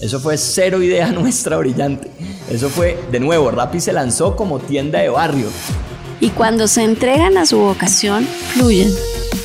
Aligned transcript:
Eso 0.00 0.18
fue 0.20 0.36
cero 0.38 0.82
idea 0.82 1.10
nuestra 1.12 1.56
brillante. 1.58 2.10
Eso 2.50 2.68
fue, 2.70 2.98
de 3.10 3.20
nuevo, 3.20 3.50
Rappi 3.50 3.80
se 3.80 3.92
lanzó 3.92 4.36
como 4.36 4.58
tienda 4.58 4.98
de 5.00 5.08
barrio. 5.08 5.48
Y 6.20 6.30
cuando 6.30 6.68
se 6.68 6.82
entregan 6.82 7.38
a 7.38 7.46
su 7.46 7.58
vocación, 7.58 8.26
fluyen. 8.54 8.92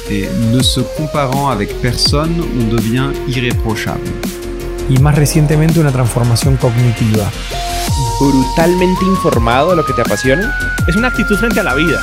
Et 0.09 0.29
ne 0.51 0.63
se 0.63 0.81
comparant 0.97 1.51
avec 1.51 1.73
personne, 1.81 2.39
on 2.41 2.69
devient 2.69 3.11
irréprochable. 3.27 4.11
Y 4.89 4.97
más 4.99 5.15
recientemente 5.15 5.79
una 5.79 5.91
transformación 5.91 6.57
cognitiva. 6.57 7.31
brutalmente 8.19 9.05
informado 9.05 9.71
de 9.71 9.75
lo 9.77 9.85
que 9.85 9.93
te 9.93 10.01
apasiona. 10.01 10.57
Es 10.87 10.95
una 10.95 11.09
actitud 11.09 11.37
frente 11.37 11.59
a 11.59 11.63
la 11.63 11.75
vida. 11.75 11.99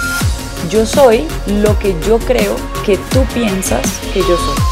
Yo 0.71 0.87
soy 0.87 1.27
lo 1.47 1.79
que 1.79 1.97
yo 2.07 2.19
creo 2.19 2.57
que 2.85 2.97
tú 2.97 3.25
piensas 3.35 3.83
que 4.13 4.21
yo 4.21 4.37
soy. 4.37 4.72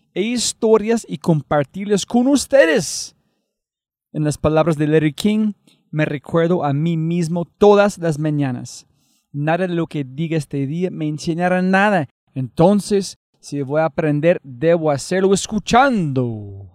e 0.13 0.21
historias 0.21 1.05
y 1.07 1.17
compartirlas 1.17 2.05
con 2.05 2.27
ustedes. 2.27 3.15
En 4.13 4.23
las 4.23 4.37
palabras 4.37 4.77
de 4.77 4.87
Larry 4.87 5.13
King, 5.13 5.53
me 5.89 6.05
recuerdo 6.05 6.63
a 6.63 6.73
mí 6.73 6.97
mismo 6.97 7.45
todas 7.45 7.97
las 7.97 8.19
mañanas. 8.19 8.87
Nada 9.31 9.67
de 9.67 9.73
lo 9.73 9.87
que 9.87 10.03
diga 10.03 10.37
este 10.37 10.67
día 10.67 10.91
me 10.91 11.07
enseñará 11.07 11.61
nada. 11.61 12.09
Entonces, 12.33 13.17
si 13.39 13.61
voy 13.61 13.81
a 13.81 13.85
aprender, 13.85 14.39
debo 14.43 14.91
hacerlo 14.91 15.33
escuchando. 15.33 16.69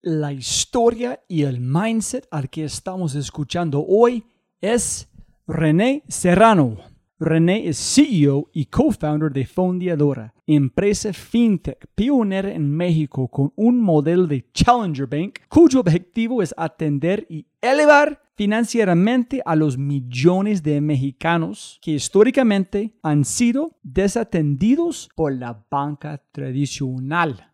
La 0.00 0.32
historia 0.32 1.20
y 1.28 1.42
el 1.42 1.60
mindset 1.60 2.26
al 2.30 2.50
que 2.50 2.64
estamos 2.64 3.14
escuchando 3.14 3.84
hoy 3.86 4.24
es 4.60 5.08
René 5.46 6.02
Serrano. 6.08 6.91
René 7.22 7.68
es 7.68 7.78
CEO 7.78 8.50
y 8.52 8.66
co-founder 8.66 9.30
de 9.32 9.46
Fondiadora, 9.46 10.34
empresa 10.44 11.12
fintech 11.12 11.86
pionera 11.94 12.52
en 12.52 12.68
México 12.68 13.28
con 13.28 13.52
un 13.54 13.80
modelo 13.80 14.26
de 14.26 14.44
Challenger 14.52 15.06
Bank 15.06 15.38
cuyo 15.48 15.80
objetivo 15.80 16.42
es 16.42 16.52
atender 16.56 17.24
y 17.30 17.46
elevar 17.60 18.20
financieramente 18.34 19.40
a 19.44 19.54
los 19.54 19.78
millones 19.78 20.64
de 20.64 20.80
mexicanos 20.80 21.78
que 21.80 21.92
históricamente 21.92 22.98
han 23.04 23.24
sido 23.24 23.78
desatendidos 23.84 25.08
por 25.14 25.32
la 25.32 25.64
banca 25.70 26.20
tradicional. 26.32 27.52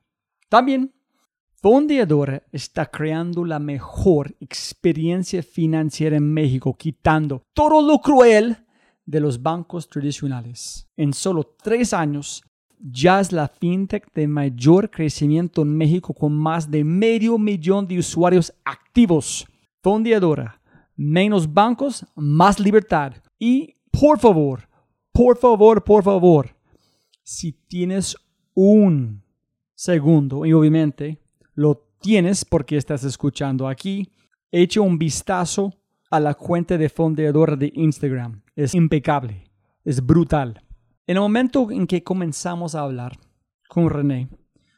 También 0.49 0.95
Fondeadora 1.61 2.43
está 2.53 2.87
creando 2.87 3.45
la 3.45 3.59
mejor 3.59 4.35
experiencia 4.41 5.43
financiera 5.43 6.17
en 6.17 6.33
México, 6.33 6.75
quitando 6.75 7.43
todo 7.53 7.87
lo 7.87 7.99
cruel 7.99 8.57
de 9.09 9.21
los 9.21 9.43
bancos 9.43 9.89
tradicionales. 9.89 10.87
En 10.95 11.15
solo 11.15 11.57
tres 11.63 11.95
años, 11.95 12.45
ya 12.79 13.21
es 13.21 13.33
la 13.33 13.49
fintech 13.49 14.13
de 14.13 14.29
mayor 14.29 14.91
crecimiento 14.91 15.63
en 15.63 15.75
México 15.75 16.13
con 16.13 16.37
más 16.37 16.71
de 16.71 16.85
medio 16.85 17.39
millón 17.39 17.89
de 17.89 17.99
usuarios 17.99 18.53
activos. 18.65 19.47
Fondeadora, 19.83 20.61
menos 20.95 21.51
bancos, 21.51 22.05
más 22.17 22.61
libertad. 22.61 23.15
Y 23.39 23.77
por 23.91 24.19
favor, 24.19 24.69
por 25.11 25.39
favor, 25.39 25.83
por 25.83 26.05
favor, 26.05 26.55
si 27.23 27.53
tienes 27.53 28.15
un 28.53 29.23
segundo, 29.75 30.45
y 30.45 30.53
obviamente 30.53 31.23
lo 31.55 31.89
tienes 31.99 32.45
porque 32.45 32.77
estás 32.77 33.05
escuchando 33.05 33.69
aquí, 33.69 34.13
echa 34.53 34.83
un 34.83 34.99
vistazo 34.99 35.73
a 36.11 36.21
la 36.21 36.35
cuenta 36.35 36.77
de 36.77 36.91
fondeadora 36.91 37.57
de 37.57 37.73
Instagram. 37.75 38.43
Es 38.59 38.75
impecable, 38.75 39.45
es 39.85 40.05
brutal. 40.05 40.65
En 41.07 41.17
el 41.17 41.21
momento 41.21 41.71
en 41.71 41.87
que 41.87 42.03
comenzamos 42.03 42.75
a 42.75 42.81
hablar 42.81 43.17
con 43.69 43.89
René, 43.89 44.29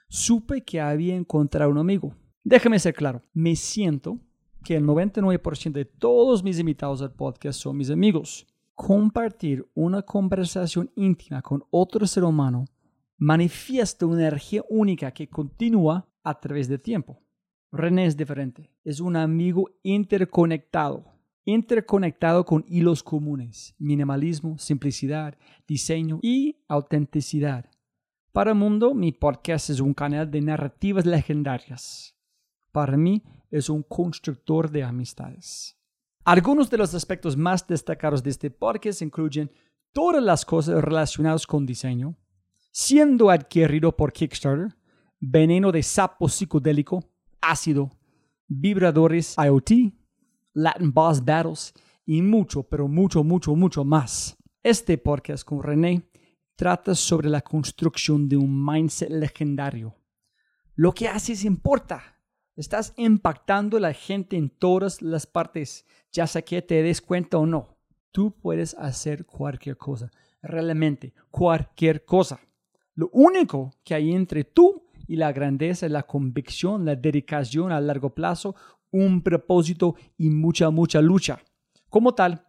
supe 0.06 0.60
que 0.60 0.82
había 0.82 1.16
encontrado 1.16 1.70
un 1.70 1.78
amigo. 1.78 2.14
Déjame 2.44 2.78
ser 2.78 2.92
claro, 2.92 3.22
me 3.32 3.56
siento 3.56 4.18
que 4.62 4.76
el 4.76 4.84
99% 4.84 5.72
de 5.72 5.86
todos 5.86 6.44
mis 6.44 6.58
invitados 6.58 7.00
al 7.00 7.14
podcast 7.14 7.58
son 7.58 7.78
mis 7.78 7.88
amigos. 7.88 8.46
Compartir 8.74 9.66
una 9.72 10.02
conversación 10.02 10.90
íntima 10.94 11.40
con 11.40 11.64
otro 11.70 12.06
ser 12.06 12.24
humano 12.24 12.66
manifiesta 13.16 14.04
una 14.04 14.20
energía 14.20 14.62
única 14.68 15.10
que 15.10 15.30
continúa 15.30 16.06
a 16.22 16.38
través 16.38 16.68
del 16.68 16.82
tiempo. 16.82 17.22
René 17.72 18.04
es 18.04 18.14
diferente, 18.14 18.70
es 18.84 19.00
un 19.00 19.16
amigo 19.16 19.70
interconectado, 19.82 21.06
interconectado 21.50 22.44
con 22.44 22.64
hilos 22.68 23.02
comunes, 23.02 23.74
minimalismo, 23.78 24.58
simplicidad, 24.58 25.36
diseño 25.66 26.18
y 26.22 26.56
autenticidad. 26.68 27.66
Para 28.32 28.52
el 28.52 28.56
mundo, 28.56 28.94
mi 28.94 29.12
podcast 29.12 29.70
es 29.70 29.80
un 29.80 29.92
canal 29.92 30.30
de 30.30 30.40
narrativas 30.40 31.04
legendarias. 31.04 32.16
Para 32.72 32.96
mí, 32.96 33.22
es 33.50 33.68
un 33.68 33.82
constructor 33.82 34.70
de 34.70 34.84
amistades. 34.84 35.76
Algunos 36.24 36.70
de 36.70 36.78
los 36.78 36.94
aspectos 36.94 37.36
más 37.36 37.66
destacados 37.66 38.22
de 38.22 38.30
este 38.30 38.50
podcast 38.50 39.02
incluyen 39.02 39.50
todas 39.92 40.22
las 40.22 40.44
cosas 40.44 40.82
relacionadas 40.82 41.46
con 41.46 41.66
diseño, 41.66 42.16
siendo 42.70 43.30
adquirido 43.30 43.96
por 43.96 44.12
Kickstarter, 44.12 44.76
veneno 45.18 45.72
de 45.72 45.82
sapo 45.82 46.28
psicodélico, 46.28 47.02
ácido, 47.40 47.90
vibradores 48.46 49.36
IoT, 49.36 49.70
Latin 50.52 50.92
Boss 50.92 51.24
Battles 51.24 51.72
y 52.04 52.22
mucho, 52.22 52.62
pero 52.64 52.88
mucho, 52.88 53.22
mucho, 53.22 53.54
mucho 53.54 53.84
más. 53.84 54.36
Este 54.62 54.98
podcast 54.98 55.44
con 55.44 55.62
René 55.62 56.02
trata 56.56 56.94
sobre 56.94 57.28
la 57.28 57.40
construcción 57.40 58.28
de 58.28 58.36
un 58.36 58.64
mindset 58.64 59.10
legendario. 59.10 59.94
Lo 60.74 60.92
que 60.92 61.08
haces 61.08 61.44
importa. 61.44 62.02
Estás 62.56 62.92
impactando 62.96 63.76
a 63.76 63.80
la 63.80 63.94
gente 63.94 64.36
en 64.36 64.50
todas 64.50 65.00
las 65.00 65.26
partes, 65.26 65.86
ya 66.12 66.26
sea 66.26 66.42
que 66.42 66.60
te 66.60 66.82
des 66.82 67.00
cuenta 67.00 67.38
o 67.38 67.46
no. 67.46 67.78
Tú 68.10 68.32
puedes 68.32 68.74
hacer 68.74 69.24
cualquier 69.24 69.76
cosa, 69.76 70.10
realmente 70.42 71.14
cualquier 71.30 72.04
cosa. 72.04 72.40
Lo 72.94 73.08
único 73.12 73.70
que 73.84 73.94
hay 73.94 74.12
entre 74.12 74.44
tú 74.44 74.84
y 75.06 75.16
la 75.16 75.32
grandeza, 75.32 75.88
la 75.88 76.02
convicción, 76.02 76.84
la 76.84 76.96
dedicación 76.96 77.72
a 77.72 77.80
largo 77.80 78.14
plazo, 78.14 78.54
un 78.90 79.22
propósito 79.22 79.94
y 80.16 80.30
mucha, 80.30 80.70
mucha 80.70 81.00
lucha. 81.00 81.42
Como 81.88 82.14
tal, 82.14 82.46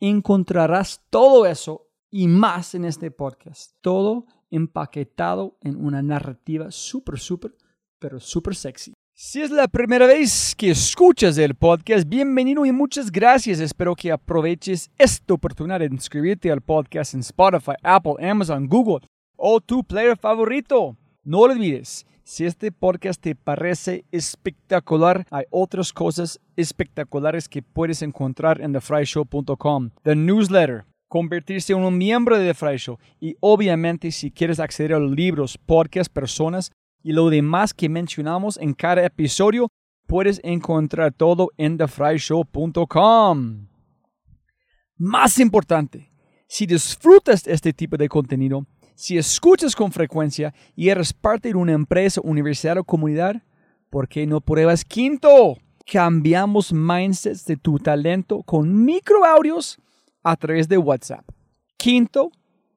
encontrarás 0.00 1.02
todo 1.10 1.46
eso 1.46 1.88
y 2.10 2.28
más 2.28 2.74
en 2.74 2.84
este 2.84 3.10
podcast. 3.10 3.72
Todo 3.80 4.26
empaquetado 4.50 5.58
en 5.60 5.76
una 5.84 6.02
narrativa 6.02 6.70
súper, 6.70 7.18
súper, 7.18 7.54
pero 7.98 8.20
súper 8.20 8.54
sexy. 8.54 8.92
Si 9.16 9.40
es 9.40 9.50
la 9.50 9.68
primera 9.68 10.08
vez 10.08 10.54
que 10.56 10.70
escuchas 10.70 11.38
el 11.38 11.54
podcast, 11.54 12.08
bienvenido 12.08 12.66
y 12.66 12.72
muchas 12.72 13.12
gracias. 13.12 13.60
Espero 13.60 13.94
que 13.94 14.10
aproveches 14.10 14.90
esta 14.98 15.34
oportunidad 15.34 15.78
de 15.78 15.86
inscribirte 15.86 16.50
al 16.50 16.60
podcast 16.60 17.14
en 17.14 17.20
Spotify, 17.20 17.74
Apple, 17.82 18.14
Amazon, 18.18 18.66
Google 18.66 19.06
o 19.36 19.60
tu 19.60 19.84
player 19.84 20.16
favorito. 20.16 20.96
No 21.22 21.46
lo 21.46 21.52
olvides, 21.52 22.04
si 22.24 22.46
este 22.46 22.72
podcast 22.72 23.20
te 23.20 23.34
parece 23.34 24.06
espectacular, 24.10 25.26
hay 25.30 25.44
otras 25.50 25.92
cosas 25.92 26.40
espectaculares 26.56 27.50
que 27.50 27.62
puedes 27.62 28.00
encontrar 28.00 28.62
en 28.62 28.72
thefryshow.com. 28.72 29.90
The 30.02 30.16
newsletter, 30.16 30.86
convertirse 31.06 31.74
en 31.74 31.80
un 31.84 31.98
miembro 31.98 32.38
de 32.38 32.54
The 32.54 32.96
y 33.20 33.36
obviamente 33.40 34.10
si 34.10 34.30
quieres 34.30 34.58
acceder 34.58 34.94
a 34.94 34.98
los 34.98 35.12
libros, 35.12 35.58
podcasts, 35.58 36.08
personas 36.08 36.72
y 37.02 37.12
lo 37.12 37.28
demás 37.28 37.74
que 37.74 37.90
mencionamos 37.90 38.56
en 38.56 38.72
cada 38.72 39.04
episodio, 39.04 39.68
puedes 40.06 40.40
encontrar 40.44 41.12
todo 41.12 41.50
en 41.58 41.76
thefryshow.com. 41.76 43.68
Más 44.96 45.38
importante, 45.38 46.10
si 46.46 46.64
disfrutas 46.64 47.46
este 47.46 47.74
tipo 47.74 47.98
de 47.98 48.08
contenido, 48.08 48.64
si 48.94 49.18
escuchas 49.18 49.74
con 49.74 49.90
frecuencia 49.90 50.54
y 50.76 50.88
eres 50.88 51.12
parte 51.12 51.48
de 51.48 51.56
una 51.56 51.72
empresa, 51.72 52.20
universidad 52.22 52.78
o 52.78 52.84
comunidad, 52.84 53.42
¿por 53.90 54.08
qué 54.08 54.26
no 54.26 54.40
pruebas 54.40 54.84
Quinto? 54.84 55.58
Cambiamos 55.84 56.72
mindsets 56.72 57.44
de 57.44 57.56
tu 57.56 57.78
talento 57.78 58.42
con 58.42 58.84
microaudios 58.84 59.78
a 60.22 60.36
través 60.36 60.68
de 60.68 60.78
WhatsApp. 60.78 61.28
Quinto 61.76 62.30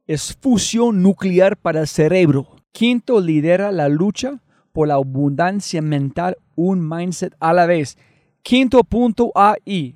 es 0.07 0.35
fusión 0.41 1.01
nuclear 1.01 1.55
para 1.55 1.81
el 1.81 1.87
cerebro. 1.87 2.47
Quinto 2.71 3.21
lidera 3.21 3.71
la 3.71 3.87
lucha 3.87 4.41
por 4.73 4.87
la 4.87 4.95
abundancia 4.95 5.81
mental, 5.81 6.37
un 6.55 6.87
mindset 6.87 7.35
a 7.39 7.53
la 7.53 7.65
vez. 7.65 7.97
Quinto 8.41 8.83
punto 8.83 9.31
AI, 9.35 9.95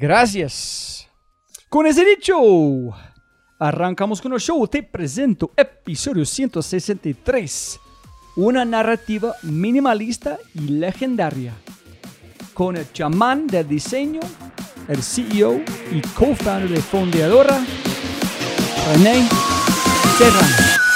Gracias. 0.00 1.08
Con 1.68 1.84
ese 1.84 2.04
dicho, 2.04 2.36
arrancamos 3.58 4.22
con 4.22 4.32
el 4.32 4.38
show. 4.38 4.64
Te 4.68 4.84
presento 4.84 5.50
episodio 5.56 6.24
163. 6.24 7.80
Una 8.36 8.64
narrativa 8.64 9.34
minimalista 9.42 10.38
y 10.54 10.68
legendaria. 10.68 11.52
Con 12.54 12.76
el 12.76 12.92
chamán 12.92 13.48
del 13.48 13.66
diseño, 13.66 14.20
el 14.86 15.02
CEO 15.02 15.62
y 15.90 16.00
co-founder 16.14 16.68
de 16.68 16.80
Fondeadora, 16.80 17.58
René 18.92 19.28
Serrano. 20.16 20.87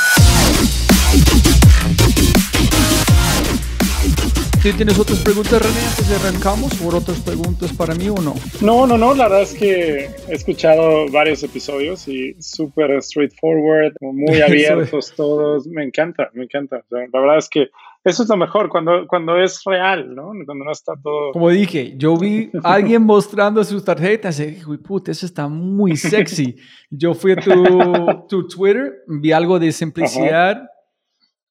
¿Tú 4.62 4.70
tienes 4.74 4.96
otras 4.96 5.18
preguntas, 5.18 5.60
René, 5.60 5.86
antes 5.88 6.08
de 6.08 6.14
arrancamos? 6.14 6.80
¿O 6.82 6.96
otras 6.96 7.18
preguntas 7.18 7.72
para 7.72 7.96
mí 7.96 8.08
o 8.08 8.14
no? 8.14 8.34
No, 8.60 8.86
no, 8.86 8.96
no. 8.96 9.12
La 9.12 9.24
verdad 9.24 9.42
es 9.42 9.54
que 9.54 10.08
he 10.28 10.32
escuchado 10.32 11.10
varios 11.10 11.42
episodios 11.42 12.06
y 12.06 12.40
súper 12.40 13.02
straightforward, 13.02 13.94
muy 14.00 14.40
abiertos 14.40 15.12
todos. 15.16 15.66
Me 15.66 15.82
encanta, 15.82 16.30
me 16.34 16.44
encanta. 16.44 16.76
O 16.76 16.88
sea, 16.88 17.00
la 17.12 17.20
verdad 17.20 17.38
es 17.38 17.48
que 17.48 17.70
eso 18.04 18.22
es 18.22 18.28
lo 18.28 18.36
mejor 18.36 18.68
cuando, 18.68 19.08
cuando 19.08 19.36
es 19.36 19.64
real, 19.64 20.14
¿no? 20.14 20.26
Cuando 20.46 20.64
no 20.64 20.70
está 20.70 20.92
todo. 21.02 21.32
Como 21.32 21.50
dije, 21.50 21.94
yo 21.96 22.16
vi 22.16 22.48
a 22.62 22.74
alguien 22.74 23.02
mostrando 23.02 23.64
sus 23.64 23.84
tarjetas 23.84 24.38
y 24.38 24.46
dije, 24.46 24.64
uy, 24.64 24.78
puta, 24.78 25.10
eso 25.10 25.26
está 25.26 25.48
muy 25.48 25.96
sexy. 25.96 26.54
Yo 26.88 27.14
fui 27.14 27.32
a 27.32 27.36
tu, 27.36 27.50
tu 28.28 28.46
Twitter, 28.46 28.92
vi 29.08 29.32
algo 29.32 29.58
de 29.58 29.72
simplicidad. 29.72 30.62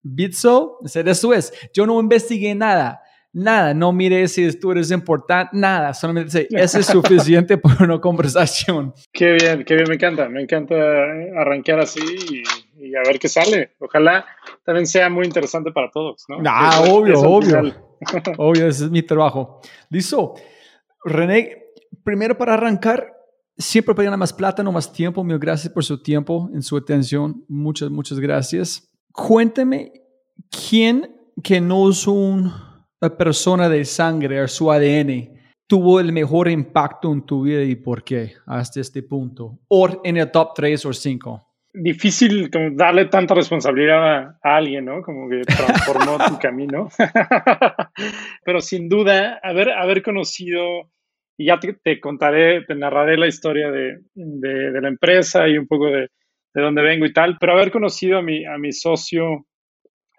Bitso, 0.04 0.80
eso 0.84 1.34
es. 1.34 1.54
Yo 1.74 1.86
no 1.86 2.00
investigué 2.00 2.56
nada, 2.56 3.01
nada. 3.34 3.74
No 3.74 3.92
mire 3.92 4.28
si 4.28 4.52
tú 4.60 4.72
eres 4.72 4.92
importante, 4.92 5.52
nada. 5.58 5.94
Solamente 5.94 6.48
eso 6.52 6.80
es 6.80 6.86
suficiente 6.86 7.58
para 7.58 7.84
una 7.86 8.00
conversación. 8.00 8.94
Qué 9.12 9.34
bien, 9.34 9.64
qué 9.66 9.76
bien, 9.76 9.88
me 9.90 9.96
encanta. 9.96 10.30
Me 10.30 10.42
encanta 10.42 10.76
arrancar 11.38 11.80
así 11.80 12.00
y, 12.80 12.88
y 12.88 12.96
a 12.96 13.02
ver 13.06 13.20
qué 13.20 13.28
sale. 13.30 13.72
Ojalá 13.80 14.26
también 14.66 14.88
sea 14.88 15.10
muy 15.10 15.26
interesante 15.26 15.72
para 15.72 15.90
todos, 15.92 16.24
¿no? 16.30 16.38
Ah, 16.46 16.82
Eso- 16.84 16.94
obvio, 16.96 17.14
eso 17.14 17.30
obvio. 17.30 17.74
Obvio, 18.38 18.68
ese 18.68 18.86
es 18.86 18.90
mi 18.90 19.04
trabajo. 19.04 19.62
Listo. 19.92 20.34
René, 21.06 21.66
primero 22.04 22.36
para 22.36 22.56
arrancar, 22.56 23.14
siempre 23.56 23.94
pedían 23.94 24.18
más 24.18 24.34
plata, 24.34 24.64
no 24.64 24.72
más 24.72 24.92
tiempo. 24.92 25.24
Mil 25.24 25.38
gracias 25.38 25.72
por 25.72 25.84
su 25.84 26.02
tiempo, 26.02 26.50
en 26.52 26.64
su 26.64 26.76
atención. 26.78 27.46
Muchas, 27.48 27.92
muchas 27.92 28.20
gracias. 28.20 28.90
Cuénteme, 29.12 29.92
¿quién 30.70 31.16
que 31.44 31.62
no 31.62 31.90
es 31.92 32.08
una 33.02 33.18
persona 33.18 33.68
de 33.68 33.84
sangre 33.84 34.42
o 34.42 34.48
su 34.48 34.72
ADN 34.72 35.40
tuvo 35.68 36.00
el 36.00 36.12
mejor 36.12 36.50
impacto 36.50 37.12
en 37.12 37.26
tu 37.26 37.44
vida 37.44 37.64
y 37.64 37.76
por 37.76 38.04
qué 38.04 38.34
hasta 38.46 38.80
este 38.80 39.02
punto? 39.02 39.60
O 39.70 40.02
en 40.04 40.18
el 40.18 40.30
top 40.30 40.52
3 40.56 40.86
o 40.86 40.94
5. 40.94 41.48
difícil 41.74 42.52
como 42.52 42.72
darle 42.76 43.06
tanta 43.06 43.34
responsabilidad 43.34 44.04
a, 44.04 44.40
a 44.44 44.56
alguien, 44.58 44.86
¿no? 44.86 45.02
Como 45.02 45.30
que 45.30 45.42
transformó 45.42 46.18
tu 46.28 46.38
camino. 46.42 46.90
Pero 48.46 48.62
sin 48.62 48.88
duda, 48.88 49.40
haber, 49.42 49.72
haber 49.72 50.04
conocido, 50.04 50.92
y 51.38 51.46
ya 51.46 51.60
te, 51.60 51.74
te 51.74 52.00
contaré, 52.00 52.66
te 52.66 52.76
narraré 52.76 53.18
la 53.18 53.28
historia 53.28 53.72
de, 53.72 54.02
de, 54.14 54.72
de 54.72 54.82
la 54.82 54.90
empresa 54.90 55.48
y 55.48 55.58
un 55.58 55.68
poco 55.68 55.88
de, 55.88 56.10
de 56.54 56.62
dónde 56.62 56.82
vengo 56.82 57.06
y 57.06 57.14
tal, 57.14 57.38
pero 57.40 57.54
haber 57.54 57.72
conocido 57.72 58.18
a 58.18 58.22
mi, 58.22 58.46
a 58.46 58.58
mi 58.58 58.72
socio 58.74 59.46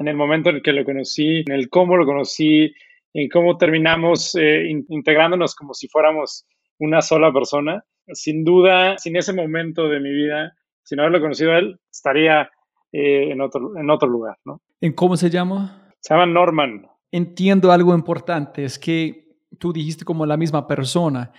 en 0.03 0.09
el 0.09 0.17
momento 0.17 0.51
en 0.51 0.57
el 0.57 0.63
que 0.63 0.73
lo 0.73 0.85
conocí, 0.85 1.39
en 1.47 1.53
el 1.53 1.69
cómo 1.71 1.97
lo 1.97 2.05
conocí, 2.05 2.73
en 3.15 3.29
cómo 3.29 3.57
terminamos 3.57 4.35
eh, 4.35 4.67
in- 4.69 4.85
integrándonos 4.89 5.55
como 5.55 5.73
si 5.75 5.89
fuéramos 5.89 6.47
una 6.79 7.01
sola 7.01 7.33
persona, 7.33 7.85
sin 8.09 8.45
duda, 8.45 8.99
sin 8.99 9.17
ese 9.17 9.33
momento 9.33 9.89
de 9.89 10.01
mi 10.01 10.13
vida, 10.13 10.55
sin 10.83 11.01
haberlo 11.01 11.21
conocido 11.21 11.53
a 11.53 11.59
él, 11.59 11.79
estaría 11.91 12.51
eh, 12.93 13.31
en, 13.31 13.41
otro, 13.41 13.77
en 13.77 13.89
otro 13.91 14.09
lugar, 14.09 14.37
¿no? 14.45 14.61
¿En 14.81 14.93
cómo 14.93 15.17
se 15.17 15.31
llama? 15.31 15.89
Se 16.01 16.13
llama 16.13 16.27
Norman. 16.27 16.87
entiendo 17.13 17.71
algo 17.73 17.95
importante, 17.95 18.65
es 18.65 18.79
que 18.79 19.29
tú 19.59 19.73
dijiste 19.73 20.05
como 20.05 20.27
la 20.27 20.37
misma 20.37 20.67
persona. 20.67 21.31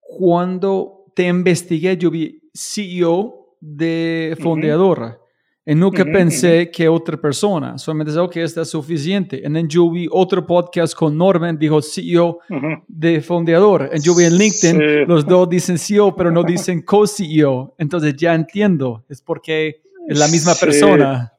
Cuando 0.00 1.04
te 1.14 1.28
investigué, 1.28 1.96
yo 1.96 2.10
vi 2.10 2.40
CEO 2.52 3.56
de. 3.60 4.36
Fondeadora. 4.40 5.18
Y 5.66 5.74
nunca 5.74 6.02
Ujú, 6.02 6.12
pensé 6.12 6.70
que 6.70 6.88
otra 6.88 7.16
persona, 7.20 7.76
solamente 7.76 8.10
dije, 8.12 8.20
ok, 8.22 8.36
está 8.38 8.64
suficiente. 8.64 9.36
Y 9.36 9.42
then 9.52 9.68
yo 9.68 9.90
vi 9.90 10.08
otro 10.10 10.44
podcast 10.46 10.94
con 10.94 11.16
Norman, 11.18 11.58
dijo 11.58 11.82
CEO 11.82 12.38
de 12.88 13.20
Fondeadora. 13.20 13.90
Y 13.94 14.00
yo 14.00 14.14
vi 14.16 14.24
en 14.24 14.36
LinkedIn, 14.38 14.78
Sí. 14.80 15.04
los 15.06 15.26
dos 15.26 15.48
dicen 15.48 15.78
CEO, 15.78 16.16
pero 16.16 16.30
no 16.30 16.42
dicen 16.42 16.80
co-CEO. 16.86 17.74
Entonces 17.78 18.16
ya 18.16 18.34
entiendo, 18.34 19.04
es 19.08 19.20
porque 19.20 19.82
es 20.08 20.18
la 20.18 20.28
misma 20.28 20.54
Sí. 20.54 20.64
persona. 20.64 21.32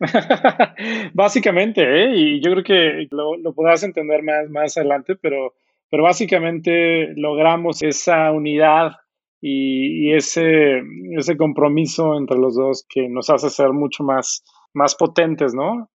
básicamente, 1.14 1.82
¿eh? 2.04 2.14
y 2.16 2.40
yo 2.40 2.50
creo 2.52 2.64
que 2.64 3.06
lo, 3.10 3.36
lo 3.36 3.52
podrás 3.54 3.82
entender 3.82 4.22
más, 4.22 4.48
más 4.50 4.76
adelante, 4.76 5.16
pero, 5.16 5.54
pero 5.90 6.02
básicamente 6.02 7.12
logramos 7.16 7.82
esa 7.82 8.32
unidad 8.32 8.92
y, 9.40 10.08
y 10.08 10.14
ese, 10.14 10.82
ese 11.16 11.36
compromiso 11.36 12.16
entre 12.18 12.38
los 12.38 12.54
dos 12.56 12.84
que 12.88 13.08
nos 13.08 13.30
hace 13.30 13.50
ser 13.50 13.70
mucho 13.72 14.02
más, 14.04 14.42
más 14.74 14.94
potentes, 14.94 15.54
¿no? 15.54 15.90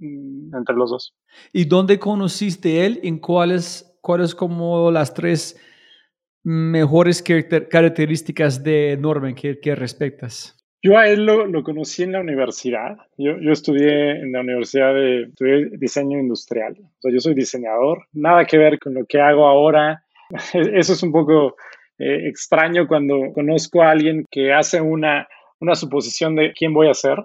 Mm, 0.00 0.54
Entre 0.56 0.74
los 0.74 0.90
dos. 0.90 1.14
¿Y 1.52 1.64
dónde 1.64 1.98
conociste 1.98 2.86
él? 2.86 3.00
¿En 3.02 3.18
cuáles, 3.18 3.96
cuáles 4.00 4.34
como 4.34 4.90
las 4.90 5.12
tres 5.12 5.60
mejores 6.44 7.22
caracter- 7.22 7.68
características 7.68 8.62
de 8.62 8.96
Norman 8.98 9.34
que, 9.34 9.58
que 9.60 9.74
respectas? 9.74 10.54
Yo 10.80 10.96
a 10.96 11.08
él 11.08 11.26
lo, 11.26 11.46
lo 11.46 11.64
conocí 11.64 12.04
en 12.04 12.12
la 12.12 12.20
universidad. 12.20 12.96
Yo, 13.16 13.36
yo 13.40 13.50
estudié 13.50 14.12
en 14.12 14.30
la 14.32 14.40
universidad 14.40 14.94
de 14.94 15.22
estudié 15.22 15.70
diseño 15.76 16.20
industrial. 16.20 16.76
O 16.80 17.00
sea, 17.00 17.12
yo 17.12 17.18
soy 17.18 17.34
diseñador. 17.34 18.06
Nada 18.12 18.44
que 18.44 18.58
ver 18.58 18.78
con 18.78 18.94
lo 18.94 19.04
que 19.04 19.20
hago 19.20 19.46
ahora. 19.46 20.04
Eso 20.54 20.92
es 20.92 21.02
un 21.02 21.10
poco 21.10 21.56
eh, 21.98 22.28
extraño 22.28 22.86
cuando 22.86 23.32
conozco 23.34 23.82
a 23.82 23.90
alguien 23.90 24.24
que 24.30 24.52
hace 24.52 24.80
una, 24.80 25.26
una 25.60 25.74
suposición 25.74 26.36
de 26.36 26.52
quién 26.52 26.72
voy 26.74 26.88
a 26.88 26.94
ser. 26.94 27.18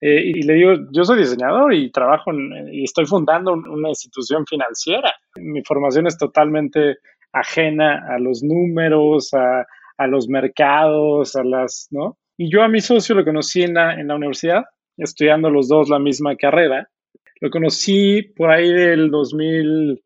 Eh, 0.00 0.22
y 0.34 0.42
le 0.42 0.54
digo, 0.54 0.72
yo 0.92 1.04
soy 1.04 1.18
diseñador 1.18 1.72
y 1.72 1.90
trabajo 1.90 2.30
en- 2.32 2.68
y 2.72 2.84
estoy 2.84 3.06
fundando 3.06 3.52
un- 3.52 3.68
una 3.68 3.88
institución 3.90 4.44
financiera. 4.46 5.12
Mi 5.36 5.62
formación 5.64 6.06
es 6.06 6.18
totalmente 6.18 6.96
ajena 7.32 8.06
a 8.08 8.18
los 8.18 8.42
números, 8.42 9.32
a, 9.34 9.66
a 9.96 10.06
los 10.06 10.28
mercados, 10.28 11.36
a 11.36 11.44
las, 11.44 11.88
¿no? 11.90 12.18
Y 12.36 12.50
yo 12.50 12.62
a 12.62 12.68
mi 12.68 12.80
socio 12.80 13.14
lo 13.14 13.24
conocí 13.24 13.62
en 13.62 13.74
la, 13.74 13.94
en 13.94 14.08
la 14.08 14.16
universidad, 14.16 14.64
estudiando 14.96 15.50
los 15.50 15.68
dos 15.68 15.88
la 15.88 15.98
misma 15.98 16.36
carrera. 16.36 16.88
Lo 17.40 17.50
conocí 17.50 18.22
por 18.36 18.50
ahí 18.50 18.72
del 18.72 19.10
2000, 19.10 20.02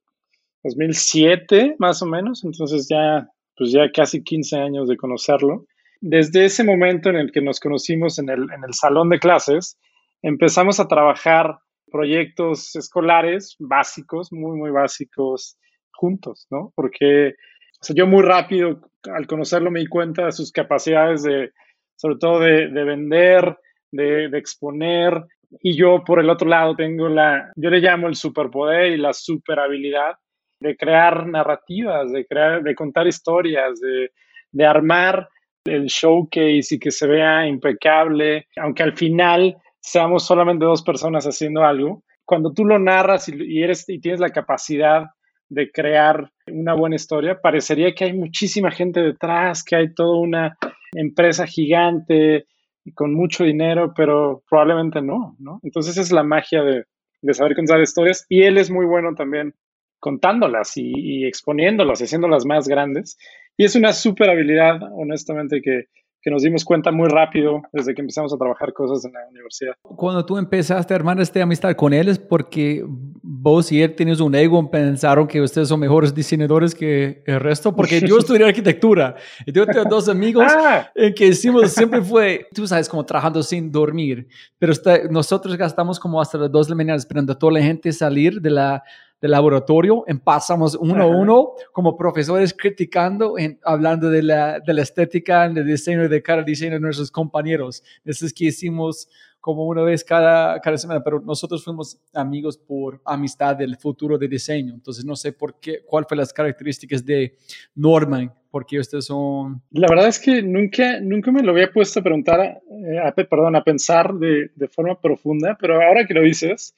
2007, 0.63 1.77
más 1.79 2.03
o 2.03 2.07
menos, 2.07 2.45
entonces 2.45 2.89
ya, 2.91 3.29
pues 3.59 3.73
ya 3.73 3.91
casi 3.91 4.23
15 4.23 4.57
años 4.57 4.89
de 4.89 4.97
conocerlo. 4.97 5.67
Desde 6.01 6.45
ese 6.45 6.63
momento 6.63 7.11
en 7.11 7.17
el 7.17 7.33
que 7.33 7.41
nos 7.41 7.59
conocimos 7.59 8.19
en 8.19 8.29
el, 8.29 8.43
en 8.53 8.63
el 8.65 8.73
salón 8.73 9.09
de 9.09 9.19
clases, 9.19 9.77
empezamos 10.23 10.79
a 10.79 10.87
trabajar 10.87 11.59
proyectos 11.91 12.77
escolares 12.77 13.57
básicos, 13.59 14.33
muy, 14.33 14.57
muy 14.57 14.71
básicos, 14.71 15.59
juntos, 15.91 16.47
¿no? 16.51 16.73
Porque 16.77 17.35
o 17.81 17.85
sea, 17.85 17.95
yo 17.95 18.07
muy 18.07 18.23
rápido, 18.23 18.81
al 19.05 19.27
conocerlo, 19.27 19.71
me 19.71 19.81
di 19.81 19.87
cuenta 19.87 20.27
de 20.27 20.33
sus 20.33 20.51
capacidades 20.51 21.23
de, 21.23 21.53
sobre 21.97 22.17
todo 22.17 22.41
de, 22.41 22.69
de 22.69 22.85
vender, 22.85 23.57
de, 23.93 24.29
de, 24.29 24.39
exponer. 24.39 25.25
Y 25.63 25.77
yo, 25.77 26.03
por 26.05 26.19
el 26.21 26.29
otro 26.29 26.49
lado, 26.49 26.75
tengo 26.75 27.09
la, 27.09 27.53
yo 27.57 27.71
le 27.71 27.81
llamo 27.81 28.09
el 28.09 28.17
superpoder 28.17 28.93
y 28.93 28.97
la 28.97 29.13
super 29.13 29.61
habilidad 29.61 30.17
de 30.61 30.77
crear 30.77 31.27
narrativas, 31.27 32.13
de, 32.13 32.27
crear, 32.27 32.63
de 32.63 32.75
contar 32.75 33.07
historias, 33.07 33.81
de, 33.81 34.11
de 34.53 34.67
armar 34.67 35.29
el 35.65 35.87
showcase 35.87 36.75
y 36.75 36.79
que 36.79 36.91
se 36.91 37.07
vea 37.07 37.47
impecable, 37.47 38.47
aunque 38.57 38.83
al 38.83 38.97
final 38.97 39.57
seamos 39.81 40.27
solamente 40.27 40.65
dos 40.65 40.83
personas 40.83 41.25
haciendo 41.25 41.65
algo. 41.65 42.03
Cuando 42.25 42.53
tú 42.53 42.65
lo 42.65 42.79
narras 42.79 43.29
y, 43.29 43.63
eres, 43.63 43.89
y 43.89 44.01
tienes 44.01 44.21
la 44.21 44.31
capacidad 44.31 45.07
de 45.49 45.71
crear 45.71 46.31
una 46.47 46.75
buena 46.75 46.97
historia, 46.97 47.41
parecería 47.41 47.95
que 47.95 48.05
hay 48.05 48.13
muchísima 48.13 48.71
gente 48.71 49.01
detrás, 49.01 49.65
que 49.65 49.77
hay 49.77 49.95
toda 49.95 50.19
una 50.19 50.59
empresa 50.93 51.47
gigante 51.47 52.47
con 52.95 53.15
mucho 53.15 53.45
dinero, 53.45 53.93
pero 53.97 54.43
probablemente 54.49 55.01
no, 55.01 55.37
¿no? 55.39 55.61
Entonces 55.63 55.97
es 55.97 56.13
la 56.13 56.23
magia 56.23 56.63
de, 56.63 56.85
de, 57.23 57.35
saber 57.35 57.55
contar 57.55 57.81
historias 57.81 58.27
y 58.29 58.43
él 58.43 58.59
es 58.59 58.71
muy 58.71 58.87
bueno 58.87 59.15
también 59.15 59.55
contándolas 60.01 60.77
y, 60.77 60.93
y 60.95 61.27
exponiéndolas, 61.27 62.01
haciéndolas 62.01 62.45
más 62.45 62.69
grandes. 62.69 63.17
Y 63.57 63.65
es 63.65 63.75
una 63.75 63.93
súper 63.93 64.31
habilidad, 64.31 64.79
honestamente, 64.93 65.61
que, 65.61 65.87
que, 66.23 66.31
nos 66.31 66.43
dimos 66.43 66.65
cuenta 66.65 66.93
muy 66.93 67.09
rápido 67.09 67.63
desde 67.73 67.95
que 67.95 68.03
empezamos 68.03 68.33
a 68.33 68.37
trabajar 68.37 68.73
cosas 68.73 69.05
en 69.05 69.13
la 69.13 69.21
universidad. 69.31 69.73
Cuando 69.83 70.25
tú 70.25 70.37
empezaste 70.39 70.95
a 70.95 70.97
armar 70.97 71.21
esta 71.21 71.43
amistad 71.43 71.75
con 71.75 71.93
él 71.93 72.09
es 72.09 72.19
porque 72.21 72.85
vos 72.87 73.73
y 73.73 73.83
él 73.83 73.95
tienes 73.97 74.21
un 74.21 74.35
ego, 74.37 74.71
pensaron 74.71 75.27
que 75.27 75.41
ustedes 75.41 75.69
son 75.69 75.81
mejores 75.81 76.15
diseñadores 76.15 76.75
que 76.75 77.23
el 77.27 77.41
resto, 77.41 77.75
porque 77.75 78.01
yo 78.01 78.19
estudié 78.19 78.45
arquitectura 78.45 79.17
y 79.47 79.53
yo 79.53 79.67
tengo 79.67 79.85
dos 79.87 80.09
amigos 80.09 80.45
Ah. 80.57 80.89
en 80.95 81.13
que 81.15 81.27
hicimos 81.27 81.73
siempre 81.73 82.01
fue, 82.03 82.47
tú 82.55 82.67
sabes, 82.67 82.89
como 82.89 83.05
trabajando 83.05 83.43
sin 83.43 83.73
dormir, 83.73 84.29
pero 84.59 84.71
está- 84.73 85.05
nosotros 85.11 85.57
gastamos 85.57 85.99
como 85.99 86.21
hasta 86.21 86.39
las 86.39 86.51
dos 86.53 86.67
de 86.69 86.73
la 86.73 86.77
mañana 86.77 86.97
esperando 86.97 87.33
a 87.33 87.39
toda 87.39 87.53
la 87.55 87.63
gente 87.63 87.91
salir 87.93 88.41
de 88.41 88.51
la 88.51 88.83
del 89.21 89.33
laboratorio, 89.33 90.05
en 90.07 90.21
pasamos 90.21 90.77
uno 90.77 91.03
a 91.03 91.07
uno 91.07 91.53
como 91.73 91.97
profesores 91.97 92.55
criticando, 92.57 93.37
en, 93.37 93.59
hablando 93.65 94.11
de 94.11 94.23
la, 94.23 94.61
de 94.61 94.75
la 94.75 94.83
estética, 94.83 95.49
del 95.49 95.67
diseño 95.67 96.09
de 96.09 96.23
cada 96.23 96.43
diseño 96.43 96.75
de 96.75 96.81
nuestros 96.81 97.11
compañeros. 97.11 97.83
Eso 98.05 98.27
es 98.27 98.33
que 98.33 98.45
hicimos 98.45 99.09
como 99.41 99.67
una 99.67 99.83
vez 99.83 100.05
cada, 100.05 100.61
cada 100.61 100.77
semana, 100.77 101.03
pero 101.03 101.21
nosotros 101.21 101.65
fuimos 101.65 101.99
amigos 102.13 102.59
por 102.59 103.01
amistad 103.05 103.57
del 103.57 103.77
futuro 103.77 104.19
de 104.19 104.29
diseño. 104.29 104.75
Entonces 104.75 105.05
no 105.05 105.17
sé 105.17 105.33
por 105.33 105.59
qué, 105.59 105.81
cuál 105.87 106.05
fue 106.07 106.17
las 106.17 106.33
características 106.33 107.05
de 107.05 107.37
Norman, 107.75 108.33
porque 108.51 108.79
ustedes 108.79 109.07
son... 109.07 109.63
La 109.71 109.89
verdad 109.89 110.09
es 110.09 110.19
que 110.19 110.43
nunca, 110.43 111.01
nunca 111.01 111.31
me 111.31 111.43
lo 111.43 111.53
había 111.53 111.71
puesto 111.71 112.01
a 112.01 112.03
preguntar, 112.03 112.41
eh, 112.41 112.99
a, 112.99 113.13
pe- 113.13 113.25
perdón, 113.25 113.57
a 113.57 113.65
pensar 113.65 114.13
de, 114.15 114.51
de 114.55 114.69
forma 114.69 115.01
profunda, 115.01 115.57
pero 115.59 115.75
ahora 115.81 116.07
que 116.07 116.15
lo 116.15 116.23
dices, 116.23 116.75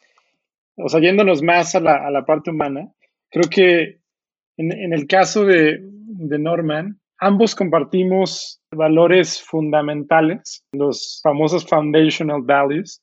o 0.83 0.89
sea, 0.89 1.01
yéndonos 1.01 1.43
más 1.43 1.75
a 1.75 1.81
la, 1.81 2.07
a 2.07 2.11
la 2.11 2.25
parte 2.25 2.51
humana, 2.51 2.93
creo 3.31 3.49
que 3.51 4.01
en, 4.57 4.73
en 4.73 4.93
el 4.93 5.07
caso 5.07 5.45
de, 5.45 5.81
de 5.83 6.39
Norman, 6.39 7.01
ambos 7.19 7.55
compartimos 7.55 8.61
valores 8.73 9.43
fundamentales, 9.43 10.65
los 10.73 11.21
famosos 11.23 11.67
foundational 11.67 12.43
values, 12.43 13.03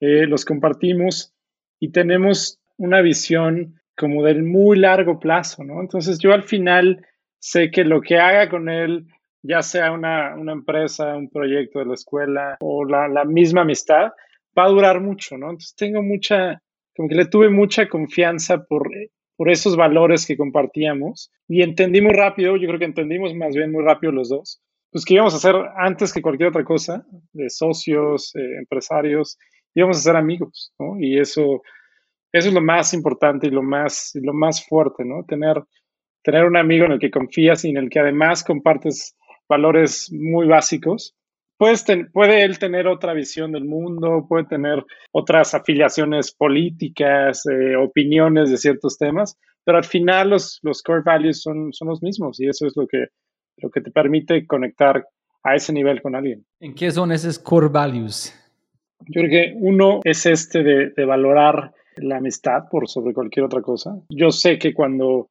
eh, 0.00 0.26
los 0.26 0.44
compartimos 0.44 1.32
y 1.80 1.92
tenemos 1.92 2.58
una 2.76 3.00
visión 3.00 3.80
como 3.96 4.24
del 4.24 4.42
muy 4.42 4.78
largo 4.78 5.20
plazo, 5.20 5.64
¿no? 5.64 5.80
Entonces 5.80 6.18
yo 6.18 6.32
al 6.32 6.42
final 6.42 7.06
sé 7.38 7.70
que 7.70 7.84
lo 7.84 8.00
que 8.00 8.18
haga 8.18 8.48
con 8.48 8.68
él, 8.68 9.06
ya 9.42 9.62
sea 9.62 9.92
una, 9.92 10.34
una 10.34 10.52
empresa, 10.52 11.16
un 11.16 11.28
proyecto 11.28 11.78
de 11.78 11.86
la 11.86 11.94
escuela 11.94 12.56
o 12.60 12.84
la, 12.84 13.08
la 13.08 13.24
misma 13.24 13.62
amistad, 13.62 14.12
va 14.58 14.64
a 14.64 14.68
durar 14.70 15.00
mucho, 15.00 15.36
¿no? 15.38 15.50
Entonces 15.50 15.74
tengo 15.76 16.02
mucha, 16.02 16.60
como 16.94 17.08
que 17.08 17.14
le 17.14 17.26
tuve 17.26 17.48
mucha 17.50 17.88
confianza 17.88 18.64
por, 18.64 18.90
por 19.36 19.50
esos 19.50 19.76
valores 19.76 20.26
que 20.26 20.36
compartíamos 20.36 21.32
y 21.48 21.62
entendí 21.62 22.00
muy 22.00 22.12
rápido, 22.12 22.56
yo 22.56 22.68
creo 22.68 22.78
que 22.78 22.84
entendimos 22.84 23.34
más 23.34 23.54
bien 23.54 23.72
muy 23.72 23.82
rápido 23.82 24.12
los 24.12 24.28
dos, 24.28 24.62
pues 24.90 25.04
que 25.04 25.14
íbamos 25.14 25.34
a 25.34 25.38
hacer 25.38 25.54
antes 25.76 26.12
que 26.12 26.22
cualquier 26.22 26.50
otra 26.50 26.64
cosa, 26.64 27.06
de 27.32 27.48
socios, 27.48 28.34
eh, 28.36 28.58
empresarios, 28.58 29.38
íbamos 29.74 29.96
a 29.96 30.00
ser 30.00 30.16
amigos, 30.16 30.72
¿no? 30.78 31.00
Y 31.00 31.18
eso, 31.18 31.62
eso 32.30 32.48
es 32.48 32.54
lo 32.54 32.60
más 32.60 32.92
importante 32.92 33.46
y 33.46 33.50
lo 33.50 33.62
más, 33.62 34.14
y 34.14 34.20
lo 34.20 34.34
más 34.34 34.66
fuerte, 34.66 35.04
¿no? 35.04 35.24
Tener, 35.24 35.62
tener 36.22 36.44
un 36.44 36.56
amigo 36.56 36.84
en 36.84 36.92
el 36.92 36.98
que 36.98 37.10
confías 37.10 37.64
y 37.64 37.70
en 37.70 37.78
el 37.78 37.88
que 37.88 38.00
además 38.00 38.44
compartes 38.44 39.16
valores 39.48 40.12
muy 40.12 40.46
básicos. 40.46 41.16
Puedes 41.62 41.84
ten- 41.84 42.10
puede 42.10 42.42
él 42.42 42.58
tener 42.58 42.88
otra 42.88 43.12
visión 43.14 43.52
del 43.52 43.64
mundo, 43.64 44.26
puede 44.28 44.46
tener 44.46 44.84
otras 45.12 45.54
afiliaciones 45.54 46.32
políticas, 46.32 47.46
eh, 47.46 47.76
opiniones 47.76 48.50
de 48.50 48.56
ciertos 48.56 48.98
temas, 48.98 49.38
pero 49.62 49.78
al 49.78 49.84
final 49.84 50.30
los, 50.30 50.58
los 50.62 50.82
core 50.82 51.02
values 51.04 51.40
son, 51.40 51.72
son 51.72 51.86
los 51.86 52.02
mismos 52.02 52.40
y 52.40 52.48
eso 52.48 52.66
es 52.66 52.72
lo 52.76 52.88
que, 52.88 53.06
lo 53.58 53.70
que 53.70 53.80
te 53.80 53.92
permite 53.92 54.44
conectar 54.44 55.04
a 55.44 55.54
ese 55.54 55.72
nivel 55.72 56.02
con 56.02 56.16
alguien. 56.16 56.44
¿En 56.58 56.74
qué 56.74 56.90
son 56.90 57.12
esos 57.12 57.38
core 57.38 57.68
values? 57.68 58.34
Yo 59.06 59.20
creo 59.22 59.30
que 59.30 59.54
uno 59.54 60.00
es 60.02 60.26
este 60.26 60.64
de, 60.64 60.90
de 60.90 61.04
valorar 61.04 61.70
la 61.98 62.16
amistad 62.16 62.64
por 62.72 62.88
sobre 62.88 63.14
cualquier 63.14 63.46
otra 63.46 63.62
cosa. 63.62 63.94
Yo 64.08 64.32
sé 64.32 64.58
que 64.58 64.74
cuando 64.74 65.28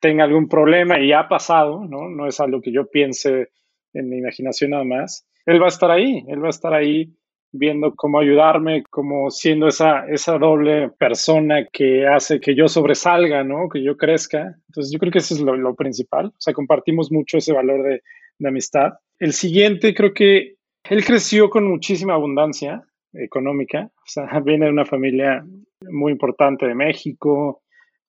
tenga 0.00 0.24
algún 0.24 0.48
problema 0.48 0.98
y 0.98 1.12
ha 1.12 1.28
pasado, 1.28 1.84
¿no? 1.84 2.08
No 2.08 2.26
es 2.26 2.40
algo 2.40 2.62
que 2.62 2.72
yo 2.72 2.86
piense 2.86 3.48
en 3.92 4.08
mi 4.08 4.16
imaginación 4.16 4.70
nada 4.70 4.84
más. 4.84 5.26
Él 5.48 5.62
va 5.62 5.64
a 5.64 5.68
estar 5.68 5.90
ahí, 5.90 6.26
él 6.28 6.42
va 6.42 6.48
a 6.48 6.50
estar 6.50 6.74
ahí 6.74 7.10
viendo 7.52 7.94
cómo 7.96 8.20
ayudarme, 8.20 8.82
como 8.90 9.30
siendo 9.30 9.68
esa, 9.68 10.04
esa 10.06 10.36
doble 10.36 10.90
persona 10.90 11.66
que 11.72 12.06
hace 12.06 12.38
que 12.38 12.54
yo 12.54 12.68
sobresalga, 12.68 13.42
¿no? 13.44 13.70
Que 13.70 13.82
yo 13.82 13.96
crezca. 13.96 14.58
Entonces 14.68 14.92
yo 14.92 14.98
creo 14.98 15.10
que 15.10 15.20
eso 15.20 15.32
es 15.32 15.40
lo, 15.40 15.74
principal. 15.74 16.26
O 16.26 16.34
sea, 16.36 16.52
compartimos 16.52 17.10
mucho 17.10 17.38
ese 17.38 17.54
valor 17.54 17.82
de, 17.82 18.02
de 18.38 18.48
amistad. 18.48 18.92
El 19.18 19.32
siguiente, 19.32 19.94
creo 19.94 20.12
que 20.12 20.56
él 20.90 21.02
creció 21.02 21.48
con 21.48 21.66
muchísima 21.66 22.12
abundancia 22.12 22.84
económica. 23.14 23.90
O 23.96 24.06
sea, 24.06 24.26
viene 24.44 24.66
de 24.66 24.72
una 24.72 24.84
familia 24.84 25.42
muy 25.90 26.12
importante 26.12 26.66
de 26.66 26.74
México, 26.74 27.62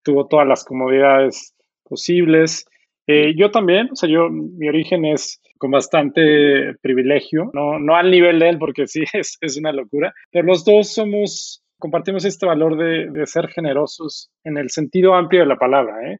tuvo 0.03 0.27
todas 0.27 0.45
las 0.45 0.65
comodidades 0.65 1.55
posibles. 1.83 2.65
Eh, 3.11 3.33
yo 3.35 3.49
también, 3.49 3.89
o 3.91 3.95
sea, 3.95 4.07
yo, 4.07 4.29
mi 4.29 4.69
origen 4.69 5.03
es 5.03 5.41
con 5.57 5.71
bastante 5.71 6.75
privilegio, 6.79 7.49
no, 7.55 7.95
al 7.95 8.11
nivel 8.11 8.37
de 8.37 8.49
él, 8.49 8.59
porque 8.59 8.85
sí 8.85 9.03
es, 9.13 9.57
una 9.57 9.71
locura, 9.71 10.13
pero 10.29 10.45
los 10.45 10.63
dos 10.63 10.93
somos, 10.93 11.63
compartimos 11.79 12.23
este 12.23 12.45
valor 12.45 12.77
de, 12.77 13.25
ser 13.25 13.47
generosos 13.47 14.29
en 14.43 14.59
el 14.59 14.69
sentido 14.69 15.15
amplio 15.15 15.41
de 15.41 15.47
la 15.47 15.57
palabra, 15.57 15.95
¿eh? 16.07 16.19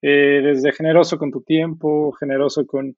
Eh, 0.00 0.40
desde 0.42 0.72
generoso 0.72 1.18
con 1.18 1.30
tu 1.30 1.42
tiempo, 1.42 2.10
generoso 2.12 2.66
con, 2.66 2.96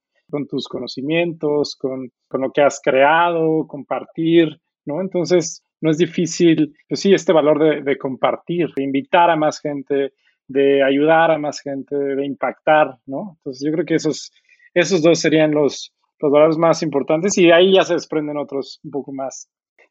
tus 0.48 0.68
conocimientos, 0.68 1.74
con, 1.74 2.12
lo 2.30 2.52
que 2.52 2.62
has 2.62 2.80
creado, 2.80 3.66
compartir, 3.66 4.56
¿no? 4.84 5.00
Entonces, 5.00 5.64
no 5.80 5.90
es 5.90 5.98
difícil, 5.98 6.76
pues 6.88 7.00
sí, 7.00 7.12
este 7.12 7.32
valor 7.32 7.82
de 7.82 7.98
compartir, 7.98 8.68
de 8.76 8.84
invitar 8.84 9.30
a 9.30 9.36
más 9.36 9.58
gente, 9.58 10.12
de 10.48 10.82
ayudar 10.82 11.30
a 11.30 11.38
más 11.38 11.60
gente, 11.60 11.96
de 11.96 12.26
impactar, 12.26 12.98
¿no? 13.06 13.36
Entonces 13.38 13.66
yo 13.66 13.72
creo 13.72 13.86
que 13.86 13.94
esos, 13.94 14.32
esos 14.74 15.02
dos 15.02 15.18
serían 15.18 15.52
los, 15.52 15.92
los 16.20 16.32
valores 16.32 16.58
más 16.58 16.82
importantes 16.82 17.36
y 17.38 17.46
de 17.46 17.52
ahí 17.52 17.74
ya 17.74 17.82
se 17.82 17.94
desprenden 17.94 18.36
otros 18.36 18.80
un 18.84 18.90
poco 18.90 19.12
más 19.12 19.48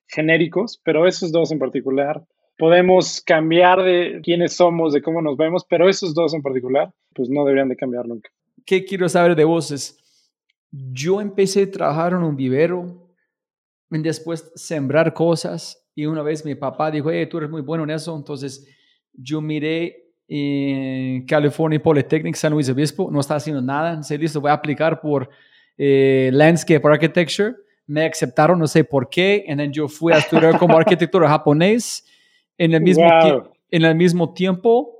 genéricos, 0.08 0.80
pero 0.84 1.08
esos 1.08 1.32
dos 1.32 1.52
en 1.52 1.60
particular, 1.60 2.24
podemos 2.58 3.22
cambiar 3.22 3.82
de 3.82 4.22
quiénes 4.24 4.54
somos, 4.54 4.94
de 4.94 5.02
cómo 5.02 5.22
nos 5.22 5.38
vemos, 5.38 5.66
pero 5.68 5.90
esos 5.90 6.14
dos 6.14 6.34
en 6.34 6.42
particular, 6.42 6.92
pues 7.16 7.30
no 7.30 7.44
deberían 7.44 7.70
de 7.70 7.76
cambiar 7.76 8.08
nunca. 8.08 8.30
¿Qué 8.66 8.86
quiero 8.86 9.10
saber 9.10 9.36
de 9.36 9.46
vos? 9.46 9.72
Es, 9.72 9.98
yo 10.72 11.22
empecé 11.22 11.64
a 11.64 11.72
trabajar 11.72 12.14
en 12.14 12.24
un 12.24 12.36
vivero, 12.36 13.10
después 13.90 14.52
sembrar 14.56 15.14
cosas 15.14 15.90
y 15.96 16.06
una 16.06 16.22
vez 16.22 16.46
mi 16.46 16.56
papá 16.56 16.92
dijo, 16.92 17.12
hey, 17.12 17.28
tú 17.28 17.40
eres 17.40 17.50
muy 17.50 17.62
bueno 17.62 17.84
en 17.84 17.90
eso, 17.90 18.16
entonces 18.16 18.68
yo 19.14 19.42
miré 19.42 20.01
en 20.34 21.26
California 21.26 21.82
Polytechnic, 21.84 22.36
San 22.36 22.54
Luis 22.54 22.70
Obispo, 22.70 23.10
no 23.12 23.20
está 23.20 23.36
haciendo 23.36 23.62
nada, 23.62 23.90
entonces 23.90 24.18
listo, 24.18 24.40
voy 24.40 24.50
a 24.50 24.54
aplicar 24.54 25.02
por 25.02 25.30
eh, 25.78 26.30
Landscape 26.32 26.82
Architecture, 26.88 27.54
me 27.86 28.06
aceptaron, 28.06 28.58
no 28.58 28.66
sé 28.66 28.86
por 28.86 29.10
qué, 29.10 29.44
y 29.46 29.54
then 29.54 29.74
yo 29.74 29.90
fui 29.90 30.14
a 30.14 30.20
estudiar 30.20 30.58
como 30.58 30.78
arquitectura 30.78 31.28
japonés, 31.28 32.06
en 32.58 32.74
el 32.74 32.82
mismo, 32.82 33.04
Wow. 33.04 33.52
en 33.72 33.84
el 33.84 33.94
mismo 33.94 34.34
tiempo 34.34 34.96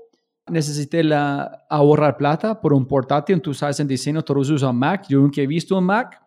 necesité 0.50 1.02
la, 1.02 1.64
ahorrar 1.70 2.18
plata 2.18 2.60
por 2.60 2.74
un 2.74 2.86
portátil, 2.86 3.40
tú 3.40 3.54
sabes, 3.54 3.80
en 3.80 3.88
diseño 3.88 4.22
todos 4.24 4.50
usan 4.50 4.76
Mac, 4.76 5.06
yo 5.08 5.22
nunca 5.22 5.40
he 5.40 5.48
visto 5.48 5.78
un 5.78 5.86
Mac, 5.86 6.22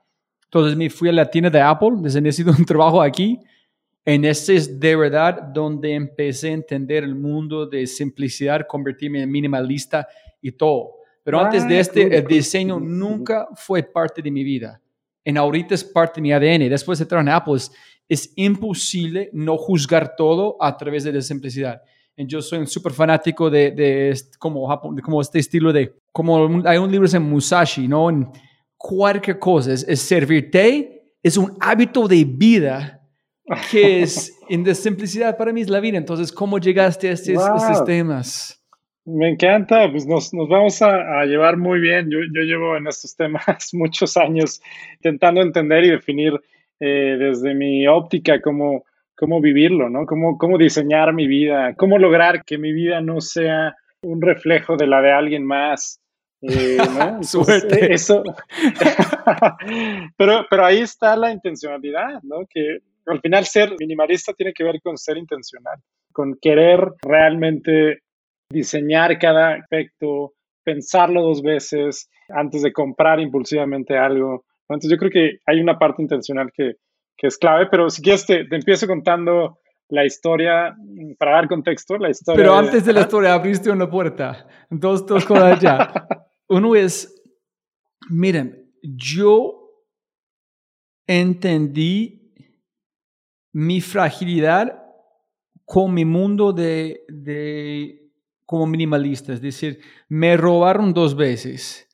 entonces 0.44 0.78
me 0.78 0.88
fui 0.88 1.10
a 1.10 1.12
la 1.12 1.30
tienda 1.30 1.50
de 1.50 1.60
Apple, 1.60 1.90
desde 1.98 2.22
necesito 2.22 2.56
un 2.58 2.64
trabajo 2.64 3.02
aquí, 3.02 3.38
en 4.04 4.24
este 4.24 4.56
es 4.56 4.78
de 4.78 4.96
verdad 4.96 5.40
donde 5.42 5.94
empecé 5.94 6.50
a 6.50 6.52
entender 6.52 7.04
el 7.04 7.14
mundo 7.14 7.66
de 7.66 7.86
simplicidad, 7.86 8.66
convertirme 8.68 9.22
en 9.22 9.30
minimalista 9.30 10.06
y 10.42 10.52
todo. 10.52 10.96
Pero 11.22 11.38
antes 11.40 11.66
de 11.66 11.76
Ah, 11.76 11.80
este, 11.80 12.16
el 12.18 12.26
diseño 12.26 12.78
nunca 12.78 13.48
fue 13.54 13.82
parte 13.82 14.20
de 14.20 14.30
mi 14.30 14.44
vida. 14.44 14.80
En 15.24 15.38
ahorita 15.38 15.74
es 15.74 15.82
parte 15.82 16.20
de 16.20 16.22
mi 16.22 16.32
ADN. 16.32 16.68
Después 16.68 16.98
de 16.98 17.06
trabajar 17.06 17.28
en 17.30 17.34
Apple, 17.34 17.54
es, 17.56 17.72
es 18.06 18.32
imposible 18.36 19.30
no 19.32 19.56
juzgar 19.56 20.14
todo 20.16 20.56
a 20.60 20.76
través 20.76 21.04
de 21.04 21.12
la 21.14 21.22
simplicidad. 21.22 21.80
Y 22.14 22.26
yo 22.26 22.42
soy 22.42 22.58
un 22.58 22.66
súper 22.66 22.92
fanático 22.92 23.48
de, 23.48 23.70
de, 23.70 24.14
como, 24.38 24.68
Japón- 24.68 24.94
de 24.94 25.00
como 25.00 25.20
este 25.22 25.38
estilo 25.38 25.72
de, 25.72 25.94
como 26.12 26.62
hay 26.66 26.76
un 26.76 26.92
libro 26.92 27.08
en 27.10 27.22
Musashi, 27.22 27.88
¿no? 27.88 28.10
En 28.10 28.28
cualquier 28.76 29.38
cosa, 29.38 29.72
es, 29.72 29.82
es 29.88 30.00
servir 30.00 30.50
té, 30.50 31.14
es 31.22 31.38
un 31.38 31.56
hábito 31.58 32.06
de 32.06 32.22
vida 32.24 33.00
que 33.70 34.02
es 34.02 34.38
en 34.48 34.64
de 34.64 34.74
simplicidad 34.74 35.36
para 35.36 35.52
mí 35.52 35.60
es 35.60 35.68
la 35.68 35.80
vida. 35.80 35.98
Entonces, 35.98 36.32
¿cómo 36.32 36.58
llegaste 36.58 37.08
a 37.08 37.12
estos, 37.12 37.34
Wow. 37.34 37.56
estos 37.56 37.84
temas? 37.84 38.60
Me 39.06 39.28
encanta, 39.28 39.90
pues 39.90 40.06
nos, 40.06 40.32
nos 40.32 40.48
vamos 40.48 40.80
a, 40.80 41.20
a 41.20 41.26
llevar 41.26 41.58
muy 41.58 41.78
bien. 41.78 42.08
Yo, 42.10 42.18
yo 42.34 42.40
llevo 42.42 42.76
en 42.76 42.86
estos 42.86 43.14
temas 43.16 43.44
muchos 43.74 44.16
años 44.16 44.62
intentando 44.94 45.42
entender 45.42 45.84
y 45.84 45.90
definir 45.90 46.32
eh, 46.80 47.16
desde 47.18 47.54
mi 47.54 47.86
óptica 47.86 48.40
cómo, 48.40 48.84
cómo 49.14 49.40
vivirlo, 49.42 49.90
¿no? 49.90 50.06
Cómo, 50.06 50.38
cómo 50.38 50.56
diseñar 50.56 51.12
mi 51.12 51.26
vida, 51.26 51.74
cómo 51.76 51.98
lograr 51.98 52.44
que 52.44 52.56
mi 52.56 52.72
vida 52.72 53.00
no 53.02 53.20
sea 53.20 53.76
un 54.02 54.22
reflejo 54.22 54.76
de 54.76 54.86
la 54.86 55.00
de 55.02 55.12
alguien 55.12 55.44
más, 55.44 56.00
Eh, 56.42 56.76
¿no? 56.98 57.22
Suerte. 57.22 57.92
Eso. 57.92 58.22
pero, 60.16 60.46
pero 60.50 60.64
ahí 60.64 60.80
está 60.80 61.16
la 61.16 61.30
intencionalidad, 61.30 62.22
¿no? 62.22 62.46
Que 62.48 62.78
al 63.06 63.20
final 63.20 63.44
ser 63.44 63.74
minimalista 63.78 64.32
tiene 64.32 64.52
que 64.52 64.64
ver 64.64 64.80
con 64.82 64.96
ser 64.96 65.16
intencional, 65.16 65.78
con 66.12 66.36
querer 66.40 66.80
realmente 67.02 68.00
diseñar 68.50 69.18
cada 69.18 69.54
aspecto, 69.54 70.34
pensarlo 70.62 71.22
dos 71.22 71.42
veces 71.42 72.08
antes 72.28 72.62
de 72.62 72.72
comprar 72.72 73.20
impulsivamente 73.20 73.96
algo. 73.96 74.44
Entonces 74.68 74.90
yo 74.90 74.96
creo 74.96 75.10
que 75.10 75.38
hay 75.46 75.60
una 75.60 75.78
parte 75.78 76.02
intencional 76.02 76.50
que, 76.54 76.74
que 77.16 77.26
es 77.26 77.36
clave, 77.36 77.66
pero 77.70 77.90
si 77.90 78.02
quieres 78.02 78.26
te, 78.26 78.44
te, 78.46 78.56
empiezo 78.56 78.86
contando 78.86 79.58
la 79.88 80.04
historia, 80.04 80.74
para 81.18 81.32
dar 81.32 81.48
contexto, 81.48 81.98
la 81.98 82.10
historia. 82.10 82.42
Pero 82.42 82.54
antes 82.54 82.84
de 82.84 82.92
la 82.92 83.02
historia 83.02 83.34
abriste 83.34 83.70
una 83.70 83.88
puerta, 83.88 84.48
dos, 84.70 85.04
dos 85.06 85.24
cosas 85.24 85.60
ya. 85.60 86.06
Uno 86.48 86.74
es, 86.74 87.22
miren, 88.08 88.72
yo 88.82 89.64
entendí 91.06 92.23
mi 93.54 93.80
fragilidad 93.80 94.82
con 95.64 95.94
mi 95.94 96.04
mundo 96.04 96.52
de, 96.52 97.04
de 97.08 98.10
como 98.44 98.66
minimalista, 98.66 99.32
es 99.32 99.40
decir, 99.40 99.80
me 100.08 100.36
robaron 100.36 100.92
dos 100.92 101.14
veces. 101.14 101.88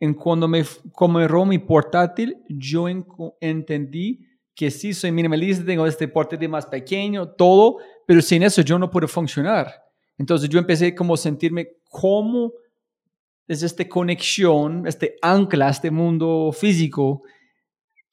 En 0.00 0.14
cuando 0.14 0.48
me, 0.48 0.64
como 0.92 1.18
me 1.18 1.46
mi 1.46 1.58
portátil, 1.58 2.42
yo 2.48 2.88
en, 2.88 3.06
entendí 3.40 4.26
que 4.54 4.70
sí 4.70 4.94
soy 4.94 5.12
minimalista, 5.12 5.64
tengo 5.64 5.86
este 5.86 6.08
portátil 6.08 6.48
más 6.48 6.66
pequeño, 6.66 7.28
todo, 7.28 7.76
pero 8.06 8.22
sin 8.22 8.42
eso 8.42 8.62
yo 8.62 8.78
no 8.78 8.90
puedo 8.90 9.06
funcionar. 9.06 9.72
Entonces 10.16 10.48
yo 10.48 10.58
empecé 10.58 10.94
como 10.94 11.14
a 11.14 11.18
sentirme 11.18 11.68
como 11.90 12.52
es 13.46 13.62
esta 13.62 13.86
conexión, 13.86 14.86
este 14.86 15.16
ancla, 15.20 15.68
este 15.68 15.90
mundo 15.90 16.50
físico, 16.52 17.22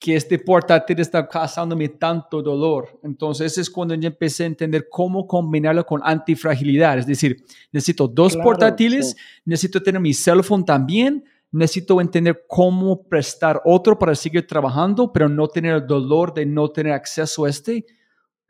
que 0.02 0.16
este 0.16 0.40
portátil 0.40 1.00
está 1.00 1.28
causándome 1.28 1.88
tanto 1.88 2.42
dolor. 2.42 3.00
Entonces 3.04 3.56
es 3.60 3.70
cuando 3.70 3.94
yo 3.94 4.08
empecé 4.08 4.44
a 4.44 4.48
entender 4.48 4.88
cómo 4.90 5.28
combinarlo 5.28 5.86
con 5.86 6.02
antifragilidad. 6.04 6.98
Es 6.98 7.06
decir, 7.06 7.38
necesito 7.72 8.08
dos 8.08 8.34
Claro, 8.34 8.44
portátiles, 8.46 9.12
sí. 9.12 9.16
necesito 9.46 9.80
tener 9.84 10.02
mi 10.02 10.16
cell 10.16 10.42
phone 10.42 10.66
también, 10.66 11.24
necesito 11.52 12.02
entender 12.02 12.46
cómo 12.48 13.04
prestar 13.04 13.62
otro 13.64 14.00
para 14.00 14.16
seguir 14.16 14.48
trabajando, 14.48 15.14
pero 15.14 15.30
no 15.30 15.48
tener 15.48 15.76
el 15.76 15.86
dolor 15.86 16.34
de 16.34 16.48
no 16.48 16.68
tener 16.70 16.94
acceso 16.94 17.46
a 17.46 17.50
este. 17.52 17.86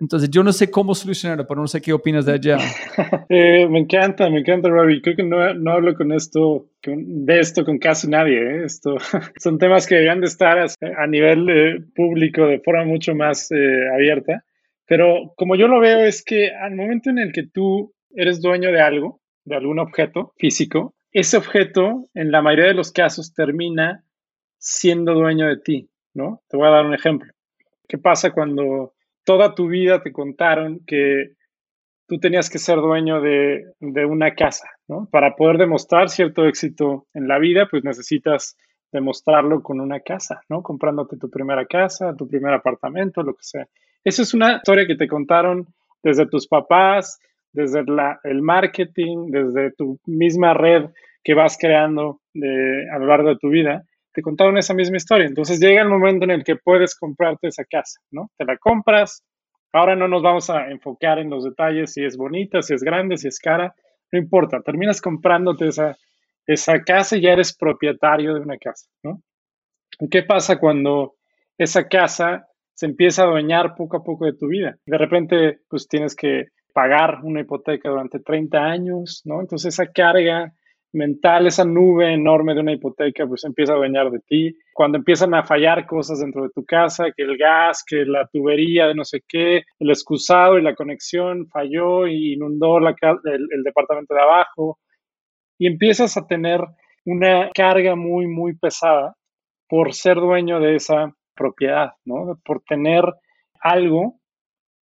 Entonces 0.01 0.29
yo 0.31 0.43
no 0.43 0.51
sé 0.51 0.69
cómo 0.71 0.95
solucionarlo, 0.95 1.45
pero 1.47 1.61
no 1.61 1.67
sé 1.67 1.79
qué 1.79 1.93
opinas 1.93 2.25
de 2.25 2.33
allá. 2.33 2.57
Eh, 3.29 3.65
me 3.69 3.79
encanta, 3.79 4.29
me 4.29 4.39
encanta, 4.39 4.67
Robbie. 4.67 5.01
Creo 5.01 5.15
que 5.15 5.23
no, 5.23 5.53
no 5.53 5.71
hablo 5.71 5.95
con 5.95 6.11
esto, 6.11 6.67
con- 6.83 7.25
de 7.25 7.39
esto 7.39 7.63
con 7.63 7.77
casi 7.77 8.09
nadie. 8.09 8.37
¿eh? 8.41 8.63
Esto, 8.65 8.97
son 9.39 9.57
temas 9.57 9.87
que 9.87 9.95
deberían 9.95 10.19
de 10.19 10.27
estar 10.27 10.57
a, 10.59 10.65
a 10.97 11.07
nivel 11.07 11.49
eh, 11.49 11.79
público 11.95 12.45
de 12.47 12.59
forma 12.59 12.83
mucho 12.83 13.15
más 13.15 13.49
eh, 13.51 13.87
abierta. 13.95 14.43
Pero 14.87 15.33
como 15.37 15.55
yo 15.55 15.67
lo 15.69 15.79
veo 15.79 15.99
es 15.99 16.23
que 16.23 16.49
al 16.53 16.75
momento 16.75 17.09
en 17.09 17.19
el 17.19 17.31
que 17.31 17.43
tú 17.47 17.93
eres 18.13 18.41
dueño 18.41 18.71
de 18.71 18.81
algo, 18.81 19.21
de 19.45 19.55
algún 19.55 19.79
objeto 19.79 20.33
físico, 20.37 20.95
ese 21.13 21.37
objeto 21.37 22.09
en 22.13 22.31
la 22.31 22.41
mayoría 22.41 22.67
de 22.67 22.73
los 22.73 22.91
casos 22.91 23.33
termina 23.33 24.03
siendo 24.57 25.13
dueño 25.13 25.47
de 25.47 25.57
ti, 25.57 25.89
¿no? 26.13 26.41
Te 26.49 26.57
voy 26.57 26.67
a 26.67 26.71
dar 26.71 26.85
un 26.85 26.93
ejemplo. 26.93 27.31
¿Qué 27.87 27.97
pasa 27.97 28.31
cuando 28.31 28.93
toda 29.31 29.55
tu 29.55 29.69
vida 29.69 30.03
te 30.03 30.11
contaron 30.11 30.81
que 30.85 31.35
tú 32.05 32.19
tenías 32.19 32.49
que 32.49 32.57
ser 32.57 32.75
dueño 32.79 33.21
de, 33.21 33.63
una 33.79 34.35
casa, 34.35 34.67
¿no? 34.89 35.07
Para 35.09 35.37
poder 35.37 35.57
demostrar 35.57 36.09
cierto 36.09 36.45
éxito 36.45 37.05
en 37.13 37.29
la 37.29 37.39
vida, 37.39 37.69
pues 37.71 37.85
necesitas 37.85 38.57
demostrarlo 38.91 39.63
con 39.63 39.79
una 39.79 40.01
casa, 40.01 40.41
¿no? 40.49 40.61
Comprándote 40.61 41.15
tu 41.15 41.29
primera 41.29 41.65
casa, 41.65 42.13
tu 42.13 42.27
primer 42.27 42.53
apartamento, 42.53 43.23
lo 43.23 43.33
que 43.33 43.43
sea. 43.43 43.65
Esa 44.03 44.21
es 44.23 44.33
una 44.33 44.57
historia 44.57 44.85
que 44.85 44.97
te 44.97 45.07
contaron 45.07 45.65
desde 46.03 46.25
tus 46.25 46.45
papás, 46.45 47.21
desde 47.53 47.85
la- 47.85 48.19
el 48.25 48.41
marketing, 48.41 49.31
desde 49.31 49.71
tu 49.71 49.97
misma 50.05 50.53
red 50.53 50.89
que 51.23 51.35
vas 51.35 51.57
creando 51.57 52.19
de- 52.33 52.85
a 52.91 52.99
lo 52.99 53.05
largo 53.05 53.29
de 53.29 53.37
tu 53.37 53.47
vida. 53.47 53.85
Te 54.13 54.21
contaron 54.21 54.57
esa 54.57 54.73
misma 54.73 54.97
historia. 54.97 55.27
Entonces 55.27 55.59
llega 55.59 55.81
el 55.81 55.89
momento 55.89 56.25
en 56.25 56.31
el 56.31 56.43
que 56.43 56.55
puedes 56.55 56.95
comprarte 56.95 57.47
esa 57.47 57.63
casa, 57.65 57.99
¿no? 58.11 58.29
Te 58.37 58.45
la 58.45 58.57
compras, 58.57 59.23
Ahora 59.73 59.95
no 59.95 60.07
nos 60.07 60.21
vamos 60.21 60.49
a 60.49 60.69
enfocar 60.69 61.19
en 61.19 61.29
los 61.29 61.45
detalles, 61.45 61.93
si 61.93 62.03
es 62.03 62.17
bonita, 62.17 62.61
si 62.61 62.73
es 62.73 62.83
grande, 62.83 63.17
si 63.17 63.27
es 63.27 63.39
cara, 63.39 63.73
no 64.11 64.19
importa, 64.19 64.61
terminas 64.61 65.01
comprándote 65.01 65.67
esa, 65.67 65.97
esa 66.45 66.81
casa 66.81 67.15
y 67.15 67.21
ya 67.21 67.31
eres 67.31 67.55
propietario 67.55 68.33
de 68.33 68.41
una 68.41 68.57
casa, 68.57 68.89
¿no? 69.03 69.21
¿Y 69.99 70.09
qué 70.09 70.23
pasa 70.23 70.59
cuando 70.59 71.15
esa 71.57 71.87
casa 71.87 72.47
se 72.73 72.85
empieza 72.85 73.21
a 73.21 73.25
adueñar 73.25 73.75
poco 73.75 73.97
a 73.97 74.03
poco 74.03 74.25
de 74.25 74.33
tu 74.33 74.47
vida? 74.47 74.75
De 74.85 74.97
repente, 74.97 75.59
pues 75.69 75.87
tienes 75.87 76.15
que 76.15 76.47
pagar 76.73 77.19
una 77.23 77.41
hipoteca 77.41 77.89
durante 77.89 78.19
30 78.19 78.59
años, 78.59 79.21
¿no? 79.23 79.39
Entonces 79.39 79.73
esa 79.73 79.89
carga 79.91 80.53
mental, 80.93 81.47
esa 81.47 81.65
nube 81.65 82.13
enorme 82.13 82.53
de 82.53 82.61
una 82.61 82.73
hipoteca, 82.73 83.25
pues 83.25 83.43
empieza 83.43 83.73
a 83.73 83.75
adueñar 83.75 84.11
de 84.11 84.19
ti. 84.19 84.57
Cuando 84.73 84.97
empiezan 84.97 85.33
a 85.33 85.43
fallar 85.43 85.85
cosas 85.85 86.19
dentro 86.19 86.43
de 86.43 86.49
tu 86.49 86.65
casa, 86.65 87.11
que 87.15 87.23
el 87.23 87.37
gas, 87.37 87.83
que 87.85 88.05
la 88.05 88.27
tubería 88.27 88.87
de 88.87 88.95
no 88.95 89.05
sé 89.05 89.21
qué, 89.27 89.63
el 89.79 89.89
excusado 89.89 90.57
y 90.57 90.61
la 90.61 90.75
conexión 90.75 91.47
falló 91.47 92.07
y 92.07 92.33
inundó 92.33 92.77
el, 92.77 92.85
el 92.85 93.63
departamento 93.63 94.13
de 94.13 94.21
abajo, 94.21 94.79
y 95.57 95.67
empiezas 95.67 96.17
a 96.17 96.25
tener 96.25 96.61
una 97.05 97.49
carga 97.53 97.95
muy, 97.95 98.27
muy 98.27 98.55
pesada 98.57 99.15
por 99.67 99.93
ser 99.93 100.15
dueño 100.15 100.59
de 100.59 100.75
esa 100.75 101.13
propiedad, 101.35 101.91
¿no? 102.05 102.39
Por 102.43 102.61
tener 102.63 103.03
algo 103.61 104.19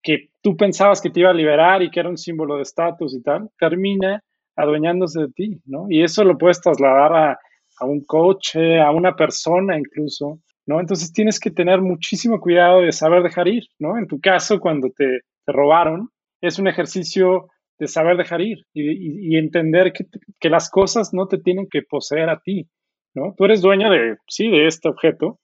que 0.02 0.30
tú 0.42 0.56
pensabas 0.56 1.02
que 1.02 1.10
te 1.10 1.20
iba 1.20 1.30
a 1.30 1.34
liberar 1.34 1.84
y 1.84 1.92
que 1.92 2.00
era 2.00 2.10
un 2.10 2.18
símbolo 2.18 2.56
de 2.56 2.64
estatus 2.64 3.14
y 3.14 3.22
tal, 3.22 3.50
termina 3.60 4.24
adueñándose 4.60 5.22
de 5.22 5.32
ti, 5.32 5.62
¿no? 5.66 5.86
Y 5.90 6.04
eso 6.04 6.24
lo 6.24 6.38
puedes 6.38 6.62
trasladar 6.62 7.14
a, 7.14 7.40
a 7.80 7.86
un 7.86 8.04
coche, 8.06 8.80
a 8.80 8.92
una 8.92 9.16
persona 9.16 9.78
incluso, 9.78 10.40
¿no? 10.66 10.80
Entonces 10.80 11.12
tienes 11.12 11.40
que 11.40 11.52
tener 11.52 11.82
muchísimo 11.82 12.40
cuidado 12.40 12.82
de 12.82 12.92
saber 12.92 13.24
dejar 13.24 13.48
ir, 13.48 13.64
¿no? 13.80 13.98
En 13.98 14.08
tu 14.08 14.20
caso, 14.20 14.60
cuando 14.60 14.90
te, 14.90 15.22
te 15.46 15.52
robaron, 15.52 16.10
es 16.42 16.60
un 16.60 16.68
ejercicio 16.68 17.48
de 17.80 17.88
saber 17.88 18.18
dejar 18.18 18.42
ir 18.42 18.66
y, 18.74 19.38
entender 19.38 19.94
que 19.94 20.50
las 20.50 20.70
cosas 20.70 21.14
no 21.14 21.28
te 21.28 21.38
tienen 21.38 21.68
que 21.70 21.82
poseer 21.82 22.30
a 22.30 22.40
ti, 22.40 22.68
¿no? 23.14 23.34
Tú 23.38 23.46
eres 23.46 23.62
dueño 23.62 23.90
de, 23.90 24.18
sí, 24.28 24.50
de 24.50 24.68
este 24.68 24.90
objeto, 24.90 25.40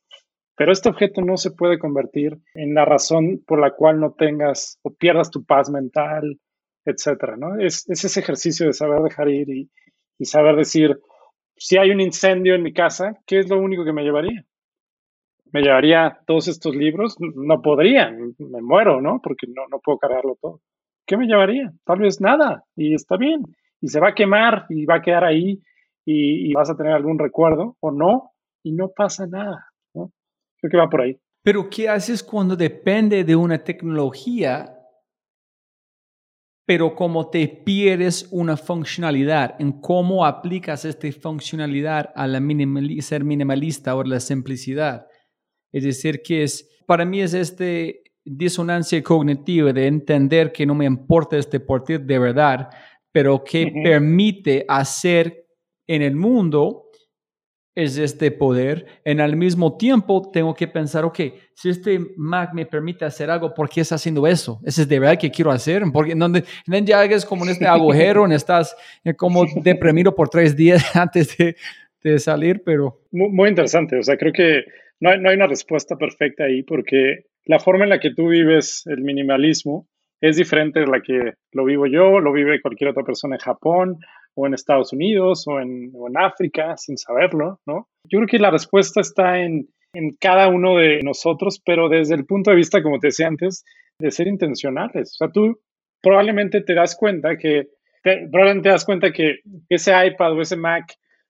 pero 0.57 0.71
este 0.71 0.89
objeto 0.89 1.21
no 1.21 1.37
se 1.37 1.51
puede 1.51 1.79
convertir 1.79 2.37
en 2.53 2.73
la 2.73 2.85
razón 2.85 3.41
por 3.47 3.59
la 3.59 3.71
cual 3.71 3.99
no 3.99 4.13
tengas 4.13 4.79
o 4.83 4.93
pierdas 4.93 5.31
tu 5.31 5.45
paz 5.45 5.69
mental, 5.69 6.39
etcétera, 6.85 7.35
¿no? 7.37 7.59
Es, 7.59 7.89
es 7.89 8.05
ese 8.05 8.19
ejercicio 8.19 8.67
de 8.67 8.73
saber 8.73 9.01
dejar 9.01 9.29
ir 9.29 9.49
y, 9.49 9.69
y 10.17 10.25
saber 10.25 10.55
decir, 10.55 10.99
si 11.57 11.77
hay 11.77 11.91
un 11.91 12.01
incendio 12.01 12.55
en 12.55 12.63
mi 12.63 12.73
casa, 12.73 13.19
¿qué 13.25 13.39
es 13.39 13.49
lo 13.49 13.59
único 13.59 13.83
que 13.83 13.93
me 13.93 14.03
llevaría? 14.03 14.45
¿Me 15.51 15.61
llevaría 15.61 16.19
todos 16.27 16.47
estos 16.47 16.75
libros? 16.75 17.15
No 17.19 17.61
podría, 17.61 18.11
me 18.11 18.61
muero, 18.61 19.01
¿no? 19.01 19.19
Porque 19.23 19.47
no, 19.47 19.63
no 19.71 19.79
puedo 19.79 19.97
cargarlo 19.97 20.37
todo. 20.41 20.61
¿Qué 21.07 21.17
me 21.17 21.27
llevaría? 21.27 21.71
Tal 21.85 21.99
vez 21.99 22.19
nada, 22.19 22.63
y 22.75 22.93
está 22.93 23.15
bien. 23.17 23.41
Y 23.79 23.87
se 23.87 23.99
va 23.99 24.09
a 24.09 24.15
quemar 24.15 24.65
y 24.69 24.85
va 24.85 24.95
a 24.95 25.01
quedar 25.01 25.23
ahí 25.23 25.61
y, 26.03 26.49
y 26.49 26.53
vas 26.53 26.69
a 26.69 26.75
tener 26.75 26.93
algún 26.93 27.19
recuerdo 27.19 27.77
o 27.79 27.91
no, 27.91 28.31
y 28.63 28.73
no 28.73 28.89
pasa 28.95 29.27
nada, 29.27 29.67
¿no? 29.93 30.11
Creo 30.59 30.71
que 30.71 30.77
va 30.77 30.89
por 30.89 31.01
ahí. 31.01 31.17
Pero 31.43 31.69
¿qué 31.69 31.87
haces 31.87 32.23
cuando 32.23 32.55
depende 32.55 33.23
de 33.23 33.35
una 33.35 33.63
tecnología, 33.63 34.74
pero 36.65 36.95
como 36.95 37.29
te 37.29 37.47
pierdes 37.47 38.27
una 38.31 38.57
funcionalidad? 38.57 39.55
¿En 39.59 39.79
cómo 39.81 40.25
aplicas 40.25 40.85
esta 40.85 41.11
funcionalidad 41.11 42.11
a 42.15 42.27
la 42.27 42.39
minimali- 42.39 42.99
ser 43.01 43.23
minimalista 43.23 43.95
o 43.95 44.03
la 44.03 44.19
simplicidad? 44.19 45.07
Es 45.71 45.83
decir, 45.83 46.21
que 46.23 46.43
es, 46.43 46.67
para 46.87 47.05
mí 47.05 47.21
es 47.21 47.33
este 47.33 48.01
disonancia 48.23 49.03
cognitiva 49.03 49.71
de 49.71 49.85
entender 49.85 50.51
que 50.51 50.65
no 50.65 50.73
me 50.73 50.85
importa 50.85 51.37
este 51.37 51.59
portir 51.59 52.01
de 52.01 52.17
verdad, 52.17 52.69
pero 53.11 53.43
que 53.43 53.71
permite 53.83 54.65
hacer 54.67 55.45
en 55.87 56.01
el 56.01 56.15
mundo 56.15 56.84
es 57.75 57.97
este 57.97 58.31
poder. 58.31 58.85
En 59.03 59.19
al 59.19 59.35
mismo 59.35 59.77
tiempo 59.77 60.29
tengo 60.31 60.53
que 60.55 60.67
pensar, 60.67 61.03
ok, 61.03 61.19
si 61.53 61.69
este 61.69 61.99
Mac 62.15 62.51
me 62.53 62.65
permite 62.65 63.05
hacer 63.05 63.29
algo, 63.29 63.53
¿por 63.53 63.69
qué 63.69 63.81
está 63.81 63.95
haciendo 63.95 64.25
eso? 64.25 64.59
¿Eso 64.65 64.81
es 64.81 64.87
de 64.87 64.99
verdad 64.99 65.19
que 65.19 65.29
quiero 65.29 65.51
hacer? 65.51 65.83
Porque 65.93 66.15
no, 66.15 66.29
no 66.29 66.39
ya 66.67 67.03
es 67.03 67.25
como 67.25 67.43
en 67.43 67.51
este 67.51 67.67
agujero, 67.67 68.27
no 68.27 68.33
estás 68.33 68.75
eh, 69.03 69.13
como 69.13 69.45
deprimido 69.61 70.15
por 70.15 70.29
tres 70.29 70.55
días 70.55 70.83
antes 70.95 71.37
de, 71.37 71.55
de 72.01 72.19
salir, 72.19 72.63
pero 72.65 73.01
Muy, 73.11 73.29
muy 73.29 73.49
interesante. 73.49 73.97
O 73.97 74.03
sea, 74.03 74.17
creo 74.17 74.31
que 74.31 74.63
no 75.01 75.09
hay, 75.09 75.19
no 75.19 75.29
hay 75.29 75.35
una 75.35 75.47
respuesta 75.47 75.97
perfecta 75.97 76.45
ahí 76.45 76.63
porque 76.63 77.25
la 77.43 77.59
forma 77.59 77.83
en 77.83 77.89
la 77.89 77.99
que 77.99 78.13
tú 78.13 78.29
vives 78.29 78.83
el 78.87 79.01
minimalismo 79.01 79.87
es 80.21 80.37
diferente 80.37 80.79
de 80.79 80.87
la 80.87 81.01
que 81.01 81.33
lo 81.51 81.65
vivo 81.65 81.85
yo, 81.87 82.19
lo 82.19 82.31
vive 82.31 82.61
cualquier 82.61 82.91
otra 82.91 83.03
persona 83.03 83.35
en 83.35 83.41
Japón 83.41 83.99
o 84.35 84.45
en 84.45 84.53
Estados 84.53 84.93
Unidos 84.93 85.47
o 85.47 85.59
en, 85.59 85.91
o 85.93 86.07
en 86.07 86.17
África 86.17 86.77
sin 86.77 86.97
saberlo, 86.97 87.59
¿no? 87.65 87.87
Yo 88.07 88.19
creo 88.19 88.27
que 88.27 88.39
la 88.39 88.51
respuesta 88.51 89.01
está 89.01 89.39
en, 89.39 89.69
en 89.93 90.15
cada 90.19 90.49
uno 90.49 90.75
de 90.75 91.01
nosotros, 91.03 91.61
pero 91.65 91.89
desde 91.89 92.15
el 92.15 92.25
punto 92.25 92.51
de 92.51 92.57
vista, 92.57 92.83
como 92.83 92.99
te 92.99 93.07
decía 93.07 93.27
antes, 93.27 93.63
de 93.99 94.11
ser 94.11 94.27
intencionales. 94.27 95.13
O 95.13 95.15
sea, 95.15 95.29
tú 95.29 95.59
probablemente 96.01 96.61
te 96.61 96.75
das 96.75 96.95
cuenta 96.95 97.37
que, 97.37 97.69
probablemente 98.03 98.69
te 98.69 98.73
das 98.73 98.85
cuenta 98.85 99.11
que 99.11 99.39
ese 99.69 99.91
iPad 100.05 100.33
o 100.33 100.41
ese 100.41 100.57
Mac, 100.57 100.85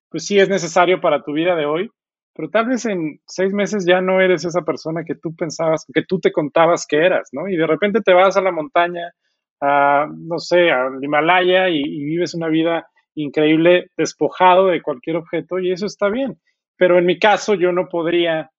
pues 0.10 0.26
sí 0.26 0.40
es 0.40 0.50
necesario 0.50 1.00
para 1.00 1.24
tu 1.24 1.32
vida 1.32 1.56
de 1.56 1.66
hoy, 1.66 1.90
pero 2.34 2.50
tal 2.50 2.68
vez 2.68 2.86
en 2.86 3.22
seis 3.26 3.54
meses 3.54 3.86
ya 3.86 4.02
no 4.02 4.20
eres 4.20 4.44
esa 4.44 4.64
persona 4.64 5.04
que 5.06 5.16
tú 5.16 5.34
pensabas, 5.36 5.86
que 5.94 6.04
tú 6.04 6.20
te 6.20 6.32
contabas 6.32 6.86
que 6.86 6.98
eras, 6.98 7.30
¿no? 7.32 7.48
Y 7.48 7.56
de 7.56 7.68
repente 7.68 8.02
te 8.02 8.14
vas 8.14 8.36
a 8.36 8.42
la 8.42 8.52
montaña, 8.52 9.14
a, 9.62 10.08
no 10.12 10.40
sé, 10.40 10.72
al 10.72 11.02
Himalaya 11.02 11.70
y, 11.70 11.80
y 11.80 12.04
vives 12.04 12.34
una 12.34 12.50
vida 12.50 12.88
increíble, 13.16 13.90
despojado 13.98 14.68
de 14.68 14.82
cualquier 14.82 15.18
objeto, 15.18 15.60
y 15.60 15.72
eso 15.72 15.86
está 15.86 16.10
bien. 16.10 16.38
Pero 16.78 17.00
en 17.00 17.06
mi 17.06 17.18
caso, 17.18 17.56
yo 17.56 17.72
no 17.72 17.88
podría, 17.88 18.52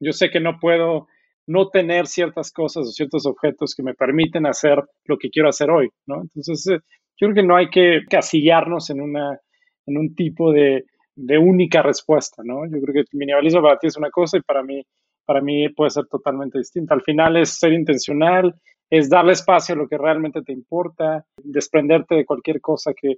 yo 0.00 0.12
sé 0.12 0.30
que 0.30 0.40
no 0.40 0.58
puedo 0.60 1.06
no 1.46 1.68
tener 1.68 2.06
ciertas 2.06 2.50
cosas 2.50 2.88
o 2.88 2.90
ciertos 2.90 3.26
objetos 3.26 3.74
que 3.74 3.82
me 3.82 3.94
permiten 3.94 4.46
hacer 4.46 4.82
lo 5.04 5.16
que 5.16 5.30
quiero 5.30 5.48
hacer 5.48 5.70
hoy, 5.70 5.88
¿no? 6.06 6.22
Entonces, 6.22 6.66
eh, 6.66 6.80
yo 7.18 7.28
creo 7.28 7.34
que 7.34 7.42
no 7.42 7.56
hay 7.56 7.70
que 7.70 8.00
casillarnos 8.10 8.90
en, 8.90 9.00
una, 9.00 9.38
en 9.86 9.96
un 9.96 10.14
tipo 10.14 10.52
de, 10.52 10.84
única 11.38 11.82
respuesta, 11.82 12.42
¿no? 12.44 12.66
Yo 12.66 12.80
creo 12.82 12.92
que 12.92 13.00
el 13.00 13.06
minimalismo 13.12 13.62
para 13.62 13.78
ti 13.78 13.86
es 13.86 13.96
una 13.96 14.10
cosa 14.10 14.36
y 14.36 14.42
para 14.42 14.62
mí, 14.62 14.82
para 15.24 15.40
mí 15.40 15.68
puede 15.70 15.90
ser 15.90 16.06
totalmente 16.06 16.58
distinta. 16.58 16.94
Al 16.94 17.02
final 17.02 17.36
es 17.36 17.58
ser 17.58 17.72
intencional, 17.72 18.54
es 18.90 19.08
darle 19.08 19.32
espacio 19.32 19.74
a 19.74 19.78
lo 19.78 19.88
que 19.88 19.96
realmente 19.96 20.42
te 20.42 20.52
importa, 20.52 21.24
desprenderte 21.42 22.16
de 22.16 22.26
cualquier 22.26 22.60
cosa 22.60 22.92
que 22.92 23.16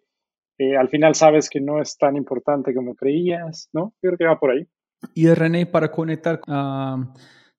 eh, 0.58 0.76
al 0.76 0.88
final 0.88 1.14
sabes 1.14 1.48
que 1.48 1.60
no 1.60 1.80
es 1.80 1.96
tan 1.96 2.16
importante 2.16 2.74
como 2.74 2.94
creías, 2.94 3.68
¿no? 3.72 3.94
Yo 4.02 4.10
creo 4.10 4.18
que 4.18 4.26
va 4.26 4.40
por 4.40 4.50
ahí. 4.50 4.66
Y 5.14 5.28
René, 5.28 5.66
para 5.66 5.90
conectar 5.90 6.40
uh, 6.48 7.04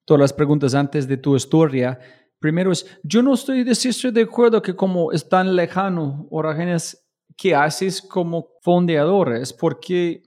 todas 0.04 0.20
las 0.20 0.32
preguntas 0.32 0.74
antes 0.74 1.08
de 1.08 1.16
tu 1.16 1.34
historia, 1.34 1.98
primero 2.38 2.70
es, 2.70 2.86
yo 3.02 3.22
no 3.22 3.34
estoy, 3.34 3.60
estoy 3.68 4.10
de 4.10 4.22
acuerdo 4.22 4.60
que 4.60 4.76
como 4.76 5.12
es 5.12 5.26
tan 5.26 5.56
lejano, 5.56 6.26
Orágenes, 6.30 7.10
¿qué 7.36 7.54
haces 7.54 8.02
como 8.02 8.48
fondeadores? 8.60 9.52
Porque 9.54 10.22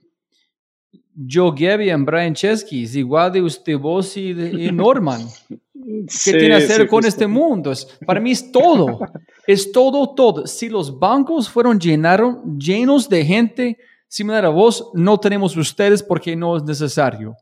Joe 1.16 1.52
Gabby 1.56 1.90
y 1.90 1.94
Brian 1.94 2.34
Chesky 2.34 2.82
es 2.82 2.96
igual 2.96 3.32
de 3.32 3.42
usted, 3.42 3.78
vos 3.78 4.16
y, 4.16 4.32
de, 4.32 4.50
y 4.50 4.72
Norman. 4.72 5.20
¿Qué 5.84 6.04
sí, 6.08 6.30
tiene 6.32 6.48
que 6.48 6.54
hacer 6.54 6.82
sí, 6.82 6.86
con 6.86 7.02
justo. 7.02 7.08
este 7.08 7.26
mundo? 7.26 7.72
Es, 7.72 7.86
para 8.06 8.20
mí 8.20 8.30
es 8.30 8.50
todo. 8.50 8.98
es 9.46 9.70
todo, 9.70 10.14
todo. 10.14 10.46
Si 10.46 10.68
los 10.68 10.98
bancos 10.98 11.48
fueron 11.48 11.78
llenaron, 11.78 12.58
llenos 12.58 13.08
de 13.08 13.24
gente 13.24 13.78
similar 14.08 14.46
a 14.46 14.48
vos, 14.48 14.90
no 14.94 15.18
tenemos 15.18 15.56
ustedes 15.56 16.02
porque 16.02 16.34
no 16.34 16.56
es 16.56 16.62
necesario. 16.62 17.36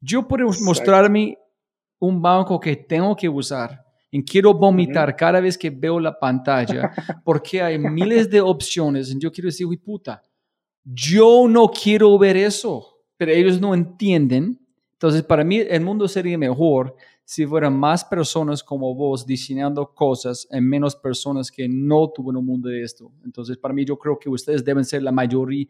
Yo 0.00 0.26
puedo 0.26 0.46
Exacto. 0.46 0.64
mostrarme 0.64 1.38
un 2.00 2.20
banco 2.20 2.58
que 2.58 2.76
tengo 2.76 3.14
que 3.14 3.28
usar 3.28 3.84
y 4.10 4.24
quiero 4.24 4.54
vomitar 4.54 5.08
uh 5.08 5.12
-huh. 5.12 5.16
cada 5.16 5.40
vez 5.40 5.58
que 5.58 5.70
veo 5.70 6.00
la 6.00 6.18
pantalla 6.18 6.92
porque 7.24 7.60
hay 7.62 7.78
miles 7.78 8.30
de 8.30 8.40
opciones. 8.40 9.10
Y 9.10 9.18
yo 9.18 9.30
quiero 9.30 9.48
decir, 9.48 9.66
uy, 9.66 9.76
puta, 9.76 10.22
yo 10.84 11.46
no 11.48 11.68
quiero 11.68 12.18
ver 12.18 12.36
eso, 12.36 13.02
pero 13.16 13.32
ellos 13.32 13.60
no 13.60 13.74
entienden. 13.74 14.58
Entonces, 14.92 15.22
para 15.22 15.44
mí, 15.44 15.58
el 15.58 15.82
mundo 15.82 16.08
sería 16.08 16.38
mejor 16.38 16.96
si 17.28 17.44
fueran 17.44 17.78
más 17.78 18.06
personas 18.06 18.64
como 18.64 18.94
vos 18.94 19.26
diseñando 19.26 19.92
cosas 19.92 20.48
en 20.50 20.66
menos 20.66 20.96
personas 20.96 21.52
que 21.52 21.68
no 21.68 22.08
tuvieron 22.08 22.38
un 22.38 22.46
mundo 22.46 22.70
de 22.70 22.80
esto. 22.82 23.12
Entonces, 23.22 23.58
para 23.58 23.74
mí, 23.74 23.84
yo 23.84 23.98
creo 23.98 24.18
que 24.18 24.30
ustedes 24.30 24.64
deben 24.64 24.82
ser 24.82 25.02
la 25.02 25.12
mayoría, 25.12 25.66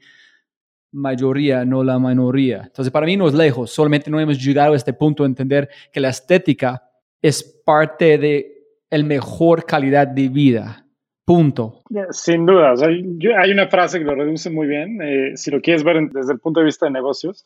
mayoría, 0.93 1.65
no 1.65 1.83
la 1.83 1.99
minoría. 1.99 2.63
Entonces, 2.67 2.93
para 2.93 3.07
mí 3.07 3.17
no 3.17 3.27
es 3.27 3.35
lejos, 3.35 3.73
solamente 3.73 4.09
no 4.09 4.21
hemos 4.21 4.41
llegado 4.41 4.75
a 4.75 4.77
este 4.77 4.93
punto 4.93 5.25
de 5.25 5.31
entender 5.31 5.69
que 5.93 5.99
la 5.99 6.11
estética 6.11 6.81
es 7.21 7.43
parte 7.43 8.19
de 8.19 8.55
el 8.89 9.03
mejor 9.03 9.67
calidad 9.67 10.07
de 10.07 10.29
vida. 10.29 10.87
Punto. 11.25 11.83
Sin 12.11 12.47
duda. 12.47 12.75
O 12.75 12.77
sea, 12.77 12.89
yo, 13.19 13.33
hay 13.37 13.51
una 13.51 13.67
frase 13.67 13.99
que 13.99 14.05
lo 14.05 14.15
reduce 14.15 14.49
muy 14.49 14.69
bien. 14.69 15.03
Eh, 15.03 15.33
si 15.37 15.51
lo 15.51 15.61
quieres 15.61 15.83
ver 15.83 16.09
desde 16.13 16.35
el 16.35 16.39
punto 16.39 16.61
de 16.61 16.67
vista 16.67 16.87
de 16.87 16.93
negocios, 16.93 17.45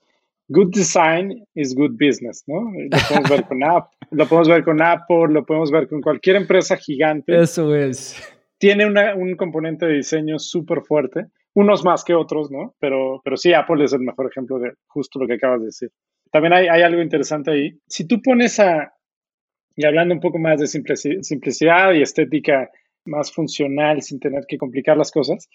good 0.48 0.70
design 0.70 1.44
is 1.54 1.74
good 1.74 1.92
business, 1.92 2.44
¿no? 2.46 2.60
Lo 2.60 2.98
podemos 3.08 3.30
ver 3.30 3.44
con 3.44 3.62
Apple, 3.64 4.08
lo 4.10 4.26
podemos 4.26 4.48
ver 4.48 4.64
con 4.64 4.82
Apple, 4.82 5.28
lo 5.30 5.44
podemos 5.44 5.70
ver 5.70 5.88
con 5.88 6.00
cualquier 6.00 6.36
empresa 6.36 6.76
gigante. 6.76 7.40
Eso 7.40 7.74
es. 7.74 8.16
Tiene 8.58 8.86
una, 8.86 9.14
un 9.14 9.36
componente 9.36 9.86
de 9.86 9.94
diseño 9.94 10.38
súper 10.38 10.82
fuerte, 10.82 11.26
unos 11.54 11.84
más 11.84 12.04
que 12.04 12.14
otros, 12.14 12.50
¿no? 12.50 12.74
Pero, 12.78 13.20
pero 13.24 13.36
sí, 13.36 13.52
Apple 13.52 13.84
es 13.84 13.92
el 13.92 14.00
mejor 14.00 14.28
ejemplo 14.30 14.58
de 14.58 14.72
justo 14.86 15.18
lo 15.18 15.26
que 15.26 15.34
acabas 15.34 15.60
de 15.60 15.66
decir. 15.66 15.90
También 16.30 16.52
hay, 16.52 16.68
hay 16.68 16.82
algo 16.82 17.02
interesante 17.02 17.50
ahí. 17.50 17.72
Si 17.86 18.06
tú 18.06 18.22
pones 18.22 18.58
a, 18.60 18.92
y 19.76 19.84
hablando 19.84 20.14
un 20.14 20.20
poco 20.20 20.38
más 20.38 20.60
de 20.60 20.66
simplicidad 20.66 21.92
y 21.92 22.02
estética 22.02 22.70
más 23.04 23.32
funcional 23.32 24.00
sin 24.02 24.20
tener 24.20 24.44
que 24.46 24.58
complicar 24.58 24.96
las 24.96 25.10
cosas, 25.10 25.48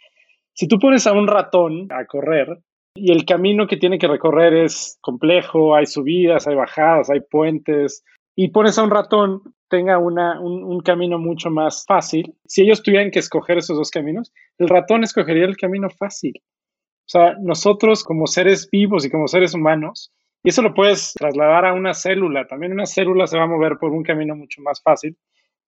si 0.53 0.67
tú 0.67 0.79
pones 0.79 1.07
a 1.07 1.13
un 1.13 1.27
ratón 1.27 1.87
a 1.91 2.05
correr, 2.05 2.59
y 2.99 3.11
el 3.11 3.25
camino 3.25 3.67
que 3.67 3.77
tiene 3.77 3.99
que 3.99 4.07
recorrer 4.07 4.53
es 4.53 4.97
complejo, 5.01 5.75
hay 5.75 5.85
subidas, 5.85 6.47
hay 6.47 6.55
bajadas, 6.55 7.09
hay 7.09 7.21
puentes, 7.21 8.03
y 8.35 8.49
pones 8.49 8.77
a 8.77 8.83
un 8.83 8.91
ratón 8.91 9.41
tenga 9.69 9.97
una, 9.97 10.39
un, 10.39 10.63
un, 10.63 10.79
camino 10.81 11.19
mucho 11.19 11.49
más 11.49 11.83
fácil. 11.85 12.35
Si 12.45 12.61
ellos 12.61 12.83
tuvieran 12.83 13.11
que 13.11 13.19
escoger 13.19 13.57
esos 13.57 13.77
dos 13.77 13.91
caminos, 13.91 14.31
el 14.57 14.69
ratón 14.69 15.03
escogería 15.03 15.45
el 15.45 15.57
camino 15.57 15.89
fácil. 15.89 16.33
O 16.39 17.09
sea, 17.09 17.35
nosotros 17.39 18.03
como 18.03 18.27
seres 18.27 18.69
vivos 18.71 19.05
y 19.05 19.09
como 19.09 19.27
seres 19.27 19.53
humanos, 19.53 20.11
y 20.43 20.49
eso 20.49 20.61
lo 20.61 20.73
puedes 20.73 21.13
trasladar 21.13 21.65
a 21.65 21.73
una 21.73 21.93
célula, 21.93 22.47
también 22.47 22.73
una 22.73 22.85
célula 22.85 23.27
se 23.27 23.37
va 23.37 23.43
a 23.43 23.47
mover 23.47 23.77
por 23.79 23.91
un 23.91 24.03
camino 24.03 24.35
mucho 24.35 24.61
más 24.61 24.81
fácil 24.81 25.17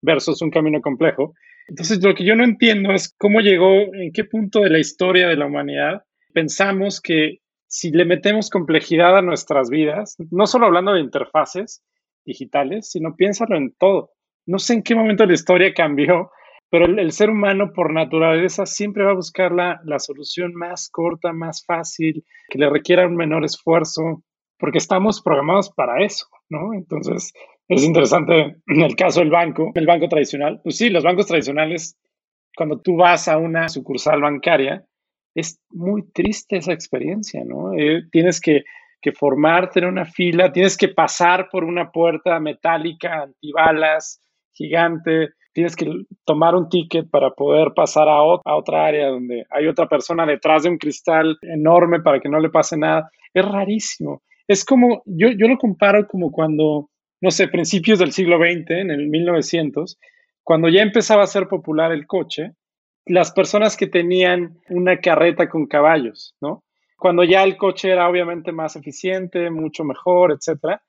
versus 0.00 0.40
un 0.42 0.50
camino 0.50 0.80
complejo. 0.80 1.34
Entonces, 1.68 2.02
lo 2.02 2.14
que 2.14 2.24
yo 2.24 2.34
no 2.34 2.44
entiendo 2.44 2.92
es 2.92 3.14
cómo 3.18 3.40
llegó, 3.40 3.72
en 3.94 4.12
qué 4.12 4.24
punto 4.24 4.60
de 4.60 4.70
la 4.70 4.78
historia 4.78 5.28
de 5.28 5.36
la 5.36 5.46
humanidad 5.46 6.02
pensamos 6.32 7.00
que 7.00 7.38
si 7.66 7.90
le 7.90 8.04
metemos 8.04 8.50
complejidad 8.50 9.16
a 9.16 9.22
nuestras 9.22 9.70
vidas, 9.70 10.16
no 10.30 10.46
solo 10.46 10.66
hablando 10.66 10.92
de 10.92 11.00
interfaces 11.00 11.82
digitales, 12.24 12.90
sino 12.90 13.14
piénsalo 13.14 13.56
en 13.56 13.72
todo. 13.78 14.10
No 14.46 14.58
sé 14.58 14.74
en 14.74 14.82
qué 14.82 14.94
momento 14.94 15.24
la 15.24 15.34
historia 15.34 15.72
cambió, 15.72 16.30
pero 16.70 16.86
el, 16.86 16.98
el 16.98 17.12
ser 17.12 17.30
humano 17.30 17.72
por 17.72 17.92
naturaleza 17.92 18.66
siempre 18.66 19.04
va 19.04 19.12
a 19.12 19.14
buscar 19.14 19.52
la, 19.52 19.80
la, 19.84 19.98
solución 19.98 20.54
más 20.54 20.88
corta, 20.90 21.32
más 21.32 21.64
fácil, 21.64 22.24
que 22.48 22.58
le 22.58 22.68
requiera 22.68 23.06
un 23.06 23.16
menor 23.16 23.44
esfuerzo, 23.44 24.22
porque 24.58 24.78
estamos 24.78 25.22
programados 25.22 25.70
para 25.70 26.04
eso, 26.04 26.26
¿no? 26.48 26.74
Entonces, 26.74 27.32
es 27.68 27.84
interesante 27.84 28.56
en 28.66 28.80
el 28.82 28.96
caso 28.96 29.20
del 29.20 29.30
banco, 29.30 29.70
el 29.74 29.86
banco 29.86 30.08
tradicional. 30.08 30.60
Pues 30.62 30.76
sí, 30.76 30.90
los 30.90 31.04
bancos 31.04 31.26
tradicionales, 31.26 31.96
cuando 32.56 32.80
tú 32.80 32.96
vas 32.96 33.28
a 33.28 33.38
una 33.38 33.68
sucursal 33.68 34.20
bancaria, 34.20 34.84
es 35.34 35.60
muy 35.70 36.10
triste 36.12 36.56
esa 36.56 36.72
experiencia, 36.72 37.42
¿no? 37.44 37.72
Eh, 37.74 38.02
tienes 38.10 38.40
que, 38.40 38.64
formarte 39.18 39.78
en 39.80 39.86
una 39.86 40.04
fila, 40.04 40.52
tienes 40.52 40.76
que 40.76 40.88
pasar 40.88 41.48
por 41.50 41.64
una 41.64 41.90
puerta 41.90 42.38
metálica, 42.38 43.22
antibalas, 43.22 44.20
gigante, 44.52 45.30
tienes 45.54 45.74
que 45.74 45.90
tomar 46.26 46.54
un 46.54 46.68
ticket 46.68 47.08
para 47.10 47.30
poder 47.30 47.72
pasar 47.74 48.08
a, 48.08 48.16
a 48.16 48.56
otra 48.56 48.84
área 48.84 49.08
donde 49.08 49.46
hay 49.50 49.66
otra 49.68 49.88
persona 49.88 50.26
detrás 50.26 50.64
de 50.64 50.68
un 50.68 50.76
cristal 50.76 51.38
enorme 51.40 52.00
para 52.00 52.20
que 52.20 52.28
no 52.28 52.38
le 52.40 52.50
pase 52.50 52.76
nada. 52.76 53.10
Es 53.32 53.44
rarísimo. 53.44 54.22
Es 54.46 54.64
como, 54.64 55.02
yo, 55.06 55.28
yo 55.30 55.48
lo 55.48 55.56
comparo 55.56 56.06
como 56.06 56.30
cuando, 56.30 56.90
no 57.22 57.30
sé, 57.30 57.48
principios 57.48 58.00
del 58.00 58.12
siglo 58.12 58.36
XX, 58.36 58.70
en 58.70 58.90
el 58.90 59.08
1900, 59.08 59.96
cuando 60.42 60.68
ya 60.68 60.82
empezaba 60.82 61.22
a 61.22 61.28
ser 61.28 61.46
popular 61.46 61.92
el 61.92 62.06
coche, 62.06 62.52
las 63.10 63.32
personas 63.32 63.76
que 63.76 63.88
tenían 63.88 64.60
una 64.68 65.00
carreta 65.00 65.48
con 65.48 65.66
caballos, 65.66 66.36
¿no? 66.40 66.62
Cuando 66.96 67.24
ya 67.24 67.42
el 67.42 67.56
coche 67.56 67.90
era 67.90 68.08
obviamente 68.08 68.52
más 68.52 68.76
eficiente, 68.76 69.50
mucho 69.50 69.82
mejor, 69.82 70.30
etcétera, 70.30 70.80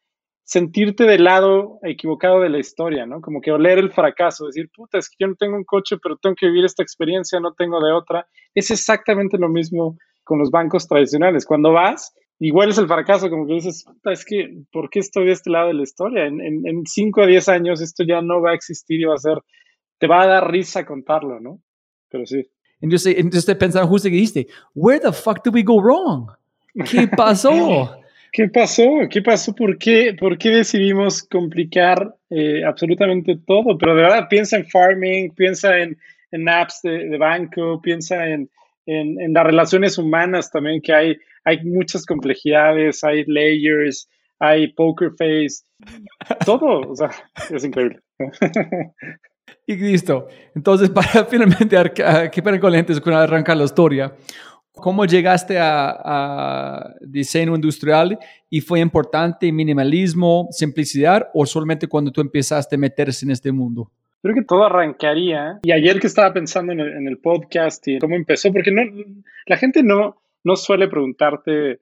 sentirte 0.44 1.06
del 1.06 1.24
lado 1.24 1.80
equivocado 1.82 2.40
de 2.42 2.50
la 2.50 2.60
historia, 2.60 3.08
¿no? 3.08 3.22
Como 3.22 3.42
que 3.42 3.52
oler 3.52 3.80
el 3.80 3.92
fracaso, 3.92 4.46
decir, 4.46 4.70
puta, 4.72 5.00
es 5.00 5.10
que 5.10 5.16
yo 5.20 5.30
no 5.30 5.36
tengo 5.36 5.56
un 5.56 5.64
coche, 5.64 5.98
pero 5.98 6.16
tengo 6.18 6.36
que 6.36 6.46
vivir 6.46 6.64
esta 6.64 6.84
experiencia, 6.84 7.40
no 7.40 7.54
tengo 7.54 7.84
de 7.84 7.92
otra. 7.92 8.28
Es 8.54 8.70
exactamente 8.70 9.40
lo 9.40 9.50
mismo 9.50 9.98
con 10.24 10.38
los 10.38 10.52
bancos 10.52 10.88
tradicionales. 10.88 11.48
Cuando 11.48 11.72
vas, 11.72 12.14
igual 12.38 12.70
es 12.70 12.78
el 12.78 12.88
fracaso, 12.88 13.32
como 13.32 13.48
que 13.48 13.56
dices, 13.56 13.84
puta, 13.84 14.12
es 14.12 14.26
que, 14.26 14.48
¿por 14.72 14.92
qué 14.92 15.00
estoy 15.00 15.26
de 15.26 15.32
este 15.32 15.50
lado 15.50 15.70
de 15.70 15.74
la 15.74 15.84
historia? 15.84 16.28
En, 16.28 16.40
en, 16.40 16.68
en 16.68 16.86
5 16.86 17.22
a 17.24 17.26
10 17.26 17.50
años 17.50 17.82
esto 17.82 18.04
ya 18.04 18.22
no 18.22 18.42
va 18.42 18.52
a 18.52 18.56
existir 18.56 19.02
y 19.02 19.06
va 19.06 19.16
a 19.16 19.18
ser, 19.18 19.40
te 19.98 20.06
va 20.06 20.22
a 20.22 20.28
dar 20.28 20.52
risa 20.52 20.86
contarlo, 20.86 21.40
¿no? 21.40 21.62
Pero 22.12 22.26
sí. 22.26 22.46
Entonces, 22.82 23.16
entonces 23.18 23.56
pensando 23.56 23.88
justo 23.88 24.10
que 24.10 24.16
dijiste, 24.16 24.48
where 24.76 25.00
the 25.00 25.12
fuck 25.12 25.44
did 25.44 25.54
we 25.54 25.64
go 25.64 25.82
wrong? 25.82 26.30
¿Qué 26.90 27.08
pasó? 27.18 27.98
¿Qué 28.32 28.48
pasó? 28.48 28.90
¿Qué 29.10 29.22
pasó? 29.22 29.54
¿Por 29.54 29.78
qué, 29.78 30.16
¿Por 30.18 30.38
qué 30.38 30.50
decidimos 30.50 31.22
complicar 31.24 32.16
eh, 32.30 32.64
absolutamente 32.64 33.38
todo, 33.46 33.78
pero 33.78 33.94
de 33.94 34.04
verdad 34.04 34.28
piensa 34.30 34.56
en 34.56 34.66
farming, 34.66 35.32
piensa 35.36 35.78
en, 35.78 35.98
en 36.32 36.48
apps 36.48 36.80
de, 36.82 37.18
banco, 37.18 37.82
piensa 37.82 38.26
en, 38.26 38.50
en, 38.86 39.34
las 39.34 39.46
relaciones 39.46 39.98
humanas 39.98 40.50
también, 40.50 40.82
que 40.82 40.94
hay, 40.94 41.18
hay 41.44 41.62
muchas 41.66 42.06
complejidades, 42.06 43.04
hay 43.04 43.26
layers, 43.26 44.10
hay 44.40 44.72
poker 44.72 45.12
face, 45.18 45.66
todo, 46.46 46.90
o 46.90 46.96
sea, 46.96 47.12
es 47.54 47.66
increíble. 47.66 48.00
Y 49.66 49.76
listo. 49.76 50.28
Entonces, 50.56 50.90
para 50.92 51.26
finalmente 51.26 51.78
aquí 51.78 52.42
para 52.42 52.60
con 52.60 52.72
lentes, 52.72 53.02
arrancar 53.06 53.58
la 53.58 53.64
historia, 53.64 54.14
¿cómo 54.74 55.06
llegaste 55.06 55.58
a, 55.60 56.94
diseño 57.02 57.56
industrial 57.56 58.18
y 58.50 58.62
fue 58.62 58.80
importante 58.80 59.52
minimalismo, 59.52 60.48
simplicidad 60.52 61.30
o 61.34 61.46
solamente 61.46 61.88
cuando 61.88 62.12
tú 62.12 62.22
empezaste 62.22 62.76
a 62.76 62.80
meterse 62.80 63.26
en 63.26 63.32
este 63.32 63.52
mundo? 63.52 63.92
Creo 64.22 64.36
que 64.36 64.44
todo 64.44 64.66
arrancaría. 64.66 65.60
Y 65.64 65.72
ayer 65.72 66.00
que 66.00 66.08
estaba 66.08 66.32
pensando 66.32 66.74
en 66.74 67.08
el, 67.08 67.18
podcast 67.18 67.88
y 67.88 67.98
cómo 67.98 68.16
empezó, 68.16 68.52
porque 68.54 68.72
no, 68.72 68.84
la 69.48 69.58
gente 69.58 69.82
no, 69.82 70.22
no 70.44 70.56
suele 70.56 70.88
preguntarte 70.88 71.80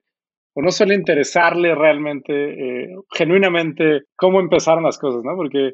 o 0.53 0.61
no 0.61 0.71
suele 0.71 0.95
interesarle 0.95 1.75
realmente, 1.75 2.33
eh, 2.33 2.95
genuinamente, 3.11 4.03
cómo 4.15 4.39
empezaron 4.39 4.83
las 4.83 4.97
cosas, 4.97 5.23
¿no? 5.23 5.35
Porque 5.35 5.73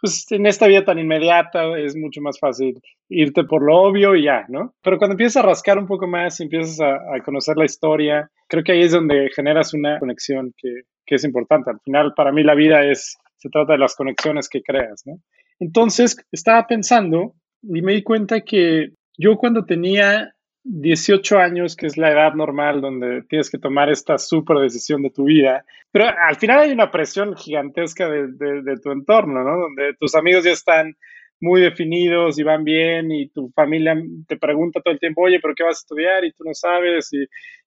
pues 0.00 0.30
en 0.30 0.46
esta 0.46 0.66
vida 0.66 0.84
tan 0.84 0.98
inmediata 0.98 1.78
es 1.78 1.96
mucho 1.96 2.20
más 2.20 2.38
fácil 2.38 2.80
irte 3.08 3.44
por 3.44 3.62
lo 3.62 3.76
obvio 3.76 4.14
y 4.14 4.24
ya, 4.24 4.44
¿no? 4.48 4.74
Pero 4.82 4.98
cuando 4.98 5.14
empiezas 5.14 5.42
a 5.42 5.46
rascar 5.46 5.78
un 5.78 5.86
poco 5.86 6.06
más 6.06 6.38
y 6.38 6.44
empiezas 6.44 6.80
a, 6.80 7.20
conocer 7.24 7.56
la 7.56 7.64
historia, 7.64 8.30
creo 8.48 8.62
que 8.62 8.72
ahí 8.72 8.82
es 8.82 8.92
donde 8.92 9.30
generas 9.34 9.72
una 9.74 9.98
conexión 9.98 10.52
que, 10.56 10.82
que, 11.04 11.14
es 11.14 11.24
importante. 11.24 11.70
Al 11.70 11.80
final, 11.80 12.12
para 12.14 12.32
mí 12.32 12.42
la 12.42 12.54
vida 12.54 12.84
es, 12.84 13.16
se 13.36 13.48
trata 13.48 13.72
de 13.72 13.78
las 13.78 13.96
conexiones 13.96 14.48
que 14.48 14.62
creas, 14.62 15.02
¿no? 15.06 15.18
Entonces, 15.58 16.16
estaba 16.30 16.66
pensando 16.66 17.34
y 17.62 17.80
me 17.80 17.94
di 17.94 18.02
cuenta 18.02 18.42
que 18.42 18.90
yo 19.16 19.36
cuando 19.36 19.64
tenía 19.64 20.35
18 20.68 21.38
años, 21.38 21.76
que 21.76 21.86
es 21.86 21.96
la 21.96 22.10
edad 22.10 22.34
normal 22.34 22.80
donde 22.80 23.22
tienes 23.22 23.50
que 23.50 23.58
tomar 23.58 23.88
esta 23.88 24.18
súper 24.18 24.58
decisión 24.58 25.02
de 25.02 25.10
tu 25.10 25.24
vida. 25.24 25.64
Pero 25.92 26.06
al 26.06 26.36
final 26.36 26.60
hay 26.60 26.72
una 26.72 26.90
presión 26.90 27.36
gigantesca 27.36 28.08
de, 28.08 28.76
tu 28.82 28.90
entorno, 28.90 29.44
¿no? 29.44 29.60
Donde 29.60 29.94
tus 29.98 30.14
amigos 30.14 30.44
ya 30.44 30.50
están 30.50 30.96
muy 31.40 31.60
definidos 31.60 32.38
y 32.38 32.42
van 32.42 32.64
bien 32.64 33.12
y 33.12 33.28
tu 33.28 33.50
familia 33.54 33.96
te 34.26 34.36
pregunta 34.36 34.80
todo 34.80 34.92
el 34.92 35.00
tiempo, 35.00 35.22
oye, 35.22 35.38
pero 35.40 35.54
¿qué 35.54 35.62
vas 35.62 35.78
a 35.78 35.84
estudiar? 35.84 36.24
Y 36.24 36.32
tú 36.32 36.44
no 36.44 36.54
sabes 36.54 37.10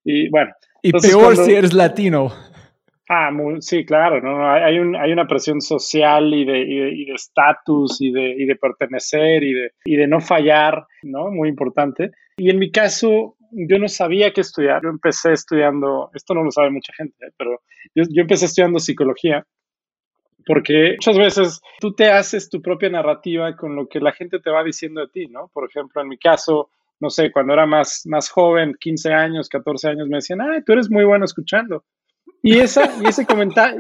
y, 0.03 0.29
bueno. 0.29 0.51
Y 0.81 0.91
peor 0.91 1.37
si 1.37 1.53
eres 1.53 1.73
latino. 1.73 2.33
Ah, 3.11 3.31
sí, 3.59 3.85
claro, 3.85 4.21
¿no? 4.21 4.51
Hay, 4.51 4.77
un, 4.77 4.95
hay 4.95 5.11
una 5.11 5.25
presión 5.25 5.61
social 5.61 6.31
y 6.31 6.45
de 6.45 7.11
estatus 7.15 7.99
y 8.01 8.11
de, 8.11 8.35
y, 8.37 8.45
de, 8.45 8.55
pertenecer 8.55 9.43
y 9.43 9.53
de, 9.53 9.71
y 9.83 9.95
de 9.95 10.07
no 10.07 10.21
fallar, 10.21 10.85
¿no? 11.01 11.31
Muy 11.31 11.49
importante. 11.49 12.11
Y 12.37 12.51
en 12.51 12.59
mi 12.59 12.71
caso, 12.71 13.35
yo 13.51 13.79
no 13.79 13.87
sabía 13.87 14.31
qué 14.31 14.41
estudiar. 14.41 14.83
Yo 14.83 14.89
empecé 14.89 15.33
estudiando, 15.33 16.11
esto 16.13 16.35
no 16.35 16.43
lo 16.43 16.51
sabe 16.51 16.69
mucha 16.69 16.93
gente, 16.93 17.15
¿eh? 17.25 17.31
pero 17.35 17.61
yo, 17.95 18.03
yo 18.11 18.21
empecé 18.21 18.45
estudiando 18.45 18.77
psicología 18.77 19.43
porque 20.45 20.93
muchas 20.93 21.17
veces 21.17 21.61
tú 21.79 21.93
te 21.93 22.11
haces 22.11 22.49
tu 22.49 22.61
propia 22.61 22.89
narrativa 22.89 23.55
con 23.55 23.75
lo 23.75 23.87
que 23.87 23.99
la 23.99 24.11
gente 24.11 24.39
te 24.39 24.49
va 24.49 24.63
diciendo 24.63 25.01
de 25.01 25.07
ti, 25.07 25.27
¿no? 25.27 25.49
Por 25.53 25.67
ejemplo, 25.67 26.01
en 26.01 26.07
mi 26.07 26.17
caso, 26.17 26.69
no 26.99 27.09
sé, 27.09 27.31
cuando 27.31 27.53
era 27.53 27.65
más, 27.65 28.03
más 28.05 28.29
joven, 28.29 28.75
15 28.79 29.13
años, 29.13 29.49
14 29.49 29.89
años, 29.89 30.07
me 30.07 30.17
decían, 30.17 30.41
ay, 30.41 30.63
tú 30.63 30.73
eres 30.73 30.89
muy 30.89 31.05
bueno 31.05 31.25
escuchando. 31.25 31.85
Y, 32.41 32.59
esa, 32.59 32.85
y, 33.01 33.07
ese 33.07 33.25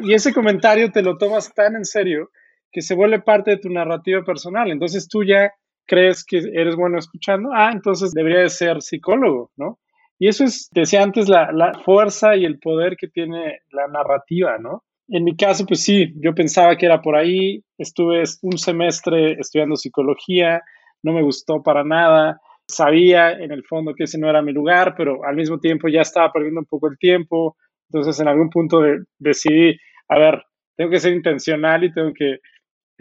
y 0.03 0.13
ese 0.13 0.33
comentario 0.33 0.91
te 0.91 1.01
lo 1.01 1.17
tomas 1.17 1.53
tan 1.53 1.75
en 1.75 1.85
serio 1.85 2.29
que 2.71 2.81
se 2.81 2.95
vuelve 2.95 3.21
parte 3.21 3.51
de 3.51 3.57
tu 3.57 3.69
narrativa 3.69 4.23
personal. 4.23 4.69
Entonces 4.71 5.07
tú 5.07 5.23
ya 5.23 5.51
crees 5.85 6.23
que 6.23 6.37
eres 6.53 6.75
bueno 6.75 6.99
escuchando, 6.99 7.49
ah, 7.53 7.71
entonces 7.73 8.11
debería 8.11 8.41
de 8.41 8.49
ser 8.49 8.81
psicólogo, 8.81 9.51
¿no? 9.57 9.79
Y 10.19 10.27
eso 10.27 10.43
es, 10.43 10.69
decía 10.71 11.01
antes, 11.01 11.29
la, 11.29 11.51
la 11.51 11.73
fuerza 11.83 12.35
y 12.35 12.45
el 12.45 12.59
poder 12.59 12.95
que 12.97 13.07
tiene 13.07 13.59
la 13.71 13.87
narrativa, 13.87 14.57
¿no? 14.59 14.83
En 15.07 15.23
mi 15.23 15.35
caso, 15.35 15.65
pues 15.65 15.81
sí, 15.81 16.13
yo 16.17 16.35
pensaba 16.35 16.75
que 16.77 16.85
era 16.85 17.01
por 17.01 17.15
ahí, 17.15 17.63
estuve 17.77 18.23
un 18.43 18.57
semestre 18.57 19.37
estudiando 19.39 19.75
psicología, 19.75 20.61
no 21.01 21.13
me 21.13 21.23
gustó 21.23 21.63
para 21.63 21.83
nada, 21.83 22.39
sabía 22.67 23.31
en 23.31 23.51
el 23.51 23.63
fondo 23.63 23.95
que 23.95 24.03
ese 24.03 24.19
no 24.19 24.29
era 24.29 24.43
mi 24.43 24.51
lugar, 24.51 24.93
pero 24.95 25.23
al 25.25 25.35
mismo 25.35 25.59
tiempo 25.59 25.87
ya 25.87 26.01
estaba 26.01 26.31
perdiendo 26.31 26.59
un 26.59 26.67
poco 26.67 26.87
el 26.87 26.97
tiempo, 26.99 27.57
entonces, 27.91 28.19
en 28.19 28.27
algún 28.27 28.49
punto 28.49 28.81
decidí, 29.17 29.77
a 30.07 30.19
ver, 30.19 30.43
tengo 30.75 30.91
que 30.91 30.99
ser 30.99 31.13
intencional 31.13 31.83
y 31.83 31.93
tengo 31.93 32.13
que, 32.13 32.37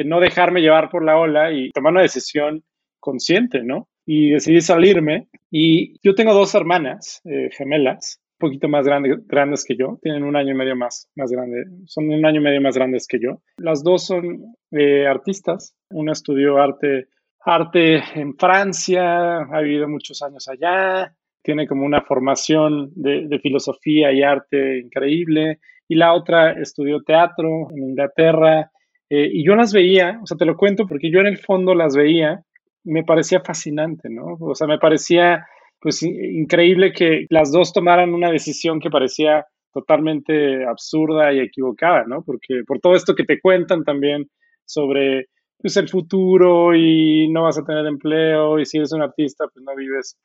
no 0.05 0.21
dejarme 0.21 0.61
llevar 0.61 0.91
por 0.91 1.05
la 1.05 1.19
ola 1.19 1.53
y 1.53 1.71
tomar 1.71 1.93
una 1.93 2.03
decisión 2.03 2.63
consciente, 3.01 3.63
¿no? 3.65 3.89
Y 4.07 4.31
decidí 4.31 4.61
salirme. 4.61 5.29
Y 5.51 5.99
yo 6.03 6.15
tengo 6.15 6.33
dos 6.33 6.55
hermanas 6.55 7.21
eh, 7.25 7.51
gemelas, 7.51 8.21
un 8.41 8.49
poquito 8.49 8.69
más 8.69 8.87
grandes 8.87 9.65
que 9.65 9.77
yo, 9.77 9.99
tienen 10.01 10.23
un 10.23 10.37
año 10.37 10.53
y 10.53 10.57
medio 10.57 10.77
más, 10.77 11.09
más 11.17 11.33
grande, 11.33 11.65
son 11.87 12.09
un 12.09 12.25
año 12.25 12.41
y 12.41 12.45
medio 12.45 12.61
más 12.61 12.77
grandes 12.77 13.09
que 13.09 13.19
yo. 13.21 13.43
Las 13.57 13.83
dos 13.83 14.07
son 14.07 14.55
eh, 14.71 15.07
artistas. 15.07 15.75
Una 15.91 16.13
estudió 16.13 16.59
arte, 16.59 17.09
arte 17.41 18.03
en 18.15 18.37
Francia, 18.37 19.39
ha 19.41 19.61
vivido 19.61 19.89
muchos 19.89 20.23
años 20.23 20.49
allá, 20.49 21.13
tiene 21.43 21.67
como 21.67 21.85
una 21.85 22.03
formación 22.03 22.91
de, 22.95 23.39
filosofía 23.43 24.13
y 24.13 24.23
arte 24.23 24.81
increíble, 24.81 25.59
y 25.89 25.95
la 25.95 26.13
otra 26.15 26.53
estudió 26.53 27.03
teatro 27.03 27.69
en 27.71 27.91
Inglaterra, 27.91 28.71
eh, 29.11 29.29
y 29.33 29.45
yo 29.45 29.55
las 29.55 29.73
veía, 29.73 30.21
o 30.23 30.27
sea, 30.27 30.37
te 30.37 30.45
lo 30.45 30.57
cuento 30.57 30.87
porque 30.87 31.11
yo 31.11 31.21
en 31.21 31.27
el 31.27 31.39
fondo 31.39 31.75
las 31.75 31.97
veía, 31.97 32.43
me 32.85 33.05
parecía 33.05 33.41
fascinante, 33.41 34.09
¿no? 34.11 34.37
O 34.41 34.55
sea, 34.55 34.67
me 34.67 34.79
parecía 34.79 35.47
pues 35.81 36.03
increíble 36.03 36.93
que 36.93 37.27
las 37.31 37.53
dos 37.53 37.73
tomaran 37.73 38.13
una 38.13 38.31
decisión 38.31 38.81
que 38.81 38.91
parecía 38.91 39.47
totalmente 39.73 40.65
absurda 40.67 41.33
y 41.33 41.41
equivocada, 41.41 42.05
¿no? 42.07 42.23
Porque 42.23 42.63
por 42.67 42.81
todo 42.81 42.95
esto 42.95 43.15
que 43.15 43.25
te 43.25 43.41
cuentan 43.41 43.85
también 43.85 44.29
sobre 44.65 45.27
pues 45.59 45.77
el 45.77 45.89
futuro 45.89 46.75
y 46.75 47.29
no 47.29 47.43
vas 47.45 47.59
a 47.59 47.65
tener 47.65 47.87
empleo 47.87 48.59
y 48.59 48.67
si 48.67 48.79
eres 48.79 48.93
un 48.93 49.03
artista 49.03 49.47
pues 49.53 49.65
no 49.65 49.75
vives 49.75 50.17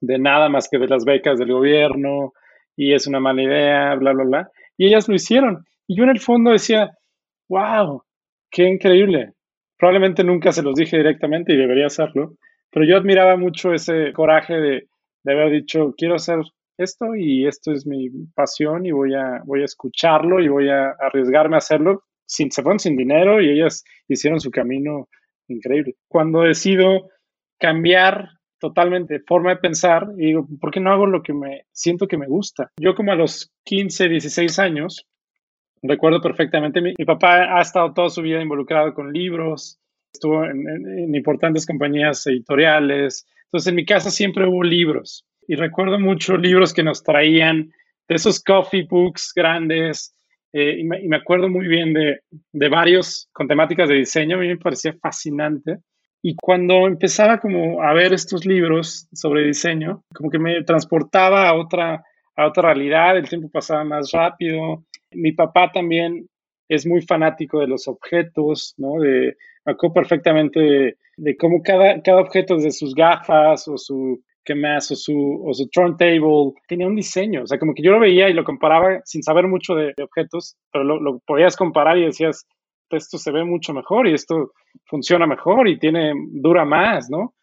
de 0.00 0.18
nada 0.18 0.48
más 0.48 0.68
que 0.68 0.78
de 0.78 0.88
las 0.88 1.04
becas 1.04 1.38
del 1.38 1.52
gobierno 1.52 2.32
y 2.76 2.94
es 2.94 3.06
una 3.06 3.20
mala 3.20 3.42
idea, 3.42 3.94
bla, 3.94 4.12
bla, 4.12 4.24
bla. 4.24 4.50
Y 4.76 4.86
ellas 4.86 5.08
lo 5.08 5.14
hicieron. 5.14 5.64
Y 5.86 5.96
yo 5.96 6.04
en 6.04 6.10
el 6.10 6.20
fondo 6.20 6.50
decía, 6.50 6.90
wow, 7.48 8.02
qué 8.50 8.64
increíble. 8.64 9.32
Probablemente 9.78 10.24
nunca 10.24 10.52
se 10.52 10.62
los 10.62 10.74
dije 10.74 10.96
directamente 10.96 11.52
y 11.52 11.56
debería 11.56 11.86
hacerlo, 11.86 12.36
pero 12.70 12.86
yo 12.86 12.96
admiraba 12.96 13.36
mucho 13.36 13.72
ese 13.72 14.12
coraje 14.12 14.54
de, 14.54 14.86
haber 15.26 15.50
dicho, 15.50 15.94
quiero 15.96 16.16
hacer 16.16 16.40
esto 16.76 17.14
y 17.16 17.46
esto 17.46 17.72
es 17.72 17.86
mi 17.86 18.10
pasión 18.34 18.84
y 18.84 18.90
voy 18.90 19.14
a, 19.14 19.42
voy 19.44 19.62
a 19.62 19.64
escucharlo 19.64 20.40
y 20.40 20.48
voy 20.48 20.68
a 20.68 20.90
arriesgarme 20.98 21.56
a 21.56 21.58
hacerlo. 21.58 22.02
Sin, 22.26 22.50
se 22.50 22.62
fueron 22.62 22.78
sin 22.78 22.96
dinero 22.96 23.40
y 23.40 23.50
ellas 23.50 23.84
hicieron 24.08 24.40
su 24.40 24.50
camino 24.50 25.08
increíble. 25.48 25.94
Cuando 26.08 26.40
decido 26.40 27.10
cambiar 27.60 28.28
totalmente 28.64 29.20
forma 29.20 29.50
de 29.50 29.56
pensar 29.56 30.08
y 30.16 30.28
digo, 30.28 30.48
¿por 30.58 30.70
qué 30.70 30.80
no 30.80 30.90
hago 30.90 31.06
lo 31.06 31.22
que 31.22 31.34
me 31.34 31.66
siento 31.70 32.08
que 32.08 32.16
me 32.16 32.26
gusta? 32.26 32.70
Yo 32.80 32.94
como 32.94 33.12
a 33.12 33.14
los 33.14 33.52
15, 33.64 34.08
16 34.08 34.58
años, 34.58 35.06
recuerdo 35.82 36.22
perfectamente, 36.22 36.80
mi, 36.80 36.94
papá 37.04 37.58
ha 37.58 37.60
estado 37.60 37.92
toda 37.92 38.08
su 38.08 38.22
vida 38.22 38.40
involucrado 38.40 38.94
con 38.94 39.12
libros, 39.12 39.78
estuvo 40.10 40.46
en, 40.46 41.14
importantes 41.14 41.66
compañías 41.66 42.26
editoriales, 42.26 43.26
entonces 43.48 43.68
en 43.68 43.74
mi 43.74 43.84
casa 43.84 44.10
siempre 44.10 44.48
hubo 44.48 44.62
libros 44.62 45.26
y 45.46 45.56
recuerdo 45.56 46.00
mucho 46.00 46.38
libros 46.38 46.72
que 46.72 46.82
nos 46.82 47.02
traían 47.02 47.70
de 48.08 48.14
esos 48.14 48.42
coffee 48.42 48.86
books 48.88 49.32
grandes 49.36 50.14
eh, 50.54 50.78
y, 50.78 50.84
me, 50.84 51.16
acuerdo 51.16 51.50
muy 51.50 51.68
bien 51.68 51.92
de, 51.92 52.20
de 52.50 52.68
varios 52.70 53.28
con 53.34 53.46
temáticas 53.46 53.90
de 53.90 53.96
diseño, 53.96 54.38
a 54.38 54.40
mí 54.40 54.48
me 54.48 54.56
parecía 54.56 54.94
fascinante 55.02 55.80
y 56.26 56.36
cuando 56.36 56.86
empezaba 56.86 57.38
como 57.38 57.82
a 57.82 57.92
ver 57.92 58.14
estos 58.14 58.46
libros 58.46 59.06
sobre 59.12 59.44
diseño, 59.44 60.04
como 60.14 60.30
que 60.30 60.38
me 60.38 60.64
transportaba 60.64 61.46
a 61.46 61.54
otra, 61.54 62.02
a 62.34 62.46
otra 62.46 62.72
realidad, 62.72 63.18
el 63.18 63.28
tiempo 63.28 63.50
pasaba 63.50 63.84
más 63.84 64.10
rápido. 64.10 64.86
Mi 65.10 65.32
papá 65.32 65.70
también 65.70 66.26
es 66.66 66.86
muy 66.86 67.02
fanático 67.02 67.60
de 67.60 67.66
los 67.66 67.88
objetos, 67.88 68.72
¿no? 68.78 68.98
De, 69.00 69.36
me 69.66 69.72
acuerdo 69.72 69.92
perfectamente 69.92 70.96
de, 71.18 71.36
cómo 71.36 71.62
cada, 71.62 72.00
cada 72.00 72.22
objeto, 72.22 72.56
desde 72.56 72.70
sus 72.70 72.94
gafas 72.94 73.68
o 73.68 73.76
su, 73.76 74.22
¿qué 74.46 74.54
más? 74.54 74.90
O 74.92 74.96
su, 74.96 75.42
o 75.44 75.52
su 75.52 75.68
turntable, 75.68 76.22
tenía 76.66 76.86
un 76.86 76.96
diseño. 76.96 77.42
O 77.42 77.46
sea, 77.46 77.58
como 77.58 77.74
que 77.74 77.82
yo 77.82 77.92
lo 77.92 78.00
veía 78.00 78.30
y 78.30 78.32
lo 78.32 78.44
comparaba 78.44 79.02
sin 79.04 79.22
saber 79.22 79.46
mucho 79.46 79.74
de, 79.74 79.92
objetos, 80.02 80.56
pero 80.72 80.84
lo, 80.84 80.98
lo, 81.02 81.18
podías 81.26 81.54
comparar 81.54 81.98
y 81.98 82.06
decías, 82.06 82.46
esto 82.96 83.18
se 83.18 83.30
ve 83.30 83.44
mucho 83.44 83.72
mejor 83.72 84.06
y 84.06 84.14
esto 84.14 84.52
funciona 84.86 85.26
mejor 85.26 85.68
y 85.68 85.78
tiene, 85.78 86.12
dura 86.32 86.64
más, 86.64 87.10
¿no? 87.10 87.34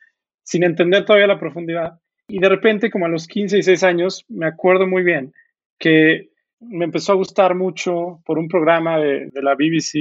Sin 0.43 0.63
entender 0.63 1.05
todavía 1.05 1.27
la 1.27 1.39
profundidad. 1.39 1.93
Y 2.27 2.39
de 2.39 2.49
repente, 2.49 2.89
como 2.89 3.05
a 3.05 3.09
los 3.09 3.27
15 3.27 3.57
y 3.57 3.63
6 3.63 3.83
años, 3.83 4.25
me 4.29 4.47
acuerdo 4.47 4.87
muy 4.87 5.03
bien 5.03 5.33
que 5.77 6.29
me 6.59 6.85
empezó 6.85 7.11
a 7.11 7.15
gustar 7.15 7.55
mucho 7.55 8.21
por 8.25 8.37
un 8.37 8.47
programa 8.47 8.99
de, 8.99 9.29
la 9.33 9.55
BBC 9.55 9.93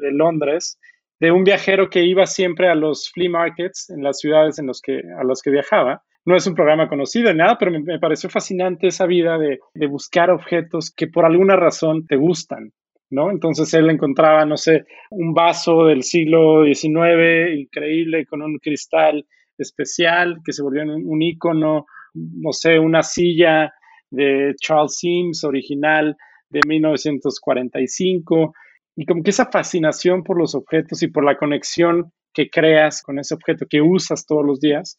de, 0.00 0.12
Londres, 0.12 0.78
de 1.20 1.30
un 1.30 1.44
viajero 1.44 1.90
que 1.90 2.02
iba 2.02 2.26
siempre 2.26 2.68
a 2.68 2.74
los 2.74 3.10
flea 3.10 3.30
markets 3.30 3.90
en 3.90 4.02
las 4.02 4.18
ciudades 4.18 4.58
en 4.58 4.66
los 4.66 4.80
que, 4.80 5.02
a 5.18 5.24
las 5.24 5.42
que 5.42 5.50
viajaba. 5.50 6.02
No 6.24 6.36
es 6.36 6.46
un 6.46 6.54
programa 6.54 6.88
conocido 6.88 7.30
ni 7.32 7.38
nada, 7.38 7.56
pero 7.58 7.70
me, 7.70 7.98
pareció 7.98 8.28
fascinante 8.28 8.88
esa 8.88 9.06
vida 9.06 9.38
de 9.38 9.86
buscar 9.86 10.30
objetos 10.30 10.90
que 10.90 11.06
por 11.06 11.24
alguna 11.24 11.56
razón 11.56 12.06
te 12.06 12.16
gustan. 12.16 12.72
¿No? 13.10 13.30
Entonces 13.30 13.72
él 13.74 13.90
encontraba, 13.90 14.44
no 14.44 14.56
sé, 14.56 14.84
un 15.10 15.34
vaso 15.34 15.84
del 15.84 16.02
siglo 16.02 16.64
XIX 16.64 17.58
increíble 17.58 18.26
con 18.26 18.42
un 18.42 18.58
cristal 18.58 19.26
especial 19.56 20.38
que 20.44 20.52
se 20.52 20.62
volvió 20.62 20.82
un, 20.82 21.22
icono, 21.22 21.86
no 22.14 22.52
sé, 22.52 22.78
una 22.78 23.02
silla 23.02 23.72
de 24.10 24.54
Charles 24.60 24.96
Sims 24.98 25.44
original 25.44 26.16
de 26.48 26.60
1945 26.66 28.54
y 28.96 29.04
como 29.04 29.22
que 29.22 29.30
esa 29.30 29.50
fascinación 29.50 30.22
por 30.22 30.38
los 30.38 30.54
objetos 30.54 31.02
y 31.02 31.08
por 31.08 31.24
la 31.24 31.36
conexión 31.36 32.12
que 32.32 32.48
creas 32.50 33.02
con 33.02 33.18
ese 33.18 33.34
objeto 33.34 33.66
que 33.68 33.80
usas 33.80 34.26
todos 34.26 34.44
los 34.44 34.60
días, 34.60 34.98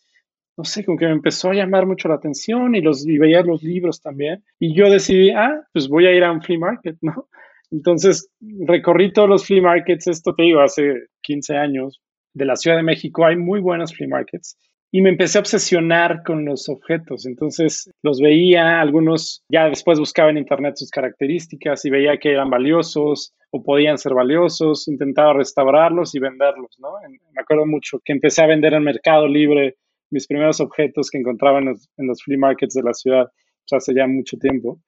no 0.58 0.65
sé, 0.65 0.84
como 0.84 0.98
que 0.98 1.06
me 1.06 1.13
empezó 1.13 1.52
a 1.52 1.54
llamar 1.54 1.86
mucho 1.86 2.10
la 2.10 2.15
atención 2.15 2.76
y, 2.76 2.82
los, 2.82 3.08
y 3.08 3.17
veía 3.17 3.41
los 3.43 3.63
libros 3.63 4.02
también. 4.02 4.43
Y 4.60 4.76
yo 4.76 4.89
decidí, 4.89 5.32
ah, 5.32 5.62
pues 5.72 5.88
voy 5.88 6.06
a 6.06 6.12
ir 6.12 6.22
a 6.24 6.34
un 6.34 6.41
flea 6.41 6.60
market, 6.60 6.98
¿no? 7.02 7.30
Entonces, 7.71 8.29
recorrí 8.65 9.13
todos 9.13 9.29
los 9.29 9.45
flea 9.45 9.62
markets, 9.62 10.08
esto 10.08 10.34
te 10.36 10.43
digo, 10.43 10.62
hace 10.62 11.08
15 11.21 11.58
años, 11.58 12.01
de 12.34 12.45
la 12.45 12.55
Ciudad 12.55 12.77
de 12.77 12.84
México, 12.84 13.25
hay 13.25 13.36
muy 13.36 13.60
buenos 13.60 13.93
flea 13.93 14.10
markets. 14.10 14.58
Y 14.91 15.01
me 15.01 15.10
empecé 15.10 15.38
a 15.38 15.41
obsesionar 15.41 16.23
con 16.25 16.45
los 16.45 16.67
objetos. 16.67 17.27
Entonces 17.27 17.91
los 18.01 18.19
veía, 18.19 18.82
algunos 18.82 19.43
ya 19.51 19.69
después 19.69 19.99
buscaba 19.99 20.32
en 20.32 20.39
internet 20.39 20.77
sus 20.77 20.89
características 20.89 21.86
y 21.86 21.91
veía 21.91 22.17
que 22.17 22.32
eran 22.32 22.49
valiosos 22.49 23.36
o 23.51 23.62
podían 23.62 23.99
ser 23.99 24.15
valiosos. 24.15 24.88
Intentaba 24.88 25.34
restaurarlos 25.34 26.15
y 26.15 26.19
venderlos, 26.19 26.75
¿no? 26.79 26.93
Me 27.08 27.41
acuerdo 27.41 27.67
mucho 27.67 27.99
que 28.03 28.13
empecé 28.13 28.41
a 28.41 28.47
vender 28.47 28.73
en 28.73 28.84
Mercado 28.84 29.27
Libre 29.27 29.75
mis 30.10 30.25
primeros 30.25 30.60
objetos 30.60 31.12
que 31.12 31.19
encontraba 31.19 31.60
en 31.60 32.08
los, 32.08 32.23
flea 32.23 32.39
markets 32.39 32.73
de 32.73 32.84
la 32.84 32.93
ciudad 32.93 33.27
hace 33.71 33.93
ya 33.93 34.08
mucho 34.08 34.38
tiempo. 34.38 34.79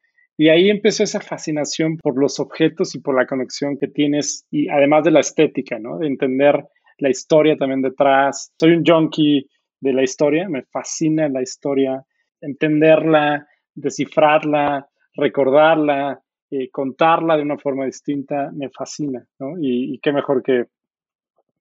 Y 0.42 0.50
ahí 0.50 0.72
empezó 0.72 1.04
esa 1.04 1.20
fascinación 1.20 1.98
por 1.98 2.18
los 2.18 2.40
objetos 2.40 2.96
y 2.96 3.00
por 3.00 3.16
la 3.16 3.28
conexión 3.28 3.78
que 3.78 3.88
tienes, 3.88 4.48
y 4.50 4.68
además 4.70 5.04
de 5.04 5.12
la 5.12 5.20
estética, 5.20 5.78
¿no? 5.78 6.00
De 6.00 6.08
entender 6.08 6.66
la 6.98 7.12
historia 7.12 7.56
también 7.56 7.84
detrás. 7.84 8.52
Soy 8.60 8.72
un 8.72 8.84
junkie 8.84 9.48
de 9.82 9.94
la 9.94 10.02
historia, 10.02 10.50
me 10.50 10.64
fascina 10.64 11.30
la 11.30 11.44
historia, 11.44 12.04
entenderla, 12.42 13.48
descifrarla, 13.76 14.90
recordarla, 15.14 16.24
eh, 16.50 16.72
contarla 16.72 17.38
de 17.38 17.44
una 17.44 17.60
forma 17.60 17.86
distinta, 17.86 18.50
me 18.52 18.72
fascina, 18.72 19.24
¿no? 19.38 19.58
Y, 19.62 20.00
qué 20.02 20.12
mejor 20.12 20.42
que, 20.42 20.66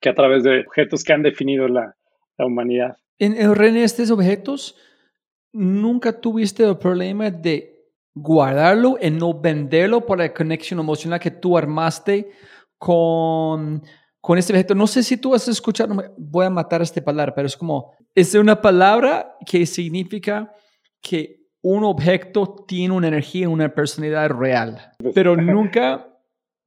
que, 0.00 0.08
a 0.08 0.14
través 0.14 0.42
de 0.42 0.60
objetos 0.60 1.04
que 1.04 1.12
han 1.12 1.22
definido 1.22 1.68
la, 1.68 1.94
la 2.38 2.46
humanidad. 2.46 2.96
En, 3.18 3.36
en 3.36 3.76
estos 3.76 4.10
objetos, 4.10 4.74
¿nunca 5.52 6.18
tuviste 6.18 6.64
el 6.64 6.78
problema 6.78 7.30
de 7.30 7.79
guardarlo 8.14 8.98
y 9.00 9.10
no 9.10 9.38
venderlo 9.38 10.04
por 10.04 10.18
la 10.18 10.32
conexión 10.32 10.80
emocional 10.80 11.20
que 11.20 11.30
tú 11.30 11.56
armaste 11.56 12.30
con, 12.78 13.82
con 14.20 14.38
este 14.38 14.52
objeto. 14.52 14.74
No 14.74 14.86
sé 14.86 15.02
si 15.02 15.16
tú 15.16 15.34
has 15.34 15.46
escuchado, 15.48 15.94
voy 16.16 16.46
a 16.46 16.50
matar 16.50 16.82
esta 16.82 17.02
palabra, 17.02 17.34
pero 17.34 17.46
es 17.46 17.56
como, 17.56 17.92
es 18.14 18.34
una 18.34 18.60
palabra 18.60 19.36
que 19.46 19.64
significa 19.66 20.52
que 21.00 21.40
un 21.62 21.84
objeto 21.84 22.64
tiene 22.66 22.94
una 22.94 23.08
energía, 23.08 23.48
una 23.48 23.72
personalidad 23.72 24.30
real, 24.30 24.92
pero 25.14 25.36
nunca 25.36 26.06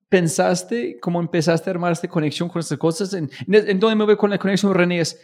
pensaste 0.08 1.00
cómo 1.00 1.20
empezaste 1.20 1.70
a 1.70 1.74
armar 1.74 1.92
esta 1.92 2.08
conexión 2.08 2.48
con 2.48 2.60
estas 2.60 2.78
cosas. 2.78 3.14
En, 3.14 3.30
en 3.48 3.80
donde 3.80 3.96
me 3.96 4.06
voy 4.06 4.16
con 4.16 4.30
la 4.30 4.38
conexión, 4.38 4.74
René, 4.74 5.00
es, 5.00 5.20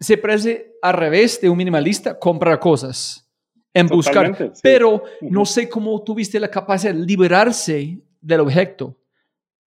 se 0.00 0.16
parece 0.16 0.72
al 0.80 0.94
revés 0.94 1.40
de 1.42 1.50
un 1.50 1.58
minimalista, 1.58 2.18
comprar 2.18 2.58
cosas 2.58 3.29
en 3.74 3.86
buscar. 3.88 4.52
Pero 4.62 5.02
no 5.20 5.44
sé 5.44 5.68
cómo 5.68 6.02
tuviste 6.02 6.40
la 6.40 6.48
capacidad 6.48 6.94
de 6.94 7.00
liberarse 7.00 8.00
del 8.20 8.40
objeto. 8.40 8.96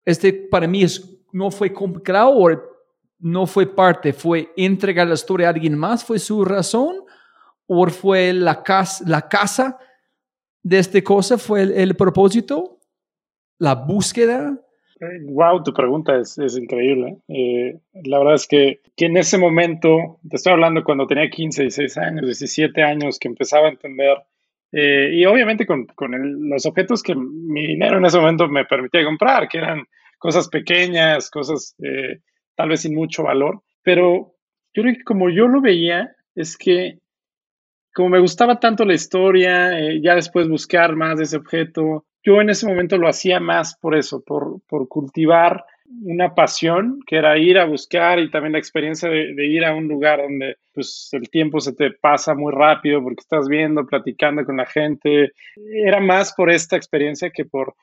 Este 0.04 0.32
para 0.32 0.66
mí 0.66 0.82
es, 0.82 1.08
no 1.32 1.50
fue 1.50 1.72
complicado 1.72 2.30
o 2.30 2.50
no 3.18 3.46
fue 3.46 3.66
parte, 3.66 4.12
fue 4.12 4.50
entregar 4.56 5.06
la 5.06 5.14
historia 5.14 5.48
a 5.48 5.50
alguien 5.50 5.76
más, 5.76 6.04
fue 6.04 6.18
su 6.18 6.44
razón 6.44 7.04
o 7.66 7.86
fue 7.88 8.32
la 8.32 8.62
casa, 8.62 9.04
la 9.06 9.28
casa 9.28 9.78
de 10.62 10.78
esta 10.78 11.02
cosa, 11.02 11.38
fue 11.38 11.62
el 11.62 11.94
propósito, 11.96 12.80
la 13.58 13.74
búsqueda. 13.74 14.58
Wow, 15.00 15.62
tu 15.62 15.72
pregunta 15.72 16.16
es, 16.18 16.36
es 16.38 16.58
increíble. 16.58 17.16
Eh, 17.28 17.78
la 18.04 18.18
verdad 18.18 18.34
es 18.34 18.46
que, 18.46 18.80
que, 18.94 19.06
en 19.06 19.16
ese 19.16 19.38
momento, 19.38 20.18
te 20.28 20.36
estoy 20.36 20.52
hablando 20.52 20.84
cuando 20.84 21.06
tenía 21.06 21.30
15, 21.30 21.62
16 21.62 21.96
años, 21.96 22.26
17 22.26 22.82
años, 22.82 23.18
que 23.18 23.28
empezaba 23.28 23.66
a 23.66 23.70
entender, 23.70 24.18
eh, 24.72 25.10
y 25.14 25.24
obviamente 25.24 25.64
con, 25.64 25.86
con 25.86 26.50
los 26.50 26.66
objetos 26.66 27.02
que 27.02 27.14
mi 27.14 27.66
dinero 27.66 27.96
en 27.96 28.04
ese 28.04 28.18
momento 28.18 28.46
me 28.48 28.66
permitía 28.66 29.04
comprar, 29.04 29.48
que 29.48 29.58
eran 29.58 29.84
cosas 30.18 30.48
pequeñas, 30.48 31.30
cosas 31.30 31.74
eh, 31.82 32.20
tal 32.54 32.68
vez 32.68 32.82
sin 32.82 32.94
mucho 32.94 33.22
valor, 33.22 33.62
pero 33.82 34.34
yo 34.74 34.82
creo 34.82 34.94
que 34.94 35.04
como 35.04 35.30
yo 35.30 35.48
lo 35.48 35.62
veía, 35.62 36.14
es 36.34 36.58
que 36.58 36.98
como 37.94 38.10
me 38.10 38.20
gustaba 38.20 38.60
tanto 38.60 38.84
la 38.84 38.94
historia, 38.94 39.72
ya 40.00 40.14
después 40.14 40.46
buscar 40.46 40.94
más 40.94 41.16
de 41.18 41.24
ese 41.24 41.38
objeto, 41.38 42.04
yo 42.22 42.40
en 42.40 42.50
ese 42.50 42.66
momento 42.66 42.98
lo 42.98 43.08
hacía 43.08 43.40
más 43.40 43.76
por 43.76 43.96
eso, 43.96 44.22
por, 44.22 44.60
cultivar 44.88 45.64
una 46.02 46.34
pasión 46.34 47.00
que 47.06 47.16
era 47.16 47.36
ir 47.38 47.58
a 47.58 47.64
buscar 47.64 48.20
y 48.20 48.30
también 48.30 48.52
la 48.52 48.58
experiencia 48.58 49.08
de, 49.08 49.46
ir 49.46 49.64
a 49.64 49.74
un 49.74 49.88
lugar 49.88 50.20
donde 50.20 50.56
pues 50.72 51.08
el 51.12 51.28
tiempo 51.30 51.60
se 51.60 51.72
te 51.72 51.90
pasa 51.90 52.34
muy 52.34 52.52
rápido 52.52 53.02
porque 53.02 53.20
estás 53.20 53.48
viendo, 53.48 53.86
platicando 53.86 54.44
con 54.44 54.58
la 54.58 54.66
gente. 54.66 55.32
Era 55.56 56.00
más 56.00 56.32
por 56.34 56.50
esta 56.50 56.76
experiencia 56.76 57.30
que 57.30 57.44
por 57.44 57.74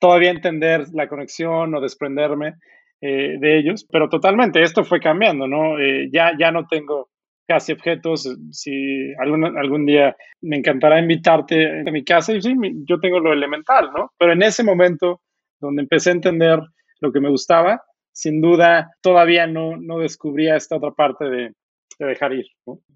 todavía 0.00 0.30
entender 0.30 0.86
la 0.92 1.08
conexión 1.08 1.74
o 1.74 1.80
desprenderme 1.80 2.54
eh, 3.00 3.36
de 3.38 3.58
ellos, 3.58 3.86
pero 3.90 4.08
totalmente 4.08 4.62
esto 4.62 4.82
fue 4.82 5.00
cambiando, 5.00 5.46
¿no? 5.46 5.78
Eh, 5.78 6.08
ya, 6.10 6.32
ya 6.38 6.50
no 6.50 6.66
tengo 6.66 7.10
casi 7.46 7.72
objetos. 7.72 8.28
Si 8.50 9.14
algún, 9.18 9.44
algún 9.56 9.86
día 9.86 10.16
me 10.42 10.56
encantará 10.56 10.98
invitarte 10.98 11.80
a 11.86 11.90
mi 11.90 12.04
casa, 12.04 12.32
y 12.34 12.42
sí, 12.42 12.54
yo 12.86 13.00
tengo 13.00 13.20
lo 13.20 13.32
elemental, 13.32 13.90
¿no? 13.96 14.12
Pero 14.18 14.32
en 14.32 14.42
ese 14.42 14.62
momento 14.62 15.20
donde 15.60 15.82
empecé 15.82 16.10
a 16.10 16.14
entender 16.14 16.60
lo 17.00 17.12
que 17.12 17.20
me 17.20 17.30
gustaba, 17.30 17.82
sin 18.12 18.40
duda 18.40 18.90
todavía 19.02 19.46
no, 19.46 19.76
no 19.76 19.98
descubría 19.98 20.56
esta 20.56 20.76
otra 20.76 20.90
parte 20.92 21.24
de, 21.26 21.52
dejar 21.98 22.32
ir. 22.34 22.46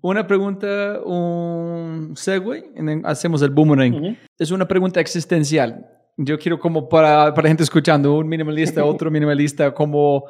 Una 0.03 0.27
pregunta, 0.27 1.01
un 1.03 2.13
segue, 2.17 2.65
hacemos 3.05 3.41
el 3.41 3.51
boomerang. 3.51 4.19
Es 4.39 4.51
una 4.51 4.69
pregunta 4.69 5.01
existencial. 5.01 5.87
Yo 6.19 6.39
quiero 6.39 6.59
como 6.59 6.87
para, 6.87 7.33
para 7.33 7.45
la 7.45 7.49
gente 7.49 7.63
escuchando, 7.63 8.19
un 8.19 8.29
minimalista, 8.29 8.85
otro 8.85 9.11
minimalista, 9.11 9.73
cómo 9.73 10.27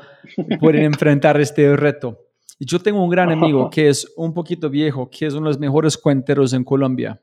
pueden 0.61 0.85
enfrentar 0.85 1.41
este 1.41 1.77
reto. 1.77 2.30
Yo 2.61 2.79
tengo 2.79 3.03
un 3.03 3.11
gran 3.11 3.31
amigo 3.33 3.71
que 3.73 3.89
es 3.89 4.13
un 4.17 4.35
poquito 4.35 4.69
viejo, 4.69 5.09
que 5.11 5.27
es 5.27 5.35
uno 5.35 5.47
de 5.47 5.55
los 5.55 5.59
mejores 5.59 5.97
cuenteros 5.97 6.53
en 6.53 6.63
Colombia. 6.63 7.21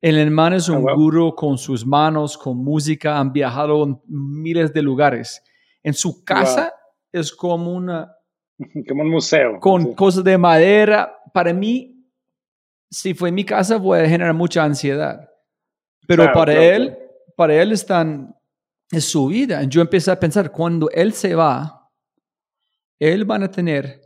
El 0.00 0.18
hermano 0.18 0.56
es 0.56 0.68
ah, 0.68 0.72
un 0.72 0.82
gurú 0.82 1.34
con 1.34 1.56
sus 1.56 1.86
manos, 1.86 2.36
con 2.36 2.58
música, 2.58 3.18
han 3.18 3.32
viajado 3.32 3.82
en 3.82 3.98
miles 4.06 4.72
de 4.72 4.82
lugares. 4.82 5.42
En 5.82 5.94
su 5.94 6.22
casa 6.22 6.72
es 7.10 7.32
como 7.32 7.72
una... 7.72 8.12
Como 8.88 9.02
un 9.02 9.10
museo. 9.10 9.60
Con 9.60 9.94
cosas 9.94 10.24
de 10.24 10.38
madera. 10.38 11.14
Para 11.34 11.52
mí, 11.52 12.06
si 12.90 13.12
fue 13.12 13.30
mi 13.30 13.44
casa, 13.44 13.76
voy 13.76 14.00
a 14.00 14.08
generar 14.08 14.32
mucha 14.32 14.64
ansiedad. 14.64 15.28
Pero 16.06 16.32
para 16.32 16.54
él, 16.54 16.96
para 17.36 17.60
él 17.60 17.72
es 17.72 17.86
es 18.90 19.04
su 19.04 19.26
vida. 19.26 19.62
Yo 19.64 19.82
empecé 19.82 20.10
a 20.10 20.18
pensar, 20.18 20.52
cuando 20.52 20.88
él 20.90 21.12
se 21.12 21.34
va, 21.34 21.90
él 22.98 23.26
van 23.26 23.42
a 23.42 23.50
tener 23.50 24.05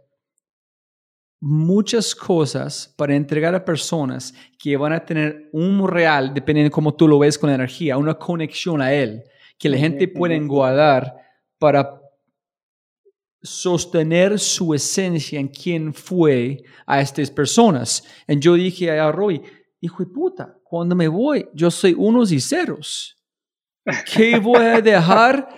muchas 1.40 2.14
cosas 2.14 2.92
para 2.96 3.16
entregar 3.16 3.54
a 3.54 3.64
personas 3.64 4.34
que 4.58 4.76
van 4.76 4.92
a 4.92 5.04
tener 5.04 5.48
un 5.52 5.88
real, 5.88 6.34
dependiendo 6.34 6.68
de 6.68 6.72
cómo 6.72 6.94
tú 6.94 7.08
lo 7.08 7.18
ves 7.18 7.38
con 7.38 7.48
la 7.48 7.56
energía, 7.56 7.96
una 7.96 8.14
conexión 8.14 8.82
a 8.82 8.92
él, 8.92 9.24
que 9.58 9.70
la 9.70 9.78
gente 9.78 10.06
puede 10.06 10.38
guardar 10.40 11.16
para 11.58 12.00
sostener 13.42 14.38
su 14.38 14.74
esencia 14.74 15.40
en 15.40 15.48
quién 15.48 15.94
fue 15.94 16.62
a 16.86 17.00
estas 17.00 17.30
personas. 17.30 18.04
Y 18.28 18.38
yo 18.38 18.54
dije 18.54 18.90
a 18.90 19.10
Roy, 19.10 19.40
hijo 19.80 20.04
de 20.04 20.10
puta, 20.10 20.58
cuando 20.62 20.94
me 20.94 21.08
voy, 21.08 21.48
yo 21.54 21.70
soy 21.70 21.94
unos 21.96 22.32
y 22.32 22.40
ceros. 22.40 23.16
¿Qué 24.14 24.38
voy 24.38 24.62
a 24.62 24.80
dejar? 24.80 25.48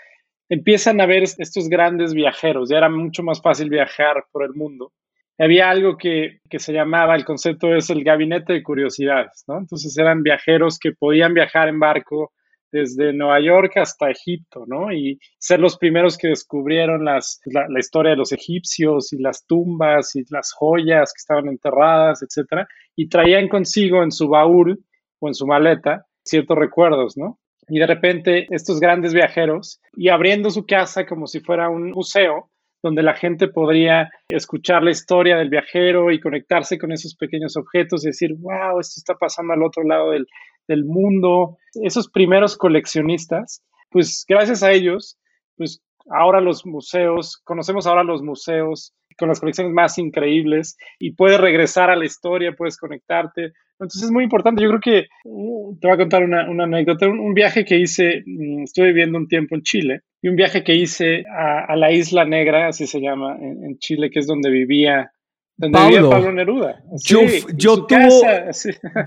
Empiezan 0.49 1.01
a 1.01 1.07
ver 1.07 1.22
estos 1.22 1.68
grandes 1.68 2.14
viajeros, 2.14 2.68
ya 2.68 2.78
era 2.78 2.88
mucho 2.88 3.22
más 3.22 3.40
fácil 3.40 3.70
viajar 3.70 4.24
por 4.32 4.44
el 4.44 4.55
mundo. 4.55 4.92
Había 5.38 5.68
algo 5.68 5.99
que, 5.99 6.40
se 6.51 6.72
llamaba, 6.72 7.14
el 7.14 7.24
concepto 7.24 7.74
es 7.74 7.90
el 7.90 8.03
gabinete 8.03 8.55
de 8.55 8.62
curiosidades, 8.62 9.44
¿no? 9.47 9.59
Entonces 9.59 9.97
eran 9.99 10.22
viajeros 10.22 10.78
que 10.78 10.92
podían 10.92 11.34
viajar 11.34 11.68
en 11.68 11.78
barco 11.78 12.32
desde 12.72 13.12
Nueva 13.12 13.40
York 13.40 13.76
hasta 13.76 14.11
Egipto, 14.11 14.64
¿no? 14.66 14.92
Y 14.92 15.18
ser 15.38 15.61
los 15.61 15.76
primeros 15.76 16.16
que 16.16 16.28
descubrieron 16.28 17.05
las, 17.05 17.40
la, 17.44 17.66
la, 17.68 17.78
historia 17.78 18.11
de 18.11 18.16
los 18.16 18.32
egipcios 18.32 19.12
y 19.12 19.18
las 19.18 19.47
tumbas 19.47 20.16
y 20.16 20.24
las 20.30 20.53
joyas 20.53 21.12
que 21.12 21.18
estaban 21.18 21.49
enterradas, 21.49 22.22
etcétera, 22.22 22.66
y 22.94 23.09
traían 23.09 23.49
consigo 23.49 24.03
en 24.03 24.12
su 24.12 24.28
baúl 24.28 24.82
o 25.18 25.28
en 25.28 25.34
su 25.34 25.47
maleta 25.47 26.07
ciertos 26.24 26.57
recuerdos, 26.57 27.16
¿no? 27.16 27.38
Y 27.68 27.78
de 27.78 27.86
repente 27.86 28.46
estos 28.50 28.80
grandes 28.80 29.12
viajeros 29.12 29.80
y 29.94 30.08
abriendo 30.08 30.50
su 30.50 30.66
casa 30.66 31.06
como 31.06 31.26
si 31.26 31.40
fuera 31.40 31.68
un 31.68 31.90
museo 31.90 32.50
donde 32.82 33.02
la 33.02 33.14
gente 33.14 33.48
podría 33.48 34.10
escuchar 34.28 34.82
la 34.82 34.92
historia 34.92 35.36
del 35.36 35.50
viajero 35.50 36.12
y 36.12 36.20
conectarse 36.20 36.78
con 36.78 36.92
esos 36.92 37.16
pequeños 37.16 37.56
objetos 37.56 38.04
y 38.04 38.08
decir, 38.08 38.34
wow, 38.38 38.78
esto 38.78 38.94
está 38.98 39.14
pasando 39.14 39.52
al 39.52 39.62
otro 39.62 39.82
lado 39.82 40.10
del, 40.10 40.26
del 40.68 40.84
mundo. 40.84 41.56
Esos 41.74 42.08
primeros 42.08 42.56
coleccionistas, 42.56 43.64
pues 43.90 44.24
gracias 44.28 44.62
a 44.62 44.72
ellos, 44.72 45.18
pues 45.56 45.82
ahora 46.10 46.40
los 46.40 46.64
museos, 46.64 47.38
conocemos 47.44 47.86
ahora 47.86 48.04
los 48.04 48.22
museos 48.22 48.94
con 49.18 49.28
las 49.28 49.40
colecciones 49.40 49.72
más 49.72 49.98
increíbles 49.98 50.76
y 50.98 51.12
puedes 51.12 51.40
regresar 51.40 51.90
a 51.90 51.96
la 51.96 52.04
historia, 52.04 52.54
puedes 52.56 52.76
conectarte. 52.76 53.52
Entonces 53.79 54.05
es 54.05 54.11
muy 54.11 54.24
importante. 54.24 54.62
Yo 54.62 54.68
creo 54.68 54.81
que 54.81 55.07
uh, 55.24 55.77
te 55.79 55.87
voy 55.87 55.95
a 55.95 55.99
contar 55.99 56.22
una, 56.22 56.49
una 56.49 56.64
anécdota. 56.64 57.07
Un, 57.09 57.35
viaje 57.35 57.64
que 57.64 57.79
hice, 57.79 58.22
mm, 58.24 58.62
estuve 58.62 58.87
viviendo 58.89 59.18
un 59.18 59.29
tiempo 59.29 59.55
en 59.55 59.62
Chile 59.62 60.01
y 60.22 60.29
un 60.29 60.37
viaje 60.37 60.64
que 60.64 60.74
hice 60.74 61.24
a, 61.31 61.77
la 61.77 61.93
Isla 61.93 62.24
Negra, 62.24 62.68
así 62.68 62.87
se 62.87 63.01
llama, 63.01 63.37
en, 63.41 63.79
Chile, 63.79 64.11
que 64.11 64.20
es 64.20 64.27
donde 64.27 64.51
vivía 64.51 65.12
donde 65.59 65.79
Pablo, 65.79 65.97
vivía 65.97 66.11
Pablo 66.11 66.33
Neruda. 66.33 66.83
yo, 67.05 67.20
yo, 67.55 67.87
tuvo, 67.87 68.22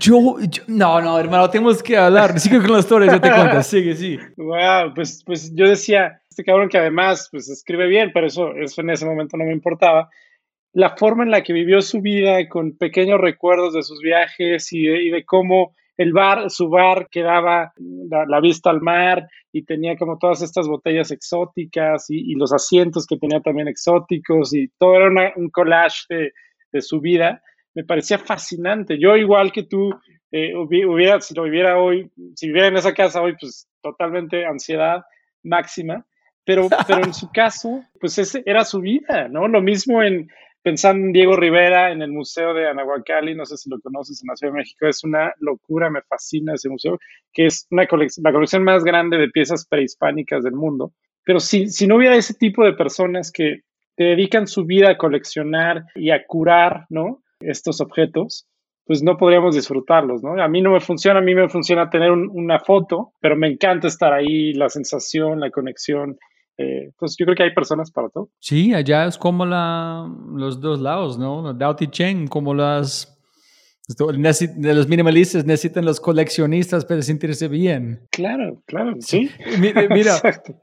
yo, 0.00 0.36
no, 0.68 1.00
no, 1.00 1.18
hermano, 1.18 1.50
tenemos 1.50 1.82
que 1.82 1.96
hablar. 1.96 2.38
Sigue 2.38 2.60
con 2.60 2.72
la 2.72 2.78
historia, 2.78 3.12
ya 3.12 3.20
te 3.20 3.30
cuento. 3.30 3.62
Sigue, 3.62 3.94
sí. 3.94 4.18
Wow, 4.36 4.94
pues, 4.94 5.22
pues 5.24 5.52
yo 5.54 5.68
decía, 5.68 6.20
este 6.28 6.44
cabrón 6.44 6.68
que 6.68 6.78
además, 6.78 7.28
pues 7.30 7.48
escribe 7.48 7.86
bien, 7.86 8.10
pero 8.14 8.26
eso, 8.26 8.54
eso 8.54 8.80
en 8.80 8.90
ese 8.90 9.04
momento 9.04 9.36
no 9.36 9.44
me 9.44 9.52
importaba. 9.52 10.08
La 10.72 10.96
forma 10.96 11.24
en 11.24 11.30
la 11.30 11.42
que 11.42 11.52
vivió 11.52 11.80
su 11.82 12.00
vida, 12.00 12.48
con 12.48 12.76
pequeños 12.76 13.20
recuerdos 13.20 13.74
de 13.74 13.82
sus 13.82 14.00
viajes 14.00 14.72
y 14.72 14.86
de, 14.86 15.24
cómo 15.24 15.74
el 15.96 16.12
bar, 16.12 16.48
su 16.48 16.68
bar 16.68 17.08
quedaba 17.10 17.72
la, 17.76 18.24
la, 18.26 18.40
vista 18.40 18.70
al 18.70 18.80
mar 18.80 19.28
y 19.52 19.64
tenía 19.64 19.96
como 19.96 20.16
todas 20.16 20.42
estas 20.42 20.68
botellas 20.68 21.10
exóticas 21.10 22.08
y, 22.08 22.32
y 22.32 22.34
los 22.36 22.52
asientos 22.52 23.06
que 23.06 23.18
tenía 23.18 23.40
también 23.40 23.68
exóticos 23.68 24.54
y 24.54 24.68
todo 24.78 24.94
era 24.94 25.08
una, 25.08 25.32
un 25.36 25.50
collage 25.50 26.04
de, 26.08 26.32
de, 26.72 26.80
su 26.80 27.00
vida. 27.00 27.42
Me 27.74 27.84
parecía 27.84 28.18
fascinante. 28.18 28.96
Yo 28.98 29.16
igual 29.16 29.50
que 29.52 29.64
tú, 29.64 29.90
eh, 30.30 30.54
hubiera, 30.54 31.20
si 31.20 31.34
lo 31.34 31.42
viviera 31.42 31.78
hoy, 31.78 32.10
si 32.36 32.46
viviera 32.46 32.68
en 32.68 32.76
esa 32.76 32.94
casa 32.94 33.20
hoy, 33.20 33.34
pues 33.38 33.68
totalmente 33.82 34.46
ansiedad 34.46 35.02
máxima. 35.42 36.06
Pero, 36.44 36.68
pero 36.86 37.04
en 37.04 37.12
su 37.12 37.30
caso, 37.30 37.84
pues 38.00 38.18
ese 38.18 38.42
era 38.46 38.64
su 38.64 38.80
vida, 38.80 39.28
¿no? 39.28 39.46
Lo 39.46 39.60
mismo 39.60 40.02
en, 40.02 40.30
pensando 40.62 41.06
en 41.06 41.12
Diego 41.12 41.36
Rivera 41.36 41.90
en 41.90 42.02
el 42.02 42.12
Museo 42.12 42.54
de 42.54 42.68
Anahuacalli, 42.68 43.34
no 43.34 43.46
sé 43.46 43.56
si 43.56 43.70
lo 43.70 43.80
conoces 43.80 44.22
en 44.22 44.28
la 44.28 44.36
Ciudad 44.36 44.52
de 44.52 44.58
México, 44.58 44.86
es 44.86 45.02
una 45.04 45.32
locura, 45.38 45.90
me 45.90 46.02
fascina 46.02 46.54
ese 46.54 46.68
museo, 46.68 46.98
que 47.32 47.46
es 47.46 47.66
una 47.70 47.86
colección, 47.86 48.24
la 48.24 48.32
colección 48.32 48.64
más 48.64 48.84
grande 48.84 49.18
de 49.18 49.28
piezas 49.28 49.66
prehispánicas 49.66 50.44
del 50.44 50.54
mundo. 50.54 50.92
Pero 51.24 51.40
si, 51.40 51.68
si 51.68 51.86
no 51.86 51.96
hubiera 51.96 52.16
ese 52.16 52.34
tipo 52.34 52.64
de 52.64 52.72
personas 52.72 53.30
que 53.30 53.60
dedican 53.96 54.46
su 54.46 54.64
vida 54.64 54.90
a 54.90 54.98
coleccionar 54.98 55.84
y 55.94 56.10
a 56.10 56.24
curar, 56.26 56.86
¿no? 56.88 57.22
Estos 57.40 57.80
objetos, 57.80 58.46
pues 58.84 59.02
no 59.02 59.16
podríamos 59.16 59.54
disfrutarlos, 59.54 60.22
¿no? 60.22 60.42
A 60.42 60.48
mí 60.48 60.62
no 60.62 60.72
me 60.72 60.80
funciona, 60.80 61.20
a 61.20 61.22
mí 61.22 61.34
me 61.34 61.48
funciona 61.48 61.90
tener 61.90 62.10
una 62.10 62.58
foto, 62.58 63.12
pero 63.20 63.36
me 63.36 63.48
encanta 63.48 63.88
estar 63.88 64.12
ahí, 64.12 64.52
la 64.54 64.68
sensación, 64.68 65.40
la 65.40 65.50
conexión, 65.50 66.18
eh, 66.58 66.92
pues 66.98 67.16
yo 67.18 67.24
creo 67.26 67.36
que 67.36 67.42
hay 67.44 67.54
personas 67.54 67.90
para 67.90 68.08
todo. 68.08 68.30
Sí, 68.38 68.74
allá 68.74 69.06
es 69.06 69.16
como 69.16 69.46
la, 69.46 70.10
los 70.34 70.60
dos 70.60 70.80
lados, 70.80 71.18
¿no? 71.18 71.54
Dao 71.54 71.74
Cheng, 71.74 72.28
como 72.28 72.54
las... 72.54 73.16
De 73.98 74.74
los 74.74 74.86
minimalistas 74.86 75.44
necesitan 75.44 75.84
los 75.84 75.98
coleccionistas 75.98 76.84
para 76.84 77.02
sentirse 77.02 77.48
bien. 77.48 78.06
Claro, 78.12 78.62
claro, 78.64 78.94
sí. 79.00 79.28
Mira, 79.58 80.14
Exacto. 80.14 80.54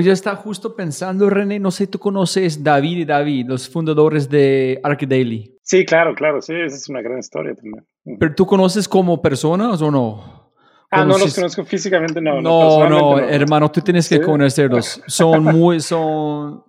yo 0.00 0.12
estaba 0.12 0.36
justo 0.36 0.74
pensando, 0.74 1.30
René, 1.30 1.60
no 1.60 1.70
sé, 1.70 1.86
tú 1.86 2.00
conoces 2.00 2.64
David 2.64 2.98
y 2.98 3.04
David, 3.04 3.46
los 3.46 3.68
fundadores 3.68 4.28
de 4.28 4.80
Arcadaily. 4.82 5.56
Sí, 5.62 5.84
claro, 5.84 6.14
claro, 6.16 6.40
sí, 6.42 6.54
esa 6.54 6.74
es 6.74 6.88
una 6.88 7.00
gran 7.00 7.18
historia 7.18 7.54
también. 7.54 7.86
¿Pero 8.18 8.34
tú 8.34 8.44
conoces 8.44 8.88
como 8.88 9.22
personas 9.22 9.80
o 9.80 9.90
no? 9.92 10.47
Ah, 10.90 11.04
no 11.04 11.18
los 11.18 11.34
conozco 11.34 11.64
físicamente, 11.64 12.20
no. 12.20 12.40
No, 12.40 12.88
no, 12.88 13.18
hermano, 13.18 13.70
tú 13.70 13.80
tienes 13.82 14.08
que 14.08 14.20
conocerlos. 14.20 15.02
Son 15.06 15.44
muy, 15.44 15.80
son, 15.80 16.64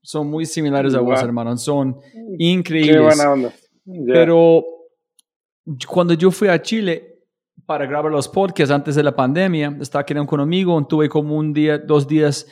son 0.00 0.30
muy 0.30 0.46
similares 0.46 0.94
a 0.94 1.00
vos, 1.00 1.20
hermano. 1.20 1.56
Son 1.56 1.98
increíbles. 2.38 2.96
Qué 2.96 3.02
buena 3.02 3.32
onda. 3.32 3.52
Pero 4.06 4.64
cuando 5.88 6.14
yo 6.14 6.30
fui 6.30 6.48
a 6.48 6.60
Chile 6.62 7.18
para 7.66 7.86
grabar 7.86 8.12
los 8.12 8.28
podcasts 8.28 8.72
antes 8.72 8.94
de 8.94 9.02
la 9.02 9.14
pandemia, 9.14 9.76
estaba 9.80 10.02
aquí 10.02 10.14
con 10.14 10.34
un 10.34 10.40
amigo, 10.40 10.86
tuve 10.86 11.08
como 11.08 11.36
un 11.36 11.52
día, 11.52 11.78
dos 11.78 12.06
días 12.06 12.46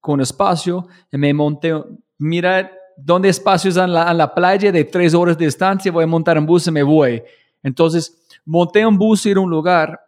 con 0.00 0.20
espacio, 0.20 0.86
y 1.10 1.16
me 1.16 1.32
monté, 1.32 1.72
mira, 2.18 2.70
¿dónde 2.96 3.28
espacios 3.28 3.76
en 3.76 3.92
la, 3.92 4.10
en 4.10 4.18
la 4.18 4.34
playa 4.34 4.70
de 4.70 4.84
tres 4.84 5.14
horas 5.14 5.38
de 5.38 5.46
distancia? 5.46 5.90
Voy 5.90 6.04
a 6.04 6.06
montar 6.06 6.38
un 6.38 6.44
bus 6.44 6.66
y 6.66 6.70
me 6.70 6.82
voy. 6.82 7.22
Entonces, 7.62 8.26
monté 8.44 8.84
un 8.84 8.98
bus 8.98 9.24
y 9.24 9.30
ir 9.30 9.38
a 9.38 9.40
un 9.40 9.50
lugar 9.50 10.05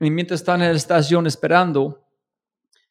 y 0.00 0.10
mientras 0.10 0.40
están 0.40 0.62
en 0.62 0.70
la 0.70 0.76
estación 0.76 1.26
esperando, 1.26 2.00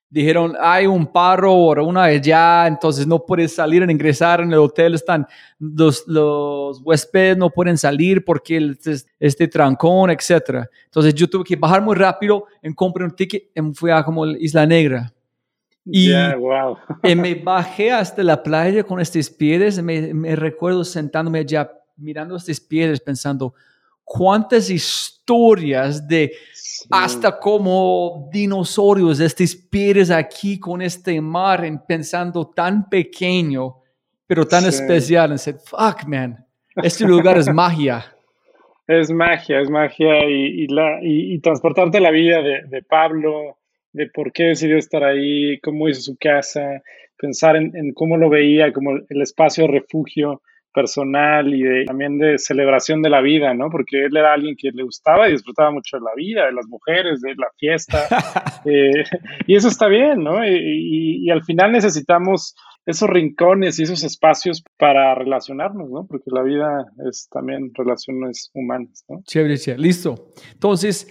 dijeron, 0.09 0.55
hay 0.59 0.87
un 0.87 1.05
paro 1.05 1.53
o 1.53 1.83
una 1.83 2.03
allá, 2.03 2.67
entonces 2.67 3.05
no 3.05 3.25
puedes 3.25 3.53
salir 3.55 3.83
e 3.83 3.91
ingresar 3.91 4.41
en 4.41 4.51
el 4.51 4.59
hotel, 4.59 4.95
están 4.95 5.27
los, 5.59 6.07
los 6.07 6.81
huéspedes 6.83 7.37
no 7.37 7.49
pueden 7.49 7.77
salir 7.77 8.23
porque 8.23 8.57
este, 8.57 8.95
este 9.19 9.47
trancón, 9.47 10.09
etc. 10.09 10.65
Entonces 10.85 11.13
yo 11.13 11.29
tuve 11.29 11.43
que 11.43 11.55
bajar 11.55 11.81
muy 11.81 11.95
rápido, 11.95 12.45
en 12.61 12.73
compré 12.73 13.03
un 13.03 13.15
ticket 13.15 13.49
y 13.55 13.73
fui 13.73 13.91
a 13.91 14.03
como 14.03 14.25
Isla 14.25 14.65
Negra. 14.65 15.13
Y, 15.85 16.11
wow. 16.11 16.77
y, 17.01 17.15
me 17.15 17.33
bajé 17.33 17.91
hasta 17.91 18.21
la 18.21 18.43
playa 18.43 18.83
con 18.83 18.99
estas 18.99 19.29
piedras, 19.29 19.81
me, 19.81 20.13
me 20.13 20.35
recuerdo 20.35 20.83
sentándome 20.83 21.39
allá 21.39 21.71
mirando 21.97 22.35
estas 22.35 22.59
piedras 22.59 22.99
pensando, 22.99 23.53
cuántas 24.09 24.71
historias 24.71 26.07
de 26.07 26.31
hasta 26.89 27.39
como 27.39 28.27
dinosaurios, 28.33 29.19
estos 29.19 29.55
pies 29.55 30.09
aquí 30.09 30.59
con 30.59 30.81
este 30.81 31.21
mar, 31.21 31.63
en, 31.63 31.79
pensando 31.85 32.49
tan 32.49 32.89
pequeño, 32.89 33.75
pero 34.25 34.47
tan 34.47 34.65
especial. 34.65 35.31
En 35.31 35.37
said, 35.37 35.57
fuck, 35.57 36.07
man, 36.07 36.43
este 36.77 37.05
lugar 37.05 37.37
es 37.37 37.53
magia. 37.53 38.03
Es 38.87 39.11
magia, 39.11 39.61
es 39.61 39.69
magia 39.69 40.25
y, 40.27 40.65
la, 40.65 40.97
y, 41.03 41.37
transportarte 41.41 41.99
la 41.99 42.09
vida 42.09 42.41
de, 42.41 42.63
de, 42.63 42.81
Pablo, 42.81 43.59
de 43.93 44.07
por 44.07 44.31
qué 44.31 44.45
decidió 44.45 44.79
estar 44.79 45.03
ahí, 45.03 45.59
cómo 45.59 45.87
hizo 45.87 46.01
su 46.01 46.17
casa, 46.17 46.81
pensar 47.15 47.55
en, 47.55 47.77
en 47.77 47.93
cómo 47.93 48.17
lo 48.17 48.31
veía 48.31 48.73
como 48.73 48.93
el 48.93 49.21
espacio 49.21 49.65
de 49.65 49.73
refugio 49.73 50.41
personal 50.73 51.53
y 51.53 51.63
de, 51.63 51.85
también 51.85 52.17
de 52.17 52.37
celebración 52.37 53.01
de 53.01 53.09
la 53.09 53.21
vida, 53.21 53.53
¿no? 53.53 53.69
Porque 53.69 54.05
él 54.05 54.15
era 54.15 54.33
alguien 54.33 54.55
que 54.57 54.71
le 54.71 54.83
gustaba 54.83 55.27
y 55.27 55.33
disfrutaba 55.33 55.71
mucho 55.71 55.97
de 55.97 56.03
la 56.03 56.11
vida, 56.15 56.45
de 56.45 56.53
las 56.53 56.67
mujeres, 56.67 57.21
de 57.21 57.35
la 57.35 57.47
fiesta. 57.57 58.07
Eh, 58.65 59.05
y 59.47 59.55
eso 59.55 59.69
está 59.69 59.87
bien, 59.87 60.21
¿no? 60.21 60.45
Y, 60.45 61.23
y, 61.23 61.29
al 61.29 61.43
final 61.45 61.71
necesitamos 61.71 62.55
esos 62.85 63.09
rincones 63.09 63.79
y 63.79 63.83
esos 63.83 64.03
espacios 64.03 64.61
para 64.77 65.15
relacionarnos, 65.15 65.89
¿no? 65.89 66.05
Porque 66.05 66.29
la 66.29 66.43
vida 66.43 66.85
es 67.09 67.29
también 67.31 67.71
relaciones 67.73 68.51
humanas, 68.53 69.05
¿no? 69.07 69.21
Chévere, 69.23 69.57
chévere. 69.57 69.81
Listo. 69.81 70.33
Entonces, 70.51 71.07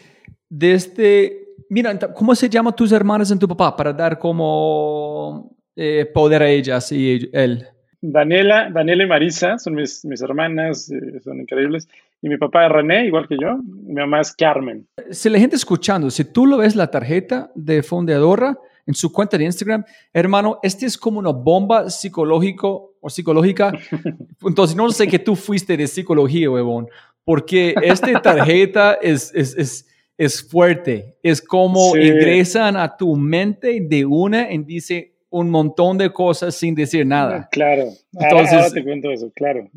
desde, 0.48 0.74
este, 0.74 1.48
mira, 1.70 1.98
¿cómo 2.14 2.34
se 2.34 2.50
llaman 2.50 2.76
tus 2.76 2.92
hermanas 2.92 3.30
en 3.30 3.38
tu 3.38 3.48
papá 3.48 3.74
para 3.74 3.94
dar 3.94 4.18
como 4.18 5.56
eh, 5.74 6.04
poder 6.12 6.42
a 6.42 6.50
ellas 6.50 6.92
y 6.92 7.30
él? 7.32 7.66
Daniela, 8.00 8.70
Daniela 8.70 9.04
y 9.04 9.06
Marisa 9.06 9.58
son 9.58 9.74
mis, 9.74 10.04
mis 10.04 10.22
hermanas, 10.22 10.90
eh, 10.90 11.20
son 11.20 11.40
increíbles. 11.40 11.88
Y 12.20 12.28
mi 12.28 12.36
papá 12.36 12.66
es 12.66 12.72
René, 12.72 13.06
igual 13.06 13.28
que 13.28 13.36
yo. 13.40 13.58
mi 13.58 13.94
mamá 13.94 14.20
es 14.20 14.32
Carmen. 14.32 14.86
Si 15.10 15.28
la 15.28 15.38
gente 15.38 15.56
escuchando, 15.56 16.10
si 16.10 16.24
tú 16.24 16.46
lo 16.46 16.58
ves 16.58 16.74
la 16.74 16.90
tarjeta 16.90 17.50
de 17.54 17.82
Fondeadora 17.82 18.58
en 18.86 18.94
su 18.94 19.12
cuenta 19.12 19.36
de 19.38 19.44
Instagram, 19.44 19.84
hermano, 20.12 20.58
este 20.62 20.86
es 20.86 20.96
como 20.96 21.18
una 21.18 21.30
bomba 21.30 21.90
psicológico 21.90 22.94
o 23.00 23.10
psicológica. 23.10 23.72
Entonces, 24.42 24.76
no 24.76 24.90
sé 24.90 25.06
que 25.06 25.18
tú 25.18 25.36
fuiste 25.36 25.76
de 25.76 25.86
psicología, 25.86 26.50
huevón, 26.50 26.88
porque 27.24 27.74
esta 27.82 28.20
tarjeta 28.22 28.94
es, 28.94 29.32
es, 29.34 29.56
es, 29.56 29.86
es, 30.16 30.42
fuerte. 30.42 31.16
Es 31.22 31.42
como 31.42 31.96
ingresan 31.96 32.76
a 32.76 32.96
tu 32.96 33.14
mente 33.14 33.80
de 33.80 34.04
una 34.04 34.50
y 34.50 34.58
dice, 34.58 35.17
un 35.30 35.50
montón 35.50 35.98
de 35.98 36.10
cosas 36.10 36.54
sin 36.54 36.74
decir 36.74 37.06
nada. 37.06 37.42
Ah, 37.44 37.48
claro, 37.50 37.84
Entonces, 38.12 38.52
ahora, 38.54 38.70
te 38.70 38.84
cuento 38.84 39.10
eso, 39.10 39.30
claro. 39.34 39.68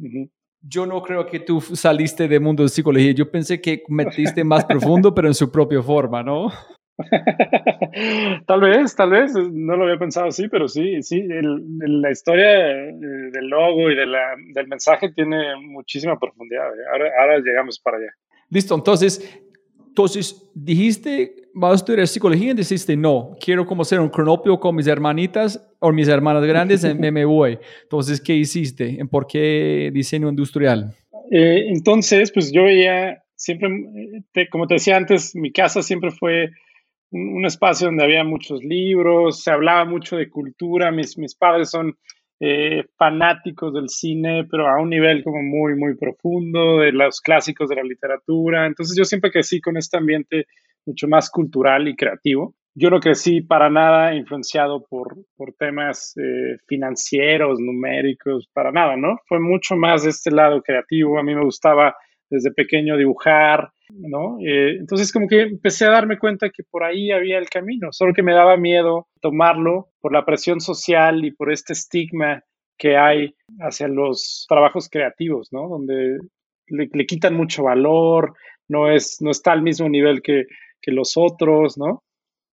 Yo 0.62 0.86
no 0.86 1.02
creo 1.02 1.26
que 1.26 1.39
tú 1.39 1.60
saliste 1.62 2.28
del 2.28 2.41
mundo 2.41 2.64
de 2.64 2.70
psicología. 2.70 3.12
Yo 3.12 3.30
pensé 3.30 3.60
que 3.60 3.84
metiste 3.88 4.43
más 4.43 4.66
profundo, 4.66 5.14
pero 5.14 5.28
en 5.28 5.34
su 5.34 5.52
propia 5.52 5.82
forma, 5.82 6.22
¿no? 6.22 6.52
tal 8.45 8.62
vez, 8.62 8.95
tal 8.95 9.10
vez, 9.10 9.34
no 9.34 9.76
lo 9.76 9.86
había 9.86 9.97
pensado 9.97 10.28
así, 10.28 10.47
pero 10.47 10.68
sí, 10.68 11.02
sí, 11.02 11.24
la 11.28 12.12
historia 12.12 12.47
del 12.47 13.47
logo 13.47 13.89
y 13.89 13.95
de 13.95 14.06
la, 14.06 14.36
del 14.54 14.68
mensaje 14.68 15.12
tiene 15.12 15.56
muchísima 15.58 16.20
profundidad. 16.20 16.68
¿eh? 16.68 16.84
Ahora, 16.91 17.12
ahora 17.20 17.39
llegamos 17.39 17.80
para 17.80 17.97
allá. 17.97 18.14
Listo, 18.49 18.76
entonces, 18.76 19.41
entonces, 19.88 20.49
dijiste, 20.54 21.41
vas 21.54 21.72
a 21.72 21.76
estudiar 21.76 22.08
psicología 22.08 22.52
y 22.52 22.56
dijiste, 22.56 22.95
no, 22.95 23.36
quiero 23.39 23.66
como 23.66 23.84
ser 23.84 23.99
un 23.99 24.10
cronopio 24.10 24.60
con 24.60 24.76
mis 24.76 24.88
hermanitas 24.88 25.68
o 25.80 25.91
mis 25.91 26.08
hermanas 26.08 26.43
grandes, 26.43 26.84
me, 26.95 27.12
me 27.12 27.26
voy. 27.26 27.58
Entonces, 27.84 28.22
¿qué 28.22 28.36
hiciste? 28.36 28.99
¿Por 29.10 29.28
qué 29.28 29.89
diseño 29.93 30.30
industrial? 30.30 30.95
Eh, 31.32 31.68
entonces, 31.70 32.32
pues 32.32 32.52
yo 32.52 32.64
veía 32.64 33.24
siempre, 33.36 33.70
como 34.52 34.68
te 34.68 34.76
decía 34.76 34.97
antes, 34.97 35.36
mi 35.36 35.52
casa 35.52 35.82
siempre 35.82 36.12
fue 36.12 36.49
un, 37.10 37.45
espacio 37.45 37.88
donde 37.88 38.04
había 38.04 38.24
muchos 38.24 38.64
libros, 38.64 39.41
se 39.43 39.52
hablaba 39.52 39.86
mucho 39.86 40.18
de 40.18 40.30
cultura, 40.30 40.91
mis, 40.91 41.18
mis 41.18 41.36
padres 41.36 41.70
son 41.70 41.97
eh, 42.39 42.84
fanáticos 42.97 43.74
del 43.74 43.89
cine, 43.89 44.45
pero 44.49 44.68
a 44.68 44.82
un 44.82 44.89
nivel 44.89 45.24
como 45.24 45.41
muy, 45.41 45.76
muy 45.76 45.95
profundo, 45.95 46.80
de 46.80 46.91
los 46.91 47.22
clásicos 47.22 47.70
de 47.70 47.78
la 47.78 47.84
literatura. 47.84 48.68
Entonces 48.68 48.95
yo 48.97 49.06
siempre 49.06 49.32
crecí 49.32 49.60
con 49.62 49.78
este 49.78 49.97
ambiente 49.97 50.45
mucho 50.86 51.07
más 51.07 51.29
cultural 51.29 51.88
y 51.88 51.95
creativo. 51.95 52.55
Yo 52.73 52.89
no 52.89 52.99
crecí 52.99 53.41
para 53.41 53.69
nada 53.69 54.15
influenciado 54.15 54.86
por, 54.89 55.17
por 55.36 55.53
temas 55.53 56.13
eh, 56.17 56.57
financieros, 56.67 57.59
numéricos, 57.59 58.47
para 58.53 58.71
nada, 58.71 58.95
¿no? 58.95 59.17
Fue 59.27 59.39
mucho 59.39 59.75
más 59.75 60.03
de 60.03 60.11
este 60.11 60.32
lado 60.32 60.61
creativo. 60.61 61.19
A 61.19 61.23
mí 61.23 61.36
me 61.36 61.43
gustaba 61.43 61.95
desde 62.29 62.51
pequeño 62.51 62.95
dibujar, 62.95 63.71
¿no? 63.89 64.38
Eh, 64.39 64.77
entonces 64.79 65.11
como 65.11 65.27
que 65.27 65.41
empecé 65.41 65.86
a 65.86 65.91
darme 65.91 66.17
cuenta 66.17 66.49
que 66.49 66.63
por 66.63 66.84
ahí 66.86 67.11
había 67.11 67.38
el 67.38 67.49
camino, 67.49 67.89
solo 67.91 68.13
que 68.13 68.23
me 68.23 68.34
daba 68.34 68.55
miedo 68.55 69.07
tomarlo 69.19 69.89
por 69.99 70.13
la 70.13 70.25
presión 70.25 70.61
social 70.61 71.25
y 71.25 71.32
por 71.32 71.51
este 71.51 71.73
estigma 71.73 72.41
que 72.77 72.95
hay 72.95 73.36
hacia 73.59 73.89
los 73.89 74.45
trabajos 74.47 74.89
creativos, 74.89 75.49
¿no? 75.51 75.67
Donde 75.67 76.19
le, 76.67 77.05
quitan 77.05 77.36
mucho 77.36 77.63
valor, 77.63 78.34
no, 78.67 78.89
es, 78.89 79.17
no 79.21 79.29
está 79.29 79.51
al 79.51 79.61
mismo 79.61 79.89
nivel 79.89 80.21
que, 80.21 80.45
que 80.82 80.91
los 80.91 81.13
otros, 81.15 81.77
¿no? 81.77 82.03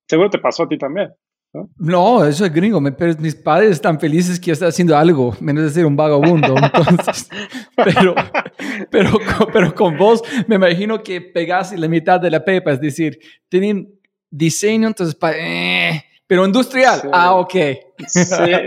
Seguro 0.08 0.30
te 0.30 0.38
pasó 0.38 0.64
a 0.64 0.68
ti 0.68 0.78
también. 0.78 1.10
¿no? 1.78 2.24
eso 2.24 2.44
es 2.44 2.52
gringo. 2.52 2.80
mis 2.80 3.34
padres 3.34 3.72
están 3.72 3.98
felices 3.98 4.38
que 4.38 4.46
yo 4.46 4.52
esté 4.52 4.66
haciendo 4.66 4.96
algo, 4.96 5.34
menos 5.40 5.64
de 5.64 5.70
ser 5.70 5.86
un 5.86 5.96
vagabundo. 5.96 6.54
Entonces, 6.62 7.28
pero, 7.76 8.14
pero, 8.90 9.10
pero 9.52 9.74
con 9.74 9.96
vos 9.96 10.22
me 10.46 10.56
imagino 10.56 11.02
que 11.02 11.20
pegas 11.20 11.72
la 11.78 11.88
mitad 11.88 12.20
de 12.20 12.30
la 12.30 12.44
pepa, 12.44 12.72
es 12.72 12.80
decir, 12.80 13.18
tienen 13.48 13.88
diseño, 14.30 14.88
entonces, 14.88 15.16
eh, 15.36 16.02
pero 16.26 16.44
industrial. 16.44 17.00
Ah, 17.12 17.34
ok. 17.36 17.54
Sí, 18.06 18.22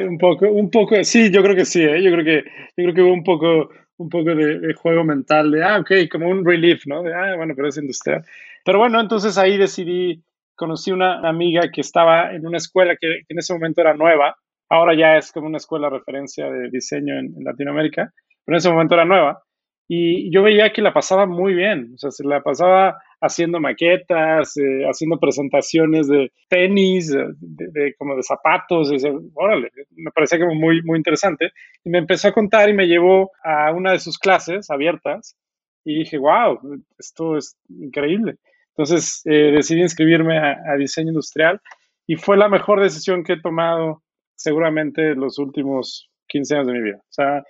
un 0.08 0.18
poco, 0.18 0.48
un 0.52 0.70
poco, 0.70 0.96
sí, 1.04 1.30
yo 1.32 1.44
creo 1.44 1.56
que 1.56 1.66
sí, 1.66 1.84
¿eh? 1.84 2.02
yo 2.02 2.12
creo 2.12 2.26
que, 2.26 2.44
yo 2.76 2.84
creo 2.86 2.94
que 2.94 3.02
hubo 3.02 3.14
un 3.14 3.24
poco, 3.24 3.70
un 3.98 4.10
poco 4.10 4.36
de, 4.36 4.74
juego 4.74 5.04
mental 5.04 5.52
de, 5.52 5.64
ah, 5.64 5.78
ok, 5.80 5.92
como 6.12 6.28
un 6.28 6.44
relief, 6.44 6.88
¿no? 6.88 7.04
De, 7.04 7.14
ah, 7.14 7.36
bueno, 7.38 7.54
pero 7.56 7.68
es 7.70 7.78
industrial. 7.78 8.26
Pero 8.64 8.80
bueno, 8.80 9.00
entonces 9.00 9.38
ahí 9.38 9.58
decidí 9.58 10.24
conocí 10.62 10.92
una 10.92 11.28
amiga 11.28 11.72
que 11.74 11.82
estaba 11.82 12.36
en 12.36 12.46
una 12.46 12.58
escuela 12.58 12.96
que, 12.96 13.22
en 13.28 13.40
ese 13.40 13.52
momento 13.52 13.82
era 13.82 13.96
nueva, 13.96 14.36
ahora 14.70 14.96
ya 14.96 15.18
es 15.18 15.32
como 15.32 15.48
una 15.48 15.58
escuela 15.58 15.90
de 15.90 15.98
referencia 15.98 16.46
de 16.52 16.70
diseño 16.70 17.18
en, 17.18 17.34
Latinoamérica, 17.44 18.14
pero 18.46 18.56
en 18.56 18.60
ese 18.60 18.70
momento 18.70 18.94
era 18.94 19.06
nueva. 19.06 19.42
Y 19.88 20.32
yo 20.32 20.44
veía 20.44 20.72
que 20.72 20.84
la 20.84 20.94
pasaba 20.94 21.26
muy 21.26 21.56
bien, 21.56 21.94
o 21.96 21.98
sea, 21.98 22.12
se 22.12 22.24
la 22.24 22.42
pasaba 22.44 23.02
haciendo 23.20 23.60
maquetas, 23.60 24.56
eh, 24.58 24.84
haciendo 24.88 25.20
presentaciones 25.20 26.08
de 26.08 26.32
tenis, 26.48 27.12
de, 27.12 27.96
como 27.98 28.16
de 28.16 28.22
zapatos, 28.22 28.92
órale, 29.34 29.72
me 29.96 30.12
parecía 30.12 30.40
como 30.40 30.54
muy, 30.54 30.84
muy 30.84 30.98
interesante. 30.98 31.52
Y 31.84 31.90
me 31.90 31.98
empezó 31.98 32.28
a 32.28 32.34
contar 32.34 32.70
y 32.70 32.74
me 32.74 32.86
llevó 32.86 33.32
a 33.44 33.72
una 33.74 33.94
de 33.94 34.00
sus 34.00 34.20
clases 34.20 34.70
abiertas 34.70 35.36
y 35.84 36.00
dije, 36.00 36.20
wow, 36.20 36.60
esto 37.00 37.36
es 37.36 37.58
increíble. 37.68 38.38
Entonces 38.76 39.22
eh, 39.26 39.52
decidí 39.52 39.82
inscribirme 39.82 40.38
a, 40.38 40.76
diseño 40.78 41.10
industrial 41.10 41.60
y 42.08 42.16
fue 42.16 42.38
la 42.38 42.50
mejor 42.50 42.82
decisión 42.82 43.24
que 43.24 43.34
he 43.34 43.42
tomado 43.42 44.02
seguramente 44.36 45.16
los 45.16 45.38
últimos 45.40 46.10
15 46.28 46.56
años 46.56 46.68
de 46.68 46.74
mi 46.74 46.82
vida. 46.82 46.98
O 46.98 47.12
sea, 47.12 47.44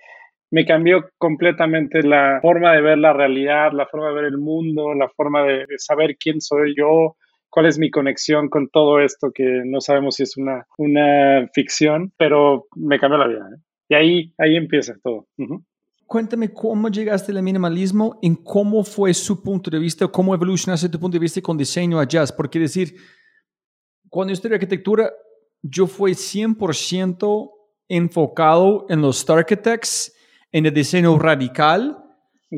me 0.50 0.66
cambió 0.66 1.08
completamente 1.18 2.02
la 2.02 2.40
forma 2.42 2.72
de 2.72 2.82
ver 2.82 2.98
la 2.98 3.12
realidad, 3.12 3.72
la 3.72 3.86
forma 3.86 4.08
de 4.08 4.14
ver 4.14 4.24
el 4.24 4.38
mundo, 4.38 4.94
la 4.94 5.08
forma 5.08 5.42
de, 5.44 5.64
saber 5.78 6.16
quién 6.18 6.40
soy 6.40 6.74
yo, 6.76 7.16
cuál 7.48 7.66
es 7.66 7.78
mi 7.78 7.90
conexión 7.90 8.50
con 8.50 8.68
todo 8.68 9.00
esto 9.00 9.30
que 9.34 9.62
no 9.64 9.80
sabemos 9.80 10.16
si 10.16 10.24
es 10.24 10.36
una, 10.36 10.66
una 10.76 11.48
ficción, 11.54 12.12
pero 12.18 12.66
me 12.76 12.98
cambió 12.98 13.18
la 13.18 13.28
vida. 13.28 13.48
¿eh? 13.54 13.60
Y 13.88 13.94
ahí, 13.94 14.34
ahí 14.36 14.56
empieza 14.56 14.94
todo. 15.02 15.26
Cuéntame 16.12 16.52
cómo 16.52 16.90
llegaste 16.90 17.32
al 17.32 17.42
minimalismo, 17.42 18.18
en 18.20 18.36
cómo 18.36 18.84
fue 18.84 19.14
su 19.14 19.42
punto 19.42 19.70
de 19.70 19.78
vista, 19.78 20.06
cómo 20.08 20.34
evolucionaste 20.34 20.90
tu 20.90 21.00
punto 21.00 21.14
de 21.14 21.20
vista 21.20 21.40
con 21.40 21.56
diseño 21.56 21.98
a 21.98 22.04
jazz. 22.04 22.30
Porque 22.30 22.58
decir, 22.58 22.94
cuando 24.10 24.30
yo 24.30 24.34
estudié 24.34 24.56
arquitectura, 24.56 25.10
yo 25.62 25.86
fui 25.86 26.12
100% 26.12 27.50
enfocado 27.88 28.84
en 28.90 29.00
los 29.00 29.30
architects, 29.30 30.12
en 30.52 30.66
el 30.66 30.74
diseño 30.74 31.18
radical, 31.18 31.96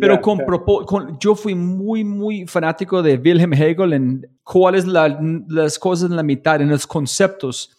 pero 0.01 0.21
con, 0.21 0.41
con, 0.85 1.17
yo 1.21 1.37
fui 1.37 1.55
muy, 1.55 2.03
muy 2.03 2.49
fanático 2.49 3.05
de 3.05 3.19
Wilhelm 3.19 3.53
Hegel 3.53 3.93
en 3.93 4.27
cuáles 4.43 4.85
la, 4.85 5.17
las 5.47 5.79
cosas 5.79 6.11
en 6.11 6.17
la 6.17 6.25
mitad, 6.25 6.61
en 6.61 6.71
los 6.71 6.89
conceptos 6.89 7.74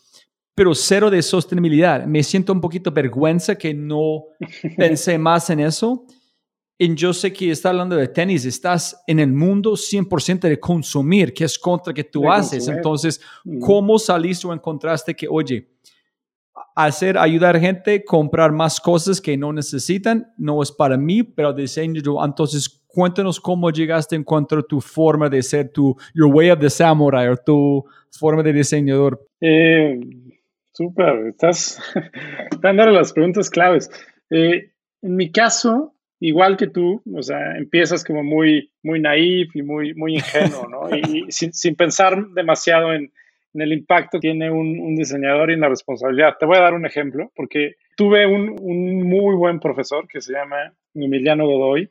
pero 0.56 0.74
cero 0.74 1.12
de 1.12 1.22
sostenibilidad. 1.22 2.06
Me 2.06 2.24
siento 2.24 2.54
un 2.54 2.62
poquito 2.62 2.92
vergüenza 2.92 3.56
que 3.56 3.74
no 3.74 4.24
pensé 4.78 5.18
más 5.18 5.50
en 5.50 5.60
eso. 5.60 6.06
Y 6.78 6.94
yo 6.96 7.14
sé 7.14 7.32
que 7.32 7.52
está 7.52 7.70
hablando 7.70 7.96
de 7.96 8.08
tenis, 8.08 8.44
estás 8.44 9.02
en 9.08 9.20
el 9.20 9.32
mundo 9.32 9.74
100% 9.74 10.42
de 10.42 10.60
consumir, 10.60 11.34
que 11.34 11.46
es 11.46 11.58
contra 11.58 11.94
que 11.94 12.04
tú 12.04 12.30
haces. 12.30 12.68
Entonces, 12.68 13.22
¿cómo 13.62 13.98
saliste 13.98 14.46
o 14.46 14.54
encontraste 14.54 15.16
que, 15.16 15.26
oye, 15.30 15.70
hacer, 16.76 17.18
ayudar 17.18 17.56
a 17.56 17.60
gente, 17.60 18.04
comprar 18.04 18.52
más 18.52 18.80
cosas 18.82 19.22
que 19.22 19.38
no 19.38 19.54
necesitan, 19.54 20.34
no 20.38 20.62
es 20.62 20.72
para 20.72 20.98
mí, 20.98 21.24
pero 21.24 21.54
diseño 21.54 22.02
yo. 22.02 22.24
Entonces, 22.24 22.84
cuéntanos 22.88 23.40
cómo 23.40 23.70
llegaste 23.72 24.16
a 24.16 24.20
encontrar 24.20 24.64
tu 24.64 24.82
forma 24.82 25.30
de 25.30 25.42
ser, 25.42 25.70
tu 25.70 25.96
your 26.14 26.34
way 26.34 26.50
of 26.50 26.60
the 26.60 26.70
samurai, 26.70 27.30
o 27.30 27.38
tu 27.38 27.86
forma 28.12 28.44
de 28.44 28.52
diseñador. 28.54 29.26
Eh, 29.40 30.00
Súper, 30.76 31.28
estás 31.28 31.82
dando 32.62 32.86
las 32.88 33.14
preguntas 33.14 33.50
claves. 33.50 33.90
Eh, 34.30 34.72
en 35.02 35.16
mi 35.16 35.32
caso, 35.32 35.96
igual 36.20 36.58
que 36.58 36.68
tú, 36.68 37.02
o 37.16 37.24
sea, 37.24 37.56
empiezas 37.56 38.04
como 38.04 38.24
muy, 38.24 38.74
muy 38.84 39.00
naif 39.00 39.56
y 39.56 39.62
muy, 39.62 39.94
muy 39.94 40.16
ingenuo, 40.16 40.68
¿no? 40.68 40.90
Y, 40.94 41.26
sin, 41.32 41.54
sin, 41.54 41.76
pensar 41.76 42.28
demasiado 42.32 42.94
en, 42.94 43.10
en, 43.54 43.62
el 43.62 43.72
impacto 43.72 44.20
que 44.20 44.28
tiene 44.28 44.52
un, 44.52 44.78
un, 44.82 44.98
diseñador 44.98 45.50
y 45.50 45.54
en 45.54 45.62
la 45.62 45.70
responsabilidad. 45.70 46.36
Te 46.38 46.46
voy 46.46 46.58
a 46.58 46.64
dar 46.64 46.74
un 46.74 46.86
ejemplo, 46.86 47.32
porque 47.38 47.76
tuve 47.96 48.26
un, 48.26 48.58
un 48.60 49.08
muy 49.08 49.34
buen 49.36 49.62
profesor 49.62 50.06
que 50.10 50.20
se 50.20 50.34
llama 50.34 50.74
Emiliano 50.94 51.48
Godoy, 51.48 51.90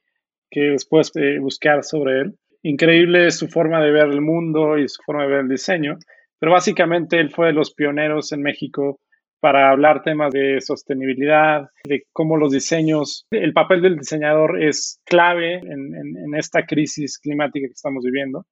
que 0.51 0.61
después 0.61 1.11
de 1.15 1.39
buscar 1.39 1.85
sobre 1.85 2.21
él. 2.21 2.35
Increíble 2.63 3.31
su 3.31 3.49
forma 3.49 3.83
de 3.83 3.93
ver 3.93 4.09
el 4.09 4.21
mundo 4.21 4.77
y 4.77 4.89
su 4.91 5.03
forma 5.03 5.23
de 5.23 5.29
ver 5.29 5.41
el 5.41 5.49
diseño, 5.49 5.99
pero 6.45 6.53
básicamente 6.53 7.19
él 7.19 7.31
fue 7.31 7.47
de 7.47 7.53
los 7.55 7.73
pioneros 7.73 8.31
en 8.33 8.43
México 8.43 9.01
para 9.41 9.71
hablar 9.71 10.03
temas 10.03 10.31
de 10.31 10.61
sostenibilidad, 10.61 11.71
de 11.89 12.03
cómo 12.13 12.37
los 12.37 12.53
diseños, 12.53 13.27
el 13.31 13.55
papel 13.55 13.81
del 13.81 13.97
diseñador 13.97 14.63
es 14.63 15.01
clave 15.07 15.55
en, 15.55 16.35
esta 16.35 16.67
crisis 16.67 17.19
climática 17.19 17.67
que 17.67 17.73
estamos 17.73 18.05
viviendo. 18.05 18.45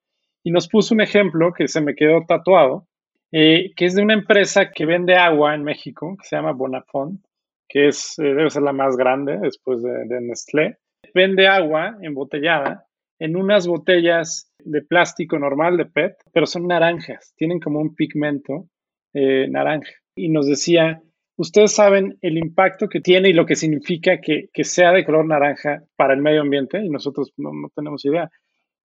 Y 0.43 0.53
nos 0.53 0.71
puso 0.71 0.95
un 0.95 1.03
ejemplo 1.03 1.53
que 1.53 1.69
se 1.69 1.83
me 1.83 1.95
quedó 1.95 2.25
tatuado, 2.27 2.87
eh, 3.31 3.73
que 3.77 3.85
es 3.85 3.95
de 3.95 4.03
una 4.03 4.15
empresa 4.15 4.71
que 4.71 4.87
vende 4.87 5.15
agua 5.17 5.55
en 5.55 5.63
México, 5.65 6.17
que 6.19 6.27
se 6.27 6.37
llama 6.37 6.53
Bonafont, 6.53 7.21
que 7.69 7.89
es, 7.89 8.19
eh, 8.19 8.23
debe 8.23 8.49
ser 8.49 8.63
la 8.63 8.73
más 8.73 8.97
grande 8.97 9.37
después 9.39 9.83
de, 9.83 10.07
de 10.07 10.21
Nestlé. 10.23 10.79
Vende 11.13 11.47
agua 11.47 11.99
embotellada 12.01 12.87
en 13.23 13.37
unas 13.37 13.69
botellas 13.69 14.53
de 14.59 14.83
plástico 14.83 15.39
normal 15.39 15.77
de 15.77 15.87
PET, 15.87 16.17
pero 16.33 16.45
son 16.45 16.67
naranjas, 16.67 17.33
tienen 17.37 17.61
como 17.61 17.79
un 17.79 17.95
pigmento 17.95 18.67
eh, 19.15 19.47
naranja 19.49 19.93
y 20.17 20.29
nos 20.29 20.49
decía, 20.49 21.01
ustedes 21.37 21.73
saben 21.73 22.19
el 22.21 22.37
impacto 22.37 22.89
que 22.89 23.01
tiene 23.01 23.29
y 23.29 23.33
lo 23.33 23.47
que 23.47 23.55
significa 23.55 24.21
que, 24.21 24.49
que 24.53 24.65
sea 24.65 24.91
de 24.91 25.05
color 25.05 25.25
naranja 25.25 25.85
para 25.95 26.15
el 26.15 26.21
medio 26.21 26.41
ambiente 26.41 26.85
y 26.85 26.89
nosotros 26.89 27.33
no, 27.37 27.53
no, 27.53 27.69
tenemos 27.77 28.05
idea. 28.05 28.29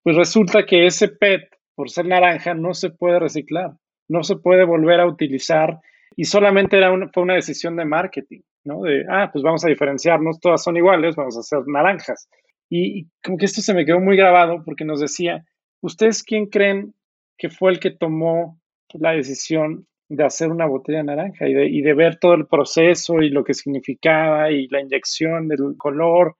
Pues 0.03 0.15
resulta 0.15 0.67
que 0.67 0.85
ese 0.85 1.07
PET, 1.07 1.41
por 1.73 1.89
ser 1.89 2.05
naranja, 2.05 2.53
no 2.53 2.75
se 2.75 2.91
puede 2.91 3.17
reciclar, 3.17 3.71
no 4.07 4.21
se 4.21 4.35
puede 4.35 4.65
volver 4.65 4.99
a 4.99 5.07
utilizar 5.07 5.79
y 6.15 6.25
solamente 6.25 6.77
era 6.77 6.91
una, 6.91 7.09
fue 7.11 7.23
una 7.23 7.33
decisión 7.33 7.75
de 7.75 7.85
marketing, 7.85 8.41
¿no? 8.65 8.83
De, 8.83 9.03
ah, 9.09 9.31
pues 9.33 9.43
vamos 9.43 9.65
a 9.65 9.69
diferenciarnos, 9.69 10.39
todas 10.39 10.63
son 10.63 10.77
iguales, 10.77 11.15
vamos 11.15 11.35
a 11.37 11.39
hacer 11.39 11.63
naranjas. 11.65 12.29
Y, 12.69 13.07
como 13.23 13.37
que 13.37 13.45
esto 13.45 13.61
se 13.61 13.73
me 13.73 13.85
quedó 13.85 13.99
muy 13.99 14.17
grabado 14.17 14.63
porque 14.65 14.85
nos 14.85 14.99
decía, 14.99 15.45
¿ustedes 15.81 16.23
quién 16.23 16.47
creen 16.47 16.93
que 17.37 17.49
fue 17.49 17.71
el 17.71 17.79
que 17.79 17.91
tomó 17.91 18.59
la 18.93 19.11
decisión 19.11 19.87
de 20.09 20.23
hacer 20.23 20.49
una 20.49 20.65
botella 20.65 21.03
naranja 21.03 21.47
y 21.47 21.53
de, 21.53 21.67
y 21.67 21.81
de, 21.81 21.93
ver 21.93 22.17
todo 22.17 22.33
el 22.33 22.47
proceso 22.47 23.21
y 23.21 23.29
lo 23.29 23.43
que 23.43 23.53
significaba 23.53 24.51
y 24.51 24.67
la 24.69 24.81
inyección 24.81 25.47
del 25.47 25.75
color. 25.77 26.35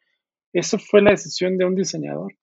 Eso 0.54 0.78
fue 0.80 1.02
la 1.02 1.12
decisión 1.12 1.58
de 1.58 1.66
un 1.66 1.76
diseñador. 1.76 2.34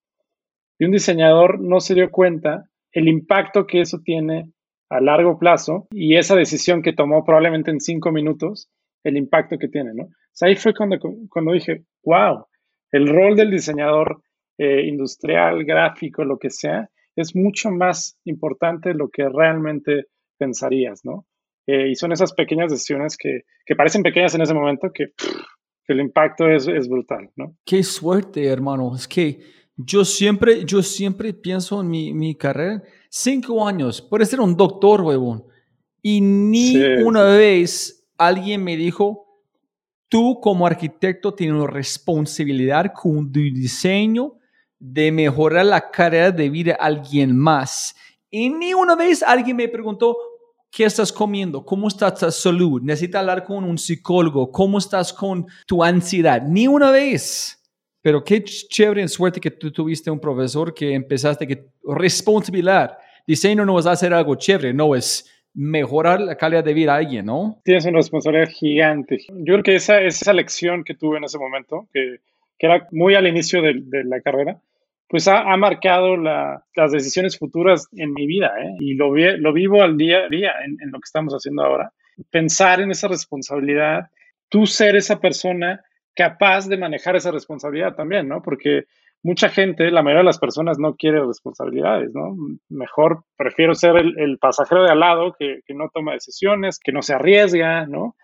Y 0.78 0.85
un 0.85 0.93
diseñador 0.93 1.61
no 1.61 1.80
se 1.80 1.95
dio 1.95 2.11
cuenta 2.11 2.68
el 2.93 3.09
impacto 3.09 3.66
que 3.66 3.80
eso 3.80 4.01
tiene 4.05 4.53
a 4.91 5.01
largo 5.01 5.39
plazo 5.39 5.89
y 5.91 6.16
esa 6.16 6.37
decisión 6.37 6.82
que 6.82 6.93
tomó 6.93 7.24
probablemente 7.24 7.70
en 7.70 7.80
cinco 7.80 8.12
minutos, 8.12 8.68
el 9.03 9.16
impacto 9.16 9.59
que 9.59 9.68
tiene, 9.68 9.95
¿no? 9.95 10.05
O 10.05 10.37
sea, 10.37 10.49
ahí 10.49 10.57
fue 10.57 10.74
cuando, 10.74 10.99
cuando 11.30 11.53
dije, 11.53 11.85
wow, 12.05 12.47
el 12.95 13.09
rol 13.09 13.34
del 13.34 13.51
diseñador 13.51 14.22
eh, 14.57 14.86
industrial, 14.86 15.64
gráfico, 15.64 16.24
lo 16.24 16.38
que 16.38 16.49
sea, 16.49 16.88
es 17.16 17.34
mucho 17.34 17.72
más 17.72 18.16
importante 18.24 18.90
de 18.90 18.95
lo 18.95 19.09
que 19.09 19.28
realmente 19.28 20.05
pensarías, 20.38 21.05
¿no? 21.05 21.26
Eh, 21.66 21.88
y 21.90 21.97
son 21.97 22.12
esas 22.12 22.32
pequeñas 22.34 22.70
decisiones 22.70 23.16
que, 23.16 23.40
que, 23.66 23.74
parecen 23.74 24.05
pequeñas 24.05 24.36
en 24.36 24.42
ese 24.42 24.55
momento 24.55 24.92
que, 24.95 25.07
que 25.16 25.92
el 25.92 26.01
impacto 26.01 26.49
es, 26.49 26.68
es, 26.68 26.88
brutal, 26.88 27.30
¿no? 27.34 27.57
Qué 27.64 27.82
suerte, 27.82 28.47
hermano. 28.47 28.95
Es 28.95 29.09
que 29.09 29.40
yo 29.76 30.05
siempre, 30.05 30.64
yo 30.64 30.80
siempre 30.80 31.34
pienso 31.34 31.80
en 31.80 31.88
mi, 31.88 32.14
mi 32.14 32.36
carrera, 32.36 32.80
cinco 33.09 33.66
años, 33.66 34.03
puede 34.03 34.24
ser 34.24 34.38
un 34.38 34.57
doctor, 34.57 35.01
huevón. 35.01 35.42
Y 36.01 36.20
ni 36.20 36.74
sí. 36.74 36.84
una 37.05 37.24
vez 37.24 38.07
alguien 38.18 38.62
me 38.62 38.76
dijo, 38.76 39.24
tú 40.09 40.38
como 40.40 40.66
arquitecto 40.66 41.34
tienes 41.34 41.57
una 41.57 41.70
responsabilidad 41.70 42.92
con 42.94 43.30
tu 43.30 43.40
diseño 43.40 44.34
de 44.78 45.11
mejorar 45.11 45.66
la 45.66 45.90
calidad 45.90 46.32
de 46.32 46.50
vida 46.50 46.72
de 46.72 46.78
alguien 46.78 47.36
más. 47.36 47.94
Y 48.30 48.50
ni 48.50 48.74
una 48.74 48.94
vez 48.94 49.22
alguien 49.22 49.57
me 49.57 49.68
preguntó, 49.68 50.16
¿qué 50.70 50.84
estás 50.84 51.12
comiendo? 51.12 51.64
¿Cómo 51.64 51.88
está 51.88 52.12
tu 52.12 52.30
salud? 52.30 52.82
¿Necesitas 52.82 53.20
hablar 53.20 53.44
con 53.44 53.64
un 53.64 53.78
psicólogo? 53.78 54.50
¿Cómo 54.50 54.78
estás 54.78 55.12
con 55.12 55.46
tu 55.66 55.82
ansiedad? 55.82 56.42
Ni 56.42 56.66
una 56.66 56.90
vez. 56.90 57.61
Pero 58.02 58.22
qué 58.22 58.44
chévere 58.44 59.00
en 59.00 59.09
suerte 59.09 59.40
que 59.40 59.50
tú 59.50 59.72
tuviste 59.72 60.11
un 60.11 60.20
profesor 60.20 60.74
que 60.74 60.92
empezaste 60.92 61.46
que 61.46 61.70
responsabilidad. 61.82 62.98
Diseño 63.26 63.64
no 63.64 63.78
es 63.78 63.86
hacer 63.86 64.12
algo 64.12 64.34
chévere, 64.34 64.74
no 64.74 64.94
es 64.94 65.24
mejorar 65.55 66.20
la 66.20 66.36
calidad 66.36 66.64
de 66.64 66.74
vida 66.74 66.94
a 66.94 66.98
alguien, 66.98 67.26
¿no? 67.26 67.61
Tienes 67.64 67.86
una 67.86 67.98
responsabilidad 67.98 68.48
gigante. 68.50 69.18
Yo 69.28 69.55
creo 69.55 69.62
que 69.62 69.76
esa, 69.76 70.00
esa 70.00 70.32
lección 70.32 70.82
que 70.82 70.94
tuve 70.94 71.18
en 71.18 71.24
ese 71.24 71.38
momento, 71.38 71.88
que, 71.92 72.16
que 72.59 72.66
era 72.66 72.86
muy 72.90 73.14
al 73.14 73.28
inicio 73.28 73.62
de, 73.62 73.74
de 73.84 74.05
la 74.05 74.20
carrera, 74.20 74.61
pues 75.09 75.28
ha, 75.28 75.52
ha 75.52 75.57
marcado 75.57 76.16
la, 76.16 76.64
las 76.74 76.90
decisiones 76.90 77.38
futuras 77.38 77.86
en 77.92 78.12
mi 78.12 78.26
vida 78.26 78.52
¿eh? 78.61 78.74
y 78.80 78.94
lo, 78.94 79.12
vi, 79.12 79.36
lo, 79.36 79.52
vivo 79.52 79.80
al 79.82 79.96
día 79.96 80.24
a 80.24 80.28
día 80.28 80.52
en, 80.64 80.76
en, 80.82 80.90
lo 80.90 80.98
que 80.98 81.07
estamos 81.07 81.32
haciendo 81.32 81.62
ahora. 81.62 81.92
Pensar 82.30 82.80
en 82.80 82.90
esa 82.90 83.07
responsabilidad, 83.07 84.11
tú 84.48 84.66
ser 84.66 84.96
esa 84.96 85.20
persona 85.20 85.84
capaz 86.16 86.68
de 86.68 86.76
manejar 86.76 87.14
esa 87.14 87.30
responsabilidad 87.30 87.94
también, 87.94 88.28
¿no? 88.28 88.42
Porque 88.42 88.86
mucha 89.25 89.49
gente, 89.49 89.91
la 89.91 90.03
mayoría 90.03 90.20
de 90.20 90.27
las 90.27 90.39
personas 90.39 90.79
no 90.79 90.95
quiere 90.97 91.25
responsabilidades, 91.25 92.11
¿no? 92.14 92.37
Mejor 92.68 93.25
prefiero 93.37 93.75
ser 93.75 93.97
el, 93.97 94.18
el 94.18 94.39
pasajero 94.39 94.85
de 94.85 94.91
al 94.91 95.01
lado 95.01 95.35
que, 95.37 95.61
que 95.66 95.75
no 95.75 95.89
toma 95.93 96.12
decisiones, 96.12 96.79
que 96.79 96.93
no 96.93 97.01
se 97.01 97.14
arriesga, 97.14 97.87
¿no? 97.87 98.16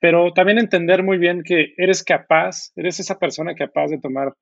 Pero 0.00 0.32
también 0.32 0.58
entender 0.58 1.02
muy 1.02 1.18
bien 1.18 1.42
que 1.44 1.74
eres 1.76 2.02
capaz, 2.02 2.72
eres 2.74 2.98
esa 2.98 3.18
persona 3.18 3.54
capaz 3.54 3.88
de 3.88 3.98
tomar 3.98 4.32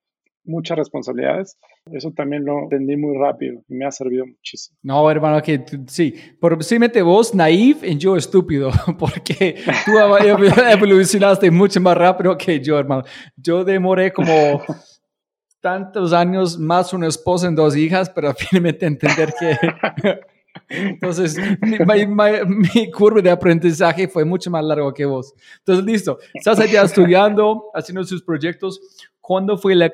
muchas 0.45 0.79
responsabilidades. 0.79 1.59
Eso 1.93 2.13
también 2.13 2.45
lo 2.45 2.63
entendí 2.63 2.97
muy 2.97 3.17
rápido 3.19 3.63
y 3.69 3.75
me 3.75 3.85
ha 3.85 3.91
servido 3.91 4.25
muchísimo. 4.27 4.79
No, 4.83 5.11
hermano, 5.11 5.43
que 5.43 5.65
sí, 5.89 6.15
posiblemente 6.41 7.03
vos 7.03 7.35
naif 7.35 7.83
y 7.83 7.99
yo 7.99 8.17
estúpido, 8.17 8.71
porque 8.99 9.57
tú 9.85 9.93
evolucionaste 10.71 11.51
mucho 11.51 11.81
más 11.81 11.97
rápido 11.97 12.37
que 12.39 12.61
yo, 12.61 12.79
hermano. 12.79 13.03
Yo 13.37 13.65
demoré 13.65 14.13
como 14.13 14.33
tantos 15.65 16.13
años 16.13 16.59
más 16.59 16.93
una 16.93 17.07
esposa 17.07 17.51
y 17.51 17.55
dos 17.55 17.75
hijas, 17.75 18.11
pero 18.11 18.35
finalmente 18.39 18.85
entender 18.85 19.33
que... 19.41 19.57
Entonces, 20.69 21.37
mi, 21.61 21.79
mi, 22.07 22.07
mi, 22.47 22.91
curva 22.91 23.21
de 23.21 23.31
aprendizaje 23.31 24.07
fue 24.07 24.25
mucho 24.25 24.51
más 24.51 24.65
largo 24.65 24.93
que 24.95 25.05
vos. 25.05 25.35
Entonces, 25.59 25.85
listo. 25.85 26.19
Estás 26.33 26.61
allá 26.61 26.83
estudiando, 26.83 27.71
haciendo 27.75 28.05
sus 28.05 28.23
proyectos. 28.23 28.81
¿Cuándo 29.21 29.59
fue 29.59 29.73
el 29.73 29.91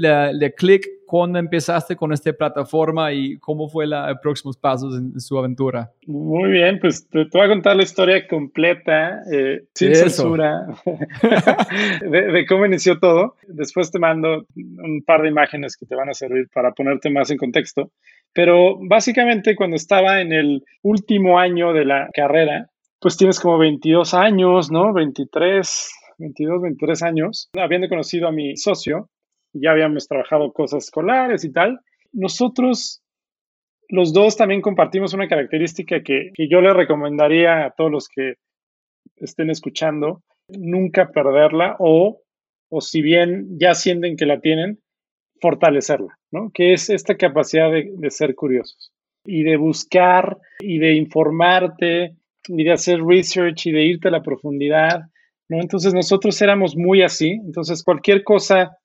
click? 0.57 0.87
¿Cuándo 1.11 1.41
empezaste 1.41 1.97
con 1.97 2.13
esta 2.13 2.33
plataforma 2.33 3.13
y 3.13 3.37
cómo 3.39 3.69
fue 3.69 3.85
los 3.85 4.17
próximos 4.23 4.57
pasos 4.57 4.97
en, 4.97 5.07
en, 5.07 5.19
su 5.19 5.37
aventura? 5.37 5.91
Muy 6.07 6.53
bien, 6.53 6.79
pues 6.79 7.09
te, 7.09 7.25
te 7.25 7.37
voy 7.37 7.47
a 7.49 7.49
contar 7.49 7.75
la 7.75 7.83
historia 7.83 8.29
completa, 8.29 9.21
eh, 9.33 9.63
sin 9.75 9.91
Eso. 9.91 10.05
censura, 10.05 10.67
de, 12.09 12.23
de, 12.31 12.47
cómo 12.47 12.65
inició 12.65 13.01
todo. 13.01 13.35
Después 13.49 13.91
te 13.91 13.99
mando 13.99 14.47
un 14.55 15.03
par 15.05 15.23
de 15.23 15.31
imágenes 15.31 15.77
que 15.77 15.85
te 15.85 15.97
van 15.97 16.11
a 16.11 16.15
servir 16.15 16.47
para 16.55 16.71
ponerte 16.75 17.11
más 17.11 17.29
en 17.33 17.39
contexto. 17.39 17.91
Pero 18.33 18.77
básicamente 18.81 19.57
cuando 19.57 19.75
estaba 19.75 20.21
en 20.21 20.33
el 20.33 20.63
último 20.83 21.41
año 21.41 21.73
de 21.73 21.87
la 21.87 22.09
carrera, 22.15 22.69
pues 23.01 23.17
tienes 23.17 23.41
como 23.41 23.59
22 23.59 24.15
años, 24.15 24.71
¿no? 24.71 24.93
23, 24.93 25.91
22, 26.19 26.63
23 26.63 27.03
años, 27.03 27.51
habiendo 27.61 27.89
conocido 27.89 28.29
a 28.29 28.33
mi 28.33 28.57
socio, 28.57 29.09
ya 29.53 29.73
habíamos 29.73 30.09
trabajado 30.09 30.53
cosas 30.53 30.85
escolares 30.85 31.45
y 31.45 31.53
tal. 31.53 31.81
Nosotros, 32.13 33.03
los 33.89 34.13
dos 34.13 34.37
también 34.37 34.63
compartimos 34.63 35.15
una 35.15 35.29
característica 35.29 36.03
que, 36.03 36.33
yo 36.37 36.61
le 36.61 36.73
recomendaría 36.73 37.67
a 37.67 37.71
todos 37.71 37.91
los 37.91 38.09
que 38.09 38.35
estén 39.17 39.51
escuchando, 39.51 40.23
nunca 40.49 41.11
perderla 41.11 41.77
o, 41.79 42.23
o 42.71 42.81
si 42.81 43.03
bien 43.03 43.59
ya 43.59 43.75
sienten 43.75 44.17
que 44.17 44.27
la 44.27 44.41
tienen, 44.41 44.81
fortalecerla, 45.41 46.19
¿no? 46.31 46.51
Que 46.53 46.73
es 46.73 46.91
esta 46.91 47.17
capacidad 47.17 47.71
de, 47.71 48.11
ser 48.11 48.35
curiosos 48.35 48.93
y 49.25 49.43
de 49.43 49.57
buscar 49.57 50.39
y 50.61 50.79
de 50.79 50.95
informarte 50.95 52.17
y 52.49 52.65
de 52.65 52.73
hacer 52.73 53.03
research 53.03 53.67
y 53.67 53.73
de 53.73 53.85
irte 53.85 54.09
a 54.09 54.13
la 54.13 54.23
profundidad 54.23 55.03
¿no? 55.51 55.61
Entonces 55.61 55.93
nosotros 55.93 56.41
éramos 56.41 56.77
muy 56.77 57.03
así, 57.03 57.33
entonces 57.33 57.83
cualquier 57.83 58.23
cosa 58.23 58.79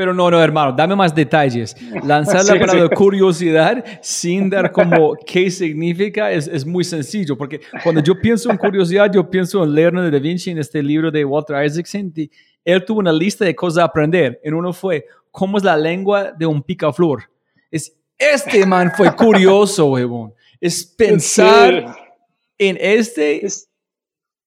pero 0.00 0.14
no, 0.14 0.30
no, 0.30 0.42
hermano, 0.42 0.72
dame 0.72 0.96
más 0.96 1.14
detalles. 1.14 1.76
Lanzar 2.02 2.42
la 2.46 2.58
palabra 2.58 2.88
curiosidad 2.88 3.84
sin 4.00 4.48
dar 4.48 4.72
como 4.72 5.14
qué 5.26 5.50
significa 5.50 6.32
es, 6.32 6.48
es, 6.48 6.64
muy 6.64 6.84
sencillo, 6.84 7.36
porque 7.36 7.60
cuando 7.84 8.02
yo 8.02 8.18
pienso 8.18 8.50
en 8.50 8.56
curiosidad, 8.56 9.12
yo 9.12 9.28
pienso 9.28 9.62
en 9.62 9.74
Leonardo 9.74 10.10
da 10.10 10.18
Vinci, 10.18 10.52
en 10.52 10.56
este 10.56 10.82
libro 10.82 11.10
de 11.10 11.22
Walter 11.22 11.62
Isaacson, 11.62 12.14
y 12.16 12.30
él 12.64 12.82
tuvo 12.82 13.00
una 13.00 13.12
lista 13.12 13.44
de 13.44 13.54
cosas 13.54 13.82
a 13.82 13.84
aprender. 13.84 14.40
En 14.42 14.54
uno 14.54 14.72
fue, 14.72 15.04
¿cómo 15.30 15.58
es 15.58 15.64
la 15.64 15.76
lengua 15.76 16.32
de 16.32 16.46
un 16.46 16.62
picaflor? 16.62 17.24
Es, 17.70 17.94
este 18.16 18.64
man 18.64 18.90
fue 18.96 19.14
curioso, 19.14 19.84
huevón. 19.84 20.32
Es 20.58 20.82
pensar 20.82 21.94
en 22.56 22.78
este, 22.80 23.46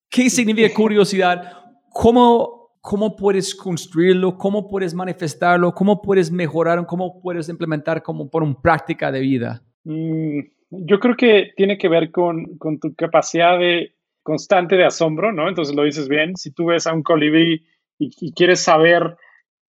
¿qué 0.10 0.32
significa 0.32 0.74
curiosidad? 0.74 1.43
¿Cómo 1.91 2.62
cómo 2.84 3.16
puedes 3.16 3.56
construirlo, 3.56 4.38
cómo 4.38 4.68
puedes 4.68 4.94
manifestarlo, 4.94 5.74
cómo 5.74 6.02
puedes 6.02 6.30
mejorar, 6.30 6.86
cómo 6.86 7.22
puedes 7.22 7.48
implementar 7.48 8.04
como 8.04 8.30
por 8.30 8.44
una 8.44 8.62
práctica 8.62 9.10
de 9.10 9.22
vida? 9.22 9.64
Mm, 9.86 10.40
yo 10.70 11.00
creo 11.00 11.16
que 11.16 11.54
tiene 11.56 11.78
que 11.78 11.88
ver 11.88 12.12
con, 12.12 12.58
con, 12.58 12.82
tu 12.82 12.94
capacidad 12.94 13.58
de 13.58 13.94
constante 14.22 14.76
de 14.76 14.84
asombro, 14.84 15.32
¿no? 15.32 15.48
Entonces 15.48 15.74
lo 15.74 15.84
dices 15.84 16.10
bien, 16.10 16.36
si 16.36 16.52
tú 16.52 16.66
ves 16.66 16.86
a 16.86 16.94
un 16.94 17.04
colibrí 17.04 17.66
y, 17.98 18.34
quieres 18.34 18.60
saber 18.60 19.16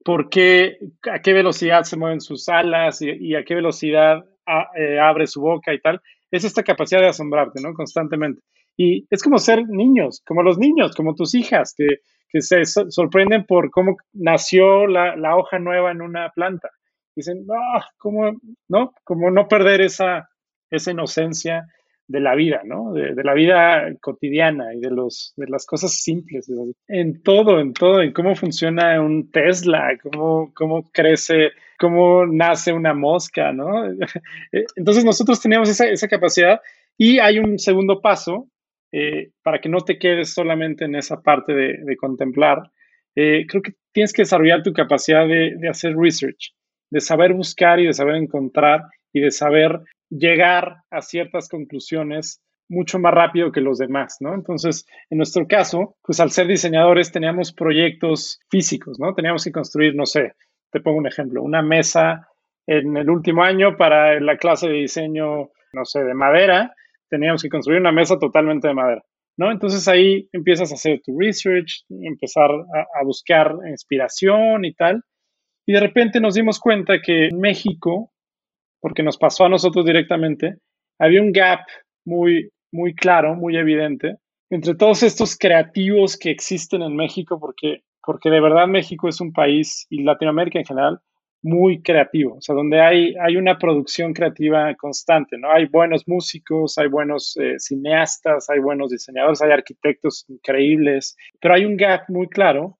por 0.05 0.29
qué, 0.29 0.79
a 1.09 1.21
qué 1.21 1.33
velocidad 1.33 1.85
se 1.85 1.97
mueven 1.97 2.21
sus 2.21 2.49
alas 2.49 3.01
y, 3.01 3.37
a 3.37 3.45
qué 3.45 3.55
velocidad 3.55 4.25
eh, 4.77 4.99
abre 4.99 5.29
su 5.29 5.41
boca 5.41 5.73
y 5.73 5.81
tal, 5.81 6.01
es 6.33 6.43
esta 6.43 6.65
capacidad 6.65 7.01
de 7.01 7.11
asombrarte, 7.11 7.63
¿no? 7.63 7.75
Constantemente. 7.75 8.43
Y 8.77 9.07
es 9.09 9.23
como 9.23 9.39
ser 9.39 9.69
niños, 9.69 10.21
como 10.27 10.43
los 10.43 10.59
niños, 10.59 10.97
como 10.97 11.15
tus 11.15 11.37
hijas, 11.37 11.75
que 11.77 12.01
que 12.35 12.43
se 12.43 12.65
sorprenden 12.65 13.47
por 13.47 13.71
cómo 13.71 13.97
nació 14.13 14.89
la, 14.89 15.37
hoja 15.37 15.61
nueva 15.61 15.93
en 15.93 16.03
una 16.03 16.31
planta. 16.31 16.69
Dicen, 17.15 17.47
ah, 17.49 17.87
¿cómo, 17.97 18.33
no? 18.67 18.93
Como 19.05 19.31
no 19.31 19.47
perder 19.47 19.83
esa, 19.83 20.29
esa 20.69 20.91
inocencia 20.91 21.65
de 22.09 22.19
la 22.19 22.35
vida, 22.35 22.63
¿no? 22.65 22.93
De, 22.93 23.15
la 23.23 23.35
vida 23.35 23.85
cotidiana 24.01 24.75
y 24.75 24.81
de, 24.81 24.91
los, 24.91 25.33
de 25.37 25.47
las 25.47 25.65
cosas 25.65 25.93
simples. 25.93 26.51
En 26.89 27.23
todo, 27.23 27.61
en 27.61 27.73
todo, 27.73 28.03
en 28.03 28.13
cómo 28.13 28.35
funciona 28.35 29.01
un 29.01 29.31
Tesla, 29.31 29.97
cómo, 30.03 30.53
cómo 30.55 30.91
crece, 30.91 31.53
cómo 31.79 32.27
nace 32.27 32.73
una 32.73 32.95
mosca, 32.95 33.53
¿no? 33.53 33.85
Entonces 34.75 35.05
nosotros 35.05 35.41
teníamos 35.41 35.69
esa, 35.69 35.87
esa 35.87 36.09
capacidad 36.09 36.61
y 36.99 37.21
hay 37.21 37.39
un 37.39 37.61
segundo 37.61 38.01
paso 38.01 38.49
eh, 38.97 39.33
para 39.43 39.61
que 39.61 39.69
no 39.69 39.81
te 39.81 39.99
quedes 39.99 40.33
solamente 40.33 40.85
en 40.85 40.95
esa 40.95 41.21
parte 41.21 41.53
de, 41.53 41.97
contemplar, 41.97 42.63
eh, 43.17 43.45
creo 43.49 43.61
que 43.61 43.73
tienes 43.91 44.13
que 44.13 44.23
desarrollar 44.23 44.63
tu 44.63 44.73
capacidad 44.73 45.27
de, 45.27 45.69
hacer 45.69 45.97
research, 45.97 46.55
de 46.91 47.01
saber 47.01 47.33
buscar 47.33 47.81
y 47.81 47.87
de 47.87 47.93
saber 47.93 48.15
encontrar 48.15 48.83
y 49.13 49.21
de 49.21 49.33
saber 49.33 49.81
llegar 50.11 50.77
a 50.93 51.03
ciertas 51.03 51.49
conclusiones 51.49 52.41
mucho 52.69 53.01
más 53.01 53.13
rápido 53.13 53.51
que 53.51 53.61
los 53.61 53.79
demás, 53.79 54.19
¿no? 54.21 54.33
Entonces, 54.33 54.87
en 55.11 55.19
nuestro 55.19 55.49
caso, 55.49 55.97
pues 56.01 56.21
al 56.21 56.31
ser 56.31 56.47
diseñadores 56.47 57.11
teníamos 57.11 57.53
proyectos 57.53 58.39
físicos, 58.49 59.01
¿no? 59.01 59.13
Teníamos 59.13 59.43
que 59.43 59.51
construir, 59.51 59.97
no 59.97 60.07
sé, 60.07 60.35
te 60.71 60.79
pongo 60.79 60.99
un 60.99 61.09
ejemplo, 61.09 61.43
una 61.43 61.63
mesa 61.63 62.29
en 62.65 62.97
el 62.97 63.11
último 63.11 63.43
año 63.43 63.77
para 63.77 64.21
la 64.21 64.37
clase 64.37 64.69
de 64.69 64.75
diseño, 64.75 65.51
no 65.73 65.85
sé, 65.85 66.05
de 66.05 66.15
madera, 66.15 66.73
teníamos 67.15 67.43
que 67.43 67.49
construir 67.49 67.81
una 67.81 67.93
mesa 67.93 68.19
totalmente 68.19 68.67
de 68.67 68.75
madera, 68.75 69.03
¿no? 69.37 69.53
Entonces 69.53 69.87
ahí 69.87 70.29
empiezas 70.33 70.73
a 70.73 70.75
hacer 70.75 71.01
tu 71.05 71.17
research, 71.17 71.85
empezar 71.89 72.51
a, 72.51 73.05
buscar 73.05 73.55
inspiración 73.69 74.65
y 74.65 74.75
tal. 74.75 75.01
Y 75.65 75.73
de 75.73 75.81
repente 75.81 76.21
nos 76.21 76.35
dimos 76.35 76.59
cuenta 76.59 77.01
que 77.01 77.29
en 77.29 77.39
México, 77.39 78.11
porque 78.81 79.05
nos 79.05 79.17
pasó 79.17 79.45
a 79.45 79.49
nosotros 79.49 79.85
directamente, 79.85 80.57
había 80.99 81.23
un 81.23 81.31
gap 81.31 81.61
muy, 82.05 82.51
muy 82.73 82.95
claro, 82.95 83.37
muy 83.37 83.57
evidente, 83.57 84.17
entre 84.51 84.75
todos 84.75 85.05
estos 85.05 85.39
creativos 85.39 86.19
que 86.19 86.31
existen 86.31 86.83
en 86.83 86.97
México, 86.97 87.39
porque, 87.39 87.83
porque 88.05 88.29
de 88.29 88.41
verdad 88.41 88.67
México 88.67 89.09
es 89.09 89.21
un 89.21 89.33
país, 89.33 89.87
y 89.89 90.03
Latinoamérica 90.03 90.59
en 90.59 90.67
general, 90.67 90.99
muy 91.45 91.83
creativo, 91.83 92.37
o 92.37 92.41
sea, 92.41 92.55
donde 92.55 92.81
hay, 92.81 93.15
hay 93.21 93.37
una 93.37 93.59
producción 93.59 94.15
creativa 94.15 94.75
constante, 94.77 95.37
¿no? 95.37 95.53
Hay 95.53 95.67
buenos 95.67 96.09
músicos, 96.09 96.79
hay 96.79 96.89
buenos 96.89 97.37
eh, 97.37 97.59
cineastas, 97.59 98.49
hay 98.49 98.61
buenos 98.61 98.91
diseñadores, 98.91 99.43
hay 99.43 99.53
arquitectos 99.53 100.25
increíbles, 100.29 101.17
pero 101.43 101.55
hay 101.55 101.67
un 101.67 101.77
gap 101.77 102.05
muy 102.09 102.29
claro 102.29 102.79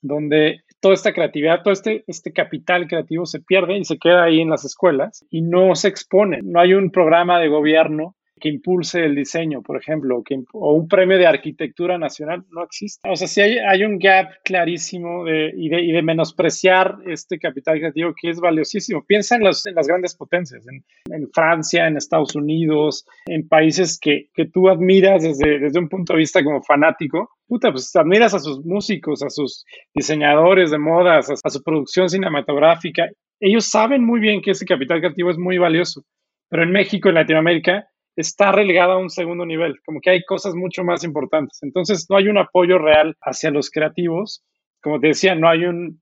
donde 0.00 0.62
toda 0.80 0.94
esta 0.94 1.12
creatividad, 1.12 1.62
todo 1.62 1.74
este, 1.74 2.04
este 2.06 2.32
capital 2.32 2.88
creativo 2.88 3.26
se 3.26 3.40
pierde 3.40 3.76
y 3.76 3.84
se 3.84 3.98
queda 3.98 4.24
ahí 4.24 4.40
en 4.40 4.48
las 4.48 4.64
escuelas 4.64 5.26
y 5.28 5.42
no 5.42 5.74
se 5.74 5.88
expone. 5.88 6.40
No 6.42 6.60
hay 6.60 6.72
un 6.72 6.90
programa 6.90 7.38
de 7.38 7.48
gobierno 7.48 8.16
que 8.40 8.48
impulse 8.48 9.04
el 9.04 9.14
diseño, 9.14 9.62
por 9.62 9.76
ejemplo, 9.76 10.22
que, 10.24 10.42
o 10.52 10.74
un 10.74 10.88
premio 10.88 11.16
de 11.18 11.26
arquitectura 11.26 11.98
nacional, 11.98 12.44
no 12.50 12.64
existe. 12.64 13.08
O 13.08 13.16
sea, 13.16 13.28
sí 13.28 13.40
hay, 13.40 13.84
un 13.84 13.98
gap 13.98 14.28
clarísimo 14.42 15.24
de, 15.24 15.52
y, 15.56 15.68
de, 15.68 15.82
y, 15.82 15.92
de, 15.92 16.02
menospreciar 16.02 16.98
este 17.06 17.38
capital 17.38 17.78
creativo 17.78 18.12
que 18.20 18.30
es 18.30 18.40
valiosísimo. 18.40 19.04
Piensa 19.06 19.36
en, 19.36 19.44
las 19.44 19.86
grandes 19.86 20.14
potencias, 20.14 20.66
en, 20.66 20.84
en, 21.14 21.30
Francia, 21.32 21.86
en 21.86 21.96
Estados 21.96 22.34
Unidos, 22.34 23.06
en 23.26 23.48
países 23.48 23.98
que, 24.00 24.28
que 24.34 24.46
tú 24.46 24.68
admiras 24.68 25.22
desde, 25.22 25.58
desde 25.60 25.78
un 25.78 25.88
punto 25.88 26.14
de 26.14 26.18
vista 26.18 26.42
como 26.42 26.62
fanático. 26.62 27.30
Puta, 27.46 27.70
pues 27.70 27.94
admiras 27.94 28.34
a 28.34 28.40
sus 28.40 28.64
músicos, 28.64 29.22
a 29.22 29.30
sus 29.30 29.64
diseñadores 29.94 30.70
de 30.70 30.78
modas, 30.78 31.30
a, 31.30 31.34
a 31.42 31.50
su 31.50 31.62
producción 31.62 32.08
cinematográfica. 32.08 33.08
Ellos 33.38 33.66
saben 33.70 34.04
muy 34.04 34.20
bien 34.20 34.40
que 34.40 34.52
ese 34.52 34.64
capital 34.64 35.00
creativo 35.00 35.30
es 35.30 35.38
muy 35.38 35.58
valioso. 35.58 36.04
Pero 36.48 36.62
en 36.62 36.72
México, 36.72 37.08
en 37.08 37.16
Latinoamérica, 37.16 37.88
está 38.16 38.52
relegada 38.52 38.94
a 38.94 38.98
un 38.98 39.10
segundo 39.10 39.44
nivel, 39.44 39.80
como 39.84 40.00
que 40.00 40.10
hay 40.10 40.24
cosas 40.24 40.54
mucho 40.54 40.84
más 40.84 41.04
importantes. 41.04 41.62
Entonces, 41.62 42.06
no 42.08 42.16
hay 42.16 42.28
un 42.28 42.38
apoyo 42.38 42.78
real 42.78 43.16
hacia 43.22 43.50
los 43.50 43.70
creativos. 43.70 44.44
Como 44.82 45.00
te 45.00 45.08
decía, 45.08 45.34
no 45.34 45.48
hay 45.48 45.64
un 45.64 46.00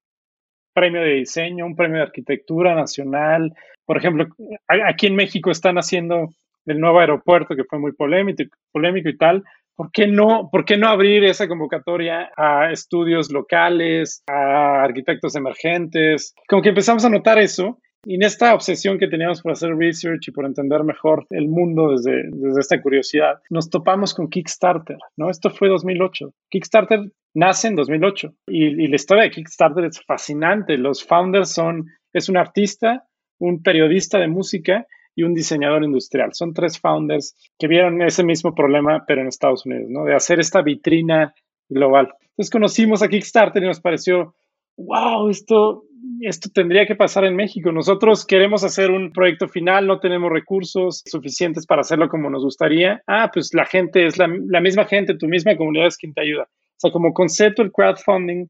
premio 0.74 1.02
de 1.02 1.14
diseño, 1.14 1.66
un 1.66 1.76
premio 1.76 1.98
de 1.98 2.04
arquitectura 2.04 2.74
nacional. 2.74 3.52
Por 3.84 3.96
ejemplo, 3.96 4.26
aquí 4.68 5.06
en 5.06 5.16
México 5.16 5.50
están 5.50 5.76
haciendo 5.76 6.28
el 6.66 6.80
nuevo 6.80 7.00
aeropuerto 7.00 7.56
que 7.56 7.64
fue 7.64 7.78
muy 7.78 7.92
polémico, 7.92 8.44
polémico 8.70 9.08
y 9.08 9.16
tal. 9.16 9.42
¿Por 9.74 9.90
qué, 9.90 10.06
no, 10.06 10.48
¿Por 10.52 10.64
qué 10.64 10.76
no 10.76 10.88
abrir 10.88 11.24
esa 11.24 11.48
convocatoria 11.48 12.30
a 12.36 12.70
estudios 12.70 13.32
locales, 13.32 14.22
a 14.26 14.82
arquitectos 14.82 15.34
emergentes? 15.34 16.34
Como 16.46 16.62
que 16.62 16.68
empezamos 16.68 17.04
a 17.04 17.08
notar 17.08 17.38
eso 17.38 17.78
y 18.04 18.16
en 18.16 18.22
esta 18.22 18.54
obsesión 18.54 18.98
que 18.98 19.06
teníamos 19.06 19.42
por 19.42 19.52
hacer 19.52 19.76
research 19.76 20.28
y 20.28 20.32
por 20.32 20.44
entender 20.44 20.82
mejor 20.82 21.26
el 21.30 21.48
mundo 21.48 21.92
desde, 21.92 22.30
esta 22.58 22.82
curiosidad, 22.82 23.40
nos 23.48 23.70
topamos 23.70 24.12
con 24.12 24.28
Kickstarter, 24.28 24.98
¿no? 25.16 25.30
Esto 25.30 25.50
fue 25.50 25.68
2008. 25.68 26.34
Kickstarter 26.50 27.12
nace 27.34 27.68
en 27.68 27.76
2008 27.76 28.34
y, 28.48 28.84
y 28.84 28.88
la 28.88 28.96
historia 28.96 29.24
de 29.24 29.30
Kickstarter 29.30 29.84
es 29.84 30.02
fascinante. 30.04 30.76
Los 30.78 31.04
founders 31.04 31.52
son, 31.52 31.86
es 32.12 32.28
un 32.28 32.36
artista, 32.36 33.06
un 33.38 33.62
periodista 33.62 34.18
de 34.18 34.28
música 34.28 34.86
y 35.14 35.22
un 35.22 35.34
diseñador 35.34 35.84
industrial. 35.84 36.30
Son 36.32 36.54
tres 36.54 36.80
founders 36.80 37.36
que 37.58 37.68
vieron 37.68 38.02
ese 38.02 38.24
mismo 38.24 38.54
problema, 38.54 39.04
pero 39.06 39.20
en 39.20 39.28
Estados 39.28 39.64
Unidos, 39.64 39.88
¿no? 39.90 40.04
De 40.04 40.14
hacer 40.14 40.40
esta 40.40 40.62
vitrina 40.62 41.34
global. 41.68 42.12
Entonces 42.30 42.50
conocimos 42.50 43.02
a 43.02 43.08
Kickstarter 43.08 43.62
y 43.62 43.66
nos 43.66 43.80
pareció, 43.80 44.34
wow, 44.76 45.28
esto 45.28 45.84
esto 46.26 46.50
tendría 46.52 46.86
que 46.86 46.94
pasar 46.94 47.24
en 47.24 47.36
México. 47.36 47.72
Nosotros 47.72 48.26
queremos 48.26 48.64
hacer 48.64 48.90
un 48.90 49.12
proyecto 49.12 49.48
final, 49.48 49.86
no 49.86 50.00
tenemos 50.00 50.30
recursos 50.30 51.02
suficientes 51.06 51.66
para 51.66 51.80
hacerlo 51.80 52.08
como 52.08 52.30
nos 52.30 52.44
gustaría. 52.44 53.02
Ah, 53.06 53.30
pues 53.32 53.52
la 53.54 53.64
gente 53.64 54.06
es 54.06 54.18
la, 54.18 54.28
misma 54.28 54.84
gente, 54.84 55.16
tu 55.16 55.26
misma 55.26 55.56
comunidad 55.56 55.86
es 55.86 55.96
quien 55.96 56.14
te 56.14 56.22
ayuda. 56.22 56.44
O 56.44 56.78
sea, 56.78 56.90
como 56.90 57.12
concepto, 57.12 57.62
el 57.62 57.72
crowdfunding 57.72 58.46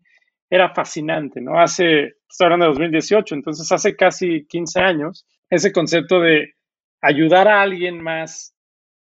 era 0.51 0.75
fascinante, 0.75 1.41
¿no? 1.41 1.59
Hace, 1.59 2.15
estoy 2.29 2.45
hablando 2.45 2.67
de 2.67 2.73
2018, 2.73 3.35
entonces 3.35 3.71
hace 3.73 3.97
casi 3.97 4.47
15 4.47 4.81
años, 4.81 5.27
ese 5.49 5.73
concepto 5.73 6.21
de 6.21 6.55
ayudar 7.01 7.49
a 7.49 7.63
alguien 7.63 8.03
más 8.03 8.55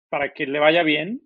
para 0.09 0.33
que 0.33 0.45
le 0.45 0.59
vaya 0.59 0.83
bien 0.83 1.21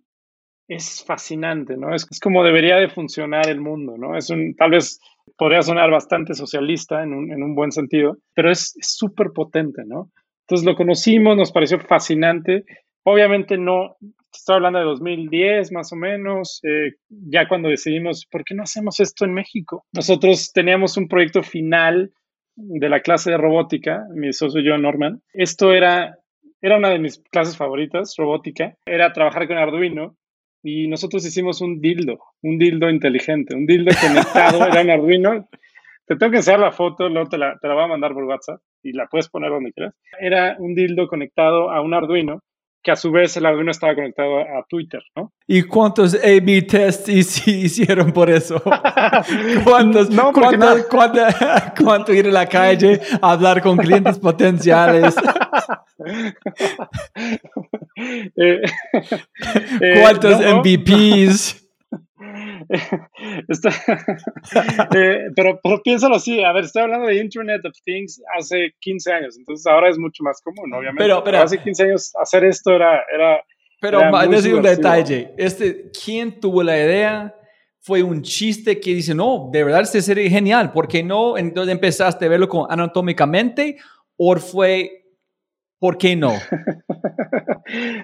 es 0.68 1.04
fascinante, 1.06 1.78
¿no? 1.78 1.94
Es, 1.96 2.08
es 2.10 2.20
como 2.20 2.44
debería 2.44 2.78
de 2.78 2.90
funcionar 2.90 3.50
el 3.50 3.60
mundo, 3.60 3.98
¿no? 3.98 4.16
Es 4.16 4.30
un, 4.30 4.56
tal 4.56 4.72
vez 4.72 5.00
podría 5.38 5.62
sonar 5.62 5.92
bastante 5.92 6.34
socialista 6.34 7.04
en 7.04 7.14
un, 7.14 7.32
en 7.32 7.44
un 7.44 7.56
buen 7.56 7.72
sentido, 7.72 8.18
pero 8.34 8.52
es 8.52 8.76
súper 8.82 9.32
potente, 9.34 9.84
¿no? 9.86 10.12
Entonces 10.42 10.66
lo 10.66 10.76
conocimos, 10.76 11.38
nos 11.38 11.52
pareció 11.52 11.80
fascinante. 11.80 12.66
Obviamente 13.04 13.58
no, 13.58 13.98
estoy 14.34 14.56
hablando 14.56 14.80
de 14.80 14.86
2010 14.86 15.72
más 15.72 15.92
o 15.94 15.96
menos, 15.96 16.60
eh, 16.64 16.94
ya 17.10 17.48
cuando 17.48 17.70
decidimos, 17.70 18.26
¿por 18.26 18.44
qué 18.44 18.56
no 18.56 18.64
hacemos 18.64 19.00
esto 19.00 19.26
en 19.26 19.34
México? 19.34 19.86
Nosotros 19.94 20.52
teníamos 20.54 20.98
un 20.98 21.08
proyecto 21.08 21.44
final 21.44 22.12
de 22.56 22.90
la 22.90 23.02
clase 23.02 23.32
de 23.32 23.38
robótica, 23.38 24.06
mi 24.14 24.34
socio 24.34 24.62
yo, 24.62 24.78
Norman. 24.78 25.22
Esto 25.34 25.74
era, 25.74 26.18
era 26.62 26.78
una 26.78 26.90
de 26.90 27.00
mis 27.00 27.20
clases 27.32 27.58
favoritas, 27.58 28.16
robótica, 28.18 28.76
era 28.86 29.14
trabajar 29.14 29.48
con 29.48 29.58
Arduino 29.58 30.16
y 30.64 30.88
nosotros 30.88 31.26
hicimos 31.26 31.62
un 31.62 31.80
dildo, 31.80 32.20
un 32.42 32.58
dildo 32.58 32.90
inteligente, 32.90 33.56
un 33.56 33.66
dildo 33.66 33.92
conectado, 34.00 34.66
era 34.68 34.82
un 34.82 34.90
Arduino. 34.90 35.50
Te 36.06 36.16
tengo 36.16 36.32
que 36.32 36.38
enseñar 36.38 36.60
la 36.60 36.72
foto, 36.72 37.08
luego 37.08 37.30
te 37.30 37.38
la, 37.38 37.58
te 37.60 37.68
la 37.68 37.76
voy 37.76 37.84
a 37.84 37.88
mandar 37.88 38.14
por 38.14 38.24
WhatsApp 38.24 38.62
y 38.82 38.94
la 38.94 39.08
puedes 39.08 39.30
poner 39.30 39.52
donde 39.52 39.72
quieras. 39.72 39.94
Era 40.20 40.56
un 40.60 40.74
dildo 40.74 41.08
conectado 41.08 41.72
a 41.72 41.82
un 41.82 41.94
Arduino 41.94 42.42
que 42.82 42.92
a 42.92 42.96
su 42.96 43.12
vez 43.12 43.36
el 43.36 43.46
Arduino 43.46 43.72
estaba 43.72 43.94
conectado 43.96 44.40
a 44.40 44.66
Twitter, 44.68 45.02
¿no? 45.16 45.34
¿Y 45.48 45.64
cuántos 45.64 46.16
A-B 46.16 46.62
tests 46.64 47.10
hicieron 47.48 48.12
por 48.12 48.30
eso? 48.30 48.62
¿Cuántos, 49.64 50.10
no, 50.10 50.32
cuánto, 50.32 50.88
cuánto, 50.90 51.22
cuánto, 51.78 52.14
ir 52.14 52.28
a 52.28 52.32
la 52.32 52.46
calle 52.46 53.02
a 53.22 53.32
hablar 53.34 53.62
con 53.62 53.78
clientes 53.78 54.18
potenciales? 54.18 55.16
eh, 58.36 58.62
¿Cuántos 60.02 60.40
no, 60.40 60.62
MVPs? 60.62 61.69
Está, 63.48 63.70
eh, 64.96 65.30
pero, 65.36 65.60
pero, 65.64 65.82
piénsalo 65.82 66.16
así, 66.16 66.44
a 66.44 66.52
ver, 66.52 66.66
estoy 66.66 66.84
hablando 66.84 67.08
de 67.08 67.16
Internet 67.16 67.66
of 67.66 67.74
Things 67.86 68.22
hace 68.38 68.74
15 68.80 69.14
años, 69.14 69.38
entonces 69.38 69.66
ahora 69.66 69.90
es 69.90 69.98
mucho 69.98 70.24
más 70.24 70.42
común, 70.42 70.74
obviamente. 70.74 71.04
Pero, 71.04 71.24
pero 71.24 71.40
hace 71.40 71.58
15 71.58 71.84
años 71.84 72.12
hacer 72.22 72.44
esto 72.44 72.72
era... 72.72 73.02
era 73.14 73.42
pero 73.82 74.02
era 74.02 74.12
muy 74.12 74.28
decir 74.36 74.54
un 74.54 74.62
detalle, 74.62 75.34
este, 75.38 75.90
¿quién 75.92 76.40
tuvo 76.40 76.62
la 76.62 76.78
idea? 76.78 77.36
Fue 77.80 78.04
un 78.04 78.22
chiste 78.22 78.80
que 78.80 78.94
dice, 78.94 79.16
no, 79.16 79.50
de 79.52 79.64
verdad 79.64 79.82
este 79.82 80.02
sería 80.02 80.30
genial, 80.30 80.74
¿por 80.74 80.88
qué 80.90 81.02
no? 81.02 81.38
Entonces 81.38 81.72
empezaste 81.72 82.26
a 82.26 82.30
verlo 82.30 82.50
con 82.50 82.70
anatómicamente, 82.70 83.78
o 84.18 84.36
fue, 84.36 84.99
¿por 85.80 85.98
qué 85.98 86.16
no? 86.16 86.34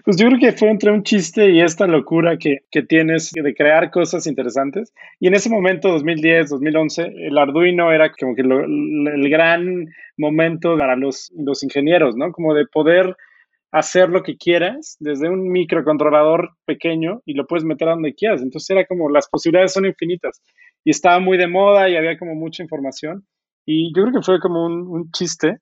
Pues 0.04 0.18
yo 0.18 0.28
creo 0.28 0.40
que 0.40 0.52
fue 0.52 0.70
entre 0.70 0.92
un 0.92 1.02
chiste 1.02 1.50
y 1.50 1.60
esta 1.60 1.88
locura 1.88 2.38
que, 2.38 2.60
que, 2.70 2.84
tienes 2.84 3.32
de 3.32 3.56
crear 3.56 3.90
cosas 3.90 4.28
interesantes. 4.28 4.94
Y 5.20 5.26
en 5.26 5.34
ese 5.34 5.50
momento, 5.50 5.90
2010, 5.90 6.52
2011, 6.52 7.14
el 7.18 7.36
Arduino 7.36 7.92
era 7.92 8.12
como 8.12 8.36
que 8.36 8.44
lo, 8.44 8.64
el 8.64 9.28
gran 9.28 9.88
momento 10.18 10.78
para 10.78 10.96
los, 10.96 11.32
los 11.36 11.64
ingenieros, 11.64 12.16
¿no? 12.16 12.32
Como 12.32 12.54
de 12.54 12.68
poder 12.68 13.16
hacer 13.72 14.10
lo 14.10 14.22
que 14.22 14.38
quieras 14.38 14.98
desde 15.00 15.30
un 15.30 15.50
microcontrolador 15.50 16.52
pequeño 16.66 17.24
y 17.26 17.34
lo 17.34 17.48
puedes 17.48 17.66
meter 17.66 17.88
a 17.88 17.94
donde 17.94 18.14
quieras. 18.14 18.44
Entonces 18.44 18.70
era 18.70 18.86
como 18.86 19.10
las 19.10 19.28
posibilidades 19.28 19.74
son 19.74 19.88
infinitas. 19.88 20.44
Y 20.84 20.92
estaba 20.92 21.20
muy 21.20 21.40
de 21.40 21.48
moda 21.48 21.90
y 21.90 21.96
había 21.96 22.20
como 22.20 22.36
mucha 22.36 22.62
información. 22.62 23.26
Y 23.66 23.92
yo 23.96 24.04
creo 24.04 24.14
que 24.14 24.24
fue 24.24 24.40
como 24.40 24.64
un, 24.64 24.88
un 24.88 25.12
chiste 25.12 25.58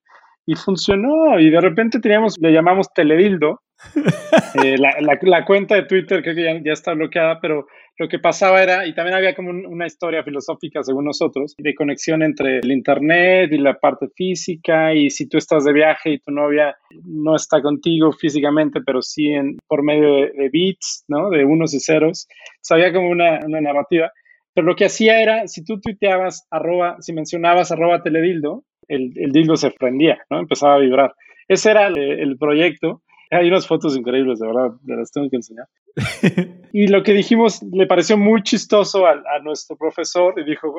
y 0.46 0.56
funcionó. 0.56 1.40
Y 1.40 1.50
de 1.50 1.62
repente 1.62 2.00
teníamos, 2.00 2.38
le 2.40 2.52
llamamos 2.52 2.92
Teledildo. 2.94 3.62
Eh, 4.64 4.78
la, 4.78 4.92
la, 5.02 5.18
la, 5.20 5.46
cuenta 5.46 5.74
de 5.76 5.84
Twitter 5.84 6.22
creo 6.22 6.36
que 6.36 6.44
ya, 6.44 6.54
ya, 6.64 6.74
está 6.74 6.94
bloqueada, 6.94 7.40
pero 7.42 7.66
lo 7.98 8.08
que 8.08 8.20
pasaba 8.20 8.62
era, 8.62 8.86
y 8.86 8.94
también 8.94 9.18
había 9.18 9.34
como 9.34 9.50
un, 9.50 9.66
una 9.66 9.88
historia 9.88 10.24
filosófica 10.24 10.84
según 10.84 11.06
nosotros, 11.06 11.56
de 11.58 11.74
conexión 11.74 12.22
entre 12.22 12.60
el 12.60 12.72
Internet 12.72 13.52
y 13.52 13.58
la 13.58 13.80
parte 13.80 14.08
física, 14.16 14.94
y 14.94 15.10
si 15.10 15.28
tú 15.28 15.38
estás 15.38 15.66
de 15.66 15.74
viaje 15.74 16.12
y 16.12 16.20
tu 16.20 16.32
novia 16.32 16.78
no 17.04 17.36
está 17.36 17.62
contigo 17.62 18.12
físicamente, 18.12 18.80
pero 18.86 19.02
sí 19.02 19.30
en, 19.30 19.58
por 19.68 19.84
medio 19.84 20.14
de, 20.14 20.32
de 20.38 20.50
bits, 20.50 21.06
¿no? 21.08 21.30
De 21.30 21.44
unos 21.44 21.74
y 21.74 21.80
ceros, 21.80 22.28
o 22.70 22.74
había 22.76 22.94
como 22.94 23.10
una, 23.10 23.40
una 23.44 23.60
narrativa. 23.60 24.12
Pero 24.54 24.68
lo 24.68 24.76
que 24.76 24.86
hacía 24.86 25.22
era, 25.22 25.48
si 25.48 25.64
tú 25.64 25.80
tuiteabas 25.80 26.48
arroba, 26.52 26.98
si 27.00 27.12
mencionabas 27.12 27.72
arroba 27.72 28.04
teledildo, 28.04 28.64
el, 28.88 29.12
el 29.16 29.32
dildo 29.32 29.56
se 29.56 29.72
prendía, 29.72 30.20
¿no? 30.30 30.40
Empezaba 30.40 30.76
a 30.76 30.80
vibrar. 30.80 31.14
Ese 31.48 31.72
era 31.72 31.88
el, 31.88 31.98
el 31.98 32.38
proyecto. 32.38 33.02
Hay 33.32 33.48
unas 33.48 33.68
fotos 33.68 33.98
increíbles, 33.98 34.40
de 34.40 34.48
verdad, 34.48 34.72
las 34.86 35.12
tengo 35.12 35.30
que 35.30 35.38
enseñar. 35.38 35.68
y 36.74 36.88
lo 36.88 37.04
que 37.04 37.14
dijimos 37.14 37.62
le 37.72 37.88
pareció 37.88 38.18
muy 38.18 38.44
chistoso 38.44 39.06
a, 39.06 39.12
a 39.12 39.40
nuestro 39.44 39.76
profesor 39.76 40.34
y 40.38 40.44
dijo, 40.44 40.74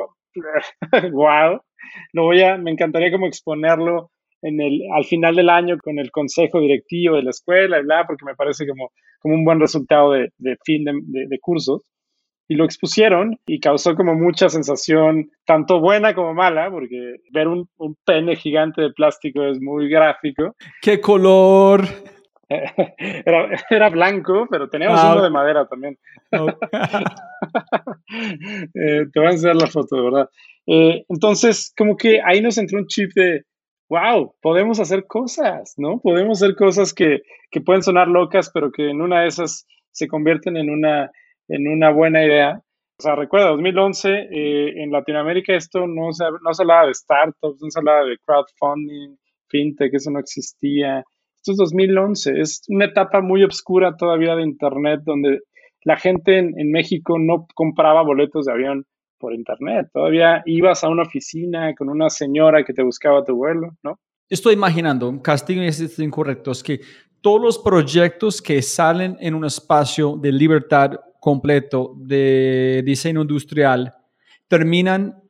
wow, 1.12 1.60
lo 2.12 2.22
voy 2.22 2.42
a, 2.42 2.56
me 2.56 2.70
encantaría 2.70 3.10
como 3.10 3.26
exponerlo 3.26 4.10
en 4.42 4.60
el, 4.60 4.80
al 4.94 5.04
final 5.04 5.34
del 5.36 5.48
año 5.48 5.76
con 5.78 5.98
el 5.98 6.10
consejo 6.10 6.60
directivo 6.60 7.16
de 7.16 7.22
la 7.22 7.30
escuela 7.30 7.78
y 7.78 7.82
bla, 7.82 8.04
porque 8.06 8.24
me 8.24 8.34
parece 8.34 8.66
como, 8.66 8.90
como 9.18 9.34
un 9.34 9.44
buen 9.44 9.58
resultado 9.58 10.12
de, 10.12 10.28
de 10.38 10.56
fin 10.64 10.84
de, 10.84 10.92
de, 11.02 11.26
de 11.28 11.38
cursos 11.40 11.93
y 12.48 12.56
lo 12.56 12.64
expusieron 12.64 13.38
y 13.46 13.60
causó 13.60 13.94
como 13.94 14.14
mucha 14.14 14.48
sensación, 14.48 15.30
tanto 15.46 15.80
buena 15.80 16.14
como 16.14 16.34
mala, 16.34 16.70
porque 16.70 17.16
ver 17.32 17.48
un, 17.48 17.68
un 17.78 17.96
pene 18.04 18.36
gigante 18.36 18.82
de 18.82 18.92
plástico 18.92 19.44
es 19.44 19.60
muy 19.60 19.88
gráfico. 19.88 20.54
¿Qué 20.82 21.00
color? 21.00 21.84
Era, 22.46 23.48
era, 23.70 23.88
blanco, 23.88 24.46
pero 24.50 24.68
teníamos 24.68 25.00
ah, 25.00 25.14
uno 25.14 25.24
de 25.24 25.30
madera 25.30 25.66
también. 25.66 25.98
No. 26.30 26.46
eh, 28.74 29.06
te 29.12 29.18
voy 29.18 29.26
a 29.26 29.30
enseñar 29.30 29.56
la 29.56 29.66
foto, 29.66 29.96
de 29.96 30.02
verdad. 30.02 30.28
Eh, 30.66 31.04
entonces, 31.08 31.72
como 31.76 31.96
que 31.96 32.20
ahí 32.22 32.42
nos 32.42 32.58
entró 32.58 32.78
un 32.78 32.86
chip 32.86 33.10
de, 33.14 33.44
wow, 33.88 34.34
podemos 34.42 34.78
hacer 34.78 35.06
cosas, 35.06 35.72
¿no? 35.78 36.00
Podemos 36.00 36.42
hacer 36.42 36.54
cosas 36.54 36.92
que, 36.92 37.22
que 37.50 37.62
pueden 37.62 37.82
sonar 37.82 38.08
locas, 38.08 38.50
pero 38.52 38.70
que 38.70 38.90
en 38.90 39.00
una 39.00 39.22
de 39.22 39.28
esas 39.28 39.66
se 39.90 40.06
convierten 40.06 40.56
en 40.56 40.70
una, 40.70 41.10
en 41.48 41.68
una 41.68 41.90
buena 41.90 42.24
idea. 42.24 42.60
O 42.98 43.02
sea, 43.02 43.16
recuerda, 43.16 43.48
2011, 43.48 44.28
eh, 44.30 44.82
en 44.82 44.92
Latinoamérica 44.92 45.54
esto 45.54 45.86
no 45.86 46.12
se, 46.12 46.24
no 46.42 46.54
se 46.54 46.62
hablaba 46.62 46.86
de 46.86 46.94
startups, 46.94 47.60
no 47.60 47.70
se 47.70 47.78
hablaba 47.78 48.04
de 48.04 48.18
crowdfunding, 48.24 49.16
fintech, 49.48 49.92
eso 49.94 50.10
no 50.10 50.20
existía. 50.20 51.04
Esto 51.36 51.52
es 51.52 51.58
2011, 51.58 52.40
es 52.40 52.62
una 52.68 52.86
etapa 52.86 53.20
muy 53.20 53.42
oscura 53.42 53.96
todavía 53.96 54.36
de 54.36 54.42
Internet 54.42 55.00
donde 55.04 55.40
la 55.82 55.96
gente 55.96 56.38
en, 56.38 56.58
en, 56.58 56.70
México 56.70 57.18
no 57.18 57.46
compraba 57.54 58.02
boletos 58.02 58.46
de 58.46 58.52
avión 58.52 58.86
por 59.18 59.34
Internet, 59.34 59.88
todavía 59.92 60.42
ibas 60.46 60.84
a 60.84 60.88
una 60.88 61.02
oficina 61.02 61.74
con 61.74 61.90
una 61.90 62.08
señora 62.08 62.64
que 62.64 62.72
te 62.72 62.82
buscaba 62.82 63.24
tu 63.24 63.36
vuelo, 63.36 63.76
¿no? 63.82 63.98
Estoy 64.30 64.54
imaginando, 64.54 65.20
castigo 65.20 65.60
es 65.60 65.98
incorrecto, 65.98 66.52
es 66.52 66.62
que 66.62 66.80
todos 67.20 67.40
los 67.40 67.58
proyectos 67.58 68.40
que 68.40 68.60
salen 68.62 69.16
en 69.20 69.34
un 69.34 69.44
espacio 69.44 70.16
de 70.16 70.32
libertad 70.32 70.92
completo 71.24 71.94
de 71.96 72.82
diseño 72.84 73.22
industrial 73.22 73.94
terminan 74.46 75.23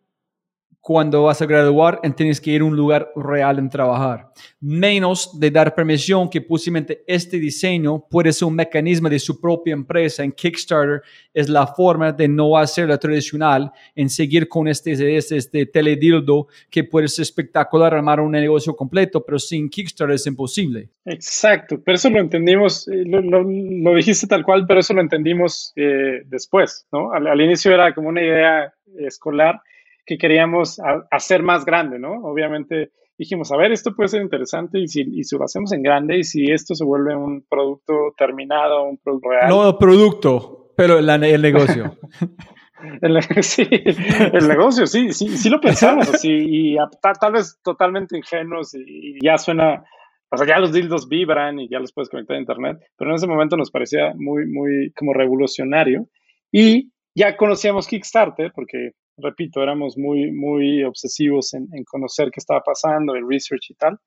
cuando 0.85 1.23
vas 1.23 1.41
a 1.41 1.47
graduar 1.47 1.99
tienes 2.15 2.43
que 2.43 2.51
ir 2.51 2.61
a 2.61 2.65
un 2.67 2.77
lugar 2.77 3.11
real 3.17 3.59
en 3.59 3.71
trabajar. 3.71 4.29
Menos 4.61 5.41
de 5.41 5.51
dar 5.51 5.75
permisión 5.75 6.29
que 6.29 6.43
posiblemente 6.43 7.03
este 7.07 7.39
diseño 7.39 8.05
puede 8.11 8.35
ser 8.35 8.49
un 8.49 8.55
mecanismo 8.55 9.09
de 9.09 9.19
su 9.19 9.41
propia 9.41 9.73
empresa. 9.73 10.23
En 10.23 10.33
Kickstarter 10.33 11.01
es 11.33 11.49
la 11.49 11.67
forma 11.67 12.13
de 12.13 12.29
no 12.29 12.59
hacer 12.59 12.89
la 12.89 12.99
tradicional, 12.99 13.73
en 13.95 14.11
seguir 14.11 14.47
con 14.47 14.69
este, 14.69 14.93
este, 15.17 15.39
este 15.39 15.65
teledildo 15.65 16.49
que 16.69 16.85
puede 16.85 17.09
ser 17.09 17.23
espectacular, 17.23 17.95
armar 17.95 18.21
un 18.21 18.33
negocio 18.33 18.77
completo, 18.77 19.25
pero 19.25 19.39
sin 19.39 19.71
Kickstarter 19.71 20.17
es 20.17 20.27
imposible. 20.27 20.91
Exacto, 21.07 21.81
pero 21.83 21.97
eso 21.97 22.11
lo 22.11 22.21
entendimos, 22.21 22.89
eh, 22.89 23.05
lo, 23.07 23.23
lo, 23.23 23.43
lo 23.43 23.95
dijiste 23.95 24.27
tal 24.27 24.45
cual, 24.45 24.67
pero 24.67 24.81
eso 24.81 24.93
lo 24.93 25.01
entendimos 25.01 25.73
eh, 25.77 26.25
después, 26.27 26.87
¿no? 26.93 27.11
Al, 27.11 27.27
al 27.27 27.41
inicio 27.41 27.73
era 27.73 27.95
como 27.95 28.11
una 28.11 28.23
idea 28.23 28.75
escolar 28.99 29.63
que 30.05 30.19
queríamos 30.19 30.79
a, 30.81 31.07
hacer 31.11 31.43
más 31.43 31.65
grande, 31.65 31.99
¿no? 31.99 32.13
Obviamente 32.25 32.91
dijimos, 33.17 33.53
a 33.53 33.57
ver, 33.57 33.73
esto 33.73 33.95
puede 33.95 34.09
ser 34.09 34.23
interesante 34.23 34.79
y 34.79 34.89
si, 34.89 35.03
y 35.03 35.25
si 35.25 35.37
lo 35.37 35.45
hacemos 35.45 35.73
en 35.73 35.83
grande 35.83 36.19
y 36.19 36.25
si 36.25 36.51
esto 36.51 36.75
se 36.75 36.85
vuelve 36.85 37.15
un 37.15 37.45
producto 37.49 38.13
terminado, 38.17 38.85
un 38.85 38.99
producto 38.99 39.31
real. 39.31 39.49
No 39.49 39.79
producto, 39.79 40.73
pero 40.77 40.99
el, 40.99 41.09
el 41.09 41.43
negocio. 41.43 41.97
el, 43.03 43.23
sí, 43.43 43.69
el 43.71 44.49
negocio, 44.49 44.87
sí, 44.87 45.13
sí, 45.13 45.29
sí 45.29 45.49
lo 45.49 45.61
pensamos 45.61 46.09
así 46.09 46.31
y 46.31 46.77
a, 46.77 46.89
tal, 47.01 47.19
tal, 47.19 47.33
vez 47.33 47.59
totalmente 47.63 48.17
ingenuos 48.17 48.75
y, 48.75 48.83
y 48.87 49.25
ya 49.25 49.39
suena, 49.39 49.85
o 50.31 50.37
sea, 50.37 50.47
ya 50.47 50.59
los 50.59 50.73
dildos 50.73 51.09
vibran 51.09 51.61
y 51.61 51.69
ya 51.69 51.79
los 51.79 51.93
puedes 51.93 52.09
conectar 52.09 52.37
a 52.37 52.41
internet, 52.41 52.79
pero 52.97 53.11
en 53.11 53.17
ese 53.17 53.27
momento 53.27 53.57
nos 53.57 53.71
parecía 53.71 54.13
muy, 54.17 54.47
muy 54.47 54.93
como 54.93 55.13
revolucionario 55.13 56.09
y 56.51 56.91
ya 57.15 57.37
conocíamos 57.37 57.87
Kickstarter 57.87 58.53
porque 58.55 58.93
repito, 59.17 59.63
éramos 59.63 59.97
muy, 59.97 60.31
muy 60.31 60.83
obsesivos 60.85 61.55
en, 61.55 61.69
conocer 61.85 62.31
qué 62.31 62.41
estaba 62.41 62.63
pasando, 62.63 63.15
el 63.15 63.29
research 63.29 63.71
y 63.71 63.75
tal. 63.75 63.99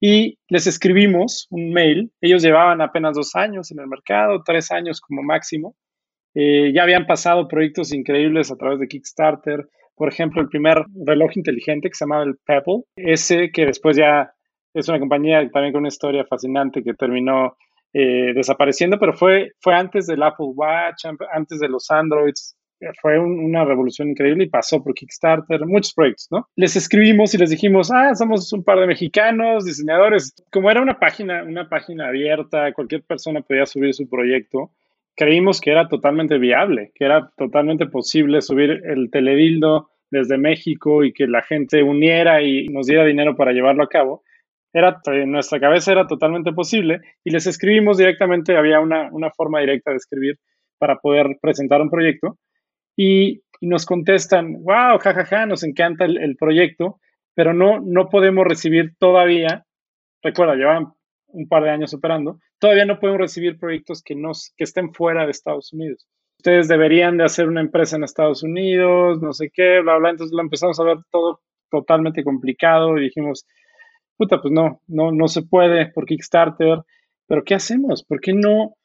Y 0.00 0.38
les 0.48 0.66
escribimos 0.66 1.46
un 1.50 1.72
mail. 1.72 2.12
Ellos 2.20 2.42
llevaban 2.42 2.80
apenas 2.80 3.16
dos 3.16 3.34
años 3.34 3.70
en 3.70 3.80
el 3.80 3.86
mercado, 3.86 4.42
tres 4.44 4.70
años 4.70 5.00
como 5.00 5.22
máximo. 5.22 5.74
Eh, 6.34 6.72
ya 6.74 6.82
habían 6.82 7.06
pasado 7.06 7.48
proyectos 7.48 7.92
increíbles 7.92 8.50
a 8.50 8.56
través 8.56 8.78
de 8.78 8.88
Kickstarter. 8.88 9.68
Por 9.94 10.08
ejemplo, 10.08 10.42
el 10.42 10.48
primer 10.48 10.84
reloj 11.06 11.30
inteligente 11.36 11.88
que 11.88 11.94
se 11.94 12.04
llamaba 12.04 12.24
el 12.24 12.36
Pebble, 12.44 12.82
ese 12.96 13.50
que 13.50 13.64
después 13.64 13.96
ya 13.96 14.30
es 14.74 14.88
una 14.88 14.98
compañía 14.98 15.48
también 15.50 15.72
con 15.72 15.80
una 15.80 15.88
historia 15.88 16.26
fascinante 16.26 16.82
que 16.82 16.92
terminó 16.92 17.56
eh, 17.94 18.34
desapareciendo, 18.34 18.98
pero 18.98 19.14
fue, 19.14 19.52
fue 19.60 19.74
antes 19.74 20.06
del 20.06 20.22
Apple 20.22 20.48
Watch, 20.54 21.06
antes 21.32 21.58
de 21.58 21.68
los 21.70 21.90
Androids, 21.90 22.54
fue 23.00 23.18
un, 23.18 23.38
una 23.38 23.64
revolución 23.64 24.10
increíble 24.10 24.44
y 24.44 24.48
pasó 24.48 24.82
por 24.82 24.94
Kickstarter, 24.94 25.64
muchos 25.66 25.94
proyectos, 25.94 26.28
¿no? 26.30 26.48
Les 26.56 26.76
escribimos 26.76 27.34
y 27.34 27.38
les 27.38 27.50
dijimos, 27.50 27.90
ah, 27.92 28.14
somos 28.14 28.52
un 28.52 28.62
par 28.64 28.80
de 28.80 28.86
mexicanos, 28.86 29.64
diseñadores. 29.64 30.34
Como 30.50 30.70
era 30.70 30.82
una 30.82 30.98
página, 30.98 31.42
una 31.42 31.68
página 31.68 32.08
abierta, 32.08 32.72
cualquier 32.72 33.02
persona 33.02 33.40
podía 33.40 33.66
subir 33.66 33.94
su 33.94 34.08
proyecto, 34.08 34.70
creímos 35.16 35.60
que 35.60 35.70
era 35.70 35.88
totalmente 35.88 36.38
viable, 36.38 36.92
que 36.94 37.04
era 37.04 37.30
totalmente 37.36 37.86
posible 37.86 38.42
subir 38.42 38.82
el 38.84 39.10
teledildo 39.10 39.90
desde 40.10 40.38
México 40.38 41.04
y 41.04 41.12
que 41.12 41.26
la 41.26 41.42
gente 41.42 41.82
uniera 41.82 42.42
y 42.42 42.68
nos 42.68 42.86
diera 42.86 43.04
dinero 43.04 43.36
para 43.36 43.52
llevarlo 43.52 43.82
a 43.82 43.88
cabo. 43.88 44.22
Era, 44.72 45.00
en 45.06 45.32
nuestra 45.32 45.58
cabeza 45.58 45.92
era 45.92 46.06
totalmente 46.06 46.52
posible 46.52 47.00
y 47.24 47.30
les 47.30 47.46
escribimos 47.46 47.96
directamente, 47.96 48.56
había 48.56 48.78
una, 48.80 49.08
una 49.10 49.30
forma 49.30 49.60
directa 49.60 49.90
de 49.90 49.96
escribir 49.96 50.38
para 50.78 50.96
poder 50.98 51.38
presentar 51.40 51.80
un 51.80 51.88
proyecto 51.88 52.36
y, 52.96 53.42
nos 53.62 53.86
contestan, 53.86 54.62
wow, 54.64 54.98
jajaja, 55.00 55.46
nos 55.46 55.62
encanta 55.62 56.04
el, 56.04 56.18
el, 56.18 56.36
proyecto, 56.36 57.00
pero 57.34 57.54
no, 57.54 57.80
no 57.80 58.10
podemos 58.10 58.46
recibir 58.46 58.94
todavía, 58.98 59.64
recuerda, 60.22 60.56
llevan 60.56 60.92
un 61.28 61.48
par 61.48 61.64
de 61.64 61.70
años 61.70 61.94
operando, 61.94 62.38
todavía 62.58 62.84
no 62.84 62.98
podemos 63.00 63.20
recibir 63.20 63.58
proyectos 63.58 64.02
que, 64.02 64.14
nos, 64.14 64.52
que 64.58 64.64
estén 64.64 64.92
fuera 64.92 65.24
de 65.24 65.30
Estados 65.30 65.72
Unidos. 65.72 66.06
Ustedes 66.38 66.68
deberían 66.68 67.16
de 67.16 67.24
hacer 67.24 67.48
una 67.48 67.60
empresa 67.60 67.96
en 67.96 68.04
Estados 68.04 68.42
Unidos, 68.42 69.20
no 69.22 69.32
sé 69.32 69.50
qué, 69.52 69.80
bla, 69.80 69.96
bla. 69.96 70.10
Entonces 70.10 70.34
lo 70.34 70.42
empezamos 70.42 70.78
a 70.78 70.84
ver 70.84 70.98
todo 71.10 71.40
totalmente 71.70 72.22
complicado 72.22 72.96
y 72.96 73.04
dijimos, 73.04 73.46
puta, 74.16 74.40
pues 74.40 74.52
no, 74.52 74.80
no, 74.86 75.12
no 75.12 75.28
se 75.28 75.42
puede 75.42 75.90
por 75.92 76.06
Kickstarter, 76.06 76.78
pero 77.26 77.42
¿qué 77.42 77.54
hacemos? 77.54 78.04
¿Por 78.04 78.20
qué 78.20 78.32
no? 78.32 78.76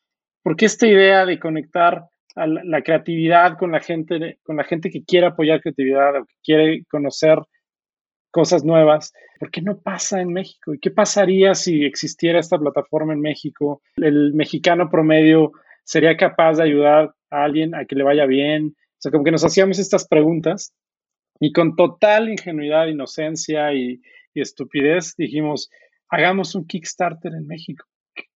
¿Por 0.43 0.55
qué 0.55 0.66
esta 0.66 0.88
idea 0.88 1.26
de 1.26 1.39
conectar 1.39 2.05
la 2.36 2.82
creatividad 2.82 3.58
con 3.58 3.72
la 3.72 3.80
gente, 3.80 4.40
con 4.44 4.58
la 4.58 4.64
gente 4.64 4.90
que 4.90 5.04
quiere 5.04 5.28
apoyar 5.28 5.62
creatividad 5.62 6.16
o 6.16 6.26
que 6.26 6.36
quiere 6.44 6.86
conocer 6.90 7.40
cosas 8.32 8.64
nuevas. 8.64 9.14
¿Por 9.40 9.52
qué 9.52 9.62
no 9.62 9.80
pasa 9.80 10.22
en 10.22 10.34
México? 10.34 10.74
¿Y 10.74 10.80
qué 10.80 10.92
pasaría 10.92 11.54
si 11.54 11.84
existiera 11.84 12.40
esta 12.40 12.58
plataforma 12.58 13.14
en 13.14 13.22
México? 13.22 13.82
El 13.98 14.34
mexicano 14.34 14.90
promedio 14.90 15.52
sería 15.84 16.16
capaz 16.18 16.58
de 16.58 16.64
ayudar 16.64 17.14
a 17.30 17.44
alguien 17.44 17.76
a 17.76 17.86
que 17.86 17.96
le 17.96 18.04
vaya 18.04 18.26
bien. 18.26 18.68
O 18.68 18.98
sea, 19.00 19.12
como 19.12 19.24
que 19.24 19.32
nos 19.32 19.44
hacíamos 19.44 19.80
estas 19.80 20.08
preguntas 20.08 20.74
y 21.40 21.52
con 21.52 21.76
total 21.76 22.30
ingenuidad, 22.30 22.88
inocencia 22.88 23.74
y, 23.74 24.02
estupidez 24.34 25.16
dijimos, 25.18 25.70
hagamos 26.08 26.56
un 26.56 26.66
Kickstarter 26.66 27.34
en 27.34 27.48
México. 27.48 27.86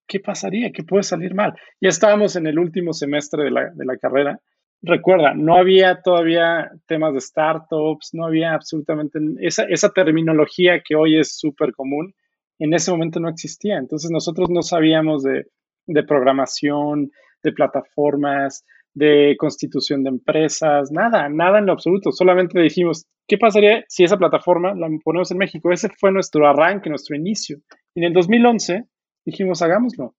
¿Qué, 0.08 0.20
pasaría? 0.20 0.72
¿Qué 0.72 0.84
puede 0.84 1.04
salir 1.04 1.34
mal? 1.34 1.54
Ya 1.82 1.90
estábamos 1.90 2.36
en 2.36 2.48
el 2.48 2.60
último 2.60 2.94
semestre 2.94 3.44
de 3.44 3.52
la, 3.52 3.72
de 3.74 3.86
la 3.86 3.98
carrera 3.98 4.40
recuerda, 4.86 5.34
no 5.34 5.56
había 5.56 6.02
todavía 6.02 6.72
temas 6.86 7.14
de 7.14 7.22
startups, 7.22 8.12
no 8.14 8.26
había 8.26 8.54
absolutamente 8.54 9.20
esa, 9.40 9.64
esa 9.64 9.90
terminología 9.90 10.82
que 10.86 10.96
hoy 10.96 11.20
es 11.20 11.38
súper 11.38 11.74
común, 11.74 12.14
en 12.60 12.74
ese 12.74 12.92
momento 12.92 13.20
no 13.20 13.30
existía. 13.30 13.78
Entonces 13.78 14.12
nosotros 14.12 14.50
no 14.50 14.62
sabíamos 14.62 15.24
de, 15.24 15.46
de, 15.88 16.04
programación, 16.04 17.12
de 17.44 17.52
plataformas, 17.52 18.64
de 18.94 19.36
constitución 19.38 20.04
de 20.04 20.10
empresas, 20.10 20.92
nada, 20.92 21.28
nada 21.30 21.60
en 21.60 21.66
lo 21.66 21.74
absoluto. 21.74 22.12
Solamente 22.12 22.60
dijimos, 22.62 23.06
¿qué 23.28 23.38
pasaría 23.38 23.84
si 23.90 24.04
esa 24.04 24.18
plataforma 24.18 24.74
la 24.74 24.88
ponemos 25.04 25.32
en 25.32 25.38
México? 25.38 25.72
Ese 25.72 25.90
fue 25.90 26.12
nuestro 26.12 26.48
arranque, 26.48 26.90
nuestro 26.90 27.16
inicio. 27.16 27.58
Y 27.94 28.00
en 28.02 28.06
el 28.06 28.14
2011 28.14 28.86
dijimos, 29.26 29.62
hagámoslo. 29.62 30.16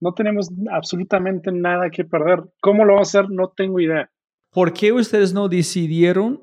No 0.00 0.14
tenemos 0.14 0.48
absolutamente 0.70 1.52
nada 1.52 1.90
que 1.90 2.04
perder. 2.04 2.44
¿Cómo 2.60 2.84
lo 2.84 2.94
vamos 2.94 3.14
a 3.14 3.20
hacer? 3.20 3.30
No 3.30 3.48
tengo 3.48 3.80
idea. 3.80 4.10
¿Por 4.50 4.72
qué 4.72 4.92
ustedes 4.92 5.32
no 5.32 5.48
decidieron, 5.48 6.42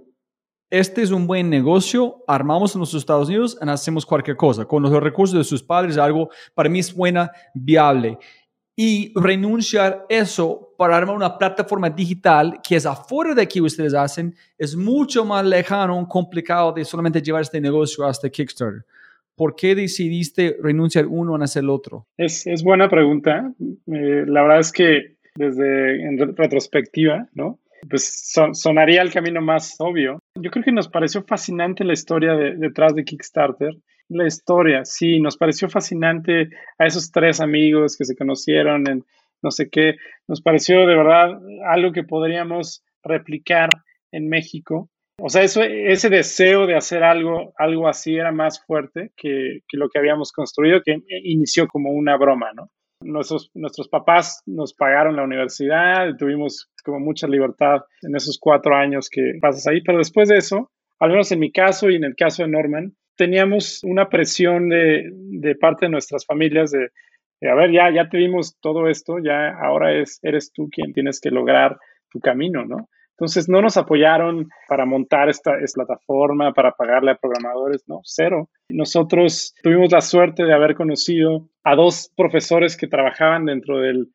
este 0.70 1.02
es 1.02 1.12
un 1.12 1.28
buen 1.28 1.50
negocio, 1.50 2.24
armamos 2.28 2.76
en 2.76 2.82
los 2.82 2.94
Estados 2.94 3.28
Unidos 3.28 3.58
y 3.62 3.70
hacemos 3.70 4.06
cualquier 4.06 4.38
cosa? 4.38 4.66
Con 4.66 4.84
los 4.84 4.92
recursos 4.92 5.38
de 5.38 5.44
sus 5.44 5.64
padres, 5.64 5.98
algo 5.98 6.30
para 6.54 6.70
mí 6.70 6.80
es 6.80 6.94
buena, 6.94 7.32
viable. 7.54 8.18
Y 8.76 9.12
renunciar 9.20 10.06
eso 10.08 10.74
para 10.78 10.96
armar 10.96 11.16
una 11.16 11.38
plataforma 11.38 11.90
digital 11.90 12.60
que 12.62 12.76
es 12.76 12.86
afuera 12.86 13.34
de 13.34 13.48
que 13.48 13.60
ustedes 13.60 13.96
hacen, 13.96 14.36
es 14.58 14.76
mucho 14.76 15.26
más 15.26 15.44
lejano, 15.44 16.08
complicado 16.08 16.72
de 16.72 16.86
solamente 16.86 17.22
llevar 17.22 17.42
este 17.42 17.60
negocio 17.60 18.06
hasta 18.06 18.30
Kickstarter. 18.30 18.86
¿Por 19.38 19.56
qué 19.56 19.76
decidiste 19.76 20.58
renunciar 20.62 21.06
uno 21.06 21.36
en 21.36 21.44
hacer 21.44 21.64
el 21.64 21.70
otro? 21.70 22.08
Es, 22.18 22.46
buena 22.64 22.90
pregunta. 22.90 23.54
Eh, 23.60 24.26
la 24.28 24.42
verdad 24.42 24.60
es 24.60 24.72
que 24.72 25.16
desde 25.36 26.02
en 26.02 26.36
retrospectiva, 26.36 27.30
¿no? 27.34 27.60
Pues 27.88 28.34
sonaría 28.54 29.04
el 29.04 29.14
camino 29.14 29.40
más 29.40 29.76
obvio. 29.80 30.20
Yo 30.36 30.50
creo 30.50 30.66
que 30.66 30.72
nos 30.72 30.90
pareció 30.90 31.24
fascinante 31.24 31.84
la 31.84 31.94
historia 31.94 32.34
detrás 32.34 32.96
de 32.96 33.06
Kickstarter. 33.06 33.78
La 34.10 34.26
historia, 34.26 34.84
sí, 34.84 35.20
nos 35.20 35.38
pareció 35.38 35.70
fascinante 35.70 36.50
a 36.80 36.88
esos 36.88 37.12
tres 37.12 37.40
amigos 37.40 37.96
que 37.96 38.06
se 38.06 38.16
conocieron 38.16 38.90
en 38.90 39.06
no 39.44 39.52
sé 39.52 39.70
qué. 39.70 39.96
Nos 40.28 40.42
pareció 40.42 40.88
de 40.88 40.96
verdad 40.96 41.40
algo 41.70 41.92
que 41.92 42.04
podríamos 42.04 42.84
replicar 43.04 43.70
en 44.12 44.28
México 44.28 44.90
o 45.20 45.30
sea, 45.30 45.44
eso, 45.44 45.64
ese 45.64 46.10
deseo 46.10 46.68
de 46.68 46.76
hacer 46.76 47.04
algo, 47.04 47.54
algo 47.58 47.88
así 47.88 48.16
era 48.16 48.32
más 48.32 48.64
fuerte 48.64 49.12
que, 49.18 49.62
que, 49.68 49.78
lo 49.78 49.90
que 49.90 49.98
habíamos 49.98 50.32
construido, 50.32 50.82
que 50.84 51.02
inició 51.24 51.68
como 51.68 51.92
una 51.92 52.16
broma, 52.18 52.52
¿no? 52.54 52.70
Nuestros, 53.02 53.52
nuestros 53.54 53.90
papás 53.90 54.42
nos 54.46 54.74
pagaron 54.74 55.16
la 55.16 55.24
universidad, 55.24 56.16
tuvimos 56.18 56.72
como 56.84 57.00
mucha 57.00 57.28
libertad 57.28 57.82
en 58.02 58.16
esos 58.16 58.38
cuatro 58.40 58.76
años 58.76 59.10
que 59.10 59.34
pasas 59.42 59.68
ahí, 59.68 59.82
pero 59.82 59.98
después 59.98 60.30
de 60.30 60.38
eso, 60.38 60.72
al 61.00 61.12
menos 61.12 61.32
en 61.32 61.40
mi 61.40 61.52
caso 61.52 61.90
y 61.90 61.96
en 61.96 62.04
el 62.04 62.16
caso 62.16 62.44
de 62.44 62.50
Norman, 62.50 62.94
teníamos 63.16 63.84
una 63.84 64.10
presión 64.10 64.70
de, 64.70 65.10
de 65.12 65.56
parte 65.56 65.86
de 65.86 65.92
nuestras 65.92 66.26
familias 66.26 66.72
de, 66.72 66.90
de, 67.42 67.50
a 67.50 67.56
ver, 67.56 67.72
ya, 67.72 67.92
ya 67.92 68.10
te 68.10 68.18
dimos 68.18 68.58
todo 68.62 68.88
esto, 68.88 69.18
ya 69.20 69.50
ahora 69.50 69.94
es, 69.94 70.20
eres 70.24 70.52
tú 70.54 70.70
quien 70.72 70.94
tienes 70.94 71.20
que 71.20 71.32
lograr 71.32 71.78
tu 72.10 72.20
camino, 72.20 72.66
¿no? 72.66 72.90
Entonces 73.20 73.50
no 73.50 73.64
nos 73.64 73.78
apoyaron 73.78 74.48
para 74.68 74.86
montar 74.86 75.28
esta, 75.28 75.54
plataforma, 75.74 76.54
para 76.54 76.74
pagarle 76.74 77.10
a 77.10 77.16
programadores, 77.16 77.84
no, 77.88 78.02
cero. 78.04 78.48
Nosotros 78.70 79.56
tuvimos 79.64 79.92
la 79.92 80.02
suerte 80.02 80.44
de 80.44 80.54
haber 80.54 80.76
conocido 80.76 81.50
a 81.64 81.76
dos 81.76 82.12
profesores 82.16 82.78
que 82.78 82.86
trabajaban 82.86 83.46
dentro 83.46 83.80
del, 83.80 84.08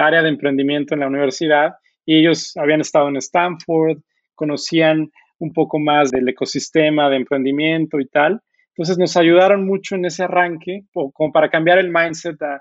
área 0.00 0.22
de 0.22 0.30
emprendimiento 0.30 0.94
en 0.94 1.00
la 1.00 1.06
universidad 1.06 1.74
y 2.04 2.18
ellos 2.18 2.56
habían 2.56 2.80
estado 2.80 3.08
en 3.08 3.18
Stanford, 3.18 3.98
conocían 4.34 5.12
un 5.38 5.52
poco 5.52 5.78
más 5.78 6.10
del 6.10 6.28
ecosistema 6.28 7.08
de 7.08 7.18
emprendimiento 7.18 8.00
y 8.00 8.08
tal. 8.08 8.40
Entonces 8.74 8.98
nos 8.98 9.16
ayudaron 9.16 9.64
mucho 9.64 9.94
en 9.94 10.06
ese 10.06 10.24
arranque, 10.24 10.86
como 10.92 11.30
para 11.32 11.50
cambiar 11.50 11.78
el 11.78 11.92
mindset 11.92 12.42
a 12.42 12.60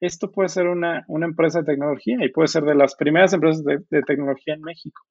esto 0.00 0.30
puede 0.30 0.48
ser 0.48 0.66
una 0.66 1.04
empresa 1.08 1.60
de 1.60 1.66
tecnología 1.66 2.16
y 2.20 2.30
puede 2.30 2.48
ser 2.48 2.64
de 2.64 2.74
las 2.74 2.94
primeras 2.96 3.32
empresas 3.34 3.64
de 3.64 4.02
tecnología 4.02 4.54
en 4.54 4.62
México. 4.62 5.02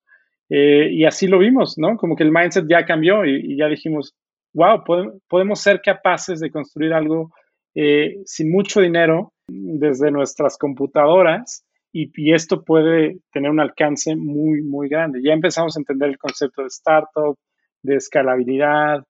Eh, 0.50 0.90
y 0.92 1.06
así 1.06 1.28
lo 1.28 1.40
vimos, 1.40 1.78
¿no? 1.78 1.98
Como 1.98 2.16
que 2.16 2.24
el 2.24 2.32
mindset 2.32 2.66
ya 2.70 2.86
cambió 2.86 3.26
y, 3.26 3.58
ya 3.58 3.68
dijimos, 3.68 4.14
wow, 4.54 4.84
podemos, 5.28 5.60
ser 5.60 5.82
capaces 5.82 6.40
de 6.40 6.52
construir 6.52 6.94
algo 6.94 7.32
eh, 7.74 8.18
sin 8.26 8.52
mucho 8.52 8.80
dinero 8.80 9.34
desde 9.48 10.12
nuestras 10.12 10.58
computadoras 10.58 11.66
y, 11.92 12.12
y, 12.16 12.34
esto 12.34 12.64
puede 12.64 13.18
tener 13.32 13.50
un 13.50 13.60
alcance 13.60 14.16
muy, 14.16 14.62
muy 14.62 14.90
grande. 14.90 15.22
Ya 15.24 15.34
empezamos 15.34 15.76
a 15.76 15.80
entender 15.80 16.10
el 16.10 16.18
concepto 16.18 16.62
de 16.62 16.68
startup, 16.68 17.38
de 17.84 17.96
escalabilidad, 17.96 19.04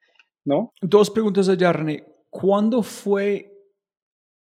¿no? 0.45 0.71
Dos 0.81 1.09
preguntas 1.09 1.49
allá, 1.49 1.73
René. 1.73 2.03
¿Cuándo 2.29 2.83
fue 2.83 3.51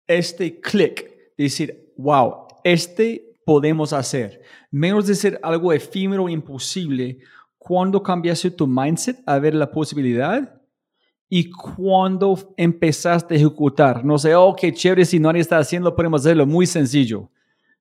este 0.07 0.59
click 0.59 1.35
de 1.37 1.43
decir, 1.43 1.93
wow, 1.97 2.47
este 2.63 3.26
podemos 3.47 3.93
hacer. 3.93 4.41
Menos 4.69 5.07
de 5.07 5.15
ser 5.15 5.39
algo 5.41 5.71
efímero 5.71 6.27
e 6.27 6.33
imposible, 6.33 7.19
cuando 7.57 8.03
cambiaste 8.03 8.51
tu 8.51 8.67
mindset 8.67 9.23
a 9.25 9.39
ver 9.39 9.55
la 9.55 9.71
posibilidad 9.71 10.61
y 11.29 11.49
cuando 11.49 12.37
empezaste 12.57 13.35
a 13.35 13.37
ejecutar. 13.37 14.03
No 14.03 14.17
sé, 14.17 14.35
oh, 14.35 14.53
qué 14.53 14.73
chévere, 14.73 15.05
si 15.05 15.17
nadie 15.17 15.39
está 15.39 15.59
haciendo, 15.59 15.95
podemos 15.95 16.25
hacerlo 16.25 16.45
muy 16.45 16.65
sencillo. 16.65 17.31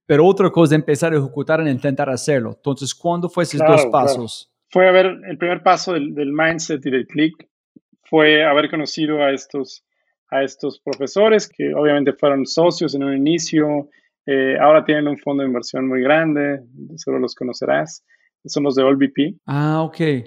Pero 0.06 0.24
otra 0.24 0.52
cosa 0.52 0.76
es 0.76 0.78
empezar 0.78 1.12
a 1.12 1.16
ejecutar 1.16 1.60
e 1.60 1.68
intentar 1.68 2.08
hacerlo. 2.10 2.52
Entonces, 2.54 2.94
¿cuándo 2.94 3.28
fue 3.28 3.42
esos 3.42 3.58
dos 3.58 3.86
pasos? 3.86 4.48
Fue 4.68 4.88
a 4.88 4.92
ver, 4.92 5.06
el 5.28 5.36
primer 5.36 5.64
paso 5.64 5.94
del, 5.94 6.14
del 6.14 6.32
mindset 6.32 6.86
y 6.86 6.90
del 6.92 7.08
click 7.08 7.48
fue 8.04 8.44
haber 8.44 8.70
conocido 8.70 9.20
a 9.20 9.32
estos, 9.32 9.84
a 10.30 10.44
estos 10.44 10.78
profesores 10.78 11.48
que 11.48 11.74
obviamente 11.74 12.12
fueron 12.12 12.46
socios 12.46 12.94
en 12.94 13.02
un 13.02 13.16
inicio, 13.16 13.88
eh, 14.26 14.56
ahora 14.60 14.84
tienen 14.84 15.08
un 15.08 15.18
fondo 15.18 15.42
de 15.42 15.48
inversión 15.48 15.86
muy 15.88 16.02
grande, 16.02 16.60
solo 16.96 17.18
los 17.18 17.34
conocerás. 17.34 18.04
Son 18.44 18.62
los 18.62 18.76
de 18.76 18.82
OLVP. 18.84 19.34
Ah, 19.46 19.82
ok. 19.82 20.00
Eh, 20.00 20.24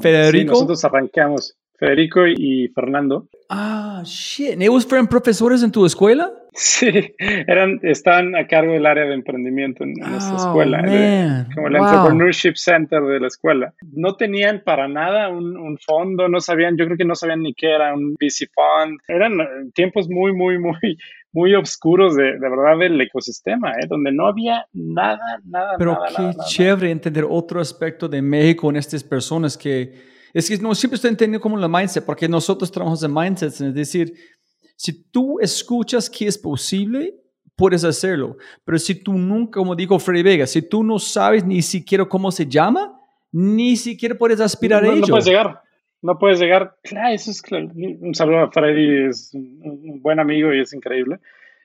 Federico. 0.00 0.52
nosotros 0.52 0.84
arrancamos. 0.84 1.56
Federico 1.78 2.26
y 2.26 2.68
Fernando. 2.74 3.28
Ah, 3.48 4.02
shit. 4.04 4.60
¿Ellos 4.60 4.84
fueron 4.84 5.06
profesores 5.06 5.62
en 5.62 5.70
tu 5.70 5.86
escuela? 5.86 6.32
Sí, 6.52 7.14
eran, 7.46 7.78
estaban 7.82 8.34
a 8.34 8.48
cargo 8.48 8.72
del 8.72 8.84
área 8.84 9.04
de 9.04 9.14
emprendimiento 9.14 9.84
en, 9.84 9.92
nuestra 9.92 10.34
oh, 10.34 10.36
escuela, 10.38 10.82
como 11.54 11.68
el 11.68 11.76
Entrepreneurship 11.76 12.54
Center 12.56 13.00
de 13.02 13.20
la 13.20 13.28
escuela. 13.28 13.74
No 13.92 14.16
tenían 14.16 14.62
para 14.64 14.88
nada 14.88 15.28
un, 15.28 15.56
un, 15.56 15.78
fondo, 15.78 16.28
no 16.28 16.40
sabían, 16.40 16.76
yo 16.76 16.86
creo 16.86 16.96
que 16.96 17.04
no 17.04 17.14
sabían 17.14 17.42
ni 17.42 17.54
qué 17.54 17.70
era 17.70 17.94
un 17.94 18.14
VC 18.14 18.48
Fund. 18.52 18.98
Eran 19.06 19.38
tiempos 19.72 20.08
muy, 20.08 20.32
muy, 20.32 20.58
muy, 20.58 20.98
muy 21.32 21.54
oscuros 21.54 22.16
de, 22.16 22.24
de 22.24 22.38
verdad 22.38 22.78
del 22.78 23.00
ecosistema, 23.00 23.72
¿eh? 23.72 23.86
donde 23.88 24.12
no 24.12 24.26
había 24.26 24.66
nada, 24.72 25.40
nada, 25.44 25.74
Pero 25.78 25.92
nada, 25.92 26.08
qué 26.16 26.22
nada, 26.22 26.44
chévere 26.46 26.90
entender 26.90 27.24
otro 27.28 27.60
aspecto 27.60 28.08
de 28.08 28.22
México 28.22 28.70
en 28.70 28.76
estas 28.76 29.04
personas 29.04 29.56
que 29.56 30.18
es 30.32 30.48
que 30.48 30.58
no 30.58 30.74
siempre 30.74 30.96
estoy 30.96 31.10
entendiendo 31.10 31.40
como 31.40 31.56
la 31.56 31.68
mindset, 31.68 32.04
porque 32.04 32.28
nosotros 32.28 32.70
trabajamos 32.70 33.02
en 33.02 33.12
mindsets, 33.12 33.60
es 33.60 33.74
decir, 33.74 34.14
si 34.76 35.10
tú 35.10 35.38
escuchas 35.40 36.08
que 36.08 36.26
es 36.26 36.38
posible, 36.38 37.14
puedes 37.56 37.82
hacerlo, 37.82 38.36
pero 38.64 38.78
si 38.78 38.94
tú 38.94 39.14
nunca, 39.14 39.58
como 39.58 39.74
dijo 39.74 39.98
Freddy 39.98 40.22
Vega, 40.22 40.46
si 40.46 40.62
tú 40.62 40.84
no 40.84 40.98
sabes 40.98 41.44
ni 41.44 41.62
siquiera 41.62 42.04
cómo 42.04 42.30
se 42.30 42.46
llama, 42.46 43.00
ni 43.32 43.76
siquiera 43.76 44.14
puedes 44.16 44.40
aspirar 44.40 44.82
no, 44.82 44.90
a 44.90 44.92
ello. 44.92 45.00
No 45.00 45.08
puedes 45.08 45.26
llegar, 45.26 45.60
no 46.02 46.18
puedes 46.18 46.40
llegar. 46.40 46.76
Claro, 46.82 47.14
eso 47.14 47.30
es. 47.30 47.42
Un 47.50 48.14
saludo 48.14 48.40
a 48.40 48.50
Freddy, 48.50 49.08
es 49.08 49.30
un 49.34 50.00
buen 50.02 50.20
amigo 50.20 50.52
y 50.52 50.60
es 50.60 50.72
increíble. 50.72 51.18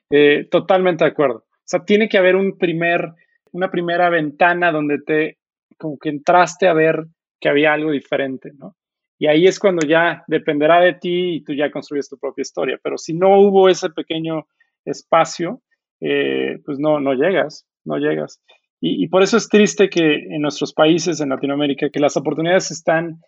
Eh, 0.09 0.47
totalmente 0.49 1.03
de 1.03 1.11
acuerdo. 1.11 1.37
O 1.37 1.65
sea, 1.65 1.83
tiene 1.85 2.09
que 2.09 2.17
haber 2.17 2.35
un 2.35 2.57
primer, 2.57 3.13
una 3.51 3.71
primera 3.71 4.09
ventana 4.09 4.71
donde 4.71 4.99
te, 4.99 5.37
como 5.77 5.97
que 5.97 6.09
entraste 6.09 6.67
a 6.67 6.73
ver 6.73 7.05
que 7.39 7.49
había 7.49 7.73
algo 7.73 7.91
diferente, 7.91 8.51
¿no? 8.53 8.75
Y 9.17 9.27
ahí 9.27 9.47
es 9.47 9.59
cuando 9.59 9.87
ya 9.87 10.23
dependerá 10.27 10.81
de 10.81 10.93
ti 10.93 11.35
y 11.35 11.43
tú 11.43 11.53
ya 11.53 11.71
construyes 11.71 12.09
tu 12.09 12.17
propia 12.17 12.41
historia. 12.41 12.79
Pero 12.83 12.97
si 12.97 13.13
no 13.13 13.39
hubo 13.39 13.69
ese 13.69 13.89
pequeño 13.89 14.47
espacio, 14.83 15.61
eh, 16.01 16.59
pues 16.65 16.79
no, 16.79 16.99
no 16.99 17.13
llegas, 17.13 17.65
no 17.85 17.97
llegas. 17.97 18.41
Y, 18.85 19.07
por 19.07 19.23
eso 19.23 19.37
es 19.37 19.47
triste 19.47 19.89
que 19.89 20.15
en 20.15 20.41
nuestros 20.41 20.73
países, 20.73 21.21
en 21.21 21.29
Latinoamérica, 21.29 21.89
que 21.89 22.01
las 22.01 22.17
oportunidades 22.17 22.69
están 22.69 23.21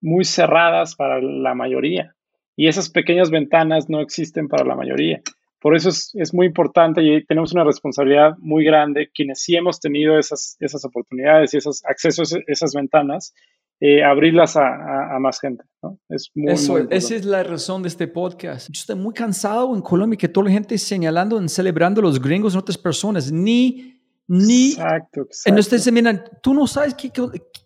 muy 0.00 0.24
cerradas 0.24 0.94
para 0.94 1.20
la 1.20 1.54
mayoría. 1.54 2.14
Y 2.56 2.68
esas 2.68 2.90
pequeñas 2.90 3.30
ventanas 3.30 3.88
no 3.88 4.00
existen 4.00 4.48
para 4.48 4.64
la 4.64 4.76
mayoría. 4.76 5.22
Por 5.60 5.76
eso 5.76 5.90
es, 5.90 6.10
es, 6.14 6.32
muy 6.32 6.46
importante 6.46 7.02
y 7.02 7.24
tenemos 7.26 7.52
una 7.52 7.64
responsabilidad 7.64 8.32
muy 8.38 8.64
grande, 8.64 9.10
quienes 9.14 9.42
sí 9.42 9.56
hemos 9.56 9.78
tenido 9.78 10.18
esas, 10.18 10.56
esas 10.58 10.84
oportunidades 10.86 11.52
y 11.52 11.58
esos 11.58 11.84
accesos, 11.84 12.34
esas 12.46 12.72
ventanas, 12.74 13.34
eh, 13.78 14.02
abrirlas 14.02 14.56
a, 14.56 14.66
a, 14.66 15.16
a, 15.16 15.18
más 15.18 15.38
gente. 15.38 15.64
¿no? 15.82 15.98
Es 16.08 16.30
muy, 16.34 16.52
Eso, 16.52 16.72
muy 16.74 16.86
esa 16.90 17.14
es 17.14 17.24
la 17.24 17.42
razón 17.42 17.82
de 17.82 17.88
este 17.88 18.08
podcast. 18.08 18.68
Yo 18.68 18.78
estoy 18.78 18.96
muy 18.96 19.12
cansado 19.12 19.74
en 19.74 19.82
Colombia 19.82 20.16
que 20.16 20.28
toda 20.28 20.46
la 20.46 20.52
gente 20.52 20.76
señalando 20.78 21.42
y 21.42 21.48
celebrando 21.48 22.00
a 22.00 22.04
los 22.04 22.20
gringos 22.20 22.54
en 22.54 22.60
otras 22.60 22.78
personas, 22.78 23.30
ni 23.30 24.00
ni 24.32 24.74
exacto, 24.74 25.22
exacto. 25.22 25.48
entonces 25.48 25.92
miran 25.92 26.22
tú 26.40 26.54
no 26.54 26.64
sabes 26.68 26.94
qué, 26.94 27.10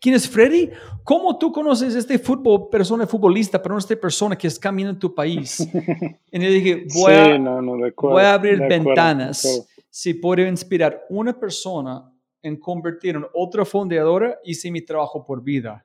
quién 0.05 0.15
es 0.15 0.29
Freddy 0.29 0.71
cómo 1.03 1.39
tú 1.39 1.51
conoces 1.51 1.95
este 1.95 2.19
fútbol 2.19 2.69
persona 2.71 3.07
futbolista 3.07 3.61
pero 3.63 3.75
no 3.75 3.79
esta 3.79 3.97
persona 3.97 4.37
que 4.37 4.47
es 4.47 4.59
caminando 4.59 4.97
en 4.97 5.01
tu 5.01 5.15
país 5.15 5.61
y 6.31 6.39
le 6.39 6.51
dije 6.51 6.85
voy, 6.95 7.15
sí, 7.15 7.21
a, 7.21 7.39
no, 7.39 7.63
no, 7.63 7.77
voy 7.97 8.23
a 8.23 8.35
abrir 8.35 8.61
ventanas 8.61 9.67
si 9.89 10.13
puedo 10.13 10.45
inspirar 10.47 11.07
una 11.09 11.33
persona 11.33 12.11
en 12.45 12.57
convertir 12.59 13.17
en 13.17 13.25
otra 13.33 13.65
fundadora 13.65 14.39
hice 14.45 14.71
mi 14.71 14.83
trabajo 14.83 15.25
por 15.25 15.43
vida. 15.43 15.85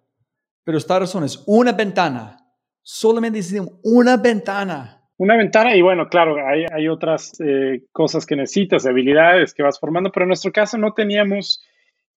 Pero 0.64 0.78
esta 0.78 1.00
razón 1.00 1.24
es 1.24 1.42
una 1.48 1.72
ventana. 1.72 2.38
Solamente 2.82 3.38
decimos 3.38 3.70
una 3.84 4.18
ventana. 4.18 5.02
Una 5.18 5.38
ventana 5.38 5.76
y 5.76 5.82
bueno, 5.82 6.08
claro, 6.10 6.36
hay, 6.46 6.66
hay 6.72 6.88
otras 6.88 7.40
eh, 7.40 7.84
cosas 7.92 8.26
que 8.26 8.36
necesitas, 8.36 8.86
habilidades 8.86 9.54
que 9.54 9.64
vas 9.64 9.80
formando, 9.80 10.12
pero 10.12 10.24
en 10.24 10.30
nuestro 10.30 10.52
caso 10.52 10.78
no 10.78 10.94
teníamos, 10.94 11.64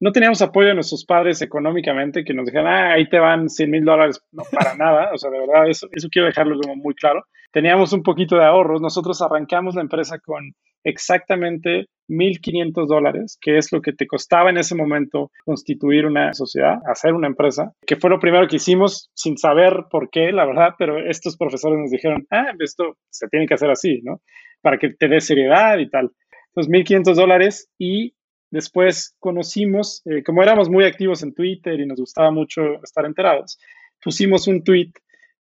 no 0.03 0.11
teníamos 0.11 0.43
apoyo 0.43 0.67
de 0.67 0.75
nuestros 0.75 1.05
padres 1.05 1.41
económicamente 1.43 2.25
que 2.25 2.35
nos 2.35 2.47
dijeran, 2.47 2.67
ah, 2.67 2.93
ahí 2.95 3.09
te 3.09 3.21
van 3.21 3.49
100 3.49 3.71
mil 3.71 3.85
dólares, 3.85 4.21
no, 4.33 4.43
para 4.51 4.75
nada, 4.75 5.13
o 5.15 5.17
sea, 5.17 5.31
de 5.31 5.39
verdad, 5.39 5.69
eso, 5.69 5.87
eso 5.93 6.09
quiero 6.11 6.27
dejarlo 6.27 6.59
como 6.61 6.75
muy 6.75 6.93
claro. 6.95 7.23
Teníamos 7.53 7.93
un 7.93 8.03
poquito 8.03 8.35
de 8.35 8.45
ahorros, 8.45 8.81
nosotros 8.81 9.23
arrancamos 9.23 9.77
la 9.77 9.83
empresa 9.83 10.19
con 10.19 10.55
exactamente 10.83 11.87
1.500 12.09 12.89
dólares, 12.89 13.39
que 13.41 13.59
es 13.59 13.71
lo 13.71 13.81
que 13.81 13.93
te 13.93 14.09
costaba 14.09 14.51
en 14.51 14.59
ese 14.59 14.75
momento 14.75 15.31
constituir 15.45 16.05
una 16.05 16.35
sociedad, 16.35 16.79
hacer 16.85 17.15
una 17.15 17.29
empresa, 17.29 17.71
que 17.87 17.95
fue 17.95 18.11
lo 18.11 18.19
primero 18.19 18.49
que 18.49 18.57
hicimos 18.57 19.09
sin 19.15 19.39
saber 19.39 19.85
por 19.89 20.11
qué, 20.11 20.33
la 20.33 20.47
verdad, 20.47 20.71
pero 20.77 20.99
estos 20.99 21.37
profesores 21.37 21.79
nos 21.79 21.93
dijeron, 21.93 22.27
ah, 22.33 22.53
esto 22.59 22.97
se 23.09 23.29
tiene 23.29 23.47
que 23.47 23.55
hacer 23.55 23.71
así, 23.71 24.01
¿no? 24.03 24.21
Para 24.63 24.79
que 24.79 24.89
te 24.95 25.07
dé 25.07 25.21
seriedad 25.21 25.79
y 25.79 25.89
tal. 25.89 26.11
Entonces, 26.49 26.73
1.500 26.73 27.15
dólares 27.15 27.71
y 27.79 28.15
después 28.53 29.17
conocimos, 29.19 30.03
eh, 30.05 30.23
como 30.23 30.43
éramos 30.43 30.69
muy 30.69 30.85
activos 30.85 31.23
en 31.23 31.35
Twitter 31.35 31.81
y 31.81 31.87
nos 31.87 31.99
gustaba 31.99 32.31
mucho 32.31 32.83
estar 32.85 33.05
enterados, 33.07 33.59
pusimos 34.01 34.47
un 34.47 34.63
tweet, 34.63 34.93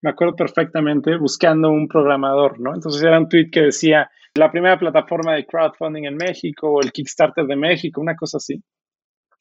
me 0.02 0.10
acuerdo 0.10 0.36
perfectamente, 0.36 1.18
buscando 1.18 1.70
un 1.70 1.88
programador, 1.88 2.60
¿no? 2.60 2.74
Entonces 2.74 3.04
era 3.04 3.20
un 3.20 3.28
tweet 3.28 3.52
que 3.52 3.64
decía, 3.64 4.10
la 4.34 4.50
primera 4.50 4.80
plataforma 4.80 5.36
de 5.36 5.46
crowdfunding 5.46 6.06
en 6.06 6.16
México 6.16 6.72
o 6.72 6.82
el 6.82 6.92
Kickstarter 6.94 7.46
de 7.46 7.56
México, 7.58 8.00
una 8.00 8.16
cosa 8.16 8.38
así. 8.38 8.64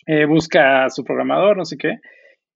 Eh, 0.04 0.24
busca 0.24 0.84
a 0.84 0.90
su 0.90 1.04
programador, 1.04 1.56
no 1.56 1.64
sé 1.64 1.76
qué. 1.78 2.00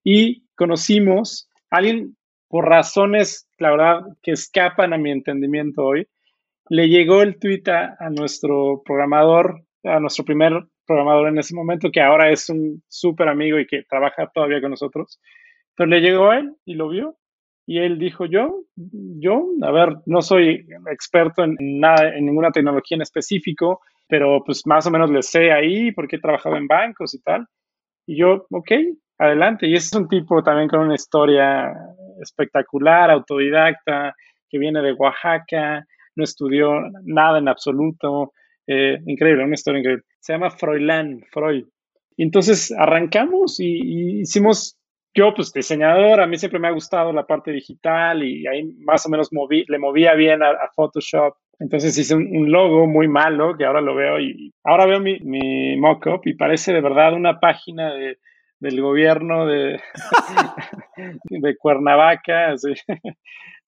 Y 0.03 0.45
conocimos 0.57 1.49
a 1.71 1.77
alguien 1.77 2.17
por 2.49 2.69
razones, 2.69 3.49
la 3.59 3.71
verdad, 3.71 4.03
que 4.21 4.33
escapan 4.33 4.93
a 4.93 4.99
mi 4.99 5.12
entendimiento 5.12 5.85
hoy. 5.85 6.09
Le 6.69 6.89
llegó 6.89 7.23
el 7.23 7.39
tweet 7.39 7.62
a, 7.69 7.97
a 8.01 8.11
nuestro 8.11 8.83
programador, 8.85 9.62
a 9.85 10.01
nuestro 10.01 10.25
primer 10.25 10.67
programador 10.87 11.28
en 11.28 11.39
ese 11.39 11.55
momento, 11.55 11.91
que 11.91 12.01
ahora 12.01 12.30
es 12.30 12.49
un 12.49 12.82
súper 12.89 13.28
amigo 13.28 13.59
y 13.59 13.66
que 13.66 13.82
trabaja 13.89 14.30
todavía 14.32 14.61
con 14.61 14.70
nosotros. 14.70 15.20
Pero 15.76 15.89
le 15.89 16.01
llegó 16.01 16.30
a 16.30 16.39
él 16.39 16.55
y 16.64 16.74
lo 16.74 16.89
vio 16.89 17.16
y 17.66 17.78
él 17.78 17.99
dijo, 17.99 18.26
yo, 18.26 18.64
yo, 18.76 19.47
a 19.62 19.70
ver, 19.70 19.97
no 20.07 20.20
soy 20.20 20.66
experto 20.91 21.45
en 21.45 21.57
nada, 21.61 22.14
en 22.14 22.26
ninguna 22.26 22.51
tecnología 22.51 22.97
en 22.97 23.03
específico, 23.03 23.80
pero 24.07 24.43
pues 24.45 24.66
más 24.66 24.87
o 24.87 24.91
menos 24.91 25.11
le 25.11 25.22
sé 25.22 25.51
ahí 25.51 25.91
porque 25.93 26.16
he 26.16 26.20
trabajado 26.20 26.57
en 26.57 26.66
bancos 26.66 27.14
y 27.14 27.22
tal. 27.22 27.47
Y 28.07 28.18
yo, 28.18 28.47
ok, 28.51 28.70
adelante. 29.18 29.66
Y 29.66 29.74
es 29.74 29.93
un 29.95 30.09
tipo 30.09 30.43
también 30.43 30.68
con 30.68 30.80
una 30.80 30.95
historia 30.95 31.72
espectacular, 32.20 33.11
autodidacta, 33.11 34.14
que 34.49 34.59
viene 34.59 34.82
de 34.82 34.93
Oaxaca, 34.93 35.87
no 36.16 36.24
estudió 36.24 36.82
nada 37.03 37.39
en 37.39 37.49
absoluto. 37.49 38.32
Eh, 38.67 38.99
increíble, 39.07 39.45
una 39.45 39.55
historia 39.55 39.81
increíble. 39.81 40.05
Se 40.21 40.33
llama 40.33 40.51
Froilán, 40.51 41.23
Freud. 41.31 41.67
Entonces 42.17 42.73
arrancamos 42.73 43.61
y, 43.61 43.67
y 43.67 44.21
hicimos 44.21 44.79
yo, 45.15 45.33
pues 45.33 45.53
diseñador, 45.53 46.21
a 46.21 46.27
mí 46.27 46.37
siempre 46.37 46.59
me 46.59 46.67
ha 46.67 46.73
gustado 46.73 47.12
la 47.12 47.25
parte 47.25 47.53
digital 47.53 48.25
y 48.25 48.47
ahí 48.49 48.65
más 48.81 49.07
o 49.07 49.09
menos 49.09 49.33
moví, 49.33 49.65
le 49.69 49.79
movía 49.79 50.15
bien 50.15 50.43
a, 50.43 50.51
a 50.51 50.71
Photoshop. 50.75 51.35
Entonces 51.61 51.97
hice 51.97 52.17
un, 52.17 52.37
un, 52.37 52.51
logo 52.51 52.89
muy 52.89 53.07
malo 53.07 53.57
que 53.57 53.65
ahora 53.65 53.81
lo 53.81 53.95
veo 53.95 54.19
y 54.19 54.53
ahora 54.65 54.87
veo 54.87 54.99
mi, 54.99 55.21
mi 55.21 55.77
mock-up 55.77 56.23
y 56.25 56.35
parece 56.35 56.73
de 56.73 56.81
verdad 56.81 57.15
una 57.15 57.39
página 57.39 57.95
de, 57.95 58.19
del 58.59 58.81
gobierno 58.81 59.47
de, 59.47 59.81
de 61.31 61.57
Cuernavaca. 61.57 62.51
Así. 62.53 62.75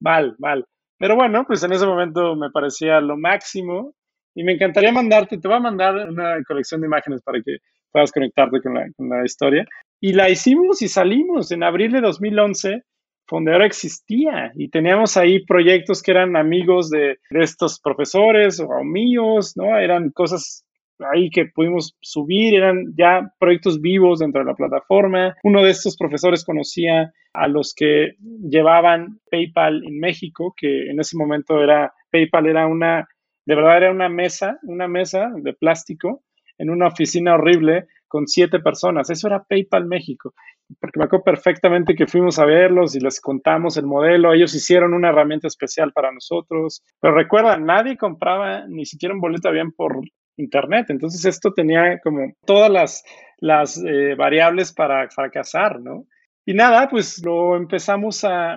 mal, 0.01 0.35
mal. 0.41 0.67
Pero 0.99 1.15
bueno, 1.15 1.45
pues 1.47 1.63
en 1.63 1.73
ese 1.73 1.87
momento 1.87 2.35
me 2.35 2.51
parecía 2.51 3.01
lo 3.01 3.17
máximo 3.17 3.95
y 4.37 4.45
me 4.45 4.53
encantaría 4.53 4.93
mandarte, 4.93 5.39
te 5.39 5.49
voy 5.49 5.57
a 5.57 5.61
mandar 5.61 6.11
una 6.11 6.45
colección 6.47 6.82
de 6.82 6.87
imágenes 6.87 7.22
para 7.22 7.41
que 7.43 7.57
puedas 7.91 8.12
conectarte 8.12 8.61
con 8.61 8.74
la, 8.74 8.87
con 8.95 9.09
la 9.09 9.24
historia. 9.24 9.64
Y 9.99 10.12
la 10.12 10.28
hicimos 10.28 10.82
y 10.82 10.89
salimos. 10.89 11.51
En 11.53 11.62
abril 11.62 11.93
de 11.93 12.03
2011, 12.03 12.82
Fondeadora 13.26 13.64
existía 13.64 14.53
y 14.55 14.68
teníamos 14.68 15.16
ahí 15.16 15.43
proyectos 15.47 16.03
que 16.03 16.11
eran 16.11 16.37
amigos 16.37 16.91
de, 16.91 17.16
de, 17.30 17.43
estos 17.43 17.80
profesores 17.80 18.61
o 18.61 18.84
míos, 18.84 19.55
¿no? 19.57 19.78
Eran 19.78 20.11
cosas 20.11 20.66
ahí 21.14 21.30
que 21.30 21.47
pudimos 21.47 21.97
subir, 22.01 22.57
eran 22.57 22.93
ya 22.95 23.32
proyectos 23.39 23.80
vivos 23.80 24.18
dentro 24.18 24.43
de 24.43 24.51
la 24.51 24.55
plataforma. 24.55 25.34
Uno 25.45 25.62
de 25.62 25.70
estos 25.70 25.97
profesores 25.97 26.45
conocía 26.45 27.11
a 27.33 27.49
los 27.49 27.75
que 27.75 28.13
llevaban 28.50 29.18
PayPal 29.30 29.83
en 29.87 29.99
México, 29.99 30.54
que 30.54 30.91
en 30.91 31.00
ese 31.00 31.17
momento 31.17 31.63
era, 31.63 31.92
PayPal 32.11 32.46
era 32.46 32.67
una, 32.67 33.07
de 33.47 33.55
verdad 33.55 33.77
era 33.77 33.91
una 33.93 34.09
mesa, 34.09 34.59
una 34.64 34.89
mesa 34.89 35.31
de 35.37 35.55
plástico 35.55 36.25
en 36.59 36.71
una 36.71 36.89
oficina 36.89 37.35
horrible 37.35 37.87
con 38.09 38.27
siete 38.27 38.59
personas. 38.59 39.09
Eso 39.09 39.29
era 39.29 39.45
PayPal 39.45 39.87
México, 39.87 40.35
porque 40.81 40.99
me 40.99 41.05
acuerdo 41.05 41.25
perfectamente 41.25 41.95
que 41.95 42.07
fuimos 42.07 42.39
a 42.39 42.45
verlos 42.45 42.97
y 42.97 43.01
les 43.01 43.21
contamos 43.21 43.77
el 43.77 43.87
modelo. 43.87 44.33
Ellos 44.33 44.55
hicieron 44.55 44.95
una 44.95 45.11
herramienta 45.11 45.47
especial 45.47 45.93
para 45.93 46.13
nosotros. 46.13 46.83
Pero 47.01 47.14
recuerda, 47.14 47.57
nadie 47.57 47.97
compraba 47.97 48.67
ni 48.67 48.85
siquiera 48.85 49.14
un 49.14 49.21
boleto 49.21 49.49
avión 49.49 49.73
por 49.73 50.01
internet. 50.37 50.87
Entonces 50.89 51.25
esto 51.25 51.53
tenía 51.53 52.01
como 52.03 52.33
todas 52.45 53.05
las, 53.39 53.83
eh, 53.85 54.14
variables 54.17 54.73
para 54.73 55.09
fracasar, 55.09 55.81
¿no? 55.81 56.07
Y 56.45 56.55
nada, 56.55 56.89
pues 56.89 57.25
lo 57.25 57.57
empezamos 57.57 58.25
a 58.25 58.57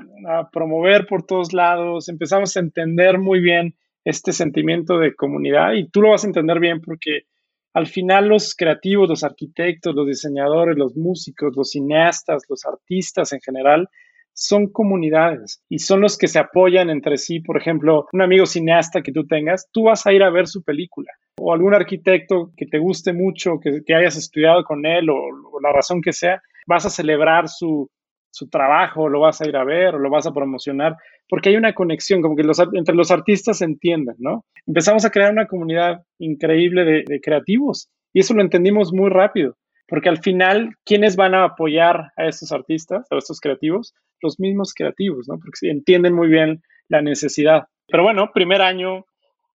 promover 0.52 1.08
por 1.08 1.24
todos 1.24 1.54
lados, 1.54 2.08
empezamos 2.08 2.56
a 2.56 2.60
entender 2.60 3.18
muy 3.18 3.40
bien 3.40 3.76
este 4.04 4.32
sentimiento 4.32 4.98
de 4.98 5.16
comunidad 5.16 5.74
y 5.74 5.90
tú 5.90 6.02
lo 6.02 6.12
vas 6.12 6.24
a 6.24 6.28
entender 6.28 6.60
bien 6.60 6.82
porque 6.82 7.24
al 7.74 7.88
final 7.88 8.28
los 8.28 8.56
creativos, 8.56 9.10
los 9.10 9.24
arquitectos, 9.24 9.94
los 9.94 10.08
diseñadores, 10.08 10.78
los 10.78 10.96
músicos, 10.96 11.56
los 11.56 11.72
cineastas, 11.72 12.44
los 12.50 12.66
artistas 12.66 13.32
en 13.34 13.42
general, 13.42 13.88
son 14.34 14.68
comunidades 14.68 15.62
y 15.70 15.80
son 15.80 16.02
los 16.02 16.18
que 16.18 16.28
se 16.28 16.40
apoyan 16.40 16.90
entre 16.90 17.18
sí. 17.18 17.42
Por 17.42 17.58
ejemplo, 17.58 18.08
un 18.14 18.22
amigo 18.22 18.46
cineasta 18.46 19.02
que 19.02 19.12
tú 19.12 19.28
tengas, 19.28 19.70
tú 19.72 19.84
vas 19.84 20.06
a 20.08 20.14
ir 20.14 20.24
a 20.24 20.30
ver 20.30 20.48
su 20.48 20.64
película 20.64 21.12
o 21.38 21.54
algún 21.54 21.74
arquitecto 21.74 22.52
que 22.56 22.66
te 22.66 22.80
guste 22.80 23.14
mucho, 23.14 23.60
que, 23.60 23.82
hayas 23.94 24.18
estudiado 24.18 24.64
con 24.64 24.86
él 24.86 25.10
o, 25.10 25.16
o, 25.16 25.62
la 25.62 25.72
razón 25.72 26.02
que 26.02 26.14
sea, 26.14 26.42
vas 26.68 26.86
a 26.86 26.90
celebrar 26.90 27.48
su, 27.48 27.90
su 28.30 28.50
trabajo, 28.50 29.10
lo 29.10 29.22
vas 29.22 29.42
a 29.42 29.48
ir 29.48 29.56
a 29.56 29.64
ver 29.64 29.96
o 29.96 30.00
lo 30.00 30.10
vas 30.10 30.28
a 30.28 30.34
promocionar, 30.34 30.96
porque 31.30 31.50
hay 31.50 31.56
una 31.56 31.74
conexión, 31.74 32.22
como 32.22 32.36
que 32.36 32.44
los, 32.44 32.60
entre 32.74 32.96
los 32.96 33.12
artistas 33.12 33.60
se 33.60 33.66
entienden, 33.66 34.16
¿no? 34.18 34.46
Empezamos 34.66 35.06
a 35.06 35.12
crear 35.12 35.32
una 35.32 35.48
comunidad 35.48 36.02
increíble 36.18 36.84
de, 36.84 37.04
de 37.08 37.22
creativos 37.22 37.90
y 38.14 38.22
eso 38.22 38.34
lo 38.34 38.42
entendimos 38.42 38.92
muy 38.92 39.10
rápido, 39.10 39.56
porque 39.88 40.10
al 40.10 40.18
final, 40.18 40.76
¿quiénes 40.84 41.16
van 41.16 41.36
a 41.36 41.46
apoyar 41.46 42.12
a 42.18 42.28
estos 42.28 42.52
artistas, 42.52 43.06
a 43.12 43.18
estos 43.18 43.40
creativos? 43.40 43.94
Los 44.22 44.40
mismos 44.40 44.74
creativos, 44.74 45.28
¿no? 45.30 45.38
Porque 45.38 45.70
entienden 45.70 46.14
muy 46.14 46.28
bien 46.28 46.62
la 46.90 47.02
necesidad. 47.02 47.64
Pero 47.88 48.04
bueno, 48.04 48.32
primer 48.34 48.62
año, 48.62 49.06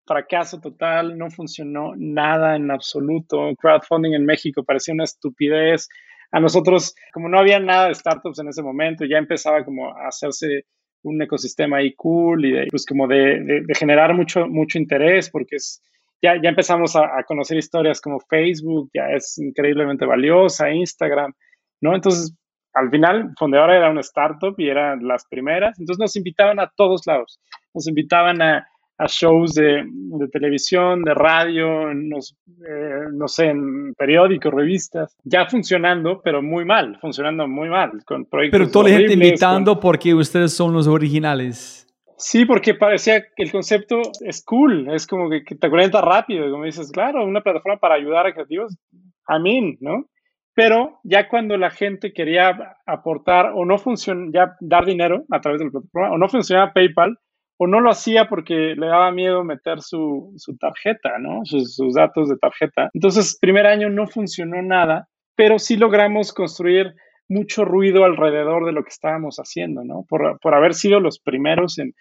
fracaso 0.06 0.60
total, 0.60 1.18
no 1.18 1.30
funcionó 1.30 1.94
nada 1.96 2.56
en 2.56 2.72
absoluto. 2.72 3.52
Crowdfunding 3.60 4.14
en 4.14 4.26
México 4.26 4.64
parecía 4.64 4.94
una 4.94 5.04
estupidez 5.04 5.88
a 6.32 6.40
nosotros, 6.40 6.96
como 7.14 7.28
no 7.28 7.40
había 7.40 7.60
nada 7.60 7.88
de 7.88 7.96
startups 7.96 8.40
en 8.40 8.50
ese 8.50 8.62
momento, 8.62 9.06
ya 9.06 9.18
empezaba 9.18 9.64
como 9.66 9.90
a 9.96 10.08
hacerse 10.08 10.66
un 11.04 11.22
ecosistema 11.22 11.78
ahí 11.78 11.94
cool 11.96 12.46
y 12.46 12.52
de, 12.52 12.68
pues 12.70 12.86
como 12.86 13.08
de, 13.08 13.64
generar 13.78 14.14
mucho, 14.14 14.48
mucho 14.48 14.78
interés 14.78 15.30
porque 15.30 15.56
es, 15.58 15.82
ya, 16.22 16.36
ya 16.42 16.50
empezamos 16.50 16.96
a, 16.96 17.24
conocer 17.28 17.58
historias 17.58 18.02
como 18.02 18.20
Facebook, 18.20 18.90
ya 18.94 19.10
es 19.12 19.38
increíblemente 19.38 20.06
valiosa, 20.06 20.72
Instagram, 20.72 21.34
¿no? 21.82 21.96
Entonces, 21.96 22.36
al 22.74 22.90
final, 22.90 23.32
Fondeadora 23.38 23.78
era 23.78 23.90
una 23.90 24.02
startup 24.02 24.56
y 24.58 24.70
eran 24.70 25.08
las 25.08 25.26
primeras, 25.28 25.80
entonces 25.80 26.00
nos 26.00 26.16
invitaban 26.16 26.60
a 26.60 26.72
todos 26.76 27.08
lados, 27.08 27.40
nos 27.74 27.88
invitaban 27.88 28.42
a, 28.42 28.68
a 29.00 29.08
shows 29.08 29.54
de, 29.54 29.86
televisión, 30.32 31.04
de 31.04 31.14
radio, 31.14 31.90
en 31.90 32.12
eh, 32.12 33.06
no 33.14 33.30
sé, 33.30 33.46
en 33.46 33.94
periódicos, 33.96 34.54
revistas, 34.54 35.16
ya 35.24 35.46
funcionando, 35.48 36.22
pero 36.22 36.42
muy 36.42 36.66
mal, 36.66 36.98
funcionando 37.00 37.48
muy 37.48 37.70
mal, 37.70 38.04
con 38.06 38.26
proyectos 38.26 38.60
Pero 38.60 38.70
toda 38.70 38.90
la 38.90 38.98
gente 38.98 39.14
invitando 39.14 39.80
porque 39.80 40.14
ustedes 40.14 40.54
son 40.54 40.74
los 40.74 40.86
originales. 40.86 41.88
Sí, 42.18 42.44
porque 42.44 42.74
parecía 42.74 43.22
que 43.22 43.44
el 43.44 43.52
concepto 43.52 44.02
es 44.20 44.44
cool, 44.44 44.94
es 44.94 45.08
como 45.08 45.30
que, 45.30 45.44
te 45.44 45.70
cuenta 45.70 46.02
rápido, 46.02 46.52
como 46.52 46.66
dices, 46.66 46.92
claro, 46.92 47.24
una 47.24 47.40
plataforma 47.40 47.80
para 47.80 47.96
ayudar 47.96 48.28
a 48.28 48.34
creativos, 48.34 48.78
amén, 49.26 49.78
¿no? 49.80 50.10
Pero 50.54 51.00
ya 51.04 51.30
cuando 51.30 51.56
la 51.56 51.70
gente 51.70 52.12
quería 52.12 52.76
aportar 52.86 53.54
o 53.56 53.64
no 53.64 53.78
funciona, 53.78 54.30
ya 54.34 54.58
dar 54.60 54.86
dinero 54.86 55.24
a 55.32 55.40
través 55.40 55.60
de 55.60 55.66
la 55.68 55.72
plataforma, 55.72 56.12
o 56.12 56.18
no 56.18 56.28
funcionaba 56.28 56.74
PayPal, 56.74 57.18
o 57.62 57.68
no 57.68 57.82
lo 57.82 57.92
hacía 57.92 58.30
porque 58.30 58.74
le 58.78 58.88
daba 58.88 59.12
miedo 59.12 59.44
meter 59.44 59.82
su, 59.82 60.34
tarjeta, 60.58 61.20
¿no? 61.20 61.42
Sus, 61.44 61.94
datos 61.94 62.30
de 62.30 62.38
tarjeta. 62.38 62.90
Entonces, 62.94 63.38
primer 63.40 63.68
año 63.68 63.90
no 63.90 64.08
funcionó 64.08 64.62
nada, 64.62 65.10
pero 65.36 65.60
sí 65.60 65.76
logramos 65.76 66.32
construir 66.32 66.96
mucho 67.28 67.66
ruido 67.66 68.06
alrededor 68.06 68.66
de 68.66 68.72
lo 68.72 68.84
que 68.84 68.92
estábamos 68.92 69.40
haciendo, 69.40 69.84
¿no? 69.84 70.06
Por, 70.08 70.56
haber 70.56 70.74
sido 70.74 71.02
los 71.02 71.20
primeros 71.20 71.80
en, 71.80 71.94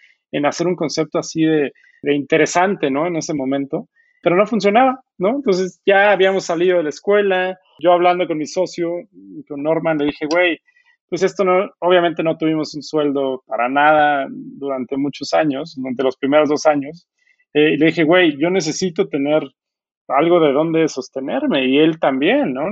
hacer 0.45 0.65
un 0.65 0.77
concepto 0.77 1.19
así 1.19 1.43
de, 1.43 1.73
de, 2.03 2.15
interesante, 2.15 2.89
¿no? 2.89 3.05
En 3.05 3.17
ese 3.17 3.33
momento, 3.33 3.89
pero 4.23 4.37
no 4.37 4.47
funcionaba, 4.47 5.01
¿no? 5.17 5.35
Entonces 5.35 5.81
ya 5.85 6.11
habíamos 6.11 6.45
salido 6.45 6.77
de 6.77 6.83
la 6.83 6.89
escuela, 6.89 7.59
yo 7.79 7.91
hablando 7.91 8.27
con 8.27 8.37
mi 8.37 8.45
socio, 8.45 8.91
con 9.45 9.61
Norman, 9.61 9.97
le 9.97 10.05
dije, 10.05 10.25
güey, 10.31 10.61
pues 11.09 11.23
esto 11.23 11.43
no, 11.43 11.71
obviamente 11.79 12.23
no 12.23 12.37
tuvimos 12.37 12.75
un 12.75 12.83
sueldo 12.83 13.43
para 13.47 13.67
nada 13.67 14.27
durante 14.29 14.95
muchos 14.95 15.33
años, 15.33 15.75
durante 15.75 16.03
los 16.03 16.17
primeros 16.17 16.49
dos 16.49 16.65
años. 16.65 17.07
Eh, 17.53 17.73
y 17.73 17.77
le 17.77 17.87
dije, 17.87 18.03
güey, 18.03 18.37
yo 18.39 18.49
necesito 18.49 19.07
tener 19.07 19.43
algo 20.07 20.39
de 20.39 20.53
dónde 20.53 20.87
sostenerme 20.87 21.65
y 21.65 21.79
él 21.79 21.99
también, 21.99 22.53
¿no? 22.53 22.65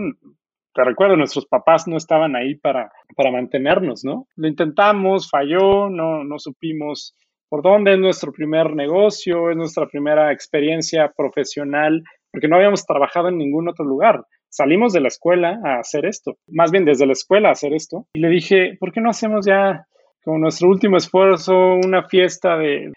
Te 0.74 0.84
recuerdo, 0.84 1.16
nuestros 1.16 1.48
papás 1.48 1.88
no 1.88 1.98
estaban 1.98 2.36
ahí 2.36 2.56
para, 2.56 2.92
para 3.16 3.32
mantenernos, 3.32 4.04
¿no? 4.04 4.28
Lo 4.36 4.48
intentamos, 4.48 5.30
falló, 5.30 5.90
no, 5.90 6.24
no 6.24 6.38
supimos 6.38 7.16
por 7.50 7.64
dónde 7.64 7.94
es 7.94 8.00
nuestro 8.00 8.32
primer 8.32 8.76
negocio, 8.76 9.50
es 9.50 9.58
nuestra 9.58 9.88
primera 9.88 10.32
experiencia 10.32 11.12
profesional, 11.16 12.04
porque 12.32 12.48
no 12.48 12.58
habíamos 12.58 12.86
trabajado 12.86 13.30
en 13.30 13.38
ningún 13.38 13.68
otro 13.70 13.86
lugar 13.86 14.24
salimos 14.50 14.94
de 14.94 15.02
la 15.02 15.08
escuela 15.08 15.60
a 15.64 15.80
hacer 15.80 16.06
esto, 16.06 16.38
más 16.48 16.72
bien 16.72 16.86
desde 16.86 17.06
la 17.06 17.14
escuela 17.14 17.50
a 17.50 17.54
hacer 17.54 17.74
esto. 17.74 18.08
Y 18.14 18.20
le 18.20 18.30
dije, 18.30 18.78
¿por 18.80 18.92
qué 18.92 19.02
no 19.02 19.10
hacemos 19.10 19.46
ya 19.46 19.86
como 20.24 20.40
nuestro 20.40 20.70
último 20.70 20.98
esfuerzo 20.98 21.76
una 21.76 22.04
fiesta 22.04 22.58
de, 22.58 22.92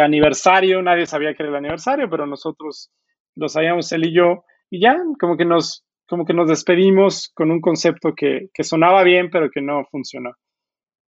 aniversario? 0.00 0.82
Nadie 0.82 1.06
sabía 1.06 1.34
que 1.34 1.42
era 1.42 1.50
el 1.50 1.56
aniversario, 1.56 2.08
pero 2.10 2.26
nosotros 2.26 2.90
lo 3.36 3.48
sabíamos 3.48 3.90
él 3.92 4.06
y 4.06 4.14
yo. 4.14 4.44
Y 4.70 4.80
ya, 4.80 4.96
como 5.20 5.36
que 5.36 5.44
nos, 5.44 5.84
como 6.06 6.24
que 6.24 6.34
nos 6.34 6.48
despedimos 6.48 7.30
con 7.34 7.50
un 7.50 7.60
concepto 7.60 8.14
que, 8.14 8.48
sonaba 8.60 9.02
bien, 9.02 9.30
pero 9.30 9.50
que 9.50 9.60
no 9.60 9.84
funcionó. 9.90 10.32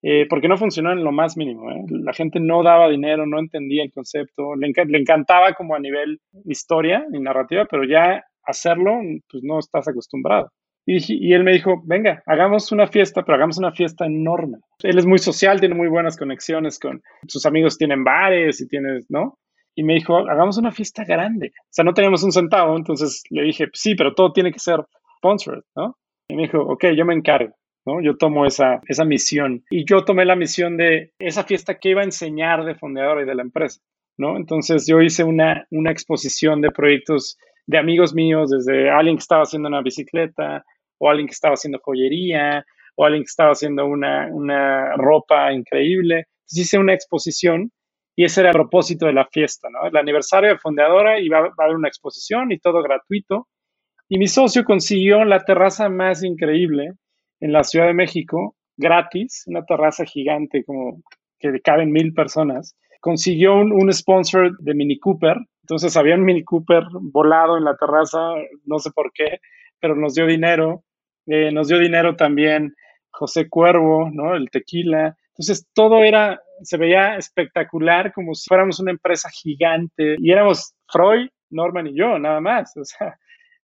Eh, 0.02 0.26
porque 0.28 0.46
no 0.46 0.56
funcionó 0.56 0.92
en 0.92 1.02
lo 1.02 1.10
más 1.10 1.36
mínimo. 1.36 1.70
¿eh? 1.70 1.82
La 1.88 2.12
gente 2.12 2.38
no 2.38 2.62
daba 2.62 2.88
dinero, 2.88 3.26
no 3.26 3.40
entendía 3.40 3.82
el 3.82 3.92
concepto, 3.92 4.54
le, 4.54 4.72
le, 4.86 4.98
encantaba 4.98 5.54
como 5.54 5.74
a 5.74 5.80
nivel 5.80 6.20
historia 6.44 7.04
y 7.12 7.18
narrativa, 7.18 7.64
pero 7.68 7.82
ya 7.82 8.22
hacerlo, 8.46 9.00
pues 9.30 9.42
no 9.42 9.58
estás 9.58 9.88
acostumbrado. 9.88 10.50
Y, 10.88 11.32
él 11.32 11.42
me 11.42 11.52
dijo, 11.52 11.82
venga, 11.84 12.22
hagamos 12.26 12.70
una 12.70 12.86
fiesta, 12.86 13.24
pero 13.24 13.34
hagamos 13.34 13.58
una 13.58 13.72
fiesta 13.72 14.06
enorme. 14.06 14.58
Él 14.84 14.98
es 14.98 15.04
muy 15.04 15.18
social, 15.18 15.58
tiene 15.58 15.74
muy 15.74 15.88
buenas 15.88 16.16
conexiones 16.16 16.78
con 16.78 17.02
sus 17.26 17.44
amigos, 17.44 17.76
tienen 17.76 18.04
bares 18.04 18.60
y 18.60 18.68
tienes, 18.68 19.06
¿no? 19.08 19.36
Y 19.74 19.82
me 19.82 19.94
dijo, 19.94 20.16
hagamos 20.16 20.58
una 20.58 20.70
fiesta 20.70 21.04
grande. 21.04 21.52
O 21.58 21.68
sea, 21.70 21.84
no 21.84 21.92
teníamos 21.92 22.22
un 22.22 22.30
centavo, 22.30 22.76
entonces 22.76 23.24
le 23.30 23.42
dije, 23.42 23.66
sí, 23.72 23.96
pero 23.96 24.14
todo 24.14 24.32
tiene 24.32 24.52
que 24.52 24.60
ser 24.60 24.80
sponsored, 25.16 25.62
¿no? 25.74 25.96
Y 26.28 26.36
me 26.36 26.42
dijo, 26.42 26.60
ok, 26.60 26.86
yo 26.96 27.04
me 27.04 27.14
encargo. 27.14 27.52
¿no? 27.84 28.02
Yo 28.02 28.16
tomo 28.16 28.44
esa, 28.44 28.80
esa 28.88 29.04
misión 29.04 29.64
y 29.70 29.84
yo 29.84 30.04
tomé 30.04 30.24
la 30.24 30.36
misión 30.36 30.76
de 30.76 31.12
esa 31.18 31.44
fiesta 31.44 31.78
que 31.78 31.90
iba 31.90 32.02
a 32.02 32.04
enseñar 32.04 32.64
de 32.64 32.74
fondeador 32.74 33.22
y 33.22 33.26
de 33.26 33.34
la 33.34 33.42
empresa, 33.42 33.80
¿no? 34.18 34.36
Entonces 34.36 34.86
yo 34.86 35.00
hice 35.00 35.22
una, 35.22 35.66
una 35.70 35.92
exposición 35.92 36.60
de 36.60 36.72
proyectos 36.72 37.38
de 37.66 37.78
amigos 37.78 38.14
míos, 38.14 38.50
desde 38.50 38.90
alguien 38.90 39.16
que 39.16 39.22
estaba 39.22 39.42
haciendo 39.42 39.68
una 39.68 39.82
bicicleta, 39.82 40.64
o 40.98 41.10
alguien 41.10 41.26
que 41.26 41.32
estaba 41.32 41.54
haciendo 41.54 41.80
joyería, 41.82 42.64
o 42.94 43.04
alguien 43.04 43.22
que 43.22 43.28
estaba 43.28 43.52
haciendo 43.52 43.86
una, 43.86 44.28
una 44.32 44.96
ropa 44.96 45.52
increíble. 45.52 46.26
Entonces 46.40 46.58
hice 46.58 46.78
una 46.78 46.94
exposición 46.94 47.70
y 48.16 48.24
ese 48.24 48.40
era 48.40 48.50
el 48.50 48.54
propósito 48.54 49.06
de 49.06 49.12
la 49.12 49.26
fiesta. 49.26 49.68
El 49.84 49.96
aniversario 49.96 50.50
de 50.50 50.58
Fundadora 50.58 51.20
iba 51.20 51.38
a 51.38 51.52
haber 51.58 51.76
una 51.76 51.88
exposición 51.88 52.50
y 52.50 52.58
todo 52.58 52.82
gratuito. 52.82 53.46
Y 54.08 54.18
mi 54.18 54.26
socio 54.26 54.64
consiguió 54.64 55.24
la 55.24 55.44
terraza 55.44 55.88
más 55.90 56.24
increíble 56.24 56.92
en 57.40 57.52
la 57.52 57.62
Ciudad 57.62 57.86
de 57.86 57.94
México, 57.94 58.56
gratis, 58.76 59.44
una 59.46 59.64
terraza 59.64 60.04
gigante 60.06 60.64
como 60.64 61.02
que 61.38 61.60
caben 61.60 61.92
mil 61.92 62.14
personas. 62.14 62.74
Consiguió 63.06 63.54
un, 63.54 63.70
un 63.70 63.92
sponsor 63.92 64.58
de 64.58 64.74
Mini 64.74 64.98
Cooper, 64.98 65.36
entonces 65.62 65.96
había 65.96 66.16
un 66.16 66.24
Mini 66.24 66.42
Cooper 66.42 66.82
volado 66.92 67.56
en 67.56 67.62
la 67.62 67.76
terraza, 67.76 68.18
no 68.64 68.80
sé 68.80 68.90
por 68.90 69.12
qué, 69.12 69.40
pero 69.80 69.94
nos 69.94 70.14
dio 70.14 70.26
dinero. 70.26 70.82
Eh, 71.26 71.52
nos 71.52 71.68
dio 71.68 71.78
dinero 71.78 72.16
también 72.16 72.74
José 73.10 73.48
Cuervo, 73.48 74.10
¿no? 74.12 74.34
El 74.34 74.50
tequila. 74.50 75.16
Entonces 75.30 75.68
todo 75.72 76.02
era, 76.02 76.40
se 76.62 76.76
veía 76.76 77.16
espectacular, 77.16 78.12
como 78.12 78.34
si 78.34 78.48
fuéramos 78.48 78.80
una 78.80 78.90
empresa 78.92 79.28
gigante. 79.30 80.16
Y 80.18 80.32
éramos 80.32 80.74
Freud, 80.88 81.28
Norman 81.50 81.86
y 81.86 81.96
yo, 81.96 82.18
nada 82.18 82.40
más. 82.40 82.76
O 82.76 82.84
sea, 82.84 83.18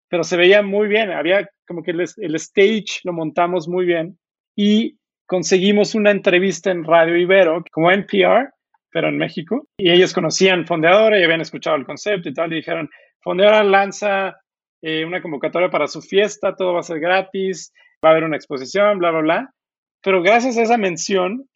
pero 0.09 0.25
se 0.25 0.37
veía 0.37 0.63
muy 0.63 0.87
bien. 0.87 1.11
Había 1.11 1.49
como 1.67 1.83
que 1.83 1.93
el, 1.93 2.01
el 2.01 2.35
stage 2.37 3.01
lo 3.05 3.13
montamos 3.13 3.69
muy 3.69 3.87
bien. 3.87 4.19
Y 4.57 4.99
conseguimos 5.27 5.95
una 5.95 6.11
entrevista 6.11 6.71
en 6.73 6.85
Radio 6.85 7.17
Ibero, 7.17 7.65
como 7.73 7.91
NPR, 7.93 8.53
pero 8.93 9.09
en 9.09 9.17
México. 9.17 9.67
Y 9.77 9.91
ellos 9.91 10.13
conocían 10.13 10.67
Fondeadora 10.67 11.19
y 11.19 11.25
habían 11.25 11.41
escuchado 11.41 11.77
el 11.77 11.87
concepto 11.87 12.29
y 12.29 12.35
tal. 12.35 12.53
Y 12.53 12.57
dijeron, 12.57 12.89
Fondeadora 13.21 13.65
lanza 13.65 14.37
eh, 14.83 15.05
una 15.05 15.23
convocatoria 15.23 15.71
para 15.71 15.89
su 15.89 16.03
fiesta, 16.03 16.55
todo 16.55 16.75
va 16.75 16.81
a 16.81 16.85
ser 16.85 17.01
gratis, 17.01 17.73
va 18.05 18.11
a 18.11 18.13
haber 18.13 18.25
una 18.25 18.37
exposición, 18.37 18.99
bla, 18.99 19.11
bla, 19.11 19.21
bla. 19.21 19.55
Pero 20.03 20.23
gracias 20.23 20.57
a 20.59 20.63
esa 20.63 20.77
mención, 20.77 21.49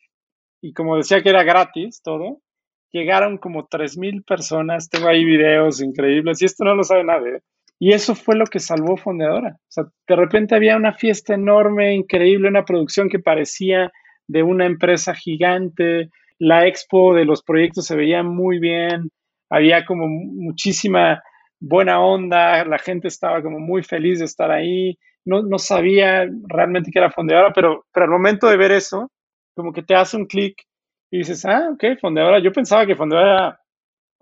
y 0.62 0.72
como 0.72 0.96
decía 0.96 1.22
que 1.22 1.28
era 1.28 1.44
gratis 1.44 2.00
todo, 2.02 2.40
llegaron 2.92 3.38
como 3.38 3.68
3.000 3.68 4.24
personas. 4.24 4.88
Tengo 4.88 5.08
ahí 5.08 5.24
videos 5.24 5.82
increíbles 5.82 6.40
y 6.40 6.46
esto 6.46 6.64
no 6.64 6.74
lo 6.74 6.84
sabe 6.84 7.04
nadie. 7.04 7.40
Y 7.78 7.92
eso 7.92 8.14
fue 8.14 8.36
lo 8.36 8.46
que 8.46 8.58
salvó 8.58 8.96
Fondeadora. 8.96 9.56
O 9.58 9.68
sea, 9.68 9.84
de 10.08 10.16
repente 10.16 10.54
había 10.54 10.76
una 10.76 10.94
fiesta 10.94 11.34
enorme, 11.34 11.94
increíble, 11.94 12.48
una 12.48 12.64
producción 12.64 13.10
que 13.10 13.18
parecía 13.18 13.92
de 14.26 14.42
una 14.42 14.64
empresa 14.64 15.14
gigante, 15.14 16.10
la 16.38 16.66
expo 16.66 17.14
de 17.14 17.24
los 17.24 17.42
proyectos 17.42 17.86
se 17.86 17.96
veía 17.96 18.22
muy 18.22 18.58
bien, 18.58 19.10
había 19.50 19.84
como 19.84 20.06
muchísima 20.08 21.22
buena 21.60 22.00
onda, 22.00 22.64
la 22.64 22.78
gente 22.78 23.08
estaba 23.08 23.42
como 23.42 23.58
muy 23.58 23.82
feliz 23.82 24.18
de 24.18 24.26
estar 24.26 24.50
ahí, 24.50 24.98
no, 25.24 25.42
no 25.42 25.58
sabía 25.58 26.28
realmente 26.48 26.90
que 26.90 26.98
era 26.98 27.10
fondeadora, 27.10 27.52
pero, 27.52 27.84
pero 27.92 28.04
al 28.04 28.10
momento 28.10 28.48
de 28.48 28.56
ver 28.56 28.72
eso, 28.72 29.10
como 29.54 29.72
que 29.72 29.82
te 29.82 29.94
hace 29.94 30.16
un 30.16 30.26
clic 30.26 30.62
y 31.10 31.18
dices, 31.18 31.44
ah, 31.44 31.70
ok, 31.72 31.98
Fondeadora. 32.00 32.40
Yo 32.40 32.52
pensaba 32.52 32.86
que 32.86 32.96
Fondeadora 32.96 33.32
era 33.32 33.60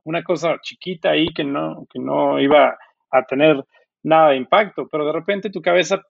una 0.05 0.23
cosa 0.23 0.59
chiquita 0.63 1.11
ahí 1.11 1.29
que 1.35 1.45
no, 1.45 1.87
que 1.91 1.99
no 1.99 2.41
iba 2.41 2.77
a 3.11 3.23
tener 3.25 3.65
nada 4.03 4.31
de 4.31 4.37
impacto, 4.37 4.89
pero 4.91 5.07
de 5.07 5.13
repente 5.13 5.51
tu 5.51 5.63
cabeza 5.63 6.03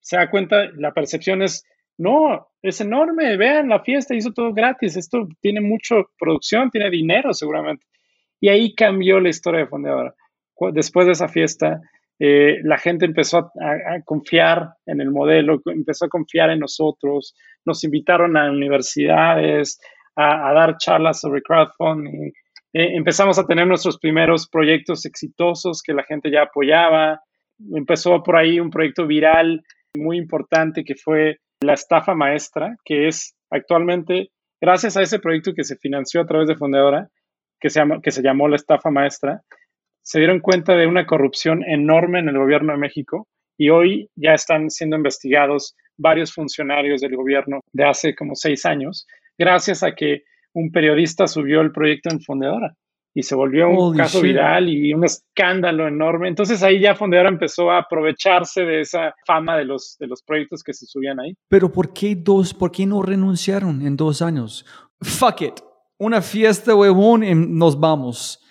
se 0.00 0.16
da 0.16 0.30
cuenta, 0.30 0.68
la 0.76 0.92
percepción 0.92 1.42
es, 1.42 1.64
no, 1.98 2.48
es 2.62 2.80
enorme, 2.80 3.36
vean, 3.36 3.68
la 3.68 3.80
fiesta 3.80 4.14
hizo 4.14 4.32
todo 4.32 4.52
gratis, 4.52 4.96
esto 4.96 5.28
tiene 5.40 5.60
mucha 5.60 5.96
producción, 6.18 6.70
tiene 6.70 6.90
dinero 6.90 7.32
seguramente. 7.32 7.86
Y 8.40 8.48
ahí 8.48 8.74
cambió 8.74 9.20
la 9.20 9.28
historia 9.28 9.60
de 9.60 9.66
Fondeadora. 9.66 10.14
Después 10.72 11.06
de 11.06 11.12
esa 11.12 11.28
fiesta, 11.28 11.80
eh, 12.18 12.60
la 12.62 12.78
gente 12.78 13.06
empezó 13.06 13.38
a, 13.38 14.00
confiar 14.04 14.74
en 14.86 15.00
el 15.00 15.10
modelo, 15.10 15.60
empezó 15.66 16.06
a 16.06 16.08
confiar 16.08 16.50
en 16.50 16.60
nosotros, 16.60 17.34
nos 17.64 17.82
invitaron 17.84 18.36
a 18.36 18.50
universidades 18.50 19.80
a, 20.16 20.52
dar 20.52 20.76
charlas 20.78 21.20
sobre 21.20 21.42
crowdfunding, 21.42 22.32
eh, 22.72 22.96
empezamos 22.96 23.38
a 23.38 23.46
tener 23.46 23.66
nuestros 23.66 23.98
primeros 23.98 24.48
proyectos 24.48 25.04
exitosos 25.06 25.82
que 25.82 25.92
la 25.92 26.04
gente 26.04 26.30
ya 26.30 26.42
apoyaba, 26.42 27.20
empezó 27.74 28.22
por 28.22 28.36
ahí 28.36 28.60
un 28.60 28.70
proyecto 28.70 29.06
viral 29.06 29.62
muy 29.96 30.18
importante 30.18 30.84
que 30.84 30.94
fue 30.94 31.38
la 31.60 31.74
estafa 31.74 32.14
maestra, 32.14 32.76
que 32.84 33.08
es 33.08 33.34
actualmente, 33.50 34.30
gracias 34.60 34.96
a 34.96 35.02
ese 35.02 35.18
proyecto 35.18 35.52
que 35.54 35.64
se 35.64 35.76
financió 35.76 36.20
a 36.20 36.26
través 36.26 36.48
de 36.48 36.56
Fondeadora, 36.56 37.08
que 37.60 37.70
se, 37.70 37.80
llama, 37.80 38.00
que 38.02 38.10
se 38.10 38.22
llamó 38.22 38.48
la 38.48 38.56
estafa 38.56 38.90
maestra, 38.90 39.42
se 40.02 40.18
dieron 40.18 40.40
cuenta 40.40 40.74
de 40.74 40.86
una 40.86 41.06
corrupción 41.06 41.64
enorme 41.64 42.18
en 42.18 42.28
el 42.28 42.38
gobierno 42.38 42.72
de 42.72 42.78
México 42.78 43.26
y 43.56 43.70
hoy 43.70 44.10
ya 44.16 44.34
están 44.34 44.68
siendo 44.70 44.96
investigados 44.96 45.74
varios 45.96 46.34
funcionarios 46.34 47.00
del 47.00 47.16
gobierno 47.16 47.60
de 47.72 47.84
hace 47.84 48.14
como 48.14 48.34
seis 48.34 48.66
años, 48.66 49.06
gracias 49.38 49.82
a 49.82 49.94
que 49.94 50.24
un 50.52 50.70
periodista 50.70 51.26
subió 51.26 51.60
el 51.60 51.72
proyecto 51.72 52.10
en 52.10 52.20
Fondeadora 52.20 52.74
y 53.14 53.22
se 53.22 53.36
volvió 53.36 53.70
un 53.70 53.96
caso 53.96 54.20
viral 54.20 54.68
y 54.68 54.92
un 54.92 55.04
escándalo 55.04 55.86
enorme. 55.86 56.28
Entonces 56.28 56.62
ahí 56.64 56.80
ya 56.80 56.96
Fondeadora 56.96 57.30
empezó 57.30 57.70
a 57.70 57.78
aprovecharse 57.78 58.64
de 58.64 58.80
esa 58.80 59.14
fama 59.24 59.56
de 59.56 59.64
los, 59.64 59.96
de 60.00 60.08
los 60.08 60.22
proyectos 60.22 60.64
que 60.64 60.74
se 60.74 60.84
subían 60.84 61.20
ahí. 61.20 61.34
Pero 61.48 61.70
¿por 61.70 61.92
qué 61.92 62.16
dos? 62.16 62.52
¿Por 62.52 62.72
qué 62.72 62.84
no 62.86 63.02
renunciaron 63.02 63.86
en 63.86 63.96
dos 63.96 64.20
años? 64.20 64.66
Fuck 65.00 65.42
it. 65.42 65.60
Una 65.96 66.20
fiesta, 66.20 66.74
huevón, 66.74 67.22
y 67.22 67.34
nos 67.34 67.78
vamos. 67.78 68.44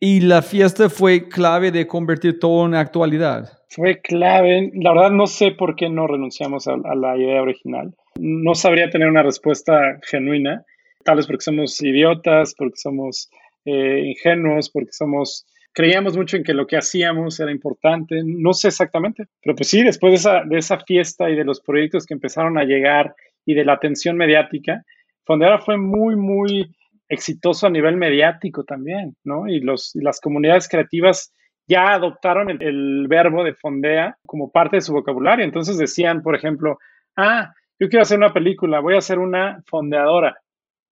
Y 0.00 0.20
la 0.20 0.40
fiesta 0.40 0.88
fue 0.88 1.28
clave 1.28 1.70
de 1.70 1.86
convertir 1.86 2.38
todo 2.38 2.66
en 2.66 2.74
actualidad. 2.74 3.50
Fue 3.68 4.00
clave. 4.00 4.70
La 4.74 4.92
verdad 4.92 5.10
no 5.10 5.26
sé 5.26 5.52
por 5.52 5.76
qué 5.76 5.90
no 5.90 6.06
renunciamos 6.06 6.66
a, 6.68 6.76
la 6.76 7.18
idea 7.18 7.42
original. 7.42 7.94
No 8.18 8.54
sabría 8.54 8.88
tener 8.88 9.08
una 9.08 9.22
respuesta 9.22 9.98
genuina. 10.02 10.64
Tal 11.04 11.16
vez 11.16 11.26
porque 11.26 11.44
somos 11.44 11.80
idiotas, 11.82 12.54
porque 12.56 12.76
somos 12.76 13.30
eh, 13.66 14.00
ingenuos, 14.06 14.70
porque 14.70 14.92
somos 14.92 15.46
creíamos 15.76 16.16
mucho 16.16 16.38
en 16.38 16.42
que 16.42 16.54
lo 16.54 16.66
que 16.66 16.78
hacíamos 16.78 17.38
era 17.38 17.52
importante, 17.52 18.22
no 18.24 18.54
sé 18.54 18.68
exactamente, 18.68 19.24
pero 19.42 19.54
pues 19.54 19.68
sí, 19.68 19.82
después 19.82 20.10
de 20.12 20.16
esa, 20.16 20.42
de 20.42 20.56
esa 20.56 20.80
fiesta 20.80 21.28
y 21.28 21.36
de 21.36 21.44
los 21.44 21.60
proyectos 21.60 22.06
que 22.06 22.14
empezaron 22.14 22.56
a 22.56 22.64
llegar 22.64 23.14
y 23.44 23.52
de 23.52 23.66
la 23.66 23.74
atención 23.74 24.16
mediática, 24.16 24.82
Fondera 25.26 25.58
fue 25.58 25.76
muy, 25.76 26.16
muy 26.16 26.74
exitoso 27.08 27.66
a 27.66 27.70
nivel 27.70 27.96
mediático 27.96 28.64
también, 28.64 29.16
¿no? 29.24 29.48
Y, 29.48 29.60
los, 29.60 29.90
las 29.94 30.20
comunidades 30.20 30.66
creativas 30.66 31.32
ya 31.68 31.92
adoptaron 31.92 32.48
el, 32.48 33.06
verbo 33.08 33.44
de 33.44 33.54
fondea 33.54 34.16
como 34.24 34.50
parte 34.50 34.76
de 34.76 34.82
su 34.82 34.92
vocabulario. 34.92 35.44
Entonces 35.44 35.76
decían, 35.78 36.22
por 36.22 36.36
ejemplo, 36.36 36.78
ah, 37.16 37.52
yo 37.78 37.88
quiero 37.88 38.02
hacer 38.02 38.18
una 38.18 38.32
película, 38.32 38.80
voy 38.80 38.94
a 38.94 38.98
hacer 38.98 39.18
una 39.18 39.62
fondeadora. 39.66 40.38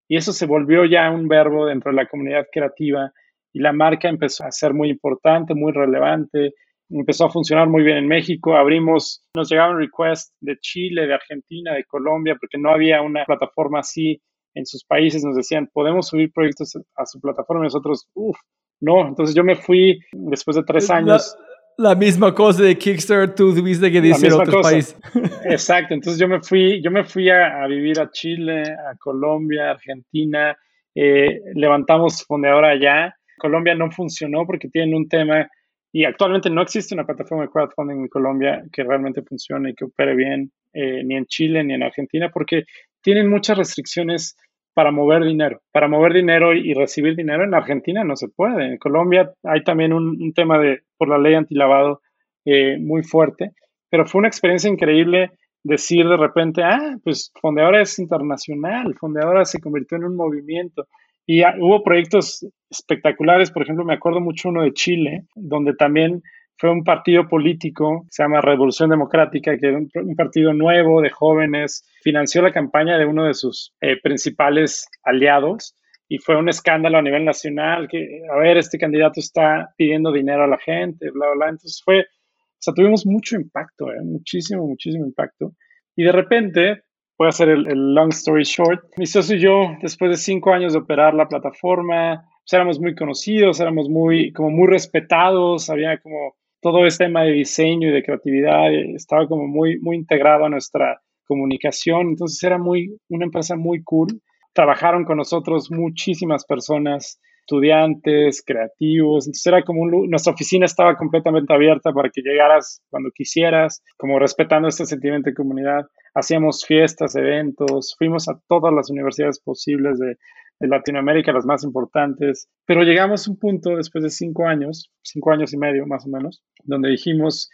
Y 0.09 0.17
eso 0.17 0.33
se 0.33 0.47
volvió 0.47 0.85
ya 0.85 1.11
un 1.11 1.29
verbo 1.29 1.67
dentro 1.67 1.91
de 1.91 1.97
la 1.97 2.07
comunidad 2.07 2.47
creativa 2.53 3.13
y 3.53 3.61
la 3.61 3.73
marca 3.73 4.09
empezó 4.09 4.45
a 4.45 4.51
ser 4.51 4.75
muy 4.75 4.91
importante, 4.91 5.55
muy 5.55 5.73
relevante, 5.73 6.55
empezó 6.91 7.27
a 7.27 7.31
funcionar 7.31 7.69
muy 7.69 7.83
bien 7.83 7.97
en 7.97 8.09
México. 8.09 8.57
Abrimos, 8.57 9.25
nos 9.35 9.49
llegaban 9.49 9.79
requests 9.79 10.35
de 10.41 10.59
Chile, 10.59 11.07
de 11.07 11.15
Argentina, 11.15 11.73
de 11.73 11.85
Colombia, 11.85 12.37
porque 12.39 12.59
no 12.59 12.71
había 12.71 13.01
una 13.01 13.25
plataforma 13.25 13.81
así 13.81 14.21
en 14.55 14.67
sus 14.67 14.85
países 14.85 15.25
nos 15.25 15.37
decían, 15.37 15.69
podemos 15.73 16.09
subir 16.09 16.33
proyectos 16.33 16.77
a 16.97 17.07
su 17.07 17.21
plataforma 17.21 17.65
y 17.65 17.67
nosotros, 17.67 18.09
uff, 18.15 18.39
no. 18.81 19.07
Entonces 19.07 19.35
yo 19.35 19.45
me 19.45 19.57
fui 19.57 19.99
después 20.13 20.57
de 20.57 20.63
tres 20.63 20.91
años. 20.91 21.37
La, 21.39 21.54
misma 21.97 22.35
cosa 22.35 22.63
de 22.63 22.77
Kickstarter, 22.77 23.35
tú 23.35 23.55
tuviste 23.55 23.91
que 23.91 24.01
decir 24.01 24.33
otros 24.33 24.63
países. 24.63 24.97
Exacto, 25.45 25.95
entonces 25.95 26.21
yo 26.21 26.29
me 26.29 26.41
fui, 26.41 26.83
yo 26.83 26.91
me 26.91 27.05
fui 27.05 27.31
a, 27.31 27.67
vivir 27.67 28.01
a 28.01 28.11
Chile, 28.11 28.63
a 28.63 28.97
Colombia, 28.97 29.71
Argentina, 29.71 30.57
eh, 30.95 31.41
levantamos 31.55 32.25
fondeadora 32.25 32.71
allá. 32.71 33.15
Colombia 33.39 33.75
no 33.75 33.91
funcionó 33.91 34.47
porque 34.47 34.69
tienen 34.69 34.95
un 34.95 35.09
tema 35.09 35.49
y 35.93 36.05
actualmente 36.05 36.51
no 36.51 36.63
existe 36.63 36.95
una 36.95 37.07
plataforma 37.07 37.45
de 37.45 37.51
crowdfunding 37.51 38.01
en 38.01 38.09
Colombia 38.09 38.65
que 38.73 38.83
realmente 38.83 39.23
funcione 39.23 39.71
y 39.71 39.75
que 39.75 39.85
opere 39.85 40.17
bien, 40.17 40.51
eh, 40.73 41.05
ni 41.05 41.17
en 41.17 41.27
Chile 41.27 41.63
ni 41.63 41.75
en 41.75 41.85
Argentina, 41.85 42.31
porque 42.33 42.65
tienen 43.01 43.29
muchas 43.29 43.59
restricciones 43.59 44.37
para 44.75 44.91
mover 44.91 45.25
dinero. 45.25 45.61
Para 45.73 45.89
mover 45.89 46.13
dinero 46.13 46.53
y 46.53 46.75
recibir 46.75 47.17
dinero 47.17 47.45
en 47.45 47.55
Argentina 47.55 48.05
no 48.05 48.17
se 48.17 48.29
puede. 48.29 48.67
En 48.67 48.79
Colombia 48.79 49.33
hay 49.45 49.63
también 49.63 49.93
un, 49.93 50.33
tema 50.35 50.59
de, 50.59 50.83
por 50.99 51.09
la 51.09 51.19
ley 51.19 51.35
antilavado 51.35 52.03
eh, 52.45 52.77
muy 52.79 53.03
fuerte, 53.03 53.53
pero 53.89 54.07
fue 54.07 54.19
una 54.19 54.29
experiencia 54.29 54.69
increíble 54.69 55.31
decir 55.63 56.07
de 56.07 56.17
repente, 56.17 56.63
ah, 56.63 56.99
pues 57.03 57.33
Fondeadora 57.41 57.81
es 57.81 57.99
internacional, 57.99 58.95
Fondeadora 58.99 59.45
se 59.45 59.61
convirtió 59.61 59.97
en 59.97 60.05
un 60.05 60.17
movimiento. 60.17 60.87
Y 61.27 61.43
hubo 61.43 61.83
proyectos 61.83 62.47
espectaculares, 62.69 63.51
por 63.51 63.63
ejemplo, 63.63 63.85
me 63.85 63.95
acuerdo 63.95 64.21
mucho 64.21 64.51
uno 64.51 64.63
de 64.63 64.75
Chile, 64.75 65.25
donde 65.35 65.75
también 65.75 66.23
fue 66.57 66.71
un 66.71 66.85
partido 66.85 67.29
político, 67.29 68.07
se 68.11 68.23
llama 68.23 68.41
Revolución 68.41 68.91
Democrática, 68.91 69.57
que 69.59 69.67
era 69.67 69.79
un, 69.79 70.17
partido 70.17 70.53
nuevo 70.53 71.01
de 71.01 71.11
jóvenes, 71.11 71.85
financió 72.03 72.43
la 72.43 72.53
campaña 72.53 72.97
de 72.97 73.07
uno 73.07 73.25
de 73.25 73.35
sus 73.35 73.75
eh, 73.81 74.01
principales 74.01 74.89
aliados 75.03 75.75
y 76.09 76.19
fue 76.19 76.37
un 76.37 76.49
escándalo 76.49 76.99
a 76.99 77.03
nivel 77.03 77.25
nacional, 77.25 77.89
que, 77.89 78.21
a 78.33 78.37
ver, 78.37 78.57
este 78.57 78.79
candidato 78.79 79.21
está 79.21 79.75
pidiendo 79.77 80.13
dinero 80.13 80.45
a 80.45 80.49
la 80.49 80.59
gente, 80.59 81.11
bla, 81.11 81.27
bla, 81.27 81.35
bla. 81.35 81.49
Entonces 81.49 81.81
fue, 81.85 82.01
o 82.01 82.61
sea, 82.61 82.75
tuvimos 82.75 83.07
mucho 83.07 83.37
impacto, 83.37 83.91
¿eh? 83.91 84.01
muchísimo, 84.03 84.67
muchísimo 84.67 85.07
impacto. 85.07 85.53
Y 85.97 86.05
de 86.05 86.13
repente, 86.13 86.83
voy 87.19 87.27
a 87.27 87.31
hacer 87.31 87.49
el, 87.49 87.67
el, 87.67 87.95
long 87.95 88.11
story 88.11 88.45
short, 88.45 88.85
mi 88.97 89.07
socio 89.07 89.37
y 89.37 89.41
yo, 89.41 89.77
después 89.83 90.11
de 90.11 90.17
cinco 90.17 90.53
años 90.53 90.73
de 90.73 90.81
operar 90.81 91.15
la 91.15 91.27
plataforma, 91.27 92.29
pues 92.43 92.53
éramos 92.53 92.79
muy 92.79 92.95
conocidos, 92.95 93.59
éramos 93.61 93.89
muy, 93.89 94.33
como 94.33 94.51
muy 94.51 94.69
respetados, 94.69 95.71
había 95.71 95.99
como 95.99 96.35
todo 96.65 96.87
este 96.87 97.05
tema 97.05 97.25
de 97.25 97.33
diseño 97.33 97.91
y 97.91 97.93
de 97.93 98.03
creatividad 98.03 98.73
eh, 98.73 98.95
estaba 98.95 99.29
como 99.29 99.47
muy, 99.47 99.79
muy 99.81 99.97
integrado 99.97 100.47
a 100.47 100.49
nuestra 100.49 100.99
comunicación. 101.27 102.09
Entonces 102.09 102.43
era 102.43 102.57
muy, 102.57 102.97
una 103.11 103.27
empresa 103.27 103.55
muy 103.55 103.83
cool. 103.83 104.09
Trabajaron 104.55 105.05
con 105.05 105.19
nosotros 105.19 105.71
muchísimas 105.71 106.47
personas, 106.47 107.21
estudiantes, 107.41 108.43
creativos. 108.47 109.27
Entonces 109.27 109.47
era 109.47 109.63
como 109.63 109.87
nuestra 110.09 110.33
oficina 110.33 110.65
estaba 110.65 110.97
completamente 110.97 111.53
abierta 111.53 111.93
para 111.93 112.09
que 112.09 112.23
llegaras 112.23 112.81
cuando 112.89 113.11
quisieras, 113.15 113.83
como 113.99 114.19
respetando 114.19 114.67
este 114.67 114.87
sentimiento 114.87 115.29
de 115.29 115.35
comunidad. 115.35 115.85
Hacíamos 116.15 116.65
fiestas, 116.65 117.15
eventos, 117.15 117.95
fuimos 117.99 118.27
a 118.31 118.41
todas 118.49 118.73
las 118.73 118.89
universidades 118.89 119.39
posibles 119.39 119.99
de, 119.99 120.17
de 120.61 120.69
Latinoamérica, 120.69 121.33
las 121.33 121.47
más 121.47 121.65
importantes. 121.65 122.49
Pero 122.67 122.83
llegamos 122.83 123.27
a 123.27 123.31
un 123.31 123.39
punto 123.39 123.77
después 123.77 124.05
de 124.05 124.11
cinco 124.11 124.47
años, 124.47 124.91
cinco 125.03 125.33
años 125.33 125.53
y 125.53 125.59
medio 125.59 125.87
más 125.87 126.07
o 126.07 126.11
menos, 126.11 126.43
donde 126.63 126.91
dijimos, 126.91 127.51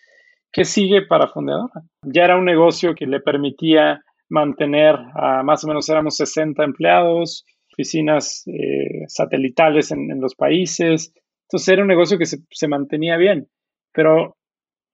¿qué 0.52 0.64
sigue 0.64 1.06
para 1.06 1.28
Fondeadora? 1.28 1.82
Ya 2.02 2.24
era 2.24 2.36
un 2.36 2.44
negocio 2.44 2.94
que 2.94 3.06
le 3.06 3.20
permitía 3.20 4.02
mantener 4.28 4.97
a 5.14 5.43
más 5.43 5.64
o 5.64 5.68
menos 5.68 5.89
éramos 5.89 6.16
60 6.16 6.62
empleados, 6.62 7.44
oficinas 7.72 8.44
eh, 8.47 9.05
satelitales 9.09 9.90
en, 9.90 10.20
los 10.20 10.35
países. 10.35 11.12
Entonces 11.48 11.68
era 11.68 11.82
un 11.82 11.89
negocio 11.89 12.18
que 12.18 12.27
se, 12.27 12.39
se 12.51 12.68
mantenía 12.68 13.16
bien. 13.16 13.48
Pero 13.93 14.36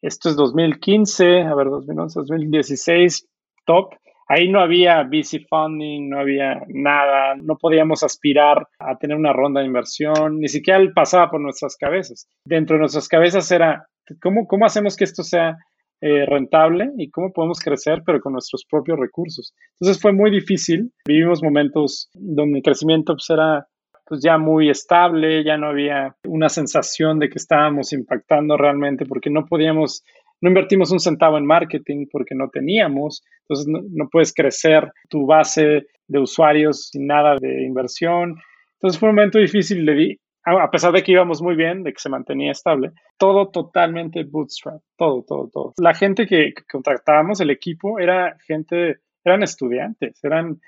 esto 0.02 0.30
es 0.30 0.36
2015, 0.36 1.42
a 1.42 1.54
ver, 1.54 1.68
2011, 1.68 2.20
2016, 2.20 3.28
top. 3.66 3.94
Ahí 4.28 4.48
no 4.48 4.60
había 4.60 5.02
VC 5.04 5.46
funding, 5.48 6.08
no 6.08 6.18
había 6.18 6.62
nada, 6.68 7.36
no 7.36 7.56
podíamos 7.56 8.02
aspirar 8.02 8.66
a 8.78 8.96
tener 8.98 9.16
una 9.16 9.32
ronda 9.32 9.60
de 9.60 9.66
inversión, 9.66 10.40
ni 10.40 10.48
siquiera 10.48 10.80
pasaba 10.94 11.30
por 11.30 11.40
nuestras 11.40 11.76
cabezas. 11.76 12.28
Dentro 12.44 12.74
de 12.74 12.80
nuestras 12.80 13.08
cabezas 13.08 13.50
era, 13.52 13.86
¿cómo, 14.20 14.46
cómo 14.48 14.66
hacemos 14.66 14.96
que 14.96 15.04
esto 15.04 15.22
sea 15.22 15.56
eh, 16.00 16.26
rentable 16.26 16.90
y 16.98 17.08
cómo 17.10 17.32
podemos 17.32 17.60
crecer, 17.60 18.02
pero 18.04 18.20
con 18.20 18.32
nuestros 18.32 18.64
propios 18.68 18.98
recursos? 18.98 19.54
Entonces 19.80 20.02
fue 20.02 20.12
muy 20.12 20.30
difícil. 20.30 20.92
Vivimos 21.06 21.42
momentos 21.42 22.10
donde 22.12 22.58
el 22.58 22.64
crecimiento 22.64 23.14
pues, 23.14 23.30
era 23.30 23.66
pues 24.06 24.20
ya 24.22 24.38
muy 24.38 24.70
estable, 24.70 25.44
ya 25.44 25.56
no 25.56 25.68
había 25.68 26.16
una 26.24 26.48
sensación 26.48 27.18
de 27.18 27.28
que 27.28 27.38
estábamos 27.38 27.92
impactando 27.92 28.56
realmente 28.56 29.04
porque 29.04 29.30
no 29.30 29.46
podíamos 29.46 30.04
no 30.40 30.48
invertimos 30.48 30.90
un 30.90 31.00
centavo 31.00 31.38
en 31.38 31.46
marketing 31.46 32.06
porque 32.10 32.34
no 32.34 32.48
teníamos, 32.50 33.22
entonces 33.42 33.66
no, 33.68 34.08
puedes 34.10 34.32
crecer 34.34 34.92
tu 35.08 35.26
base 35.26 35.86
de 36.08 36.18
usuarios 36.18 36.88
sin 36.90 37.06
nada 37.06 37.36
de 37.40 37.64
inversión. 37.64 38.36
Entonces 38.74 38.98
fue 39.00 39.08
un 39.08 39.16
momento 39.16 39.38
difícil, 39.38 39.84
le 39.84 39.94
di, 39.94 40.20
a 40.44 40.70
pesar 40.70 40.92
de 40.92 41.02
que 41.02 41.12
íbamos 41.12 41.42
muy 41.42 41.56
bien, 41.56 41.82
de 41.82 41.92
que 41.92 42.00
se 42.00 42.08
mantenía 42.08 42.52
estable, 42.52 42.92
todo 43.18 43.48
totalmente 43.48 44.24
bootstrap, 44.24 44.80
todo, 44.96 45.24
todo, 45.26 45.48
todo. 45.52 45.74
La 45.78 45.94
gente 45.94 46.26
que, 46.26 46.52
que 46.54 46.62
contratábamos, 46.70 47.40
el 47.40 47.50
equipo, 47.50 47.98
era 47.98 48.36
gente, 48.46 48.98
eran 49.24 49.42
estudiantes, 49.42 50.22
eran, 50.22 50.60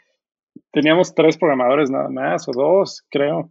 teníamos 0.73 1.15
tres 1.15 1.37
programadores 1.37 1.91
nada 1.91 2.09
más, 2.09 2.49
o 2.49 2.53
dos, 2.53 3.05
creo 3.11 3.51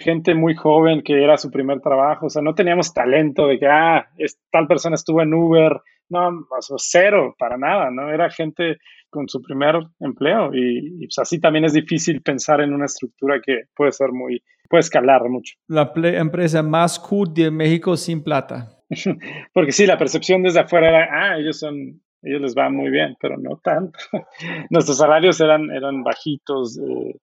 gente 0.00 0.34
muy 0.34 0.54
joven 0.54 1.02
que 1.02 1.22
era 1.22 1.36
su 1.36 1.50
primer 1.50 1.80
trabajo, 1.80 2.26
o 2.26 2.30
sea, 2.30 2.42
no 2.42 2.54
teníamos 2.54 2.94
talento 2.94 3.46
de 3.46 3.58
que, 3.58 3.66
ah, 3.66 4.06
tal 4.50 4.66
persona 4.66 4.94
estuvo 4.94 5.22
en 5.22 5.34
Uber, 5.34 5.80
no, 6.08 6.46
cero, 6.78 7.34
para 7.38 7.58
nada, 7.58 7.90
¿no? 7.90 8.10
Era 8.10 8.30
gente 8.30 8.78
con 9.10 9.28
su 9.28 9.40
primer 9.42 9.76
empleo 10.00 10.50
y, 10.54 11.06
pues 11.06 11.18
así 11.18 11.40
también 11.40 11.64
es 11.64 11.72
difícil 11.72 12.22
pensar 12.22 12.60
en 12.60 12.72
una 12.72 12.86
estructura 12.86 13.40
que 13.44 13.64
puede 13.74 13.92
ser 13.92 14.12
muy, 14.12 14.42
puede 14.68 14.80
escalar 14.80 15.28
mucho. 15.28 15.54
La 15.68 15.92
empresa 15.94 16.62
más 16.62 16.98
cool 16.98 17.32
de 17.32 17.50
México 17.50 17.96
sin 17.96 18.22
plata. 18.22 18.76
Porque 19.52 19.72
sí, 19.72 19.86
la 19.86 19.98
percepción 19.98 20.42
desde 20.42 20.60
afuera 20.60 20.88
era, 20.88 21.08
ah, 21.10 21.38
ellos 21.38 21.58
son, 21.58 22.00
ellos 22.22 22.40
les 22.40 22.54
va 22.54 22.70
muy 22.70 22.90
bien, 22.90 23.16
pero 23.20 23.36
no 23.36 23.60
tanto. 23.62 23.98
Nuestros 24.70 24.98
salarios 24.98 25.40
eran, 25.40 25.70
eran 25.70 26.02
bajitos, 26.02 26.78
eh, 26.78 27.16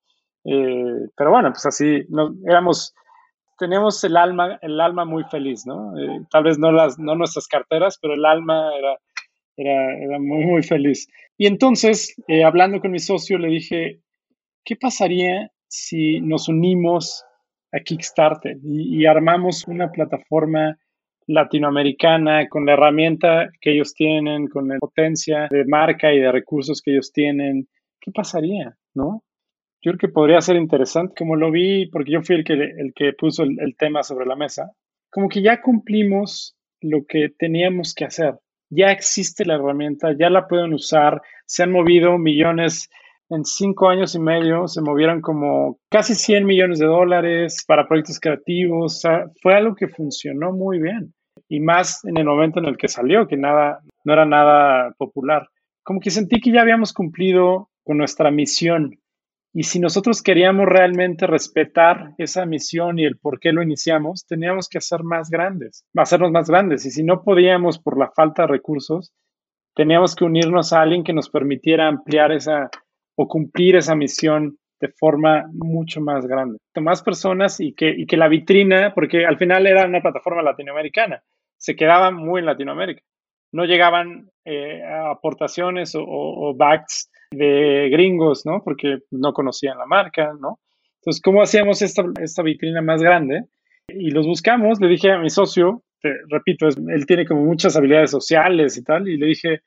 eh, 0.46 1.08
pero 1.16 1.32
bueno, 1.32 1.50
pues 1.52 1.66
así, 1.66 2.06
éramos, 2.46 2.94
teníamos 3.58 4.04
el 4.04 4.18
alma, 4.18 4.60
el 4.62 4.80
alma 4.80 5.06
muy 5.06 5.24
feliz, 5.26 5.66
¿no? 5.66 5.98
Eh, 5.98 6.22
tal 6.30 6.44
vez 6.44 6.58
no, 6.60 6.72
las, 6.72 7.00
no 7.00 7.16
nuestras 7.16 7.48
carteras, 7.48 7.98
pero 8.02 8.14
el 8.14 8.26
alma 8.26 8.72
era, 8.78 8.98
era, 9.56 9.98
era 9.98 10.20
muy, 10.20 10.46
muy 10.46 10.64
feliz. 10.64 11.08
Y 11.38 11.48
entonces, 11.48 12.16
eh, 12.28 12.44
hablando 12.44 12.80
con 12.80 12.92
mi 12.92 13.00
socio, 13.00 13.38
le 13.38 13.48
dije, 13.48 14.02
¿qué 14.64 14.76
pasaría 14.76 15.52
si 15.68 16.20
nos 16.22 16.50
unimos 16.50 17.26
a 17.72 17.80
Kickstarter 17.80 18.58
y, 18.64 19.02
y 19.02 19.06
armamos 19.06 19.68
una 19.68 19.92
plataforma 19.92 20.78
latinoamericana 21.28 22.48
con 22.50 22.66
la 22.66 22.74
herramienta 22.74 23.50
que 23.62 23.72
ellos 23.74 23.94
tienen, 23.94 24.48
con 24.48 24.68
la 24.68 24.78
potencia 24.78 25.48
de 25.50 25.66
marca 25.66 26.14
y 26.14 26.20
de 26.20 26.32
recursos 26.32 26.82
que 26.82 26.92
ellos 26.92 27.12
tienen? 27.12 27.68
¿Qué 28.00 28.12
pasaría? 28.12 28.76
¿No? 28.94 29.23
Yo 29.84 29.92
creo 29.92 29.98
que 29.98 30.08
podría 30.08 30.40
ser 30.40 30.56
interesante, 30.56 31.14
como 31.18 31.36
lo 31.36 31.52
vi, 31.52 31.88
porque 31.88 32.14
yo 32.14 32.22
fui 32.22 32.38
el 32.38 32.46
que, 32.46 32.54
el 32.54 32.94
que 32.96 33.12
puso 33.12 33.44
el, 33.44 33.76
tema 33.78 34.02
sobre 34.02 34.26
la 34.26 34.38
mesa, 34.38 34.72
como 35.12 35.28
que 35.28 35.42
ya 35.42 35.62
cumplimos 35.62 36.56
lo 36.82 37.06
que 37.06 37.30
teníamos 37.38 37.94
que 37.94 38.06
hacer. 38.06 38.36
Ya 38.70 38.92
existe 38.92 39.46
la 39.46 39.56
herramienta, 39.56 40.16
ya 40.18 40.30
la 40.30 40.48
pueden 40.48 40.74
usar, 40.74 41.22
se 41.46 41.64
han 41.64 41.72
movido 41.72 42.18
millones 42.18 42.90
en 43.30 43.44
cinco 43.44 43.90
años 43.90 44.16
y 44.16 44.20
medio, 44.20 44.68
se 44.68 44.82
movieron 44.82 45.20
como 45.20 45.78
casi 45.90 46.16
100 46.16 46.46
millones 46.46 46.80
de 46.80 46.86
dólares 46.86 47.64
para 47.68 47.88
proyectos 47.88 48.20
creativos, 48.20 48.96
o 48.96 49.00
sea, 49.00 49.26
fue 49.42 49.54
algo 49.54 49.76
que 49.76 49.90
funcionó 49.90 50.54
muy 50.54 50.80
bien. 50.80 51.14
Y 51.50 51.60
más 51.60 52.06
en 52.06 52.18
el 52.18 52.26
momento 52.26 52.60
en 52.60 52.66
el 52.66 52.78
que 52.78 52.88
salió, 52.88 53.28
que 53.28 53.36
nada, 53.36 53.80
no 54.06 54.14
era 54.14 54.26
nada 54.26 54.94
popular. 54.98 55.48
Como 55.84 56.00
que 56.00 56.10
sentí 56.10 56.40
que 56.40 56.52
ya 56.52 56.62
habíamos 56.62 56.94
cumplido 56.94 57.70
con 57.84 57.98
nuestra 57.98 58.32
misión 58.32 58.98
y 59.56 59.64
si 59.64 59.80
nosotros 59.80 60.24
queríamos 60.24 60.66
realmente 60.66 61.28
respetar 61.28 62.16
esa 62.18 62.44
misión 62.48 62.98
y 62.98 63.06
el 63.06 63.20
por 63.20 63.40
qué 63.40 63.52
lo 63.52 63.62
iniciamos, 63.62 64.26
teníamos 64.26 64.68
que 64.68 64.80
hacer 64.80 65.04
más 65.04 65.30
grandes, 65.30 65.86
hacernos 65.96 66.32
más 66.32 66.50
grandes. 66.50 66.88
Y 66.88 66.92
si 66.92 67.04
no 67.04 67.22
podíamos 67.22 67.78
por 67.78 68.00
la 68.00 68.10
falta 68.10 68.44
de 68.44 68.48
recursos, 68.48 69.14
teníamos 69.76 70.16
que 70.16 70.26
unirnos 70.26 70.74
a 70.74 70.82
alguien 70.82 71.04
que 71.04 71.14
nos 71.14 71.30
permitiera 71.30 71.88
ampliar 71.88 72.32
esa 72.32 72.72
o 73.16 73.28
cumplir 73.28 73.76
esa 73.76 73.94
misión 73.96 74.58
de 74.82 74.88
forma 74.88 75.46
mucho 75.54 76.02
más 76.02 76.26
grande. 76.26 76.58
Más 76.82 77.04
personas 77.04 77.60
y 77.60 77.74
que, 77.74 77.94
y 77.96 78.08
que 78.08 78.18
la 78.18 78.30
vitrina, 78.30 78.92
porque 78.96 79.24
al 79.24 79.38
final 79.38 79.68
era 79.68 79.86
una 79.86 80.02
plataforma 80.02 80.42
latinoamericana, 80.42 81.22
se 81.58 81.76
quedaba 81.76 82.10
muy 82.10 82.40
en 82.40 82.48
Latinoamérica. 82.48 83.04
No 83.52 83.66
llegaban 83.66 84.32
eh, 84.46 84.82
aportaciones 84.84 85.94
o, 85.94 86.04
o 86.04 86.56
backs 86.56 87.12
de 87.34 87.90
gringos, 87.90 88.46
¿no? 88.46 88.62
Porque 88.64 89.00
no 89.12 89.34
conocían 89.34 89.78
la 89.78 89.86
marca, 89.86 90.34
¿no? 90.40 90.60
Entonces, 91.02 91.22
¿cómo 91.22 91.42
hacíamos 91.42 91.82
esta, 91.82 92.04
esta 92.22 92.44
vitrina 92.44 92.82
más 92.82 93.02
grande? 93.02 93.44
Y 93.90 94.12
los 94.12 94.26
buscamos, 94.26 94.80
le 94.80 94.88
dije 94.88 95.12
a 95.12 95.20
mi 95.20 95.30
socio, 95.30 95.84
te, 96.02 96.14
repito, 96.30 96.68
él 96.68 97.06
tiene 97.06 97.26
como 97.26 97.44
muchas 97.44 97.76
habilidades 97.76 98.12
sociales 98.12 98.78
y 98.78 98.84
tal, 98.84 99.08
y 99.10 99.18
le 99.18 99.28
dije, 99.28 99.62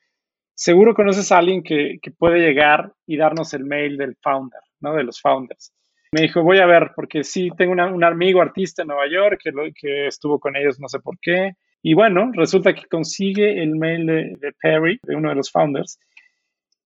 seguro 0.54 0.94
conoces 0.94 1.30
a 1.30 1.38
alguien 1.38 1.62
que, 1.62 1.98
que 2.00 2.10
puede 2.10 2.40
llegar 2.40 2.92
y 3.06 3.16
darnos 3.16 3.52
el 3.52 3.64
mail 3.64 3.98
del 3.98 4.16
founder, 4.22 4.60
¿no? 4.80 4.94
De 4.94 5.04
los 5.04 5.20
founders. 5.20 5.72
Me 6.12 6.22
dijo, 6.22 6.42
voy 6.42 6.58
a 6.58 6.66
ver, 6.66 6.92
porque 6.96 7.24
sí, 7.24 7.50
tengo 7.58 7.72
un 7.72 8.04
amigo 8.04 8.40
artista 8.40 8.82
en 8.82 8.88
Nueva 8.88 9.08
York 9.10 9.38
que, 9.42 9.52
que 9.74 10.06
estuvo 10.06 10.38
con 10.38 10.56
ellos 10.56 10.80
no 10.80 10.88
sé 10.88 11.00
por 11.00 11.18
qué. 11.20 11.52
Y 11.82 11.94
bueno, 11.94 12.30
resulta 12.32 12.74
que 12.74 12.86
consigue 12.88 13.62
el 13.62 13.76
mail 13.76 14.06
de, 14.06 14.14
de 14.40 14.52
Perry, 14.62 14.98
de 15.02 15.16
uno 15.16 15.28
de 15.28 15.34
los 15.34 15.50
founders, 15.50 15.98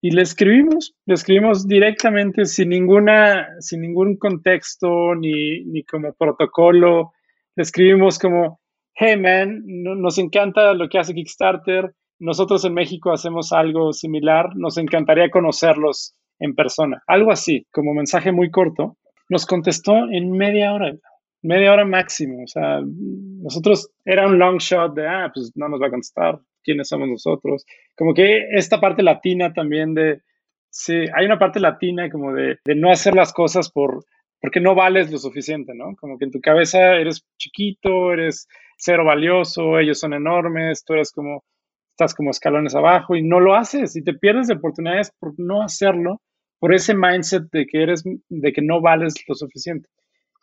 y 0.02 0.12
le 0.12 0.22
escribimos, 0.22 0.96
le 1.06 1.14
escribimos 1.16 1.68
directamente 1.68 2.46
sin 2.46 2.70
ninguna, 2.70 3.48
sin 3.60 3.82
ningún 3.82 4.18
contexto 4.18 5.16
ni, 5.16 5.64
ni 5.66 5.84
como 5.84 6.14
protocolo. 6.14 7.12
Le 7.56 7.64
escribimos 7.64 8.18
como, 8.18 8.62
hey 8.94 9.18
man, 9.18 9.62
nos 9.66 10.18
encanta 10.18 10.74
lo 10.74 10.88
que 10.88 11.00
hace 11.00 11.14
Kickstarter. 11.14 11.94
Nosotros 12.20 12.64
en 12.64 12.74
México 12.74 13.12
hacemos 13.12 13.52
algo 13.52 13.92
similar. 13.92 14.56
Nos 14.56 14.78
encantaría 14.78 15.30
conocerlos 15.30 16.16
en 16.40 16.56
persona. 16.56 17.04
Algo 17.06 17.32
así, 17.32 17.66
como 17.72 17.94
mensaje 17.94 18.32
muy 18.32 18.50
corto. 18.50 18.98
Nos 19.28 19.46
contestó 19.46 19.94
en 20.12 20.32
media 20.32 20.74
hora, 20.74 20.94
media 21.42 21.74
hora 21.74 21.86
máximo. 21.86 22.44
O 22.44 22.48
sea, 22.48 22.82
nosotros 22.84 23.92
era 24.06 24.28
un 24.28 24.38
long 24.38 24.58
shot 24.58 24.94
de, 24.96 25.08
ah, 25.08 25.32
pues 25.34 25.52
no 25.56 25.70
nos 25.70 25.82
va 25.82 25.88
a 25.88 25.92
contestar, 25.92 26.40
quiénes 26.64 26.88
somos 26.88 27.08
nosotros. 27.08 27.66
Como 27.96 28.14
que 28.14 28.50
esta 28.52 28.80
parte 28.80 29.04
latina 29.04 29.54
también 29.54 29.94
de, 29.94 30.22
sí, 30.70 31.06
hay 31.16 31.26
una 31.26 31.40
parte 31.40 31.60
latina 31.60 32.10
como 32.10 32.34
de, 32.34 32.58
de 32.64 32.76
no 32.76 32.92
hacer 32.92 33.16
las 33.16 33.34
cosas 33.34 33.72
por, 33.72 34.04
porque 34.42 34.60
no 34.60 34.76
vales 34.76 35.12
lo 35.12 35.18
suficiente, 35.18 35.74
¿no? 35.76 35.96
Como 36.00 36.18
que 36.18 36.26
en 36.26 36.32
tu 36.32 36.40
cabeza 36.40 36.96
eres 36.96 37.26
chiquito, 37.38 38.14
eres 38.14 38.48
cero 38.78 39.06
valioso, 39.06 39.80
ellos 39.80 40.00
son 40.00 40.14
enormes, 40.14 40.84
tú 40.86 40.94
eres 40.94 41.12
como, 41.12 41.44
estás 41.92 42.16
como 42.16 42.32
escalones 42.32 42.76
abajo 42.76 43.16
y 43.16 43.22
no 43.22 43.40
lo 43.40 43.56
haces 43.56 43.96
y 43.96 44.04
te 44.04 44.14
pierdes 44.14 44.48
de 44.48 44.56
oportunidades 44.56 45.12
por 45.20 45.34
no 45.38 45.62
hacerlo, 45.62 46.22
por 46.60 46.74
ese 46.74 46.96
mindset 46.96 47.44
de 47.52 47.66
que 47.66 47.84
eres, 47.84 48.04
de 48.06 48.54
que 48.54 48.62
no 48.62 48.82
vales 48.82 49.16
lo 49.28 49.36
suficiente. 49.36 49.90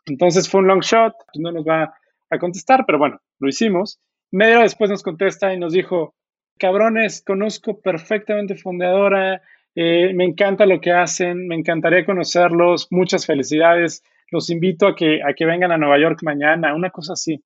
Entonces 0.07 0.49
fue 0.49 0.61
un 0.61 0.69
long 0.69 0.83
shot, 0.83 1.15
pues 1.33 1.41
no 1.41 1.53
nos 1.53 1.67
va 1.67 1.95
a 2.31 2.39
contestar, 2.39 2.85
pero 2.87 2.99
bueno, 2.99 3.21
lo 3.39 3.49
hicimos. 3.49 4.01
Media 4.31 4.61
después 4.61 4.91
nos 4.91 5.03
contesta 5.03 5.53
y 5.53 5.59
nos 5.59 5.73
dijo, 5.73 6.15
cabrones, 6.59 7.23
conozco 7.23 7.81
perfectamente 7.81 8.57
Fundadora, 8.57 9.43
eh, 9.75 10.13
me 10.15 10.25
encanta 10.25 10.67
lo 10.67 10.81
que 10.81 10.93
hacen, 10.93 11.47
me 11.47 11.55
encantaría 11.55 12.05
conocerlos, 12.05 12.89
muchas 12.91 13.27
felicidades, 13.27 14.03
los 14.31 14.51
invito 14.51 14.87
a 14.87 14.95
que, 14.95 15.23
a 15.23 15.35
que 15.35 15.45
vengan 15.45 15.73
a 15.73 15.79
Nueva 15.79 15.99
York 15.99 16.21
mañana, 16.23 16.75
una 16.75 16.91
cosa 16.91 17.13
así. 17.13 17.43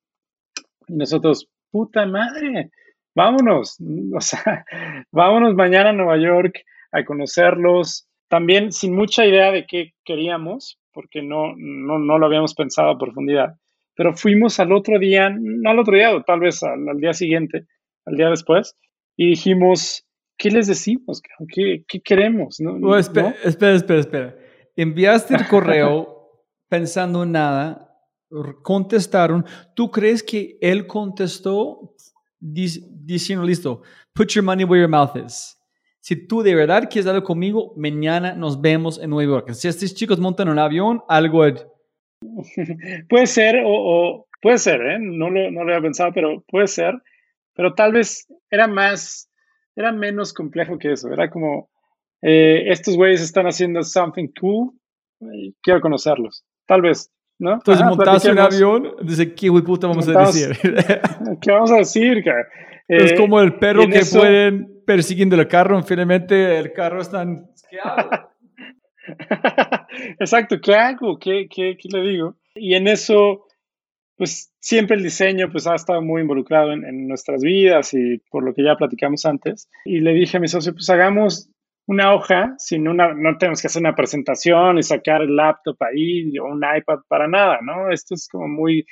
Y 0.86 0.94
nosotros, 0.94 1.48
puta 1.70 2.06
madre, 2.06 2.70
vámonos, 3.14 3.78
o 4.14 4.20
sea, 4.20 4.64
vámonos 5.12 5.54
mañana 5.54 5.90
a 5.90 5.94
Nueva 5.94 6.18
York 6.18 6.64
a 6.92 7.04
conocerlos, 7.04 8.08
también 8.28 8.72
sin 8.72 8.94
mucha 8.94 9.26
idea 9.26 9.50
de 9.50 9.66
qué 9.66 9.92
queríamos, 10.04 10.79
porque 10.92 11.22
no, 11.22 11.54
no, 11.56 11.98
no 11.98 12.18
lo 12.18 12.26
habíamos 12.26 12.54
pensado 12.54 12.90
a 12.90 12.98
profundidad 12.98 13.54
pero 14.00 14.14
fuimos 14.14 14.58
al 14.60 14.72
otro 14.72 14.98
día, 14.98 15.28
no 15.28 15.68
al 15.68 15.78
otro 15.78 15.94
día, 15.94 16.08
tal 16.26 16.40
vez 16.40 16.62
al, 16.62 16.96
día 17.00 17.12
siguiente, 17.12 17.66
al 18.06 18.16
día 18.16 18.30
después, 18.30 18.74
y 19.14 19.28
dijimos, 19.28 20.06
¿qué 20.38 20.50
les 20.50 20.68
decimos? 20.68 21.20
¿Qué, 21.52 21.84
qué 21.86 22.00
queremos? 22.00 22.60
¿No? 22.60 22.96
espera, 22.96 23.34
espera, 23.44 23.74
espera, 23.74 24.34
Enviaste 24.74 25.34
el 25.34 25.46
correo 25.46 26.30
pensando 26.70 27.24
en 27.24 27.32
nada, 27.32 27.94
contestaron. 28.62 29.44
¿Tú 29.76 29.90
crees 29.90 30.22
que 30.22 30.56
él 30.62 30.86
contestó 30.86 31.94
diciendo, 32.40 33.44
listo, 33.44 33.82
put 34.14 34.30
your 34.30 34.42
money 34.42 34.64
where 34.64 34.80
your 34.80 34.88
mouth 34.88 35.14
is? 35.14 35.59
Si 36.02 36.16
tú 36.26 36.42
de 36.42 36.54
verdad 36.54 36.88
quieres 36.90 37.06
hablar 37.06 37.22
conmigo, 37.22 37.74
mañana 37.76 38.34
nos 38.34 38.60
vemos 38.60 38.98
en 38.98 39.10
Nueva 39.10 39.32
York. 39.32 39.50
Si 39.52 39.68
estos 39.68 39.94
chicos 39.94 40.18
montan 40.18 40.48
un 40.48 40.58
avión, 40.58 41.02
algo 41.08 41.44
puede 43.08 43.26
ser, 43.26 43.62
o, 43.64 44.26
puede 44.40 44.58
ser, 44.58 44.80
¿eh? 44.80 44.98
no, 45.00 45.30
lo, 45.30 45.50
no 45.50 45.64
lo 45.64 45.70
había 45.72 45.82
pensado, 45.82 46.10
pero 46.14 46.42
puede 46.48 46.66
ser, 46.66 46.94
pero 47.54 47.74
tal 47.74 47.92
vez 47.92 48.26
era 48.50 48.66
más, 48.66 49.30
era 49.76 49.92
menos 49.92 50.32
complejo 50.32 50.78
que 50.78 50.92
eso, 50.92 51.12
era 51.12 51.30
como, 51.30 51.70
eh, 52.22 52.64
estos 52.66 52.96
güeyes 52.96 53.20
están 53.22 53.46
haciendo 53.46 53.82
something 53.82 54.28
cool, 54.40 54.72
quiero 55.62 55.80
conocerlos, 55.80 56.44
tal 56.66 56.82
vez, 56.82 57.10
¿no? 57.38 57.54
Entonces 57.54 57.82
Ajá, 57.82 57.90
montaste 57.94 58.30
un 58.30 58.38
avión, 58.38 58.92
dice, 59.02 59.34
¿qué 59.34 59.48
güey 59.48 59.64
puta 59.64 59.86
vamos 59.86 60.06
a 60.08 60.12
decir? 60.20 60.56
¿Qué 61.40 61.50
vamos 61.52 61.70
a 61.72 61.76
decir, 61.76 62.22
cara? 62.22 62.46
es 62.88 63.12
Eh, 63.12 63.16
como 63.16 63.40
el 63.40 63.54
perro 63.54 63.86
que 63.88 63.98
eso- 63.98 64.18
pueden 64.18 64.79
persiguiendo 64.90 65.36
el 65.36 65.46
carro, 65.46 65.80
finalmente 65.84 66.58
el 66.58 66.72
carro 66.72 67.00
está. 67.00 67.24
¿Qué 67.70 67.78
hago? 67.84 68.10
Exacto, 70.18 70.56
¿qué 70.60 70.74
hago? 70.74 71.16
¿Qué, 71.20 71.46
qué, 71.48 71.76
qué 71.80 71.88
le 71.92 72.00
digo? 72.08 72.36
Y 72.56 72.74
en 72.74 72.88
eso, 72.88 73.46
pues 74.16 74.52
siempre 74.58 74.96
el 74.96 75.04
diseño 75.04 75.48
pues 75.52 75.68
ha 75.68 75.76
estado 75.76 76.02
muy 76.02 76.22
involucrado 76.22 76.72
en, 76.72 76.84
en 76.84 77.06
nuestras 77.06 77.40
vidas 77.40 77.94
y 77.94 78.18
por 78.32 78.42
lo 78.42 78.52
que 78.52 78.64
ya 78.64 78.74
platicamos 78.74 79.24
antes. 79.26 79.70
Y 79.84 80.00
le 80.00 80.12
dije 80.12 80.38
a 80.38 80.40
mi 80.40 80.48
socio, 80.48 80.72
pues 80.72 80.90
hagamos 80.90 81.48
una 81.86 82.12
hoja, 82.12 82.54
sin 82.58 82.88
una, 82.88 83.14
no 83.14 83.38
tenemos 83.38 83.60
que 83.60 83.68
hacer 83.68 83.80
una 83.80 83.94
presentación 83.94 84.78
y 84.78 84.82
sacar 84.82 85.22
el 85.22 85.36
laptop 85.36 85.76
ahí 85.84 86.36
o 86.36 86.46
un 86.46 86.64
iPad 86.64 86.98
para 87.06 87.28
nada, 87.28 87.60
¿no? 87.62 87.92
Esto 87.92 88.16
es 88.16 88.28
como 88.28 88.48
muy 88.48 88.84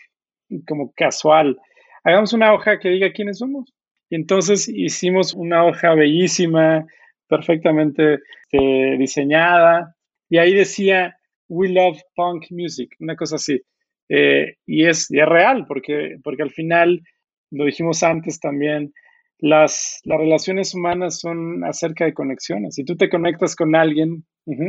como 0.65 0.93
casual. 0.95 1.59
Hagamos 2.05 2.33
una 2.33 2.55
hoja 2.55 2.79
que 2.79 2.89
diga 2.89 3.12
quiénes 3.12 3.39
somos. 3.39 3.75
Y 4.11 4.17
entonces 4.17 4.69
hicimos 4.69 5.35
una 5.35 5.65
hoja 5.65 5.95
bellísima, 5.95 6.87
perfectamente 7.29 8.21
eh, 8.53 8.97
diseñada, 8.99 9.95
y 10.31 10.39
ahí 10.39 10.55
decía, 10.55 11.17
We 11.49 11.69
love 11.69 11.99
punk 12.15 12.47
music, 12.51 12.95
una 13.01 13.17
cosa 13.17 13.37
así. 13.37 13.61
Eh, 14.09 14.55
y, 14.67 14.85
es, 14.85 15.11
y 15.11 15.19
es 15.19 15.27
real, 15.27 15.65
porque, 15.67 16.17
porque 16.23 16.43
al 16.43 16.51
final, 16.51 17.03
lo 17.51 17.65
dijimos 17.65 18.03
antes 18.03 18.39
también, 18.41 18.93
las, 19.39 20.01
las 20.05 20.19
relaciones 20.19 20.75
humanas 20.75 21.21
son 21.21 21.65
acerca 21.65 22.05
de 22.05 22.15
conexiones. 22.15 22.75
Si 22.75 22.85
tú 22.85 22.97
te 22.97 23.09
conectas 23.09 23.55
con 23.55 23.75
alguien. 23.75 24.25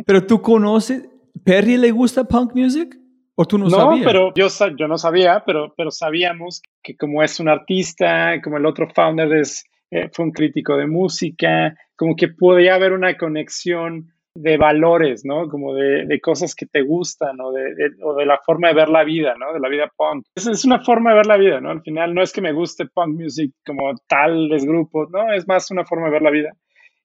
Pero 0.06 0.26
tú 0.26 0.41
conoces, 0.41 1.03
¿Perry 1.44 1.78
le 1.78 1.91
gusta 1.91 2.26
punk 2.26 2.53
music? 2.56 2.95
¿O 3.41 3.45
tú 3.45 3.57
no, 3.57 3.66
no, 3.66 3.70
sabías? 3.72 4.06
pero 4.06 4.34
yo, 4.36 4.48
yo 4.78 4.88
no 4.90 4.98
sabía, 4.98 5.44
pero, 5.45 5.74
pero 5.78 5.91
sabíamos 5.91 6.61
que 6.84 6.98
como 6.98 7.24
es 7.24 7.40
un 7.40 7.48
artista, 7.48 8.41
como 8.44 8.57
el 8.57 8.66
otro 8.66 8.90
founder 8.94 9.32
es, 9.34 9.64
eh, 9.91 10.10
fue 10.11 10.26
un 10.26 10.32
crítico 10.32 10.76
de 10.76 10.88
música, 10.88 11.74
como 11.95 12.18
que 12.18 12.28
podía 12.28 12.76
haber 12.76 12.91
una 12.91 13.16
conexión 13.16 14.10
de 14.36 14.57
valores, 14.57 15.24
¿no? 15.24 15.48
Como 15.48 15.74
de, 15.74 16.06
de 16.06 16.20
cosas 16.20 16.53
que 16.53 16.66
te 16.66 16.82
gustan 16.82 17.40
o 17.40 17.53
de, 17.53 17.74
de- 17.76 18.03
o 18.03 18.14
de 18.14 18.26
la 18.26 18.40
forma 18.45 18.68
de 18.68 18.74
ver 18.74 18.90
la 18.90 19.06
vida, 19.06 19.36
¿no? 19.40 19.53
De 19.53 19.61
la 19.61 19.70
vida 19.70 19.90
punk. 19.95 20.26
Es, 20.36 20.45
es 20.48 20.66
una 20.66 20.80
forma 20.82 21.11
de 21.11 21.16
ver 21.18 21.26
la 21.26 21.38
vida, 21.38 21.61
¿no? 21.61 21.70
Al 21.72 21.82
final 21.82 22.14
no 22.14 22.22
es 22.22 22.34
que 22.34 22.41
me 22.41 22.52
guste 22.52 22.88
punk 22.88 23.20
music 23.22 23.53
como 23.66 23.94
tales 24.07 24.66
grupos, 24.66 25.10
¿no? 25.11 25.32
Es 25.32 25.48
más 25.48 25.72
una 25.72 25.86
forma 25.86 26.07
de 26.07 26.11
ver 26.11 26.22
la 26.24 26.30
vida. 26.32 26.52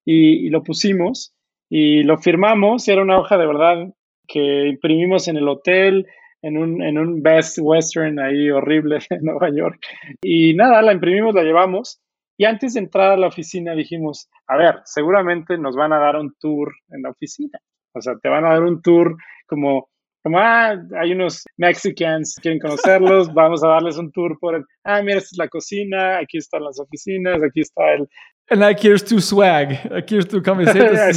Y, 0.05 0.47
y 0.47 0.51
lo 0.51 0.65
pusimos 0.65 1.33
y 1.71 2.03
lo 2.03 2.19
firmamos 2.19 2.89
y 2.89 2.91
era 2.93 3.03
una 3.03 3.19
hoja 3.21 3.39
de 3.39 3.47
verdad 3.47 3.95
que 4.27 4.67
imprimimos 4.69 5.29
en 5.29 5.37
el 5.37 5.49
hotel, 5.49 6.07
en 6.45 6.59
un, 6.59 6.83
en 6.83 6.99
un 6.99 7.23
Best 7.23 7.59
Western 7.61 8.19
ahí 8.21 8.51
horrible 8.51 8.99
en 9.11 9.21
Nueva 9.23 9.51
York. 9.51 9.81
Y 10.23 10.55
nada, 10.55 10.83
la 10.83 10.93
imprimimos, 10.93 11.35
la 11.35 11.43
llevamos. 11.43 12.01
Y 12.37 12.45
antes 12.45 12.75
de 12.75 12.81
entrar 12.81 13.13
a 13.13 13.17
la 13.17 13.29
oficina 13.29 13.75
dijimos, 13.75 14.29
a 14.49 14.57
ver, 14.57 14.81
seguramente 14.85 15.57
nos 15.57 15.77
van 15.77 15.93
a 15.93 15.99
dar 15.99 16.17
un 16.17 16.35
tour 16.39 16.73
en 16.91 17.03
la 17.03 17.11
oficina. 17.11 17.59
O 17.95 18.01
sea, 18.01 18.15
te 18.21 18.29
van 18.29 18.45
a 18.45 18.51
dar 18.51 18.63
un 18.63 18.83
tour 18.83 19.17
como, 19.47 19.89
como 20.23 20.39
ah, 20.39 20.75
hay 21.01 21.13
unos 21.13 21.45
Mexicans, 21.57 22.37
quieren 22.43 22.59
conocerlos, 22.59 23.33
vamos 23.35 23.63
a 23.63 23.69
darles 23.69 23.97
un 23.99 24.11
tour 24.11 24.37
por 24.41 24.57
el, 24.57 24.65
ah, 24.83 25.01
mira, 25.01 25.19
esta 25.19 25.29
es 25.33 25.39
la 25.39 25.49
cocina, 25.49 26.19
aquí 26.19 26.39
están 26.39 26.65
las 26.65 26.81
oficinas, 26.81 27.41
aquí 27.41 27.61
está 27.61 27.95
el, 27.95 28.09
And 28.51 28.63
aquí 28.63 28.91
es 28.91 29.03
tu 29.03 29.21
swag, 29.21 29.91
aquí 29.91 30.19
es 30.19 30.29
tu 30.29 30.43
camiseta. 30.43 31.11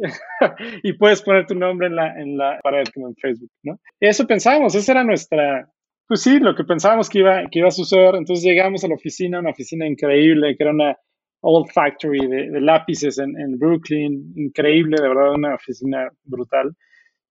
Y 0.82 0.92
puedes 0.94 1.22
poner 1.22 1.46
tu 1.46 1.54
nombre 1.54 1.88
en 1.88 1.96
la, 1.96 2.20
en 2.20 2.36
la 2.36 2.58
pared 2.62 2.84
como 2.92 3.08
en 3.08 3.14
Facebook, 3.16 3.50
¿no? 3.62 3.78
Eso 3.98 4.26
pensábamos, 4.26 4.74
esa 4.74 4.92
era 4.92 5.04
nuestra, 5.04 5.68
pues 6.06 6.22
sí, 6.22 6.38
lo 6.38 6.54
que 6.54 6.64
pensábamos 6.64 7.08
que 7.08 7.20
iba, 7.20 7.46
que 7.50 7.58
iba 7.60 7.68
a 7.68 7.72
suceder. 7.72 8.14
Entonces 8.16 8.44
llegamos 8.44 8.84
a 8.84 8.88
la 8.88 8.94
oficina, 8.94 9.40
una 9.40 9.50
oficina 9.50 9.86
increíble, 9.86 10.56
que 10.56 10.64
era 10.64 10.72
una 10.72 10.96
old 11.42 11.70
factory 11.72 12.26
de, 12.26 12.50
de 12.50 12.60
lápices 12.60 13.18
en, 13.18 13.38
en 13.38 13.58
Brooklyn, 13.58 14.32
increíble, 14.36 14.96
de 15.00 15.08
verdad, 15.08 15.34
una 15.34 15.54
oficina 15.54 16.08
brutal. 16.24 16.74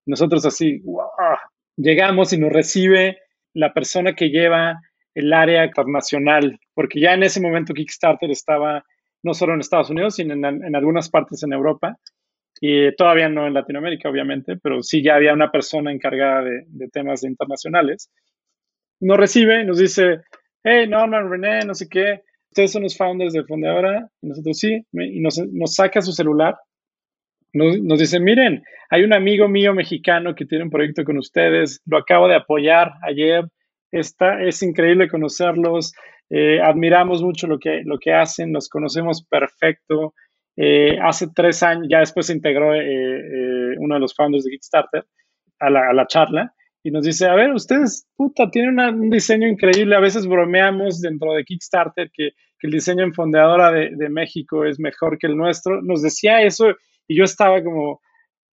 Nosotros 0.06 0.46
así, 0.46 0.80
wow, 0.80 1.08
llegamos 1.78 2.34
y 2.34 2.38
nos 2.38 2.52
recibe 2.52 3.18
la 3.54 3.74
persona 3.74 4.14
que 4.14 4.30
lleva 4.30 4.80
el 5.14 5.34
área 5.34 5.66
internacional, 5.66 6.60
porque 6.74 7.00
ya 7.00 7.14
en 7.14 7.24
ese 7.24 7.42
momento 7.42 7.74
Kickstarter 7.74 8.32
estaba 8.32 8.84
no 9.22 9.34
solo 9.34 9.54
en 9.54 9.60
Estados 9.60 9.90
Unidos, 9.90 10.16
sino 10.16 10.34
en, 10.34 10.46
en 10.46 10.76
algunas 10.76 11.10
partes 11.10 11.44
en 11.44 11.54
Europa 11.54 11.98
y 12.62 12.94
todavía 12.96 13.30
no 13.30 13.48
en 13.48 13.54
Latinoamérica, 13.54 14.10
obviamente, 14.10 14.58
pero 14.58 14.84
sí 14.84 15.02
ya 15.02 15.16
había 15.16 15.34
una 15.34 15.52
persona 15.52 15.92
encargada 15.92 16.44
de, 16.44 16.64
de 16.68 16.88
temas 16.90 17.24
internacionales. 17.24 18.12
Nos 19.00 19.18
recibe 19.18 19.62
y 19.62 19.66
nos 19.66 19.78
dice, 19.78 20.22
hey, 20.64 20.88
Norman, 20.88 21.30
René, 21.30 21.66
no 21.66 21.74
sé 21.74 21.88
qué, 21.88 22.22
ustedes 22.50 22.72
son 22.72 22.84
los 22.84 22.98
founders 22.98 23.34
de 23.34 23.44
Fundadora, 23.44 24.10
y 24.22 24.28
nosotros 24.28 24.58
sí, 24.58 24.86
y 24.92 25.20
nos, 25.20 25.38
nos 25.52 25.76
saca 25.76 26.02
su 26.02 26.12
celular, 26.12 26.58
nos, 27.54 27.80
nos, 27.82 28.00
dice, 28.00 28.20
miren, 28.20 28.64
hay 28.90 29.04
un 29.04 29.14
amigo 29.14 29.48
mío 29.48 29.74
mexicano 29.74 30.36
que 30.36 30.46
tiene 30.46 30.66
un 30.66 30.70
proyecto 30.70 31.04
con 31.04 31.18
ustedes, 31.18 31.82
lo 31.86 31.98
acabo 31.98 32.28
de 32.28 32.36
apoyar 32.36 32.94
ayer, 33.04 33.46
está, 33.92 34.42
es 34.42 34.62
increíble 34.62 35.10
conocerlos, 35.10 35.94
eh, 36.30 36.60
admiramos 36.62 37.24
mucho 37.24 37.48
lo 37.48 37.60
que, 37.60 37.82
lo 37.86 37.98
que 37.98 38.14
hacen, 38.14 38.54
los 38.54 38.70
conocemos 38.70 39.24
perfecto, 39.24 40.14
eh, 40.58 40.98
hace 41.02 41.28
tres 41.34 41.64
años, 41.64 41.88
ya 41.90 42.00
después 42.00 42.28
se 42.28 42.34
integró 42.34 42.74
eh, 42.76 42.82
eh, 42.82 43.76
uno 43.80 43.96
de 43.96 44.02
los 44.02 44.14
founders 44.14 44.44
de 44.44 44.52
Kickstarter 44.52 45.06
a 45.60 45.70
la, 45.70 46.08
charla 46.08 46.54
y 46.84 46.92
nos 46.92 47.04
dice, 47.04 47.28
a 47.28 47.36
ver, 47.36 47.52
ustedes, 47.52 48.08
puta, 48.16 48.50
tienen 48.50 48.80
un 48.80 49.10
diseño 49.10 49.48
increíble, 49.48 49.96
a 49.96 50.00
veces 50.00 50.26
bromeamos 50.26 51.02
dentro 51.02 51.34
de 51.34 51.44
Kickstarter 51.44 52.10
que, 52.14 52.32
que 52.58 52.68
el 52.68 52.72
diseño 52.72 53.04
en 53.04 53.14
Fondeadora 53.14 53.72
de, 53.72 53.92
de, 53.96 54.10
México 54.10 54.66
es 54.66 54.80
mejor 54.80 55.18
que 55.18 55.28
el 55.28 55.36
nuestro. 55.36 55.82
Nos 55.82 56.02
decía 56.02 56.42
eso 56.42 56.76
y 57.08 57.18
yo 57.18 57.26
estaba 57.26 57.62
como, 57.62 58.02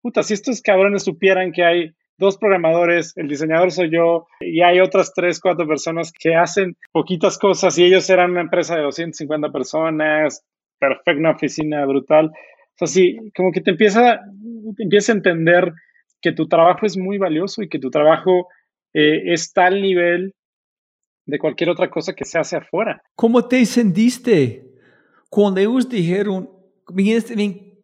puta, 0.01 0.23
si 0.23 0.33
estos 0.33 0.61
cabrones 0.61 1.03
supieran 1.03 1.51
que 1.51 1.63
hay 1.63 1.91
dos 2.17 2.37
programadores, 2.37 3.15
el 3.17 3.27
diseñador 3.27 3.71
soy 3.71 3.91
yo 3.91 4.27
y 4.39 4.61
hay 4.61 4.79
otras 4.79 5.13
tres, 5.13 5.39
cuatro 5.39 5.67
personas 5.67 6.11
que 6.11 6.35
hacen 6.35 6.77
poquitas 6.91 7.37
cosas 7.37 7.77
y 7.77 7.83
ellos 7.83 8.09
eran 8.09 8.31
una 8.31 8.41
empresa 8.41 8.75
de 8.75 8.83
250 8.83 9.51
personas, 9.51 10.43
perfecta, 10.79 11.19
una 11.19 11.31
oficina 11.31 11.85
brutal. 11.85 12.27
O 12.27 12.77
sea, 12.77 12.87
sí, 12.87 13.17
como 13.35 13.51
que 13.51 13.61
te 13.61 13.71
empieza, 13.71 14.21
empieza 14.77 15.11
a 15.11 15.15
entender 15.15 15.73
que 16.21 16.31
tu 16.31 16.47
trabajo 16.47 16.85
es 16.85 16.97
muy 16.97 17.17
valioso 17.17 17.61
y 17.61 17.69
que 17.69 17.79
tu 17.79 17.89
trabajo 17.89 18.47
eh, 18.93 19.33
está 19.33 19.67
al 19.67 19.81
nivel 19.81 20.33
de 21.25 21.39
cualquier 21.39 21.69
otra 21.69 21.89
cosa 21.89 22.13
que 22.13 22.25
se 22.25 22.37
hace 22.37 22.57
afuera. 22.57 23.01
¿Cómo 23.15 23.47
te 23.47 23.65
sentiste 23.65 24.65
cuando 25.29 25.59
ellos 25.59 25.89
dijeron, 25.89 26.49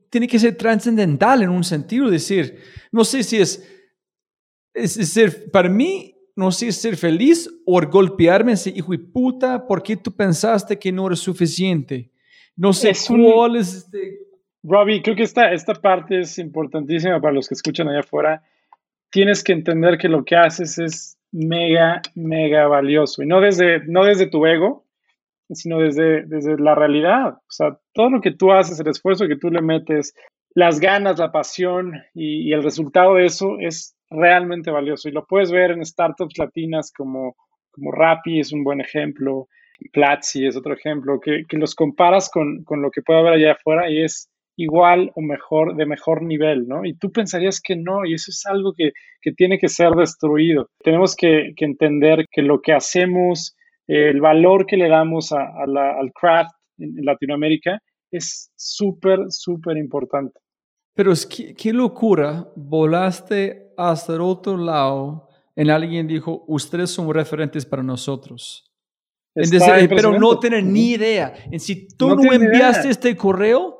tiene 0.09 0.27
que 0.27 0.39
ser 0.39 0.55
trascendental 0.55 1.43
en 1.43 1.49
un 1.49 1.63
sentido, 1.63 2.09
decir, 2.09 2.57
no 2.91 3.03
sé 3.03 3.23
si 3.23 3.38
es, 3.38 3.68
es, 4.73 4.93
ser, 4.93 5.51
para 5.51 5.68
mí, 5.68 6.15
no 6.35 6.51
sé 6.51 6.59
si 6.59 6.68
es 6.68 6.76
ser 6.77 6.97
feliz 6.97 7.49
o 7.65 7.81
golpearme 7.81 8.51
decir, 8.51 8.77
hijo 8.77 8.91
de 8.91 8.99
puta, 8.99 9.68
¿por 9.68 9.84
qué 9.84 9.97
tú 9.97 10.11
pensaste 10.15 10.80
que 10.80 10.91
no 10.91 11.07
era 11.07 11.15
suficiente? 11.15 12.11
No 12.62 12.74
sé 12.74 12.92
es 12.92 13.08
cuál 13.08 13.56
es 13.56 13.74
este... 13.74 14.20
Robbie, 14.62 15.02
creo 15.02 15.16
que 15.16 15.24
esta, 15.24 15.52
esta 15.52 15.74
parte 15.74 16.20
es 16.20 16.38
importantísima 16.38 17.20
para 17.20 17.34
los 17.34 17.48
que 17.48 17.56
escuchan 17.56 17.88
allá 17.88 18.02
afuera. 18.02 18.44
Tienes 19.10 19.44
que 19.44 19.54
entender 19.54 19.98
que 19.98 20.08
lo 20.08 20.24
que 20.24 20.36
haces 20.36 20.78
es 20.78 21.18
mega, 21.32 22.04
mega 22.14 22.68
valioso. 22.68 23.24
Y 23.24 23.26
no 23.26 23.42
desde, 23.42 23.84
no 23.88 24.06
desde 24.06 24.28
tu 24.28 24.46
ego, 24.46 24.86
sino 25.50 25.80
desde, 25.80 26.24
desde 26.28 26.56
la 26.60 26.76
realidad. 26.76 27.30
O 27.30 27.50
sea, 27.52 27.80
todo 27.94 28.12
lo 28.12 28.22
que 28.22 28.32
tú 28.32 28.52
haces, 28.52 28.80
el 28.80 28.90
esfuerzo 28.90 29.28
que 29.28 29.38
tú 29.38 29.50
le 29.50 29.64
metes, 29.64 30.14
las 30.54 30.80
ganas, 30.80 31.18
la 31.18 31.32
pasión 31.32 31.94
y, 32.14 32.48
y 32.48 32.54
el 32.54 32.62
resultado 32.62 33.16
de 33.16 33.26
eso 33.26 33.58
es 33.60 33.96
realmente 34.12 34.70
valioso. 34.70 35.10
Y 35.10 35.14
lo 35.14 35.26
puedes 35.26 35.52
ver 35.52 35.72
en 35.72 35.84
startups 35.84 36.38
latinas 36.38 36.94
como, 36.96 37.36
como 37.72 37.92
Rappi, 37.92 38.40
es 38.40 38.54
un 38.54 38.64
buen 38.64 38.82
ejemplo. 38.82 39.48
Platzi 39.90 40.45
es 40.45 40.56
otro 40.56 40.74
ejemplo, 40.74 41.20
que, 41.20 41.45
que 41.48 41.58
los 41.58 41.76
comparas 41.76 42.30
con, 42.30 42.64
con, 42.64 42.82
lo 42.82 42.91
que 42.91 43.02
puede 43.02 43.20
haber 43.20 43.34
allá 43.34 43.53
afuera 43.53 43.90
y 43.90 44.03
es 44.03 44.30
igual 44.56 45.12
o 45.16 45.22
mejor, 45.22 45.76
de 45.76 45.86
mejor 45.86 46.22
nivel, 46.22 46.68
¿no? 46.68 46.86
Y 46.86 46.94
tú 46.94 47.12
pensarías 47.12 47.60
que 47.62 47.76
no, 47.76 48.06
y 48.06 48.14
eso 48.14 48.32
es 48.32 48.45
algo 48.45 48.74
que, 48.74 48.91
que 49.22 49.32
tiene 49.32 49.58
que 49.58 49.70
ser 49.70 49.91
destruido. 49.91 50.70
Tenemos 50.84 51.16
que, 51.16 51.53
que, 51.56 51.66
entender 51.66 52.26
que 52.30 52.41
lo 52.41 52.62
que 52.62 52.74
hacemos, 52.74 53.56
el 53.88 54.22
valor 54.22 54.66
que 54.66 54.78
le 54.78 54.90
damos 54.90 55.32
a, 55.32 55.41
a 55.41 55.66
la, 55.68 55.98
al 55.98 56.12
craft 56.14 56.52
en, 56.78 56.98
en, 56.99 57.06
Latinoamérica 57.06 57.80
es 58.12 58.52
súper, 58.56 59.20
súper 59.30 59.78
importante. 59.78 60.40
Pero 60.94 61.12
es 61.12 61.26
que, 61.26 61.53
qué 61.56 61.74
locura, 61.74 62.48
volaste 62.56 63.74
hasta 63.78 64.14
el 64.14 64.22
otro 64.22 64.58
lado 64.58 65.30
en 65.56 65.70
alguien 65.70 66.08
dijo, 66.08 66.44
ustedes 66.48 66.91
son 66.91 67.14
referentes 67.14 67.66
para 67.66 67.84
nosotros. 67.84 68.70
Decir, 69.34 69.90
pero 69.90 70.20
no 70.20 70.40
tener 70.40 70.64
ni 70.64 70.91
idea. 70.91 71.34
En 71.52 71.60
si 71.60 71.88
tú 71.88 72.10
no, 72.10 72.16
no 72.16 72.34
enviaste 72.34 72.82
idea. 72.82 72.91
este 72.91 73.16
correo, 73.16 73.78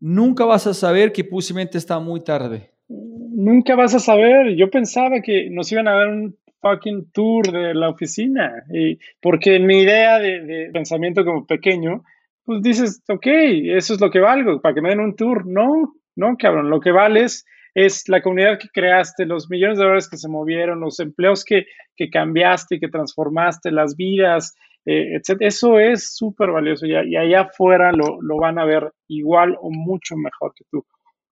nunca 0.00 0.44
vas 0.44 0.66
a 0.66 0.74
saber 0.74 1.12
que 1.12 1.24
posiblemente 1.24 1.78
está 1.78 2.00
muy 2.00 2.20
tarde. 2.20 2.70
Nunca 2.88 3.76
vas 3.76 3.94
a 3.94 4.00
saber. 4.00 4.56
Yo 4.56 4.70
pensaba 4.70 5.20
que 5.22 5.48
nos 5.50 5.70
iban 5.70 5.86
a 5.88 5.92
dar 5.92 6.08
un 6.08 6.36
fucking 6.60 7.10
tour 7.12 7.50
de 7.52 7.74
la 7.74 7.90
oficina. 7.90 8.64
Y 8.72 8.98
porque 9.20 9.56
en 9.56 9.66
mi 9.66 9.80
idea 9.80 10.18
de, 10.18 10.40
de 10.40 10.70
pensamiento 10.72 11.24
como 11.24 11.46
pequeño, 11.46 12.02
pues 12.44 12.62
dices, 12.62 13.02
ok, 13.08 13.26
eso 13.26 13.94
es 13.94 14.00
lo 14.00 14.10
que 14.10 14.20
valgo, 14.20 14.60
para 14.60 14.74
que 14.74 14.80
me 14.80 14.90
den 14.90 15.00
un 15.00 15.16
tour. 15.16 15.46
No, 15.46 15.94
no, 16.16 16.36
cabrón, 16.36 16.70
lo 16.70 16.80
que 16.80 16.92
vales 16.92 17.44
es 17.74 18.08
la 18.08 18.20
comunidad 18.20 18.58
que 18.58 18.68
creaste, 18.68 19.26
los 19.26 19.48
millones 19.48 19.78
de 19.78 19.84
dólares 19.84 20.08
que 20.08 20.18
se 20.18 20.28
movieron, 20.28 20.80
los 20.80 21.00
empleos 21.00 21.44
que, 21.44 21.66
que 21.96 22.10
cambiaste, 22.10 22.78
que 22.78 22.88
transformaste, 22.88 23.70
las 23.70 23.96
vidas, 23.96 24.54
eh, 24.84 25.16
etc. 25.16 25.40
Eso 25.40 25.78
es 25.78 26.14
súper 26.14 26.50
valioso 26.50 26.86
y, 26.86 26.92
y, 26.92 27.16
allá 27.16 27.42
afuera 27.42 27.92
lo, 27.92 28.20
lo, 28.20 28.36
van 28.36 28.58
a 28.58 28.64
ver 28.64 28.92
igual 29.08 29.56
o 29.60 29.70
mucho 29.70 30.16
mejor 30.16 30.52
que 30.54 30.64
tú. 30.70 30.84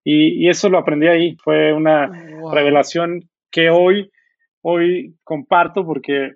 Y, 0.04 0.44
y 0.44 0.48
eso 0.48 0.68
lo 0.68 0.78
aprendí 0.78 1.08
ahí. 1.08 1.36
Fue 1.42 1.72
una 1.72 2.06
wow. 2.40 2.54
revelación 2.54 3.28
que 3.50 3.70
hoy, 3.70 4.10
hoy 4.62 5.16
comparto 5.24 5.84
porque, 5.84 6.34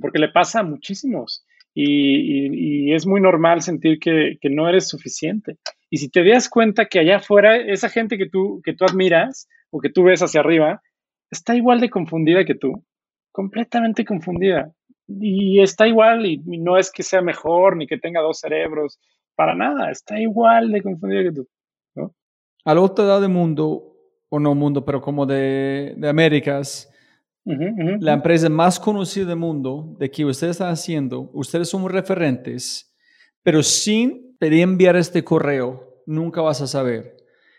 porque 0.00 0.18
le 0.18 0.28
pasa 0.28 0.60
a 0.60 0.64
muchísimos. 0.64 1.44
Y, 1.74 1.84
y, 1.86 2.90
y, 2.90 2.94
es 2.94 3.06
muy 3.06 3.20
normal 3.20 3.62
sentir 3.62 3.98
que, 3.98 4.36
que, 4.40 4.50
no 4.50 4.68
eres 4.68 4.88
suficiente. 4.88 5.56
Y 5.88 5.98
si 5.98 6.10
te 6.10 6.22
das 6.22 6.50
cuenta 6.50 6.86
que 6.86 6.98
allá 6.98 7.16
afuera, 7.16 7.56
esa 7.56 7.88
gente 7.88 8.18
que 8.18 8.28
tú, 8.28 8.60
que 8.62 8.74
tú 8.74 8.84
admiras 8.84 9.48
o 9.70 9.80
que 9.80 9.88
tú 9.88 10.04
ves 10.04 10.22
hacia 10.22 10.40
arriba, 10.40 10.82
está 11.30 11.56
igual 11.56 11.80
de 11.80 11.88
confundida 11.88 12.44
que 12.44 12.54
tú, 12.54 12.84
completamente 13.32 14.04
confundida. 14.04 14.70
Y 15.08 15.60
está 15.60 15.86
igual, 15.86 16.26
y, 16.26 16.38
no 16.38 16.78
es 16.78 16.90
que 16.90 17.02
sea 17.02 17.22
mejor 17.22 17.76
ni 17.76 17.86
que 17.86 17.98
tenga 17.98 18.20
dos 18.20 18.38
cerebros, 18.38 18.98
para 19.34 19.54
nada, 19.54 19.90
está 19.90 20.20
igual 20.20 20.70
de 20.70 20.82
confundida 20.82 21.22
que 21.22 21.32
tú. 21.32 21.48
¿no? 21.94 22.14
Al 22.64 22.78
otro 22.78 23.06
lado 23.06 23.20
del 23.20 23.30
mundo, 23.30 23.96
o 24.28 24.38
no 24.38 24.54
mundo, 24.54 24.84
pero 24.84 25.00
como 25.00 25.26
de, 25.26 25.94
de 25.96 26.08
Américas, 26.08 26.88
Uh 27.44 27.52
-huh, 27.52 27.72
uh 27.72 27.76
-huh. 27.76 28.00
La 28.00 28.12
empresa 28.12 28.48
más 28.48 28.78
conocida 28.78 29.26
del 29.26 29.36
mundo 29.36 29.96
de 29.98 30.10
que 30.10 30.24
ustedes 30.24 30.52
están 30.52 30.70
haciendo, 30.70 31.30
ustedes 31.32 31.68
son 31.68 31.88
referentes, 31.88 32.94
pero 33.42 33.62
sin 33.62 34.36
pedir 34.38 34.62
enviar 34.62 34.96
este 34.96 35.24
correo, 35.24 36.02
nunca 36.06 36.40
vas 36.40 36.60
a 36.60 36.66
saber. 36.66 37.16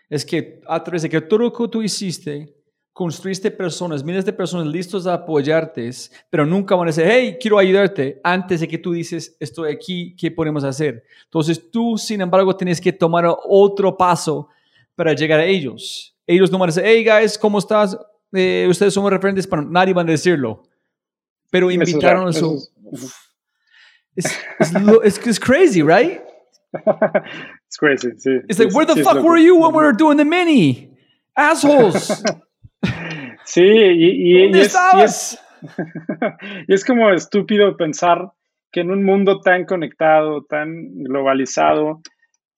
Es 0.08 0.24
que 0.24 0.60
a 0.66 0.82
través 0.82 1.02
de 1.02 1.10
que 1.10 1.20
todo 1.20 1.40
lo 1.40 1.52
que 1.52 1.68
tú 1.68 1.82
hiciste, 1.82 2.54
construiste 2.94 3.50
personas, 3.50 4.02
miles 4.02 4.24
de 4.24 4.32
personas 4.32 4.66
listos 4.68 5.06
a 5.06 5.14
apoyarte, 5.14 5.90
pero 6.30 6.46
nunca 6.46 6.74
van 6.74 6.88
a 6.88 6.90
decir, 6.92 7.04
hey, 7.06 7.36
quiero 7.38 7.58
ayudarte, 7.58 8.20
antes 8.24 8.60
de 8.60 8.68
que 8.68 8.78
tú 8.78 8.92
dices, 8.92 9.36
estoy 9.38 9.70
aquí, 9.70 10.16
¿qué 10.16 10.30
podemos 10.30 10.64
hacer? 10.64 11.04
Entonces 11.24 11.70
tú, 11.70 11.98
sin 11.98 12.22
embargo, 12.22 12.56
tienes 12.56 12.80
que 12.80 12.92
tomar 12.92 13.26
otro 13.26 13.94
paso 13.94 14.48
para 14.94 15.12
llegar 15.12 15.40
a 15.40 15.44
ellos. 15.44 16.16
Ellos 16.26 16.50
no 16.50 16.58
van 16.58 16.70
a 16.70 16.72
decir, 16.72 16.84
hey, 16.86 17.04
guys, 17.04 17.36
¿cómo 17.36 17.58
estás? 17.58 17.98
eh, 18.34 18.66
ustedes 18.68 18.92
son 18.92 19.08
referentes, 19.10 19.46
pero 19.46 19.62
nadie 19.62 19.94
va 19.94 20.02
a 20.02 20.04
decirlo. 20.04 20.64
Pero 21.50 21.70
invitaron 21.70 22.28
eso. 22.28 22.56
a 22.92 22.96
su... 22.96 23.12
It's, 24.16 25.18
it's, 25.26 25.40
crazy, 25.40 25.82
right? 25.82 26.20
it's 27.66 27.76
crazy, 27.76 28.10
sí. 28.16 28.40
It's 28.48 28.58
like, 28.58 28.72
where 28.72 28.86
the 28.86 29.02
fuck 29.02 29.22
were 29.24 29.38
you 29.38 29.56
when 29.56 29.72
we 29.72 29.82
were 29.82 29.92
doing 29.92 30.16
the 30.16 30.24
mini? 30.24 30.90
Assholes. 31.36 32.22
sí, 33.44 33.62
y, 33.62 34.42
y, 34.42 34.46
y, 34.46 34.60
es, 34.60 34.76
y, 34.94 35.00
es, 35.00 35.44
y 36.68 36.74
es 36.74 36.84
como 36.84 37.10
estúpido 37.10 37.76
pensar 37.76 38.32
que 38.72 38.80
en 38.80 38.90
un 38.90 39.04
mundo 39.04 39.40
tan 39.40 39.64
conectado, 39.64 40.44
tan 40.44 40.94
globalizado, 41.04 42.00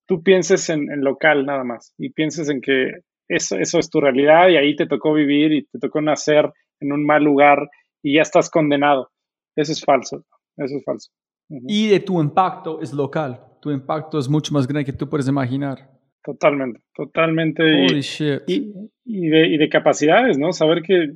tú 0.06 0.22
pienses 0.22 0.70
en, 0.70 0.90
en 0.90 1.04
local 1.04 1.44
nada 1.44 1.64
más 1.64 1.92
y 1.98 2.10
pienses 2.10 2.48
en 2.48 2.60
que 2.60 2.92
eso, 3.28 3.56
eso 3.56 3.78
es 3.78 3.90
tu 3.90 4.00
realidad 4.00 4.48
y 4.48 4.56
ahí 4.56 4.76
te 4.76 4.86
tocó 4.86 5.12
vivir 5.12 5.52
y 5.52 5.66
te 5.66 5.78
tocó 5.78 6.00
nacer 6.00 6.50
en 6.80 6.92
un 6.92 7.04
mal 7.04 7.22
lugar 7.22 7.68
y 8.02 8.16
ya 8.16 8.22
estás 8.22 8.50
condenado. 8.50 9.10
Eso 9.56 9.72
es 9.72 9.84
falso, 9.84 10.24
eso 10.56 10.76
es 10.76 10.84
falso. 10.84 11.10
Uh 11.48 11.56
-huh. 11.56 11.64
Y 11.68 11.88
de 11.88 12.00
tu 12.00 12.20
impacto 12.20 12.80
es 12.80 12.92
local, 12.92 13.40
tu 13.60 13.70
impacto 13.70 14.18
es 14.18 14.28
mucho 14.28 14.52
más 14.54 14.66
grande 14.66 14.84
que 14.84 14.92
tú 14.92 15.08
puedes 15.08 15.28
imaginar. 15.28 15.95
Totalmente, 16.26 16.80
totalmente. 16.92 17.62
Holy 17.62 17.98
y, 17.98 18.00
shit. 18.00 18.42
Y, 18.48 18.72
y, 19.04 19.28
de, 19.28 19.46
y, 19.46 19.58
de, 19.58 19.68
capacidades, 19.68 20.36
¿no? 20.36 20.52
Saber 20.52 20.82
que 20.82 21.12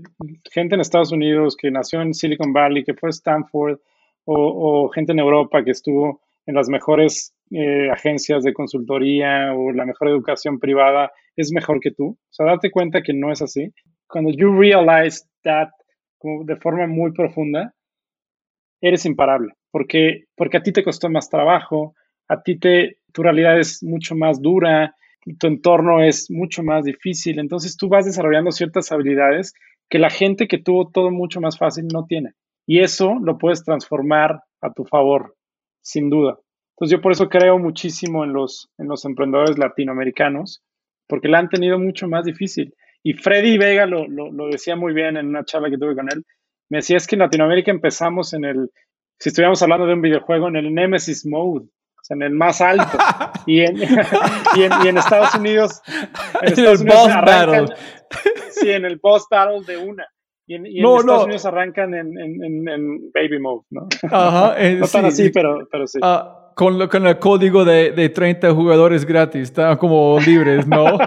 gente 0.52 0.76
en 0.76 0.80
Estados 0.80 1.10
Unidos 1.10 1.56
que 1.56 1.68
nació 1.72 2.00
en 2.00 2.14
Silicon 2.14 2.52
Valley, 2.52 2.84
que 2.84 2.94
fue 2.94 3.08
a 3.08 3.10
Stanford, 3.10 3.80
o, 4.24 4.84
o 4.84 4.88
gente 4.90 5.10
en 5.10 5.18
Europa 5.18 5.64
que 5.64 5.72
estuvo 5.72 6.20
en 6.46 6.54
las 6.54 6.68
mejores 6.68 7.34
eh, 7.50 7.90
agencias 7.90 8.44
de 8.44 8.52
consultoría 8.52 9.52
o 9.52 9.72
la 9.72 9.84
mejor 9.84 10.10
educación 10.10 10.60
privada 10.60 11.10
es 11.34 11.50
mejor 11.50 11.80
que 11.80 11.90
tú. 11.90 12.10
O 12.10 12.32
sea, 12.32 12.46
darte 12.46 12.70
cuenta 12.70 13.02
que 13.02 13.12
no 13.12 13.32
es 13.32 13.42
así. 13.42 13.72
Cuando 14.06 14.30
you 14.30 14.56
realize 14.56 15.24
that 15.42 15.70
como 16.18 16.44
de 16.44 16.54
forma 16.54 16.86
muy 16.86 17.10
profunda, 17.10 17.74
eres 18.80 19.04
imparable, 19.06 19.54
porque, 19.72 20.26
porque 20.36 20.58
a 20.58 20.62
ti 20.62 20.70
te 20.70 20.84
costó 20.84 21.10
más 21.10 21.28
trabajo, 21.28 21.96
a 22.28 22.40
ti 22.42 22.60
te, 22.60 22.98
tu 23.12 23.24
realidad 23.24 23.58
es 23.58 23.82
mucho 23.82 24.14
más 24.14 24.40
dura, 24.40 24.94
tu 25.38 25.46
entorno 25.46 26.02
es 26.02 26.30
mucho 26.30 26.62
más 26.62 26.84
difícil, 26.84 27.38
entonces 27.38 27.76
tú 27.76 27.88
vas 27.88 28.06
desarrollando 28.06 28.52
ciertas 28.52 28.90
habilidades 28.92 29.54
que 29.88 29.98
la 29.98 30.10
gente 30.10 30.48
que 30.48 30.58
tuvo 30.58 30.90
todo 30.90 31.10
mucho 31.10 31.40
más 31.40 31.58
fácil 31.58 31.86
no 31.92 32.06
tiene. 32.06 32.32
Y 32.66 32.80
eso 32.80 33.16
lo 33.20 33.36
puedes 33.38 33.64
transformar 33.64 34.42
a 34.60 34.72
tu 34.72 34.84
favor, 34.84 35.34
sin 35.82 36.08
duda. 36.08 36.38
Entonces 36.76 36.96
yo 36.96 37.02
por 37.02 37.12
eso 37.12 37.28
creo 37.28 37.58
muchísimo 37.58 38.24
en 38.24 38.32
los, 38.32 38.70
en 38.78 38.88
los 38.88 39.04
emprendedores 39.04 39.58
latinoamericanos, 39.58 40.62
porque 41.06 41.28
la 41.28 41.38
han 41.38 41.48
tenido 41.48 41.78
mucho 41.78 42.08
más 42.08 42.24
difícil. 42.24 42.74
Y 43.02 43.14
Freddy 43.14 43.58
Vega 43.58 43.86
lo, 43.86 44.06
lo, 44.06 44.30
lo, 44.30 44.46
decía 44.48 44.76
muy 44.76 44.94
bien 44.94 45.16
en 45.16 45.26
una 45.26 45.44
charla 45.44 45.68
que 45.68 45.78
tuve 45.78 45.96
con 45.96 46.10
él. 46.12 46.24
Me 46.70 46.78
decía, 46.78 46.96
es 46.96 47.06
que 47.06 47.16
en 47.16 47.20
Latinoamérica 47.20 47.70
empezamos 47.70 48.32
en 48.32 48.44
el, 48.44 48.70
si 49.18 49.30
estuviéramos 49.30 49.60
hablando 49.62 49.86
de 49.86 49.94
un 49.94 50.02
videojuego, 50.02 50.48
en 50.48 50.56
el 50.56 50.72
Nemesis 50.72 51.26
Mode, 51.26 51.66
o 51.66 52.02
sea, 52.02 52.14
en 52.14 52.22
el 52.22 52.32
más 52.32 52.60
alto. 52.60 52.96
y, 53.46 53.60
en, 53.60 53.76
y, 54.56 54.62
en, 54.62 54.72
y, 54.84 54.88
en, 54.88 54.98
Estados 54.98 55.34
Unidos, 55.34 55.82
en 55.86 56.04
Estados 56.48 56.80
el 56.80 56.86
Unidos 56.86 57.04
boss 57.04 57.12
arrancan, 57.12 57.64
battle. 57.64 57.76
Sí, 58.50 58.70
en 58.70 58.84
el 58.84 58.98
boss 59.02 59.26
battle 59.30 59.64
de 59.66 59.76
una. 59.76 60.06
Y 60.46 60.54
en, 60.54 60.66
y 60.66 60.80
no, 60.80 60.94
en 60.94 61.00
Estados 61.00 61.20
no. 61.20 61.24
Unidos 61.24 61.46
arrancan 61.46 61.94
en, 61.94 63.12
baby 63.12 63.38
mode, 63.38 63.64
¿no? 63.70 63.88
Ajá, 64.10 64.54
eh, 64.58 64.76
no 64.76 64.86
tan 64.86 65.02
sí. 65.02 65.22
así, 65.22 65.30
pero, 65.30 65.66
pero 65.70 65.86
sí. 65.86 65.98
Uh, 66.02 66.54
con, 66.54 66.78
lo, 66.78 66.88
con 66.88 67.06
el 67.06 67.18
código 67.18 67.64
de, 67.64 67.92
de 67.92 68.08
30 68.08 68.52
jugadores 68.52 69.04
gratis, 69.04 69.42
están 69.42 69.76
como 69.76 70.18
libres, 70.20 70.66
¿no? 70.66 70.98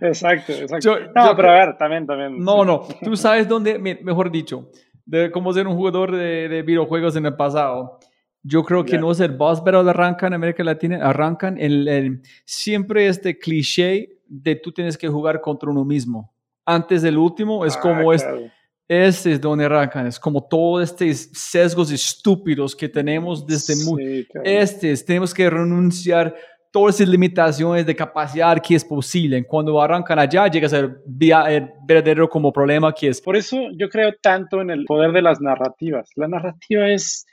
exacto, 0.00 0.52
exacto. 0.52 0.78
Yo, 0.80 0.98
no, 1.14 1.26
yo, 1.26 1.36
pero 1.36 1.50
a 1.50 1.54
ver, 1.54 1.76
también, 1.76 2.06
también. 2.06 2.38
No, 2.38 2.64
no. 2.64 2.86
Tú 3.02 3.16
sabes 3.16 3.46
dónde, 3.46 3.78
mejor 3.78 4.30
dicho, 4.30 4.70
de 5.04 5.30
cómo 5.30 5.52
ser 5.52 5.66
un 5.66 5.76
jugador 5.76 6.16
de, 6.16 6.48
de 6.48 6.62
videojuegos 6.62 7.16
en 7.16 7.26
el 7.26 7.36
pasado. 7.36 7.98
Yo 8.42 8.62
creo 8.62 8.84
que 8.84 8.92
Yeah. 8.92 9.00
no 9.00 9.10
es 9.10 9.20
el 9.20 9.32
boss 9.32 9.62
battle 9.62 9.90
arrancan 9.90 10.28
en 10.28 10.34
América 10.34 10.62
Latina, 10.64 10.98
arrancan 11.02 11.58
el, 11.58 11.88
el- 11.88 12.22
siempre 12.44 13.08
este 13.08 13.38
cliché 13.38 14.08
de 14.26 14.56
tú 14.56 14.72
tienes 14.72 14.96
que 14.96 15.08
jugar 15.08 15.40
contra 15.40 15.70
uno 15.70 15.84
mismo. 15.84 16.32
Antes 16.64 17.02
del 17.02 17.16
último 17.18 17.64
es 17.64 17.76
Ah, 17.76 17.80
como 17.80 18.12
es, 18.12 18.22
claro. 18.22 18.40
este 18.86 19.32
es 19.32 19.40
donde 19.40 19.64
arrancan, 19.64 20.06
es 20.06 20.20
como 20.20 20.46
todos 20.46 20.84
estos 20.84 21.30
sesgos 21.32 21.90
estúpidos 21.90 22.76
que 22.76 22.88
tenemos 22.88 23.46
desde 23.46 23.74
muy, 23.84 24.04
Sí, 24.22 24.26
claro. 24.30 24.46
este 24.48 24.92
es, 24.92 25.04
tenemos 25.04 25.32
que 25.34 25.48
renunciar 25.50 26.34
todas 26.70 26.96
esas 26.96 27.08
limitaciones 27.08 27.86
de 27.86 27.96
capacidad 27.96 28.58
que 28.62 28.74
es 28.74 28.84
posible. 28.84 29.42
Cuando 29.46 29.80
arrancan 29.80 30.18
allá, 30.18 30.46
llegas 30.48 30.74
al 30.74 30.98
via- 31.06 31.50
el 31.50 31.70
verdadero 31.86 32.28
como 32.28 32.52
problema 32.52 32.92
que 32.94 33.08
es 33.08 33.20
Por 33.22 33.36
eso 33.36 33.56
yo 33.76 33.88
creo 33.88 34.12
tanto 34.20 34.60
en 34.60 34.68
el 34.70 34.84
poder 34.84 35.12
de 35.12 35.22
las 35.22 35.40
narrativas. 35.40 36.10
La 36.14 36.28
narrativa 36.28 36.86
es 36.90 37.24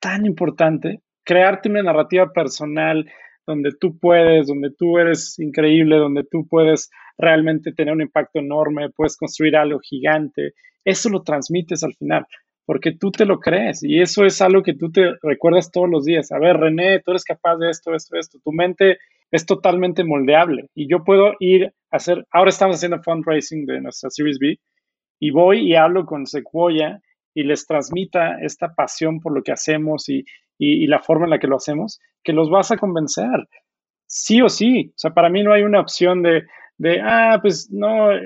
tan 0.00 0.26
importante. 0.26 1.00
Crearte 1.24 1.68
una 1.68 1.82
narrativa 1.82 2.32
personal 2.32 3.10
donde 3.46 3.72
tú 3.78 3.98
puedes, 3.98 4.46
donde 4.46 4.70
tú 4.76 4.98
eres 4.98 5.38
increíble, 5.38 5.96
donde 5.96 6.22
tú 6.22 6.46
puedes 6.46 6.90
realmente 7.16 7.72
tener 7.72 7.94
un 7.94 8.02
impacto 8.02 8.38
enorme, 8.38 8.90
puedes 8.90 9.16
construir 9.16 9.56
algo 9.56 9.80
gigante. 9.80 10.52
Eso 10.84 11.08
lo 11.08 11.22
transmites 11.22 11.82
al 11.82 11.94
final, 11.94 12.26
porque 12.66 12.92
tú 12.92 13.10
te 13.10 13.24
lo 13.24 13.40
crees 13.40 13.82
y 13.82 14.00
eso 14.00 14.26
es 14.26 14.42
algo 14.42 14.62
que 14.62 14.74
tú 14.74 14.92
te 14.92 15.14
recuerdas 15.22 15.70
todos 15.72 15.88
los 15.88 16.04
días. 16.04 16.30
A 16.30 16.38
ver, 16.38 16.58
René, 16.58 17.00
tú 17.00 17.12
eres 17.12 17.24
capaz 17.24 17.56
de 17.56 17.70
esto, 17.70 17.94
esto, 17.94 18.16
esto. 18.16 18.38
Tu 18.44 18.52
mente 18.52 18.98
es 19.30 19.46
totalmente 19.46 20.04
moldeable 20.04 20.68
y 20.74 20.88
yo 20.88 21.02
puedo 21.02 21.32
ir 21.40 21.72
a 21.90 21.96
hacer, 21.96 22.26
ahora 22.30 22.50
estamos 22.50 22.76
haciendo 22.76 23.02
fundraising 23.02 23.64
de 23.64 23.80
nuestra 23.80 24.10
Series 24.10 24.38
B 24.38 24.58
y 25.20 25.30
voy 25.30 25.60
y 25.60 25.74
hablo 25.74 26.04
con 26.04 26.26
Sequoia 26.26 27.00
y 27.34 27.44
les 27.44 27.66
transmita 27.66 28.38
esta 28.40 28.74
pasión 28.74 29.20
por 29.20 29.34
lo 29.34 29.42
que 29.42 29.52
hacemos 29.52 30.08
y, 30.08 30.24
y, 30.58 30.84
y 30.84 30.86
la 30.86 31.00
forma 31.00 31.24
en 31.26 31.30
la 31.30 31.38
que 31.38 31.46
lo 31.46 31.56
hacemos, 31.56 32.00
que 32.22 32.32
los 32.32 32.50
vas 32.50 32.70
a 32.70 32.76
convencer. 32.76 33.48
Sí 34.06 34.40
o 34.42 34.48
sí. 34.48 34.90
O 34.90 34.98
sea, 34.98 35.12
para 35.12 35.28
mí 35.28 35.42
no 35.42 35.52
hay 35.52 35.62
una 35.62 35.80
opción 35.80 36.22
de, 36.22 36.44
de 36.78 37.00
ah, 37.00 37.38
pues 37.40 37.70
no, 37.70 38.12
eh, 38.12 38.20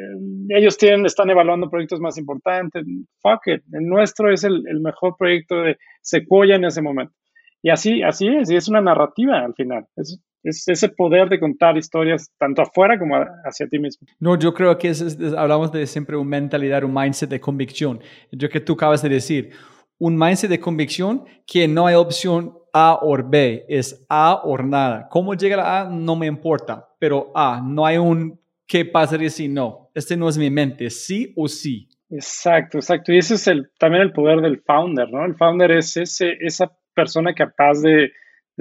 ellos 0.50 0.78
tienen, 0.78 1.06
están 1.06 1.30
evaluando 1.30 1.68
proyectos 1.68 2.00
más 2.00 2.18
importantes. 2.18 2.84
Fuck 3.20 3.46
it. 3.46 3.62
El 3.72 3.86
nuestro 3.88 4.32
es 4.32 4.44
el, 4.44 4.62
el 4.68 4.80
mejor 4.80 5.16
proyecto 5.18 5.62
de 5.62 5.76
Sequoia 6.00 6.56
en 6.56 6.64
ese 6.64 6.82
momento. 6.82 7.14
Y 7.62 7.70
así, 7.70 8.02
así 8.02 8.28
es, 8.28 8.50
y 8.50 8.56
es 8.56 8.68
una 8.68 8.80
narrativa 8.80 9.38
al 9.38 9.54
final. 9.54 9.86
Es 9.96 10.20
Es 10.42 10.66
ese 10.66 10.88
poder 10.88 11.28
de 11.28 11.38
contar 11.38 11.76
historias 11.76 12.30
tanto 12.38 12.62
afuera 12.62 12.98
como 12.98 13.16
hacia 13.44 13.68
ti 13.68 13.78
mismo. 13.78 14.06
No, 14.18 14.38
yo 14.38 14.52
creo 14.52 14.76
que 14.76 14.88
es, 14.88 15.18
hablamos 15.36 15.70
de 15.72 15.86
siempre 15.86 16.16
una 16.16 16.30
mentalidad, 16.30 16.84
un 16.84 16.94
mindset 16.94 17.30
de 17.30 17.40
convicción. 17.40 18.00
Yo 18.30 18.48
que 18.48 18.60
tú 18.60 18.72
acabas 18.72 19.02
de 19.02 19.08
decir, 19.08 19.50
un 19.98 20.18
mindset 20.18 20.50
de 20.50 20.58
convicción 20.58 21.24
que 21.46 21.68
no 21.68 21.86
hay 21.86 21.94
opción 21.94 22.54
A 22.72 22.98
o 23.02 23.16
B, 23.22 23.64
es 23.68 24.04
A 24.08 24.42
o 24.42 24.58
nada. 24.58 25.08
¿Cómo 25.08 25.34
llega 25.34 25.56
la 25.56 25.82
A? 25.82 25.88
No 25.88 26.16
me 26.16 26.26
importa, 26.26 26.88
pero 26.98 27.30
A, 27.34 27.62
no 27.64 27.86
hay 27.86 27.98
un 27.98 28.40
qué 28.66 28.84
pasaría 28.84 29.30
si 29.30 29.48
no. 29.48 29.90
Este 29.94 30.16
no 30.16 30.28
es 30.28 30.38
mi 30.38 30.50
mente, 30.50 30.88
sí 30.90 31.32
o 31.36 31.46
sí. 31.46 31.88
Exacto, 32.10 32.78
exacto. 32.78 33.12
Y 33.12 33.18
ese 33.18 33.34
es 33.34 33.46
el, 33.46 33.70
también 33.78 34.02
el 34.02 34.12
poder 34.12 34.40
del 34.40 34.62
founder, 34.62 35.10
¿no? 35.10 35.24
El 35.24 35.36
founder 35.36 35.70
es 35.72 35.96
ese, 35.96 36.36
esa 36.40 36.72
persona 36.94 37.34
capaz 37.34 37.80
de, 37.82 38.12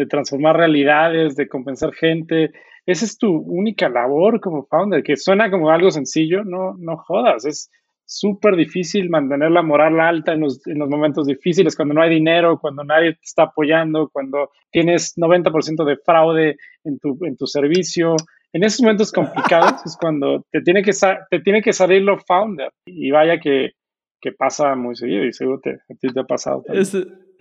de 0.02 0.08
transformar 0.08 0.58
realidades, 0.58 1.36
de 1.36 1.48
compensar 1.48 1.94
gente. 1.94 2.52
Esa 2.88 3.06
es 3.06 3.18
tu 3.18 3.32
única 3.32 3.88
labor 3.88 4.42
como 4.42 4.66
founder, 4.66 5.04
que 5.04 5.16
suena 5.16 5.52
como 5.52 5.70
algo 5.70 5.92
sencillo, 5.92 6.44
no, 6.44 6.76
no 6.80 6.98
jodas, 6.98 7.46
es 7.46 7.70
súper 8.04 8.56
difícil 8.56 9.10
mantener 9.10 9.52
la 9.52 9.62
moral 9.62 10.00
alta 10.00 10.34
en 10.34 10.42
los, 10.42 10.66
en 10.68 10.80
los, 10.80 10.90
momentos 10.90 11.28
difíciles, 11.28 11.76
cuando 11.76 11.94
no 11.94 12.02
hay 12.02 12.10
dinero, 12.10 12.60
cuando 12.60 12.84
nadie 12.84 13.14
te 13.14 13.22
está 13.24 13.44
apoyando, 13.44 14.10
cuando 14.12 14.50
tienes 14.72 15.16
90% 15.18 15.86
de 15.86 15.98
fraude 15.98 16.58
en 16.84 17.00
tu, 17.00 17.18
en 17.22 17.38
tu 17.38 17.46
servicio. 17.46 18.16
En 18.54 18.64
esos 18.64 18.82
momentos 18.82 19.12
complicados 19.12 19.86
es 19.86 19.96
cuando 19.96 20.44
te 20.52 20.62
tiene 20.62 20.82
que, 20.82 20.92
te 21.30 21.40
tiene 21.40 21.62
que 21.62 21.72
salir 21.72 22.02
lo 22.02 22.18
founder. 22.18 22.72
Y 22.86 23.12
vaya 23.12 23.40
que, 23.40 23.74
que 24.20 24.32
pasa 24.34 24.76
muy 24.76 24.96
seguido 24.96 25.24
y 25.24 25.32
seguro 25.32 25.62
te, 25.62 25.70
a 25.70 25.96
ti 26.00 26.10
te 26.14 26.20
ha 26.20 26.26
pasado 26.26 26.64
también. 26.64 26.82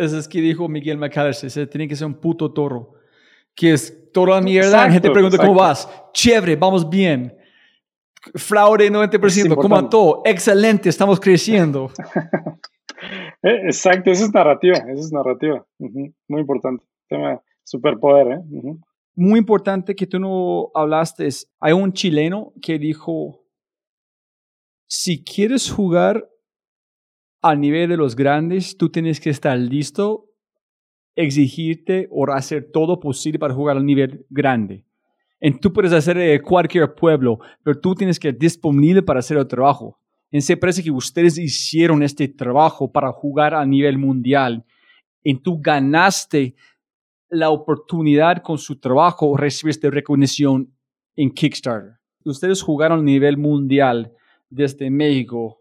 Es 0.01 0.29
que 0.29 0.41
dijo 0.41 0.69
Miguel 0.69 0.99
McAllister, 0.99 1.51
se 1.51 1.67
tiene 1.67 1.87
que 1.87 1.97
ser 1.97 2.07
un 2.07 2.15
puto 2.15 2.53
toro. 2.53 2.95
Que 3.55 3.73
es 3.73 4.11
toda 4.13 4.37
la 4.37 4.41
mierda. 4.41 4.87
la 4.87 4.93
gente 4.93 5.11
pregunta, 5.11 5.37
¿cómo 5.37 5.55
vas? 5.55 5.89
Chévere, 6.13 6.57
vamos 6.57 6.89
bien. 6.89 7.37
Fraude 8.35 8.91
90%, 8.91 9.55
¿cómo 9.55 9.89
todo? 9.89 10.23
Excelente, 10.25 10.89
estamos 10.89 11.21
creciendo. 11.21 11.91
Eh, 13.43 13.63
exacto, 13.65 14.11
esa 14.11 14.25
es 14.25 14.35
narrativa, 14.35 14.77
esa 14.77 15.01
es 15.01 15.11
narrativa. 15.11 15.65
Muy 15.79 16.41
importante. 16.41 16.85
Tema 17.09 17.41
superpoder, 17.65 18.33
¿eh? 18.33 18.77
Muy 19.15 19.39
importante 19.39 19.95
que 19.95 20.07
tú 20.07 20.19
no 20.19 20.71
hablaste. 20.75 21.27
Hay 21.61 21.73
un 21.73 21.95
chileno 21.95 22.53
que 22.61 22.79
dijo, 22.79 23.43
si 24.87 25.25
quieres 25.25 25.71
jugar 25.71 26.29
al 27.43 27.61
nivel 27.61 27.89
de 27.89 27.97
los 27.97 28.15
grandes, 28.17 28.77
tú 28.77 28.91
tienes 28.91 29.21
que 29.21 29.31
estar 29.31 29.59
listo, 29.59 30.27
exigirte 31.17 32.09
o 32.11 32.31
hacer 32.31 32.71
todo 32.73 33.01
posible 33.01 33.39
para 33.39 33.55
jugar 33.55 33.77
al 33.77 33.87
nivel 33.87 34.27
grande. 34.29 34.85
Y 35.41 35.53
tú 35.53 35.73
puedes 35.73 35.93
hacer 35.93 36.19
de 36.19 36.41
cualquier 36.43 36.95
pueblo, 36.95 37.39
pero 37.63 37.81
tú 37.81 37.95
tienes 37.95 38.19
que 38.19 38.29
estar 38.29 38.39
disponible 38.39 39.03
para 39.03 39.21
hacer 39.21 39.39
el 39.39 39.47
trabajo. 39.47 39.99
Y 40.31 40.41
se 40.43 40.57
parece 40.57 40.83
que 40.83 40.91
ustedes 40.91 41.39
hicieron 41.39 42.03
este 42.03 42.29
trabajo 42.29 42.93
para 42.93 43.11
jugar 43.11 43.55
a 43.55 43.65
nivel 43.65 43.99
mundial. 43.99 44.65
Y 45.25 45.35
tú 45.35 45.61
ganaste 45.61 46.55
la 47.31 47.51
oportunidad 47.51 48.43
con 48.43 48.59
su 48.59 48.79
trabajo, 48.79 49.37
recibiste 49.37 49.91
recognición 49.91 50.73
en 51.17 51.31
Kickstarter. 51.31 51.95
Ustedes 52.25 52.63
jugaron 52.63 53.01
a 53.01 53.03
nivel 53.03 53.39
mundial 53.39 54.13
desde 54.51 54.91
México, 54.91 55.60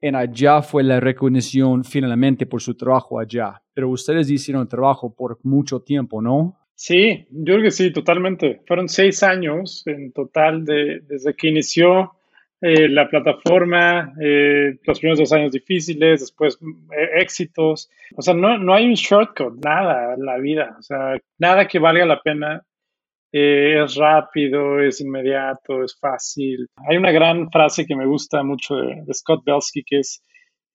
en 0.00 0.14
allá 0.14 0.62
fue 0.62 0.82
la 0.82 1.00
recognición 1.00 1.84
finalmente 1.84 2.46
por 2.46 2.62
su 2.62 2.74
trabajo 2.74 3.18
allá. 3.18 3.62
Pero 3.74 3.90
ustedes 3.90 4.30
hicieron 4.30 4.68
trabajo 4.68 5.14
por 5.14 5.38
mucho 5.42 5.80
tiempo, 5.80 6.22
¿no? 6.22 6.56
Sí, 6.74 7.26
yo 7.30 7.54
creo 7.54 7.64
que 7.64 7.70
sí, 7.70 7.92
totalmente. 7.92 8.62
Fueron 8.66 8.88
seis 8.88 9.22
años 9.22 9.86
en 9.86 10.12
total 10.12 10.64
de, 10.64 11.00
desde 11.06 11.34
que 11.34 11.48
inició 11.48 12.12
eh, 12.62 12.88
la 12.88 13.08
plataforma, 13.08 14.14
eh, 14.20 14.78
los 14.84 14.98
primeros 14.98 15.18
dos 15.18 15.32
años 15.32 15.52
difíciles, 15.52 16.20
después 16.20 16.58
eh, 16.96 17.20
éxitos. 17.20 17.90
O 18.16 18.22
sea, 18.22 18.32
no, 18.32 18.56
no 18.56 18.74
hay 18.74 18.86
un 18.86 18.94
shortcut, 18.94 19.62
nada 19.62 20.14
en 20.14 20.24
la 20.24 20.38
vida. 20.38 20.76
O 20.78 20.82
sea, 20.82 21.18
nada 21.38 21.68
que 21.68 21.78
valga 21.78 22.06
la 22.06 22.22
pena 22.22 22.62
eh, 23.32 23.82
es 23.82 23.94
rápido, 23.94 24.80
es 24.80 25.00
inmediato, 25.00 25.84
es 25.84 25.96
fácil. 25.98 26.66
Hay 26.88 26.96
una 26.96 27.12
gran 27.12 27.50
frase 27.50 27.86
que 27.86 27.94
me 27.94 28.06
gusta 28.06 28.42
mucho 28.42 28.76
de, 28.76 29.04
Scott 29.12 29.44
Belsky, 29.44 29.82
que 29.84 30.00
es 30.00 30.22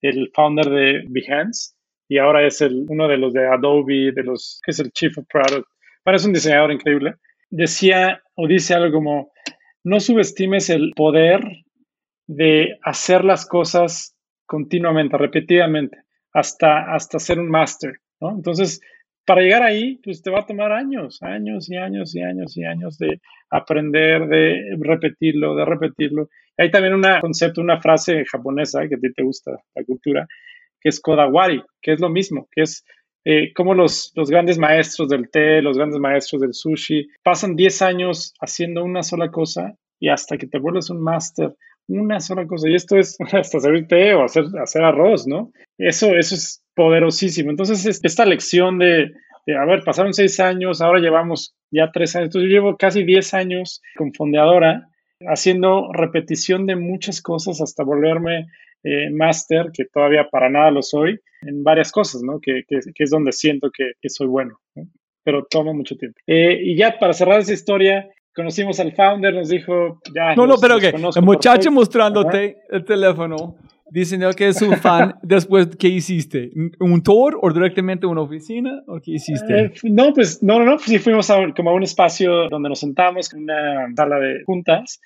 el 0.02 0.30
founder 0.34 0.70
de 0.70 1.04
Behance 1.10 1.74
y 2.08 2.18
ahora 2.18 2.46
es 2.46 2.62
el, 2.62 2.86
uno 2.88 3.08
de 3.08 3.18
los 3.18 3.34
de 3.34 3.48
Adobe, 3.48 4.12
de 4.14 4.24
los 4.24 4.62
que 4.64 4.72
es 4.72 4.80
el 4.80 4.92
Chief 4.92 5.18
of 5.18 5.26
Product. 5.28 5.68
Bueno, 6.06 6.20
un 6.26 6.34
diseñador 6.34 6.72
increíble. 6.72 7.16
Decía 7.50 8.22
o 8.36 8.48
dice 8.48 8.74
algo 8.74 8.94
como, 8.94 9.32
no 9.84 10.00
subestimes 10.00 10.70
el 10.70 10.94
poder 10.96 11.42
de 12.28 12.78
hacer 12.84 13.24
las 13.24 13.46
cosas 13.46 14.16
continuamente, 14.46 15.18
repetidamente, 15.18 15.98
hasta, 16.32 16.94
hasta 16.94 17.20
ser 17.20 17.40
un 17.40 17.50
máster. 17.50 18.00
¿no? 18.20 18.32
Entonces, 18.32 18.82
para 19.26 19.42
llegar 19.42 19.64
ahí, 19.64 20.00
pues 20.04 20.22
te 20.22 20.30
va 20.30 20.42
a 20.42 20.46
tomar 20.46 20.72
años, 20.72 21.22
años 21.22 21.70
y 21.70 21.78
años 21.78 22.16
y 22.16 22.22
años 22.22 22.56
y 22.56 22.64
años 22.64 22.98
de 22.98 23.20
aprender, 23.50 24.28
de 24.28 24.78
repetirlo, 24.80 25.56
de 25.56 25.66
repetirlo. 25.66 26.30
Hay 26.58 26.72
también 26.72 26.94
un 26.94 27.04
concepto, 27.22 27.62
una 27.62 27.82
frase 27.82 28.24
japonesa 28.26 28.88
que 28.88 28.96
a 28.96 29.00
ti 29.00 29.12
te 29.14 29.24
gusta 29.24 29.52
la 29.74 29.84
cultura, 29.84 30.28
que 30.80 30.90
es 30.90 31.00
kodawari, 31.00 31.64
que 31.82 31.94
es 31.94 32.00
lo 32.00 32.10
mismo, 32.10 32.48
que 32.52 32.62
es 32.62 32.86
eh, 33.26 33.52
como 33.54 33.74
los, 33.74 34.12
los 34.16 34.30
grandes 34.30 34.60
maestros 34.60 35.10
del 35.10 35.30
té, 35.32 35.62
los 35.62 35.78
grandes 35.78 36.00
maestros 36.00 36.42
del 36.42 36.54
sushi, 36.54 37.08
pasan 37.24 37.56
10 37.56 37.82
años 37.82 38.36
haciendo 38.40 38.84
una 38.84 39.02
sola 39.02 39.32
cosa 39.32 39.74
y 40.00 40.10
hasta 40.10 40.38
que 40.38 40.46
te 40.46 40.60
vuelves 40.60 40.92
un 40.92 41.02
máster, 41.02 41.56
una 41.88 42.20
sola 42.20 42.46
cosa. 42.48 42.70
Y 42.70 42.76
esto 42.76 42.98
es 42.98 43.18
hasta 43.34 43.60
servir 43.60 43.88
té 43.88 44.14
o 44.14 44.24
hacer, 44.24 44.46
hacer 44.62 44.84
arroz, 44.84 45.28
¿no? 45.28 45.52
Eso, 45.78 46.16
eso 46.16 46.36
es 46.36 46.64
poderosísimo. 46.76 47.50
Entonces, 47.50 48.00
esta 48.04 48.26
lección 48.26 48.80
de, 48.80 49.12
a 49.58 49.66
ver, 49.66 49.84
pasaron 49.84 50.14
seis 50.14 50.40
años, 50.40 50.82
ahora 50.82 51.00
llevamos 51.00 51.56
ya 51.72 51.92
tres 51.92 52.16
años. 52.16 52.28
Entonces, 52.28 52.50
yo 52.50 52.56
llevo 52.56 52.78
casi 52.78 53.04
diez 53.04 53.34
años 53.34 53.82
con 53.96 54.14
Fondeadora 54.14 54.90
haciendo 55.28 55.92
repetición 55.94 56.66
de 56.66 56.76
muchas 56.76 57.22
cosas 57.22 57.62
hasta 57.62 57.84
volverme 57.84 58.48
eh, 58.84 59.10
máster, 59.10 59.72
que 59.74 59.86
todavía 59.86 60.30
para 60.30 60.50
nada 60.50 60.70
lo 60.72 60.82
soy, 60.82 61.20
en 61.42 61.64
varias 61.64 61.92
cosas, 61.92 62.22
¿no? 62.22 62.40
Que, 62.40 62.64
que, 62.68 62.80
es 62.96 63.10
donde 63.10 63.32
siento 63.32 63.72
que, 63.72 63.94
soy 64.10 64.28
bueno, 64.28 64.60
pero 65.24 65.46
toma 65.46 65.74
mucho 65.74 65.96
tiempo. 65.96 66.20
Eh, 66.28 66.60
y 66.62 66.78
ya 66.78 67.00
para 67.00 67.14
cerrar 67.14 67.40
esa 67.40 67.54
historia, 67.54 68.08
conocimos 68.36 68.80
al 68.80 68.92
founder, 68.92 69.34
nos 69.34 69.50
dijo, 69.50 70.02
ya. 70.14 70.36
No, 70.36 70.46
no, 70.46 70.58
pero 70.58 70.80
que 70.80 70.90
el 70.90 71.24
muchacho 71.24 71.72
mostrándote 71.72 72.58
el 72.70 72.84
teléfono 72.84 73.56
diciendo 73.90 74.32
que 74.34 74.48
es 74.50 74.62
un 74.62 74.76
fan, 74.78 75.16
después, 75.24 75.70
¿qué 75.78 75.88
hiciste? 75.88 76.52
¿Un 76.80 77.02
tour 77.04 77.38
o 77.42 77.52
directamente 77.52 78.06
una 78.06 78.22
oficina? 78.22 78.84
¿O 78.88 79.00
qué 79.00 79.12
hiciste? 79.12 79.60
Eh, 79.60 79.74
no, 79.84 80.14
pues, 80.14 80.42
no, 80.44 80.60
no, 80.60 80.66
no, 80.66 80.80
sí 80.80 81.00
fuimos 81.00 81.30
a, 81.30 81.38
como 81.56 81.70
a 81.70 81.74
un 81.74 81.84
espacio 81.84 82.50
donde 82.50 82.70
nos 82.70 82.80
sentamos, 82.80 83.34
una 83.34 83.88
sala 83.96 84.20
de 84.20 84.44
juntas, 84.46 85.00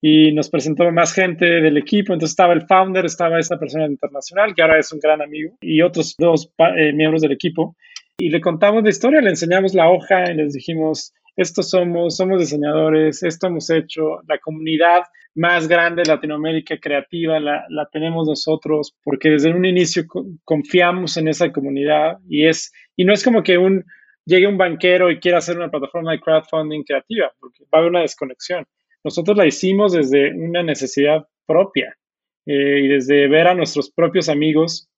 y 0.00 0.32
nos 0.32 0.48
presentó 0.48 0.90
más 0.90 1.12
gente 1.12 1.44
del 1.44 1.76
equipo. 1.76 2.12
Entonces 2.12 2.32
estaba 2.32 2.54
el 2.54 2.66
founder, 2.66 3.04
estaba 3.04 3.38
esta 3.38 3.58
persona 3.58 3.86
internacional, 3.86 4.54
que 4.54 4.62
ahora 4.62 4.78
es 4.78 4.92
un 4.92 5.00
gran 5.00 5.20
amigo, 5.20 5.56
y 5.60 5.82
otros 5.82 6.14
dos 6.18 6.50
eh, 6.76 6.92
miembros 6.92 7.22
del 7.22 7.32
equipo. 7.32 7.76
Y 8.18 8.30
le 8.30 8.40
contamos 8.40 8.82
la 8.82 8.90
historia, 8.90 9.20
le 9.20 9.30
enseñamos 9.30 9.74
la 9.74 9.90
hoja 9.90 10.30
y 10.30 10.36
les 10.36 10.52
dijimos, 10.52 11.14
esto 11.36 11.62
somos, 11.62 12.16
somos 12.16 12.40
diseñadores, 12.40 13.22
esto 13.22 13.46
hemos 13.46 13.70
hecho, 13.70 14.20
la 14.28 14.38
comunidad 14.38 15.02
más 15.34 15.68
grande 15.68 16.02
de 16.02 16.08
Latinoamérica 16.08 16.78
creativa 16.78 17.38
la, 17.38 17.64
la 17.68 17.88
tenemos 17.90 18.26
nosotros, 18.26 18.96
porque 19.04 19.30
desde 19.30 19.50
un 19.50 19.64
inicio 19.64 20.04
confiamos 20.44 21.16
en 21.16 21.28
esa 21.28 21.52
comunidad 21.52 22.18
y 22.28 22.46
es, 22.46 22.72
y 22.96 23.04
no 23.04 23.12
es 23.12 23.22
como 23.22 23.42
que 23.42 23.58
un, 23.58 23.84
llegue 24.24 24.46
un 24.46 24.58
banquero 24.58 25.10
y 25.10 25.18
quiera 25.18 25.38
hacer 25.38 25.56
una 25.56 25.70
plataforma 25.70 26.12
de 26.12 26.20
crowdfunding 26.20 26.82
creativa, 26.84 27.32
porque 27.38 27.64
va 27.64 27.68
a 27.72 27.78
haber 27.78 27.90
una 27.90 28.00
desconexión. 28.00 28.66
Nosotros 29.02 29.36
la 29.36 29.46
hicimos 29.46 29.92
desde 29.92 30.34
una 30.34 30.62
necesidad 30.62 31.26
propia 31.46 31.96
eh, 32.46 32.80
y 32.82 32.88
desde 32.88 33.28
ver 33.28 33.48
a 33.48 33.54
nuestros 33.54 33.90
propios 33.90 34.28
amigos 34.28 34.88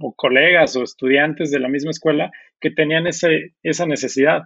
o 0.00 0.14
colegas 0.14 0.76
o 0.76 0.82
estudiantes 0.82 1.50
de 1.50 1.60
la 1.60 1.68
misma 1.68 1.90
escuela 1.90 2.30
que 2.60 2.70
tenían 2.70 3.06
ese, 3.06 3.54
esa 3.62 3.86
necesidad. 3.86 4.42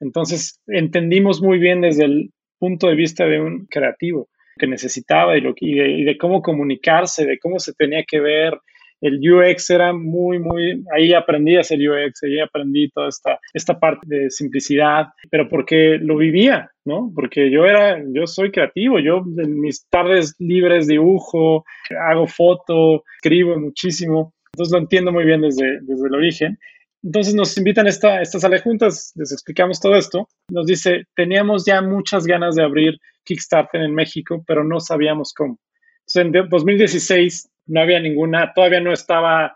Entonces 0.00 0.60
entendimos 0.66 1.42
muy 1.42 1.58
bien 1.58 1.82
desde 1.82 2.04
el 2.04 2.30
punto 2.58 2.88
de 2.88 2.94
vista 2.94 3.26
de 3.26 3.40
un 3.40 3.66
creativo 3.66 4.28
que 4.58 4.66
necesitaba 4.66 5.36
y, 5.36 6.04
de, 6.04 6.16
cómo 6.18 6.42
comunicarse, 6.42 7.24
de 7.24 7.38
cómo 7.38 7.58
se 7.58 7.72
tenía 7.72 8.04
que 8.06 8.20
ver. 8.20 8.58
El 9.00 9.18
UX 9.18 9.70
era 9.70 9.94
muy, 9.94 10.38
muy, 10.38 10.84
ahí 10.94 11.14
aprendí 11.14 11.56
a 11.56 11.60
hacer 11.60 11.78
UX, 11.78 12.22
ahí 12.22 12.38
aprendí 12.38 12.90
toda 12.90 13.08
esta, 13.08 13.38
esta 13.54 13.80
parte 13.80 14.06
de 14.06 14.30
simplicidad, 14.30 15.06
pero 15.30 15.48
porque 15.48 15.96
lo 15.98 16.18
vivía, 16.18 16.70
¿no? 16.84 17.10
Porque 17.14 17.50
yo 17.50 17.64
era, 17.64 17.98
yo 18.12 18.26
soy 18.26 18.50
creativo, 18.50 18.98
yo 18.98 19.24
en 19.38 19.58
mis 19.58 19.88
tardes 19.88 20.34
libres 20.38 20.86
dibujo, 20.86 21.64
hago 21.98 22.26
foto, 22.26 23.04
escribo 23.16 23.58
muchísimo, 23.58 24.34
entonces 24.52 24.72
lo 24.72 24.80
entiendo 24.80 25.12
muy 25.12 25.24
bien 25.24 25.40
desde, 25.40 25.80
desde 25.80 26.06
el 26.06 26.14
origen 26.14 26.58
Entonces 27.02 27.34
nos 27.34 27.56
invitan 27.56 27.86
a 27.86 27.90
esta, 27.90 28.20
esta 28.20 28.38
sala 28.38 28.56
de 28.56 28.62
juntas, 28.62 29.12
les 29.16 29.32
explicamos 29.32 29.80
todo 29.80 29.96
esto. 29.96 30.28
Nos 30.50 30.66
dice, 30.66 31.04
teníamos 31.14 31.64
ya 31.64 31.80
muchas 31.80 32.26
ganas 32.26 32.54
de 32.56 32.62
abrir 32.62 32.98
Kickstarter 33.24 33.80
en 33.80 33.94
México, 33.94 34.44
pero 34.46 34.64
no 34.64 34.80
sabíamos 34.80 35.32
cómo. 35.32 35.58
Entonces 36.00 36.42
en 36.42 36.48
2016 36.48 37.50
no 37.66 37.80
había 37.80 38.00
ninguna, 38.00 38.52
todavía 38.52 38.80
no 38.80 38.92
estaba, 38.92 39.54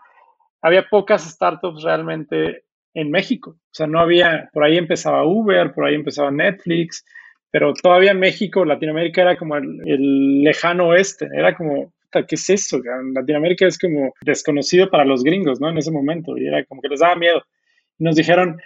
había 0.61 0.87
pocas 0.89 1.29
startups 1.29 1.83
realmente 1.83 2.63
en 2.93 3.11
México. 3.11 3.51
O 3.51 3.73
sea, 3.73 3.87
no 3.87 3.99
había, 3.99 4.49
por 4.53 4.63
ahí 4.63 4.77
empezaba 4.77 5.27
Uber, 5.27 5.73
por 5.73 5.85
ahí 5.85 5.95
empezaba 5.95 6.31
Netflix, 6.31 7.05
pero 7.51 7.73
todavía 7.73 8.13
México, 8.13 8.65
Latinoamérica 8.65 9.21
era 9.21 9.37
como 9.37 9.57
el, 9.57 10.43
lejano 10.43 10.87
oeste, 10.87 11.29
era 11.33 11.55
como, 11.55 11.93
¿qué 12.23 12.35
es 12.35 12.49
eso? 12.49 12.79
Latinoamérica 13.13 13.67
es 13.67 13.77
como 13.77 14.13
desconocido 14.21 14.89
para 14.89 15.05
los 15.05 15.23
gringos, 15.23 15.59
¿no? 15.59 15.69
En 15.69 15.77
ese 15.77 15.91
momento, 15.91 16.37
y 16.37 16.47
era 16.47 16.63
como 16.65 16.81
que 16.81 16.89
les 16.89 16.99
daba 16.99 17.15
miedo. 17.15 17.41
Nos 17.97 18.15
dijeron, 18.15 18.59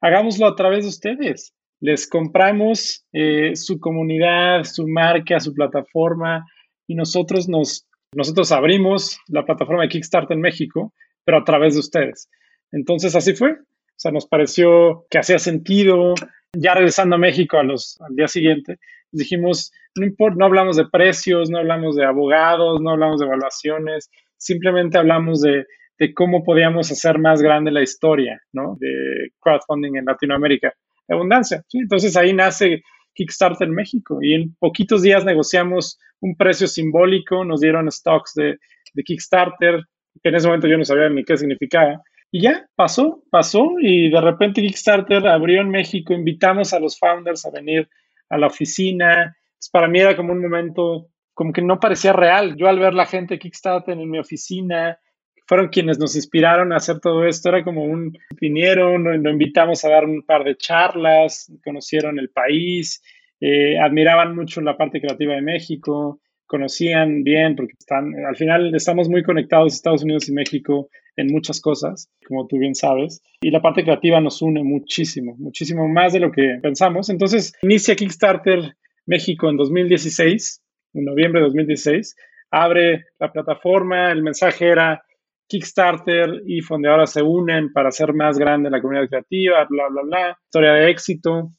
hagámoslo 0.00 0.46
a 0.46 0.56
través 0.56 0.84
de 0.84 0.88
ustedes. 0.88 1.54
Les 1.80 2.08
compramos 2.08 3.04
eh, 3.12 3.56
su 3.56 3.78
comunidad, 3.78 4.64
su 4.64 4.86
marca, 4.86 5.40
su 5.40 5.52
plataforma, 5.52 6.46
y 6.86 6.94
nosotros 6.94 7.48
nos, 7.48 7.86
nosotros 8.14 8.52
abrimos 8.52 9.18
la 9.28 9.44
plataforma 9.44 9.82
de 9.82 9.88
Kickstarter 9.88 10.36
en 10.36 10.40
México, 10.40 10.92
pero 11.24 11.38
a 11.38 11.44
través 11.44 11.74
de 11.74 11.80
ustedes. 11.80 12.28
Entonces 12.72 13.14
así 13.14 13.34
fue. 13.34 13.52
O 13.52 13.96
sea, 13.96 14.12
nos 14.12 14.26
pareció 14.26 15.06
que 15.08 15.18
hacía 15.18 15.38
sentido, 15.38 16.14
ya 16.52 16.74
regresando 16.74 17.16
a 17.16 17.18
México 17.18 17.58
a 17.58 17.62
los, 17.62 18.00
al 18.00 18.14
día 18.16 18.28
siguiente, 18.28 18.78
dijimos, 19.14 19.72
no 19.96 20.04
importa, 20.04 20.36
no 20.38 20.46
hablamos 20.46 20.76
de 20.76 20.86
precios, 20.86 21.50
no 21.50 21.58
hablamos 21.58 21.96
de 21.96 22.04
abogados, 22.04 22.80
no 22.80 22.90
hablamos 22.90 23.20
de 23.20 23.26
evaluaciones, 23.26 24.10
simplemente 24.36 24.98
hablamos 24.98 25.40
de, 25.40 25.66
de 25.98 26.14
cómo 26.14 26.42
podíamos 26.44 26.90
hacer 26.90 27.18
más 27.18 27.40
grande 27.40 27.70
la 27.70 27.82
historia, 27.82 28.40
¿no? 28.52 28.76
De 28.80 29.30
crowdfunding 29.40 29.96
en 29.96 30.04
Latinoamérica. 30.04 30.72
Abundancia. 31.08 31.62
¿sí? 31.68 31.78
Entonces 31.78 32.16
ahí 32.16 32.32
nace 32.32 32.82
Kickstarter 33.14 33.68
en 33.68 33.74
México 33.74 34.18
y 34.20 34.34
en 34.34 34.54
poquitos 34.58 35.02
días 35.02 35.24
negociamos 35.24 35.98
un 36.20 36.36
precio 36.36 36.66
simbólico, 36.66 37.44
nos 37.44 37.60
dieron 37.60 37.90
stocks 37.90 38.32
de, 38.34 38.58
de 38.94 39.02
Kickstarter, 39.02 39.82
que 40.22 40.28
en 40.28 40.34
ese 40.34 40.46
momento 40.46 40.66
yo 40.66 40.78
no 40.78 40.84
sabía 40.84 41.08
ni 41.08 41.24
qué 41.24 41.36
significaba, 41.36 42.02
y 42.30 42.42
ya, 42.42 42.66
pasó, 42.74 43.22
pasó 43.30 43.74
y 43.80 44.10
de 44.10 44.20
repente 44.20 44.60
Kickstarter 44.60 45.26
abrió 45.28 45.60
en 45.60 45.70
México, 45.70 46.14
invitamos 46.14 46.72
a 46.72 46.80
los 46.80 46.98
founders 46.98 47.46
a 47.46 47.50
venir 47.50 47.88
a 48.28 48.38
la 48.38 48.46
oficina. 48.46 49.36
Pues 49.58 49.68
para 49.70 49.88
mí 49.88 50.00
era 50.00 50.16
como 50.16 50.32
un 50.32 50.42
momento 50.42 51.08
como 51.34 51.52
que 51.52 51.62
no 51.62 51.80
parecía 51.80 52.12
real. 52.12 52.56
Yo 52.56 52.68
al 52.68 52.78
ver 52.78 52.94
la 52.94 53.06
gente 53.06 53.34
de 53.34 53.38
Kickstarter 53.40 53.98
en 53.98 54.10
mi 54.10 54.18
oficina, 54.18 54.98
fueron 55.46 55.68
quienes 55.68 55.98
nos 55.98 56.16
inspiraron 56.16 56.72
a 56.72 56.76
hacer 56.76 57.00
todo 57.00 57.26
esto. 57.26 57.48
Era 57.48 57.64
como 57.64 57.84
un, 57.84 58.16
vinieron, 58.40 59.22
lo 59.22 59.30
invitamos 59.30 59.84
a 59.84 59.90
dar 59.90 60.04
un 60.04 60.22
par 60.22 60.44
de 60.44 60.56
charlas, 60.56 61.52
conocieron 61.64 62.18
el 62.18 62.30
país, 62.30 63.02
eh, 63.40 63.78
admiraban 63.78 64.34
mucho 64.34 64.60
la 64.60 64.76
parte 64.76 65.00
creativa 65.00 65.34
de 65.34 65.42
México, 65.42 66.20
conocían 66.46 67.24
bien, 67.24 67.56
porque 67.56 67.74
están, 67.78 68.14
al 68.26 68.36
final 68.36 68.74
estamos 68.74 69.08
muy 69.08 69.22
conectados 69.22 69.74
Estados 69.74 70.02
Unidos 70.02 70.28
y 70.28 70.32
México 70.32 70.88
en 71.16 71.28
muchas 71.28 71.60
cosas, 71.60 72.10
como 72.26 72.46
tú 72.46 72.58
bien 72.58 72.74
sabes. 72.74 73.22
Y 73.40 73.50
la 73.50 73.62
parte 73.62 73.84
creativa 73.84 74.20
nos 74.20 74.42
une 74.42 74.64
muchísimo, 74.64 75.36
muchísimo 75.38 75.88
más 75.88 76.12
de 76.12 76.20
lo 76.20 76.32
que 76.32 76.58
pensamos. 76.62 77.10
Entonces, 77.10 77.54
inicia 77.62 77.96
Kickstarter 77.96 78.76
México 79.06 79.48
en 79.48 79.56
2016, 79.56 80.62
en 80.94 81.04
noviembre 81.04 81.40
de 81.40 81.46
2016. 81.46 82.16
Abre 82.50 83.06
la 83.18 83.32
plataforma, 83.32 84.10
el 84.12 84.22
mensaje 84.22 84.68
era 84.68 85.04
Kickstarter 85.48 86.42
y 86.46 86.60
Fondeadora 86.62 87.06
se 87.06 87.22
unen 87.22 87.72
para 87.72 87.88
hacer 87.88 88.14
más 88.14 88.38
grande 88.38 88.70
la 88.70 88.80
comunidad 88.80 89.08
creativa, 89.08 89.66
bla, 89.68 89.88
bla, 89.90 90.02
bla. 90.02 90.38
Historia 90.44 90.72
de 90.72 90.90
éxito. 90.90 91.52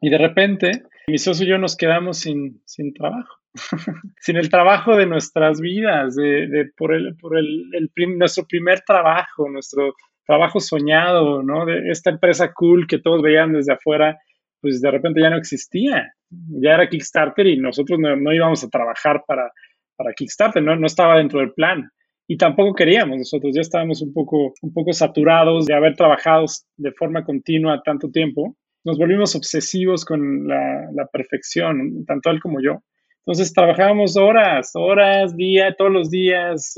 Y 0.00 0.10
de 0.10 0.18
repente, 0.18 0.70
mi 1.06 1.18
socio 1.18 1.46
y 1.46 1.50
yo 1.50 1.58
nos 1.58 1.76
quedamos 1.76 2.18
sin, 2.18 2.62
sin 2.64 2.92
trabajo. 2.92 3.37
sin 4.20 4.36
el 4.36 4.48
trabajo 4.48 4.96
de 4.96 5.06
nuestras 5.06 5.60
vidas, 5.60 6.14
de, 6.14 6.70
por, 6.76 6.94
el, 6.94 7.16
por 7.16 7.36
el, 7.38 7.68
nuestro 8.16 8.46
primer 8.46 8.80
trabajo, 8.80 9.48
nuestro 9.48 9.94
trabajo 10.26 10.60
soñado, 10.60 11.42
¿no? 11.42 11.68
Esta 11.68 12.10
empresa 12.10 12.52
cool 12.52 12.86
que 12.86 12.98
todos 12.98 13.22
veían 13.22 13.52
desde 13.52 13.72
afuera, 13.72 14.18
pues 14.60 14.80
de 14.80 14.90
repente 14.90 15.20
ya 15.20 15.30
no 15.30 15.38
existía. 15.38 16.12
Ya 16.30 16.74
era 16.74 16.88
Kickstarter 16.88 17.46
y 17.46 17.56
nosotros 17.56 17.98
no, 17.98 18.32
íbamos 18.32 18.62
a 18.62 18.68
trabajar 18.68 19.24
para, 19.26 19.50
para 19.96 20.12
Kickstarter, 20.12 20.62
¿no? 20.62 20.76
no 20.76 20.86
estaba 20.86 21.16
dentro 21.16 21.40
del 21.40 21.52
plan. 21.54 21.90
Y 22.30 22.36
tampoco 22.36 22.74
queríamos 22.74 23.16
nosotros, 23.16 23.54
ya 23.54 23.62
estábamos 23.62 24.02
un 24.02 24.12
poco, 24.12 24.52
un 24.60 24.72
poco 24.74 24.92
saturados 24.92 25.64
de 25.64 25.74
haber 25.74 25.96
trabajado 25.96 26.44
de 26.76 26.92
forma 26.92 27.24
continua 27.24 27.80
tanto 27.82 28.10
tiempo. 28.10 28.54
Nos 28.84 28.98
volvimos 28.98 29.34
obsesivos 29.34 30.04
con 30.04 30.46
la, 30.46 30.90
la 30.92 31.06
perfección, 31.06 32.04
tanto 32.06 32.28
él 32.30 32.40
como 32.40 32.60
yo. 32.60 32.82
Entonces 33.26 33.52
trabajábamos 33.52 34.16
horas, 34.16 34.70
horas, 34.74 35.36
día, 35.36 35.74
todos 35.76 35.92
los 35.92 36.10
días. 36.10 36.74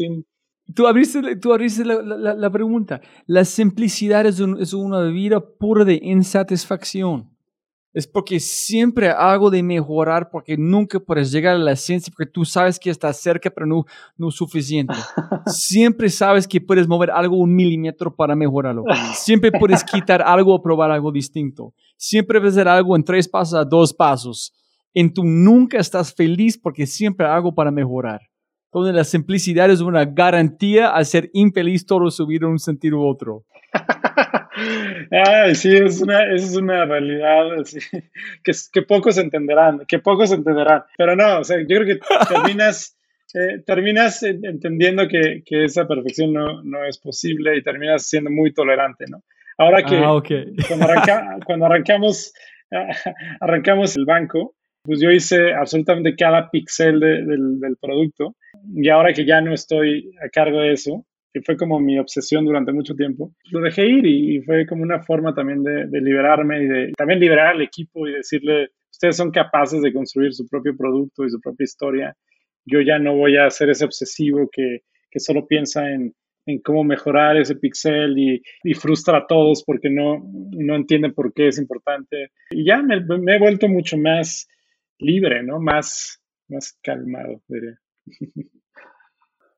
Tú 0.75 0.87
abriste, 0.87 1.37
tú 1.37 1.53
abriste 1.53 1.85
la, 1.85 2.03
la, 2.03 2.35
la, 2.35 2.51
pregunta. 2.51 3.01
La 3.27 3.45
simplicidad 3.45 4.27
es, 4.27 4.41
es, 4.41 4.73
una 4.73 5.03
vida 5.05 5.41
pura 5.41 5.85
de 5.85 5.99
insatisfacción. 6.03 7.31
Es 7.93 8.07
porque 8.07 8.39
siempre 8.39 9.09
hago 9.09 9.51
de 9.51 9.65
mejorar 9.65 10.31
porque 10.31 10.57
nunca 10.57 11.01
puedes 11.01 11.33
llegar 11.33 11.57
a 11.57 11.59
la 11.59 11.75
ciencia 11.75 12.13
porque 12.17 12.31
tú 12.31 12.45
sabes 12.45 12.79
que 12.79 12.89
estás 12.89 13.21
cerca 13.21 13.51
pero 13.51 13.67
no, 13.67 13.85
no 14.17 14.31
suficiente. 14.31 14.95
siempre 15.47 16.09
sabes 16.09 16.47
que 16.47 16.61
puedes 16.61 16.87
mover 16.87 17.11
algo 17.11 17.37
un 17.37 17.53
milímetro 17.53 18.15
para 18.15 18.37
mejorarlo. 18.37 18.85
Siempre 19.15 19.51
puedes 19.51 19.83
quitar 19.83 20.23
algo 20.23 20.55
o 20.55 20.63
probar 20.63 20.93
algo 20.93 21.11
distinto. 21.11 21.75
Siempre 21.97 22.39
puedes 22.39 22.55
hacer 22.55 22.69
algo 22.69 22.95
en 22.95 23.03
tres 23.03 23.27
pasos 23.29 23.55
a 23.55 23.65
dos 23.65 23.93
pasos 23.93 24.53
en 24.95 25.13
tu 25.13 25.25
nunca 25.25 25.79
estás 25.79 26.15
feliz 26.15 26.59
porque 26.59 26.87
siempre 26.87 27.27
hago 27.27 27.55
para 27.55 27.71
mejorar. 27.71 28.21
Entonces 28.73 28.95
la 28.95 29.05
simplicidad 29.05 29.71
es 29.71 29.81
una 29.81 30.05
garantía 30.05 30.91
a 30.91 31.03
ser 31.05 31.29
infeliz 31.33 31.87
todo 31.87 32.11
su 32.11 32.27
vida 32.27 32.47
en 32.47 32.53
un 32.53 32.59
sentido 32.59 32.99
u 32.99 33.09
otro. 33.09 33.45
Ay, 35.11 35.55
sí, 35.57 35.75
es 35.75 36.01
una, 36.01 36.33
es 36.33 36.57
una 36.57 36.85
realidad 36.85 37.47
que, 38.45 38.53
que 38.73 38.83
pocos 38.83 39.19
entenderán, 39.19 39.85
que 39.89 39.99
pocos 39.99 40.33
entenderán. 40.33 40.85
Pero 40.97 41.17
no, 41.17 41.41
o 41.41 41.45
sea, 41.45 41.59
yo 41.59 41.81
creo 41.81 41.87
que 41.87 42.01
terminas, 42.29 42.97
eh, 43.35 43.63
terminas 43.67 44.23
entendiendo 44.23 45.09
que, 45.09 45.43
que, 45.45 45.65
esa 45.65 45.89
perfección 45.89 46.33
no, 46.33 46.63
no, 46.63 46.85
es 46.85 46.99
posible 46.99 47.57
y 47.57 47.63
terminas 47.63 48.07
siendo 48.07 48.31
muy 48.31 48.53
tolerante, 48.53 49.07
¿no? 49.09 49.25
Ahora 49.59 49.83
que 49.83 49.97
ah, 49.97 50.23
cuando, 50.69 50.87
cuando 51.45 51.67
arrancamos, 51.67 52.33
arrancamos 53.41 53.97
el 53.97 54.07
banco, 54.07 54.55
pues 54.83 55.01
yo 55.01 55.11
hice 55.11 55.53
absolutamente 55.53 56.15
cada 56.17 56.51
pixel 56.51 57.01
del, 57.01 57.77
producto 57.81 58.37
y 58.75 58.89
ahora 58.89 59.13
que 59.13 59.25
ya 59.25 59.41
no 59.41 59.53
estoy 59.53 60.11
a 60.25 60.29
cargo 60.29 60.61
de 60.61 60.73
eso, 60.73 61.05
que 61.33 61.43
fue 61.43 61.57
como 61.57 61.79
mi 61.79 61.99
obsesión 61.99 62.45
durante 62.45 62.73
mucho 62.73 62.95
tiempo, 62.95 63.33
lo 63.51 63.61
dejé 63.61 63.87
ir 63.87 64.07
y, 64.07 64.41
fue 64.43 64.67
como 64.67 64.83
una 64.83 65.01
forma 65.01 65.35
también 65.35 65.63
de, 65.63 66.01
liberarme 66.01 66.63
y 66.63 66.67
de 66.67 66.93
también 66.97 67.21
liberar 67.21 67.49
al 67.49 67.63
equipo 67.63 68.09
y 68.09 68.13
decirle, 68.13 68.69
ustedes 68.91 69.17
son 69.17 69.31
capaces 69.31 69.83
de 69.83 69.93
construir 69.93 70.33
su 70.33 70.47
propio 70.49 70.77
producto 70.77 71.25
y 71.25 71.31
su 71.31 71.41
propia 71.41 71.65
historia. 71.65 72.17
Yo 72.65 72.81
ya 72.81 72.99
no 72.99 73.17
voy 73.17 73.37
a 73.37 73.49
ser 73.51 73.71
ese 73.71 73.85
obsesivo 73.85 74.49
que, 74.51 74.81
que 75.11 75.21
solo 75.21 75.47
piensa 75.47 75.89
en, 75.91 76.15
en, 76.47 76.59
cómo 76.61 76.85
mejorar 76.85 77.37
ese 77.37 77.55
pixel 77.55 78.19
y, 78.19 78.43
y, 78.65 78.75
frustra 78.75 79.19
a 79.19 79.27
todos 79.27 79.63
porque 79.65 79.89
no, 79.89 80.23
no 80.51 80.75
entiende 80.75 81.11
por 81.11 81.33
qué 81.33 81.49
es 81.49 81.59
importante. 81.59 82.31
Y 82.51 82.65
ya 82.65 82.83
me, 82.83 83.01
me 83.01 83.37
he 83.37 83.39
vuelto 83.39 83.69
mucho 83.69 83.97
más 83.97 84.49
libre, 85.01 85.43
¿no? 85.43 85.61
Más, 85.61 86.23
más 86.49 86.79
calmado, 86.83 87.43
diría. 87.49 87.79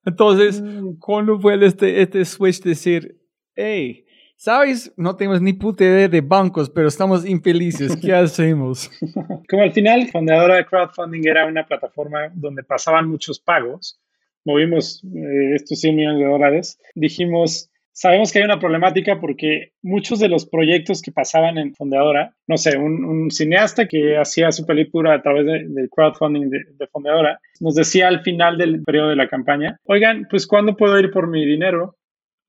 Entonces, 0.05 0.60
mm. 0.60 0.98
¿cuándo 0.98 1.39
fue 1.39 1.64
este, 1.64 2.02
este 2.02 2.24
switch 2.24 2.60
de 2.62 2.70
decir, 2.70 3.20
hey, 3.55 4.05
sabes, 4.36 4.93
no 4.97 5.14
tenemos 5.14 5.40
ni 5.40 5.52
puta 5.52 5.85
idea 5.85 6.09
de 6.09 6.20
bancos, 6.20 6.69
pero 6.69 6.89
estamos 6.89 7.24
infelices, 7.24 7.97
¿qué 7.97 8.12
hacemos? 8.12 8.90
Como 9.48 9.62
al 9.62 9.73
final, 9.73 10.09
Fundadora 10.10 10.56
de 10.56 10.66
Crowdfunding 10.66 11.28
era 11.28 11.47
una 11.47 11.64
plataforma 11.64 12.31
donde 12.35 12.64
pasaban 12.64 13.09
muchos 13.09 13.39
pagos, 13.39 14.01
movimos 14.44 15.05
eh, 15.05 15.55
estos 15.55 15.78
100 15.81 15.97
millones 15.97 16.19
de 16.19 16.27
dólares, 16.27 16.81
dijimos, 16.97 17.70
Sabemos 17.94 18.32
que 18.32 18.39
hay 18.39 18.44
una 18.47 18.59
problemática 18.59 19.20
porque 19.20 19.73
muchos 19.82 20.19
de 20.19 20.28
los 20.28 20.47
proyectos 20.47 21.02
que 21.02 21.12
pasaban 21.12 21.59
en 21.59 21.74
Fondeadora, 21.74 22.35
no 22.47 22.56
sé, 22.56 22.78
un, 22.78 23.31
cineasta 23.31 23.86
que 23.86 24.16
hacía 24.16 24.51
su 24.51 24.64
película 24.64 25.14
a 25.14 25.23
través 25.23 25.44
del 25.47 25.90
crowdfunding 25.90 26.48
de, 26.48 26.64
de, 26.78 26.86
Fondeadora, 26.86 27.39
nos 27.60 27.74
decía 27.74 28.09
al 28.09 28.23
final 28.23 28.56
del 28.56 28.82
periodo 28.82 29.10
de 29.10 29.16
la 29.16 29.28
campaña, 29.28 29.78
oigan, 29.85 30.27
pues 30.31 30.47
¿cuándo 30.47 30.74
puedo 30.74 30.98
ir 30.98 31.10
por 31.10 31.28
mi 31.28 31.44
dinero? 31.44 31.97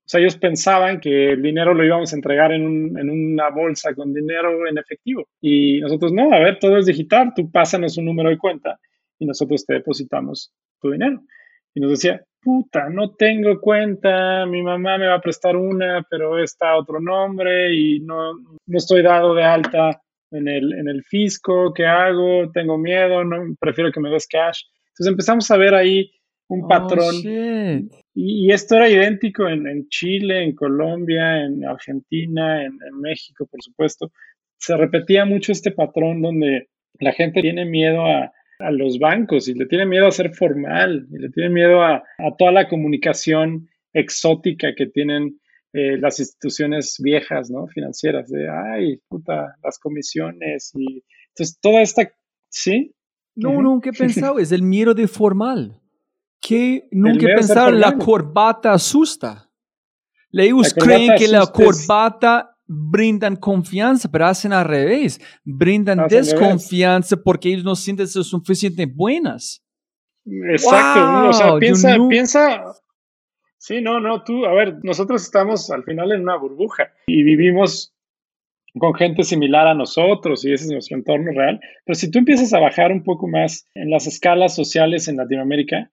O 0.06 0.08
sea, 0.08 0.20
ellos 0.20 0.36
pensaban 0.36 1.00
que 1.00 1.32
el 1.32 1.42
dinero 1.42 1.72
lo 1.72 1.84
íbamos 1.84 2.12
a 2.12 2.16
entregar 2.16 2.52
en, 2.52 2.98
en, 2.98 3.10
una 3.10 3.48
bolsa 3.50 3.94
con 3.94 4.12
dinero 4.12 4.66
en 4.66 4.76
efectivo. 4.76 5.26
Y 5.40 5.80
nosotros, 5.80 6.12
no, 6.12 6.32
a 6.32 6.40
ver, 6.40 6.58
todo 6.58 6.78
es 6.78 6.86
digital, 6.86 7.32
tú 7.34 7.50
pásanos 7.50 7.96
un 7.96 8.06
número 8.06 8.28
de 8.28 8.36
cuenta 8.36 8.78
y 9.18 9.24
nosotros 9.24 9.64
te 9.64 9.74
depositamos 9.74 10.52
tu 10.80 10.90
dinero. 10.90 11.22
Y 11.74 11.80
nos 11.80 11.90
decía, 11.90 12.22
puta, 12.44 12.88
no 12.90 13.14
tengo 13.14 13.60
cuenta, 13.60 14.44
mi 14.46 14.62
mamá 14.62 14.98
me 14.98 15.06
va 15.06 15.14
a 15.14 15.20
prestar 15.20 15.56
una, 15.56 16.06
pero 16.08 16.38
está 16.38 16.76
otro 16.76 17.00
nombre 17.00 17.74
y 17.74 18.00
no, 18.00 18.34
no 18.34 18.78
estoy 18.78 19.02
dado 19.02 19.34
de 19.34 19.42
alta 19.42 20.00
en 20.30 20.46
el, 20.48 20.72
en 20.74 20.88
el 20.88 21.02
fisco, 21.04 21.72
¿qué 21.72 21.86
hago? 21.86 22.50
Tengo 22.52 22.76
miedo, 22.76 23.24
no, 23.24 23.54
prefiero 23.58 23.90
que 23.90 24.00
me 24.00 24.10
des 24.10 24.26
cash. 24.26 24.62
Entonces 24.88 25.10
empezamos 25.10 25.50
a 25.50 25.56
ver 25.56 25.74
ahí 25.74 26.10
un 26.48 26.64
Oh, 26.64 26.68
patrón. 26.68 27.14
Y, 28.14 28.46
y 28.46 28.52
esto 28.52 28.76
era 28.76 28.88
idéntico 28.88 29.48
en, 29.48 29.66
en 29.66 29.88
Chile, 29.88 30.44
en 30.44 30.54
Colombia, 30.54 31.44
en 31.44 31.64
Argentina, 31.64 32.62
en, 32.62 32.78
en 32.86 33.00
México, 33.00 33.46
por 33.50 33.62
supuesto. 33.62 34.12
Se 34.58 34.76
repetía 34.76 35.24
mucho 35.24 35.52
este 35.52 35.70
patrón 35.70 36.20
donde 36.22 36.68
la 37.00 37.12
gente 37.12 37.40
tiene 37.40 37.64
miedo 37.64 38.04
a, 38.04 38.30
a 38.58 38.70
los 38.70 38.98
bancos 38.98 39.48
y 39.48 39.54
le 39.54 39.66
tiene 39.66 39.86
miedo 39.86 40.06
a 40.06 40.12
ser 40.12 40.34
formal 40.34 41.06
y 41.10 41.18
le 41.18 41.30
tiene 41.30 41.50
miedo 41.50 41.82
a, 41.82 41.96
a 41.96 42.36
toda 42.38 42.52
la 42.52 42.68
comunicación 42.68 43.68
exótica 43.92 44.74
que 44.76 44.86
tienen 44.86 45.40
eh, 45.72 45.98
las 45.98 46.20
instituciones 46.20 46.96
viejas, 47.00 47.50
¿no? 47.50 47.66
Financieras, 47.66 48.30
de, 48.30 48.48
ay, 48.48 49.00
puta, 49.08 49.56
las 49.62 49.78
comisiones 49.80 50.70
y 50.74 51.02
entonces 51.30 51.58
toda 51.60 51.82
esta, 51.82 52.12
¿sí? 52.48 52.94
No, 53.34 53.50
Ujú. 53.50 53.62
nunca 53.62 53.90
he 53.90 53.92
pensado, 53.98 54.38
es 54.38 54.52
el 54.52 54.62
miedo 54.62 54.94
de 54.94 55.08
formal. 55.08 55.80
Que 56.40 56.86
nunca 56.92 57.26
he 57.26 57.34
pensado, 57.34 57.72
la 57.72 57.96
corbata 57.96 58.72
asusta. 58.72 59.50
Ellos 60.30 60.74
creen 60.74 61.14
que 61.16 61.26
la 61.26 61.46
corbata 61.46 62.53
brindan 62.66 63.36
confianza, 63.36 64.10
pero 64.10 64.26
hacen 64.26 64.52
al 64.52 64.64
revés. 64.64 65.20
Brindan 65.44 66.00
Hacen 66.00 66.04
al 66.04 66.10
revés. 66.24 66.30
desconfianza 66.40 67.16
porque 67.22 67.48
ellos 67.50 67.64
no 67.64 67.74
sienten 67.74 68.08
ser 68.08 68.24
suficientemente 68.24 68.94
buenas. 68.96 69.62
Exacto, 70.26 71.00
¿no? 71.12 71.28
o 71.28 71.32
sea, 71.32 71.50
Wow, 71.50 71.58
piensa, 71.58 71.96
no- 71.98 72.08
piensa, 72.08 72.62
sí, 73.58 73.82
no, 73.82 74.00
no, 74.00 74.24
tú, 74.24 74.46
a 74.46 74.54
ver, 74.54 74.78
nosotros 74.82 75.22
estamos 75.22 75.70
al 75.70 75.84
final 75.84 76.12
en 76.12 76.22
una 76.22 76.36
burbuja 76.36 76.92
y 77.06 77.22
vivimos 77.22 77.94
con 78.78 78.94
gente 78.94 79.22
similar 79.22 79.66
a 79.68 79.74
nosotros 79.74 80.44
y 80.44 80.52
ese 80.52 80.64
es 80.64 80.70
nuestro 80.70 80.96
entorno 80.96 81.30
real, 81.32 81.60
pero 81.84 81.94
si 81.94 82.10
tú 82.10 82.18
empiezas 82.18 82.54
a 82.54 82.58
bajar 82.58 82.90
un 82.90 83.04
poco 83.04 83.28
más 83.28 83.68
en 83.74 83.90
las 83.90 84.06
escalas 84.06 84.54
sociales 84.54 85.06
en 85.08 85.18
Latinoamérica, 85.18 85.90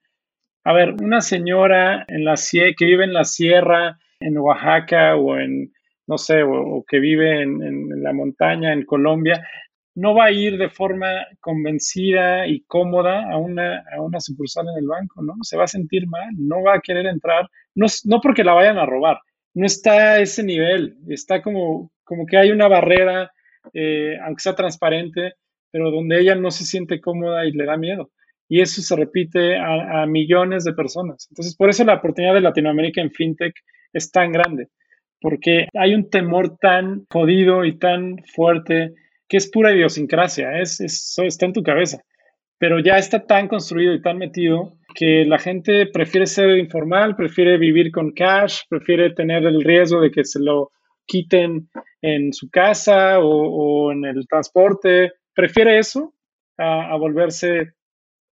a 0.63 0.73
ver, 0.73 0.93
una 1.01 1.19
señora 1.21 2.05
en 2.07 2.23
la 2.23 2.35
que 2.77 2.85
vive 2.85 3.03
en 3.03 3.13
la 3.13 3.25
sierra, 3.25 3.99
en 4.21 4.37
Oaxaca 4.37 5.15
o 5.17 5.37
en, 5.37 5.73
no 6.07 6.17
sé, 6.17 6.43
o, 6.43 6.83
que 6.87 6.99
vive 6.99 7.41
en, 7.41 8.03
la 8.03 8.13
montaña, 8.13 8.73
en 8.73 8.85
Colombia, 8.85 9.45
no 9.95 10.15
va 10.15 10.25
a 10.25 10.31
ir 10.31 10.57
de 10.57 10.69
forma 10.69 11.27
convencida 11.39 12.47
y 12.47 12.61
cómoda 12.61 13.29
a 13.29 13.37
una, 13.37 13.83
a 13.93 14.01
una 14.01 14.19
sucursal 14.19 14.67
en 14.69 14.77
el 14.83 14.87
banco, 14.87 15.21
¿no? 15.21 15.35
Se 15.41 15.57
va 15.57 15.65
a 15.65 15.67
sentir 15.67 16.07
mal, 16.07 16.29
no 16.37 16.63
va 16.63 16.75
a 16.75 16.81
querer 16.81 17.05
entrar, 17.07 17.49
no, 17.75 17.87
no 18.05 18.21
porque 18.21 18.43
la 18.43 18.53
vayan 18.53 18.77
a 18.77 18.85
robar, 18.85 19.19
no 19.53 19.65
está 19.65 20.13
a 20.13 20.19
ese 20.19 20.43
nivel, 20.43 20.97
está 21.09 21.41
como, 21.41 21.91
como 22.03 22.25
que 22.25 22.37
hay 22.37 22.51
una 22.51 22.67
barrera, 22.67 23.31
eh, 23.73 24.17
aunque 24.23 24.41
sea 24.41 24.55
transparente, 24.55 25.33
pero 25.71 25.91
donde 25.91 26.19
ella 26.19 26.35
no 26.35 26.51
se 26.51 26.65
siente 26.65 27.01
cómoda 27.01 27.45
y 27.45 27.51
le 27.51 27.65
da 27.65 27.77
miedo. 27.77 28.11
Y 28.49 28.59
eso 28.59 28.81
se 28.81 28.95
repite 28.97 29.57
a, 29.57 30.03
a 30.03 30.05
millones 30.05 30.65
de 30.65 30.73
personas. 30.73 31.27
Entonces, 31.31 31.55
por 31.55 31.69
eso 31.69 31.85
la 31.85 31.95
oportunidad 31.95 32.33
de 32.33 32.41
Latinoamérica 32.41 32.99
en 32.99 33.11
FinTech 33.11 33.53
es 33.93 34.11
tan 34.11 34.33
grande, 34.33 34.67
porque 35.21 35.67
hay 35.73 35.93
un 35.93 36.09
temor 36.09 36.57
tan 36.57 37.05
jodido 37.11 37.63
y 37.65 37.77
tan 37.77 38.17
fuerte 38.33 38.93
que 39.29 39.37
es 39.37 39.49
pura 39.49 39.73
idiosincrasia, 39.73 40.59
es, 40.59 40.81
es- 40.81 41.15
está 41.19 41.45
en 41.45 41.53
tu 41.53 41.63
cabeza, 41.63 42.01
pero 42.57 42.79
ya 42.79 42.97
está 42.97 43.25
tan 43.25 43.47
construido 43.47 43.93
y 43.93 44.01
tan 44.01 44.17
metido 44.17 44.73
que 44.93 45.23
la 45.25 45.39
gente 45.39 45.85
prefiere 45.87 46.25
ser 46.27 46.57
informal, 46.57 47.15
prefiere 47.15 47.57
vivir 47.57 47.91
con 47.91 48.11
cash, 48.11 48.61
prefiere 48.69 49.11
tener 49.13 49.45
el 49.45 49.63
riesgo 49.63 50.01
de 50.01 50.11
que 50.11 50.25
se 50.25 50.39
lo 50.41 50.71
quiten 51.05 51.69
en 52.01 52.33
su 52.33 52.49
casa 52.49 53.19
o, 53.19 53.91
en 53.91 54.05
el 54.05 54.27
transporte, 54.27 55.13
prefiere 55.33 55.77
eso 55.79 56.13
a 56.57 56.95
volverse 56.97 57.73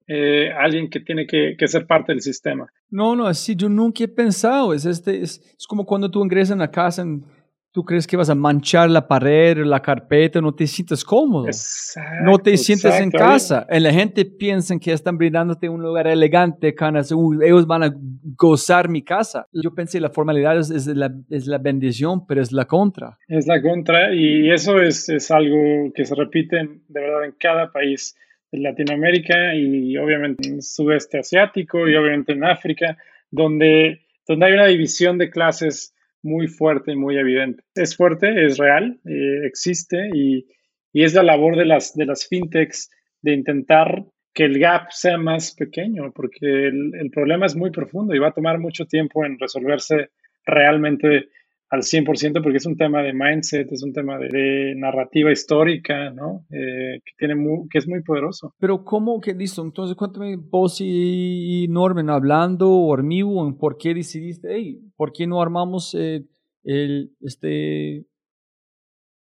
eh, 0.07 0.52
alguien 0.57 0.90
que 0.90 0.99
tiene 0.99 1.26
que, 1.26 1.56
que 1.57 1.68
ser 1.68 1.88
parte 1.88 2.11
del 2.11 2.22
sistema. 2.22 2.68
No, 2.90 3.15
no, 3.15 3.26
así 3.27 3.56
yo 3.56 3.69
nunca 3.69 4.03
he 4.03 4.07
pensado. 4.07 4.73
Es, 4.73 4.86
este, 4.86 5.22
es, 5.22 5.41
es 5.57 5.68
como 5.68 5.86
cuando 5.86 6.10
tú 6.11 6.23
ingresas 6.23 6.52
en 6.53 6.60
la 6.60 6.72
casa, 6.72 7.02
en- 7.02 7.23
tú 7.72 7.84
crees 7.84 8.07
que 8.07 8.15
vas 8.15 8.30
a 8.30 8.36
manchar 8.36 8.90
la 8.90 9.06
pared, 9.06 9.57
la 9.65 9.82
carpeta, 9.82 10.40
no 10.40 10.53
te 10.56 10.65
sientes 10.65 11.03
cómodo. 11.03 11.48
Exacto, 11.48 12.23
no 12.23 12.38
te 12.40 12.56
sientes 12.56 12.86
en 12.86 13.07
exacto. 13.10 13.18
casa. 13.18 13.68
Y 13.69 13.80
la 13.82 13.91
gente 13.91 14.23
piensa 14.23 14.80
que 14.80 14.94
están 14.94 15.18
brindándote 15.18 15.68
un 15.68 15.82
lugar 15.82 16.07
elegante, 16.07 16.73
canas, 16.73 17.11
"Uy, 17.11 17.40
ellos 17.44 17.68
van 17.68 17.84
a 17.84 17.94
gozar 18.38 18.88
mi 18.88 19.02
casa. 19.03 19.48
Yo 19.52 19.73
pensé 19.73 19.99
la 19.99 20.10
formalidad 20.10 20.57
es, 20.57 20.69
es 20.69 20.88
la, 20.88 21.11
es 21.30 21.48
la 21.48 21.57
bendición, 21.57 22.26
pero 22.26 22.41
es 22.41 22.53
la 22.53 22.64
contra. 22.64 23.18
Es 23.27 23.45
la 23.45 23.61
contra 23.61 24.14
y 24.14 24.49
eso 24.52 24.80
es, 24.82 25.10
es 25.10 25.30
algo 25.32 25.91
que 25.94 26.06
se 26.06 26.15
repite 26.15 26.57
en- 26.60 26.82
de 26.88 27.02
verdad 27.02 27.26
en 27.26 27.34
cada 27.38 27.73
país 27.73 28.15
de 28.52 28.60
Latinoamérica 28.60 29.56
y 29.56 29.98
obviamente 29.98 30.48
en 30.48 30.56
el 30.56 30.62
sudeste 30.62 31.20
asiático 31.20 31.88
y 31.88 31.96
obviamente 31.96 32.34
en 32.34 32.44
África, 32.44 32.98
donde, 33.32 34.02
donde 34.28 34.46
hay 34.46 34.54
una 34.54 34.68
división 34.68 35.18
de 35.18 35.30
clases 35.30 35.94
muy 36.22 36.48
fuerte 36.48 36.92
y 36.92 36.96
muy 36.96 37.18
evidente. 37.18 37.64
Es 37.76 37.96
fuerte, 37.96 38.46
es 38.46 38.58
real, 38.58 39.00
eh, 39.06 39.46
existe 39.46 40.10
y, 40.14 40.48
y 40.92 41.04
es 41.04 41.14
la 41.14 41.24
labor 41.24 41.56
de 41.58 41.66
las, 41.66 41.94
de 41.96 42.06
las 42.06 42.28
fintechs 42.28 42.90
de 43.22 43.34
intentar 43.34 44.04
que 44.34 44.44
el 44.44 44.60
gap 44.60 44.92
sea 44.92 45.18
más 45.18 45.56
pequeño, 45.56 46.12
porque 46.14 46.46
el, 46.46 46.92
el 47.00 47.10
problema 47.10 47.46
es 47.46 47.56
muy 47.56 47.72
profundo 47.72 48.14
y 48.14 48.20
va 48.20 48.30
a 48.30 48.34
tomar 48.34 48.60
mucho 48.60 48.86
tiempo 48.86 49.26
en 49.26 49.40
resolverse 49.40 50.10
realmente 50.46 51.30
al 51.70 51.82
100% 51.82 52.42
porque 52.44 52.58
es 52.58 52.66
un 52.66 52.78
tema 52.78 53.02
de 53.02 53.14
mindset, 53.14 53.72
es 53.72 53.84
un 53.84 53.92
tema 53.94 54.18
de, 54.18 54.30
de 54.30 54.76
narrativa 54.76 55.32
histórica, 55.32 56.12
¿no? 56.12 56.46
Eh, 56.52 57.02
que, 57.04 57.12
tiene 57.18 57.36
mu- 57.36 57.68
que 57.70 57.80
es 57.80 57.88
muy 57.88 58.04
poderoso. 58.04 58.54
Pero 58.60 58.84
¿cómo 58.84 59.20
que 59.20 59.34
listo? 59.34 59.64
Entonces 59.64 59.96
cuéntame 59.96 60.38
vos 60.38 60.78
y, 60.80 61.68
Norman 61.70 62.10
hablando 62.10 62.72
o 62.72 63.48
en 63.48 63.58
por 63.58 63.78
qué 63.78 63.94
decidiste, 63.94 64.48
hey, 64.52 64.80
¿por 64.96 65.12
qué 65.12 65.26
no 65.28 65.42
armamos 65.42 65.96
eh, 66.00 66.24
el, 66.64 67.12
este 67.22 68.06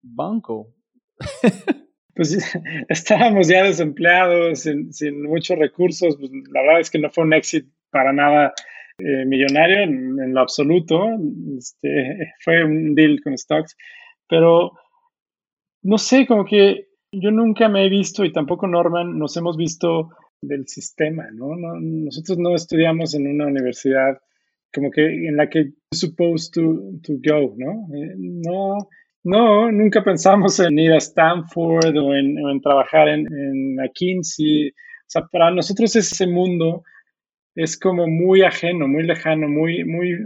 banco? 0.02 0.74
Pues 2.12 2.36
estábamos 2.88 3.48
ya 3.48 3.62
desempleados, 3.62 4.60
sin, 4.60 4.92
sin 4.92 5.22
muchos 5.22 5.56
recursos, 5.58 6.16
pues, 6.18 6.30
la 6.52 6.60
verdad 6.60 6.80
es 6.80 6.90
que 6.90 6.98
no 6.98 7.08
fue 7.08 7.24
un 7.24 7.32
éxito 7.32 7.70
para 7.90 8.12
nada 8.12 8.52
eh, 9.00 9.24
millonario 9.26 9.80
en, 9.80 10.34
lo 10.34 10.40
absoluto, 10.40 11.04
este, 11.58 12.32
fue 12.44 12.64
un 12.64 12.94
deal 12.94 13.20
con 13.22 13.36
stocks, 13.36 13.76
pero 14.28 14.72
no 15.82 15.98
sé, 15.98 16.26
como 16.26 16.44
que 16.44 16.88
yo 17.12 17.30
nunca 17.30 17.68
me 17.68 17.84
he 17.86 17.88
visto 17.88 18.24
y 18.24 18.32
tampoco 18.32 18.66
Norman 18.66 19.18
nos 19.18 19.36
hemos 19.36 19.56
visto 19.56 20.10
del 20.42 20.66
sistema, 20.68 21.24
¿no? 21.32 21.56
No- 21.56 21.80
nosotros 21.80 22.38
no 22.38 22.54
estudiamos 22.54 23.14
en 23.14 23.26
una 23.26 23.46
universidad 23.46 24.18
como 24.72 24.90
que 24.90 25.02
en 25.04 25.36
la 25.36 25.48
que 25.48 25.72
supposed 25.92 26.52
to, 26.52 26.62
to 27.02 27.14
go, 27.14 27.54
¿no? 27.56 27.88
Eh, 27.94 28.14
no, 28.16 28.76
no, 29.24 29.70
nunca 29.72 30.02
pensamos 30.02 30.60
en 30.60 30.78
ir 30.78 30.92
a 30.92 30.98
Stanford 30.98 31.96
o 31.98 32.14
en, 32.14 32.60
trabajar 32.60 33.08
en, 33.08 33.20
en 33.32 33.74
McKinsey. 33.74 34.72
O 35.16 35.28
para 35.32 35.50
nosotros 35.50 35.96
ese 35.96 36.26
mundo 36.26 36.84
es 37.54 37.78
como 37.78 38.06
muy 38.06 38.42
ajeno, 38.42 38.88
muy 38.88 39.02
lejano, 39.02 39.48
muy, 39.48 39.84
muy, 39.84 40.16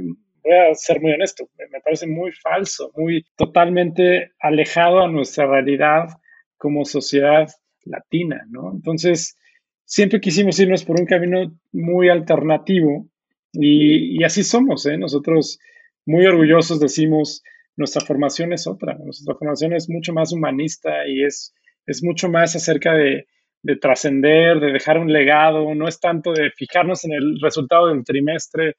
voy 0.43 0.53
a 0.53 0.75
ser 0.75 1.01
muy 1.01 1.13
honesto, 1.13 1.49
me 1.71 1.81
parece 1.81 2.07
muy 2.07 2.33
falso, 2.33 2.93
muy 2.97 3.25
totalmente 3.37 4.33
alejado 4.41 5.01
a 5.01 5.09
nuestra 5.09 5.47
realidad 5.47 6.09
como 6.57 6.85
sociedad 6.85 7.49
latina, 7.85 8.45
¿no? 8.49 8.73
Entonces, 8.73 9.37
siempre 9.85 10.21
quisimos 10.21 10.59
irnos 10.59 10.85
por 10.85 10.99
un 10.99 11.07
camino 11.07 11.55
muy 11.73 12.09
alternativo 12.09 13.09
y, 13.53 14.21
y 14.21 14.25
así 14.25 14.43
somos, 14.43 14.87
¿eh? 14.87 14.97
Nosotros 14.99 15.59
muy 16.07 16.27
orgullosos 16.27 16.81
decimos, 16.81 17.43
nuestra 17.77 18.03
formación 18.03 18.53
es 18.53 18.67
otra, 18.67 18.95
nuestra 18.95 19.35
formación 19.35 19.73
es 19.73 19.89
mucho 19.89 20.13
más 20.13 20.33
humanista 20.33 21.07
y 21.09 21.25
es, 21.25 21.55
es 21.87 22.03
mucho 22.03 22.29
más 22.29 22.55
acerca 22.55 22.93
de, 22.95 23.27
de 23.65 23.77
trascender, 23.77 24.61
de 24.61 24.73
dejar 24.73 24.99
un 24.99 25.11
legado, 25.11 25.75
no 25.75 25.89
es 25.89 25.99
tanto 25.99 26.33
de 26.33 26.51
fijarnos 26.51 27.05
en 27.05 27.13
el 27.15 27.41
resultado 27.41 27.89
del 27.89 28.05
trimestre. 28.05 28.77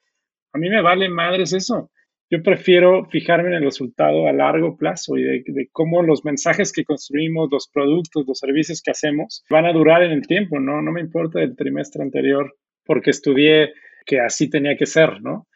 A 0.53 0.59
mí 0.59 0.69
me 0.69 0.81
vale 0.81 1.09
madres 1.09 1.53
eso. 1.53 1.89
Yo 2.29 2.43
prefiero 2.43 3.05
fijarme 3.05 3.49
en 3.49 3.55
el 3.55 3.63
resultado 3.63 4.27
a 4.27 4.33
largo 4.33 4.77
plazo 4.77 5.17
y 5.17 5.23
de, 5.23 5.69
cómo 5.71 6.03
los 6.03 6.23
mensajes 6.23 6.71
que 6.71 6.85
construimos, 6.85 7.49
los 7.51 7.67
productos, 7.67 8.25
los 8.27 8.37
servicios 8.37 8.81
que 8.81 8.91
hacemos 8.91 9.43
van 9.49 9.65
a 9.65 9.73
durar 9.73 10.03
en 10.03 10.11
el 10.11 10.27
tiempo, 10.27 10.59
¿no? 10.59 10.81
No 10.81 10.91
me 10.91 11.01
importa 11.01 11.41
el 11.41 11.55
trimestre 11.55 12.03
anterior 12.03 12.55
porque 12.85 13.09
estudié 13.09 13.73
que 14.05 14.19
así 14.19 14.49
tenía 14.49 14.77
que 14.77 14.85
ser, 14.85 15.21
¿no? 15.21 15.47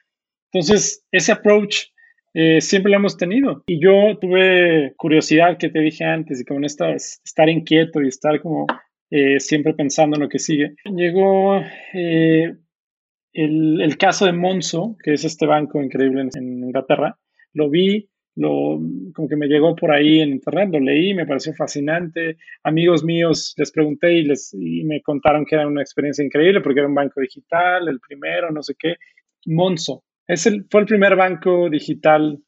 Entonces, 0.52 1.06
ese 1.12 1.32
approach 1.32 1.86
eh, 2.34 2.62
siempre 2.62 2.92
lo 2.92 2.98
hemos 2.98 3.16
tenido. 3.16 3.64
Y 3.68 3.80
yo 3.80 4.18
tuve 4.20 4.94
curiosidad 4.98 5.58
que 5.60 5.70
te 5.70 5.80
dije 5.82 6.04
antes, 6.04 6.42
y 6.42 6.46
como 6.46 6.66
esta, 6.66 6.94
estar 6.94 7.48
inquieto 7.48 8.02
y 8.02 8.08
estar 8.08 8.42
como 8.42 8.66
eh, 9.12 9.40
siempre 9.40 9.74
pensando 9.74 10.16
en 10.16 10.24
lo 10.24 10.30
que 10.30 10.40
sigue. 10.40 10.76
Llegó 10.86 11.62
eh, 11.94 12.56
el, 13.34 13.82
el, 13.82 13.98
caso 13.98 14.26
de 14.26 14.34
Monzo, 14.34 14.98
que 15.04 15.14
es 15.14 15.26
este 15.26 15.46
banco 15.46 15.82
increíble 15.82 16.22
en, 16.22 16.30
en, 16.36 16.64
Inglaterra, 16.64 17.18
lo 17.54 17.70
vi, 17.70 18.10
lo, 18.36 18.80
como 19.14 19.28
que 19.28 19.36
me 19.36 19.48
llegó 19.48 19.76
por 19.76 19.92
ahí 19.92 20.22
en 20.22 20.30
internet, 20.30 20.70
lo 20.72 20.80
leí, 20.80 21.14
me 21.14 21.26
pareció 21.26 21.54
fascinante. 21.54 22.38
Amigos 22.64 23.04
míos 23.04 23.54
les 23.58 23.72
pregunté 23.72 24.14
y, 24.14 24.24
les, 24.24 24.54
y 24.54 24.84
me 24.86 25.02
contaron 25.02 25.46
que 25.46 25.56
era 25.56 25.68
una 25.68 25.82
experiencia 25.82 26.24
increíble 26.24 26.62
porque 26.62 26.80
era 26.80 26.88
un 26.88 26.96
banco 26.96 27.20
digital, 27.20 27.88
el 27.88 28.00
primero, 28.00 28.52
no 28.52 28.62
sé 28.62 28.76
qué. 28.78 28.96
Monzo, 29.46 30.04
es 30.28 30.46
el, 30.46 30.66
fue 30.70 30.82
el 30.82 30.88
primer 30.88 31.16
banco 31.16 31.70
digital 31.70 32.40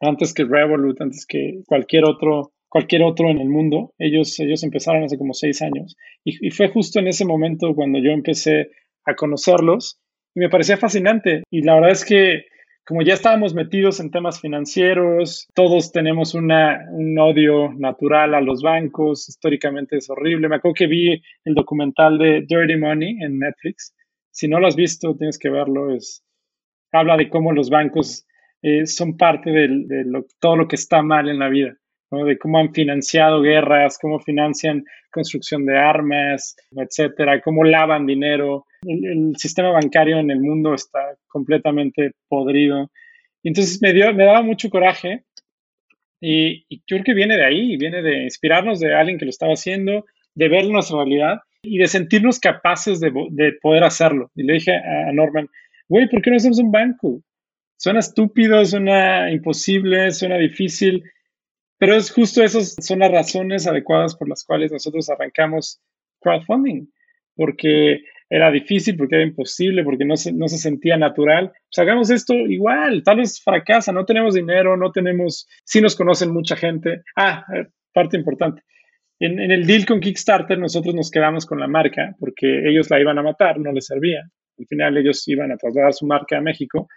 antes 0.00 0.32
que 0.34 0.44
Revolut, 0.44 1.00
antes 1.00 1.26
que 1.26 1.62
cualquier 1.66 2.04
otro, 2.04 2.52
cualquier 2.76 3.04
otro 3.04 3.30
en 3.30 3.38
el 3.38 3.48
mundo. 3.48 3.94
Ellos, 3.98 4.38
ellos 4.38 4.62
empezaron 4.62 5.02
hace 5.02 5.16
como 5.16 5.32
seis 5.32 5.62
años. 5.62 5.96
Y, 6.24 6.50
fue 6.50 6.68
justo 6.68 6.98
en 6.98 7.08
ese 7.08 7.24
momento 7.24 7.74
cuando 7.74 7.98
yo 8.00 8.10
empecé 8.10 8.70
a 9.06 9.14
conocerlos 9.14 9.98
y 10.34 10.40
me 10.40 10.50
parecía 10.50 10.76
fascinante. 10.76 11.42
Y 11.50 11.62
la 11.62 11.76
verdad 11.76 11.92
es 11.92 12.04
que 12.04 12.44
como 12.84 13.00
ya 13.00 13.14
estábamos 13.14 13.54
metidos 13.54 13.98
en 13.98 14.10
temas 14.10 14.42
financieros, 14.42 15.48
todos 15.54 15.90
tenemos 15.90 16.34
una, 16.34 16.84
un 16.90 17.18
odio 17.18 17.72
natural 17.72 18.34
a 18.34 18.42
los 18.42 18.60
bancos, 18.60 19.26
históricamente 19.26 19.96
es 19.96 20.10
horrible. 20.10 20.50
Me 20.50 20.56
acuerdo 20.56 20.74
que 20.74 20.86
vi 20.86 21.22
el 21.46 21.54
documental 21.54 22.18
de 22.18 22.44
Dirty 22.46 22.76
Money 22.76 23.22
en 23.22 23.38
Netflix. 23.38 23.94
Si 24.30 24.48
no 24.48 24.60
lo 24.60 24.66
has 24.66 24.76
visto, 24.76 25.16
tienes 25.16 25.38
que 25.38 25.48
verlo. 25.48 25.94
Es, 25.94 26.22
habla 26.92 27.16
de 27.16 27.30
cómo 27.30 27.52
los 27.52 27.70
bancos 27.70 28.26
eh, 28.60 28.84
son 28.84 29.16
parte 29.16 29.50
de, 29.50 30.04
todo 30.40 30.56
lo 30.56 30.68
que 30.68 30.76
está 30.76 31.00
mal 31.00 31.28
en 31.30 31.38
la 31.38 31.48
vida, 31.48 31.74
¿no? 32.10 32.24
de 32.24 32.38
cómo 32.38 32.58
han 32.58 32.72
financiado 32.72 33.42
guerras, 33.42 33.98
cómo 34.00 34.20
financian 34.20 34.84
construcción 35.10 35.64
de 35.64 35.78
armas, 35.78 36.56
etcétera, 36.72 37.40
cómo 37.40 37.64
lavan 37.64 38.06
dinero. 38.06 38.66
El, 38.82 39.04
el, 39.06 39.36
sistema 39.36 39.70
bancario 39.70 40.18
en 40.18 40.30
el 40.30 40.40
mundo 40.40 40.74
está 40.74 41.16
completamente 41.26 42.12
podrido. 42.28 42.90
Entonces 43.42 43.80
me, 43.80 43.92
dio, 43.92 44.12
me 44.12 44.24
daba 44.24 44.42
mucho 44.42 44.68
coraje 44.68 45.24
y, 46.20 46.64
y, 46.68 46.78
yo 46.86 46.96
creo 46.96 47.04
que 47.04 47.14
viene 47.14 47.36
de 47.36 47.44
ahí, 47.44 47.76
viene 47.76 48.02
de 48.02 48.24
inspirarnos 48.24 48.80
de 48.80 48.94
alguien 48.94 49.18
que 49.18 49.24
lo 49.24 49.30
estaba 49.30 49.52
haciendo, 49.52 50.04
de 50.34 50.48
ver 50.48 50.66
nuestra 50.66 50.98
realidad 50.98 51.38
y 51.62 51.78
de 51.78 51.86
sentirnos 51.86 52.38
capaces 52.38 53.00
de, 53.00 53.10
de 53.30 53.52
poder 53.60 53.84
hacerlo. 53.84 54.30
Y 54.34 54.42
le 54.42 54.54
dije 54.54 54.72
a, 54.72 55.08
a 55.08 55.12
Norman, 55.12 55.48
güey, 55.88 56.08
¿por 56.08 56.22
qué 56.22 56.30
no 56.30 56.36
hacemos 56.36 56.58
un 56.58 56.70
banco? 56.70 57.22
Suena 57.78 58.00
estúpido, 58.00 58.64
suena 58.64 59.30
imposible, 59.30 60.10
suena 60.10 60.36
difícil, 60.38 61.02
pero 61.78 61.94
es 61.94 62.10
justo 62.10 62.42
esas 62.42 62.74
son 62.80 63.00
las 63.00 63.10
razones 63.10 63.66
adecuadas 63.66 64.16
por 64.16 64.28
las 64.28 64.44
cuales 64.44 64.72
nosotros 64.72 65.08
arrancamos 65.10 65.80
crowdfunding, 66.20 66.86
porque 67.34 68.00
era 68.28 68.50
difícil, 68.50 68.96
porque 68.96 69.16
era 69.16 69.24
imposible, 69.24 69.84
porque 69.84 70.04
no 70.04 70.16
se, 70.16 70.32
no 70.32 70.48
se 70.48 70.58
sentía 70.58 70.96
natural. 70.96 71.52
Pues 71.52 71.78
hagamos 71.78 72.10
esto 72.10 72.34
igual, 72.34 73.02
tal 73.04 73.18
vez 73.18 73.40
fracasa, 73.42 73.92
no 73.92 74.04
tenemos 74.04 74.34
dinero, 74.34 74.76
no 74.76 74.90
tenemos, 74.90 75.46
sí 75.64 75.80
nos 75.80 75.94
conocen 75.94 76.32
mucha 76.32 76.56
gente. 76.56 77.02
Ah, 77.14 77.44
eh, 77.54 77.66
parte 77.92 78.16
importante. 78.16 78.62
En, 79.18 79.38
en, 79.38 79.50
el 79.50 79.66
deal 79.66 79.86
con 79.86 80.00
Kickstarter 80.00 80.58
nosotros 80.58 80.94
nos 80.94 81.10
quedamos 81.10 81.46
con 81.46 81.58
la 81.58 81.68
marca 81.68 82.14
porque 82.18 82.68
ellos 82.68 82.90
la 82.90 83.00
iban 83.00 83.18
a 83.18 83.22
matar, 83.22 83.58
no 83.58 83.72
les 83.72 83.86
servía. 83.86 84.22
Al 84.58 84.66
final 84.66 84.96
ellos 84.96 85.26
iban 85.28 85.52
a 85.52 85.56
trasladar 85.56 85.94
su 85.94 86.06
marca 86.06 86.38
a 86.38 86.42
México 86.42 86.88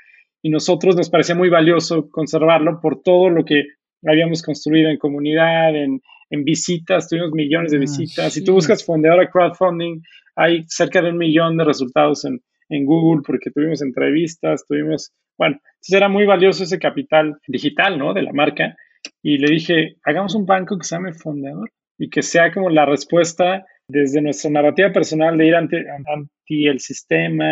y 0.41 0.49
nosotros 0.49 0.95
nos 0.95 1.09
parecía 1.09 1.35
muy 1.35 1.49
valioso 1.49 2.09
conservarlo 2.09 2.79
por 2.81 3.01
todo 3.01 3.29
lo 3.29 3.45
que 3.45 3.65
habíamos 4.05 4.41
construido 4.41 4.89
en 4.89 4.97
comunidad, 4.97 5.75
en, 5.75 6.01
en 6.29 6.43
visitas, 6.43 7.07
tuvimos 7.07 7.31
millones 7.31 7.71
de 7.71 7.79
visitas. 7.79 8.25
Ah, 8.25 8.29
sí. 8.29 8.39
Si 8.39 8.45
tú 8.45 8.53
buscas 8.53 8.85
Fondeadora 8.85 9.29
Crowdfunding, 9.29 10.01
hay 10.35 10.63
cerca 10.67 11.01
de 11.01 11.09
un 11.09 11.17
millón 11.17 11.57
de 11.57 11.65
resultados 11.65 12.25
en, 12.25 12.41
en 12.69 12.85
Google 12.85 13.23
porque 13.25 13.51
tuvimos 13.51 13.81
entrevistas, 13.81 14.65
tuvimos, 14.67 15.11
bueno, 15.37 15.55
entonces 15.55 15.93
era 15.93 16.07
muy 16.07 16.25
valioso 16.25 16.63
ese 16.63 16.79
capital 16.79 17.37
digital, 17.47 17.97
¿no? 17.97 18.13
De 18.13 18.21
la 18.21 18.31
marca. 18.31 18.75
Y 19.21 19.37
le 19.37 19.51
dije, 19.51 19.95
hagamos 20.03 20.35
un 20.35 20.45
banco 20.45 20.77
que 20.77 20.85
se 20.85 20.95
llame 20.95 21.13
Fondeador 21.13 21.71
y 21.97 22.09
que 22.09 22.21
sea 22.21 22.53
como 22.53 22.69
la 22.69 22.85
respuesta 22.85 23.65
desde 23.87 24.21
nuestra 24.21 24.51
narrativa 24.51 24.93
personal 24.93 25.37
de 25.37 25.47
ir 25.47 25.55
ante, 25.55 25.85
anti 25.89 26.67
el 26.67 26.79
sistema, 26.79 27.45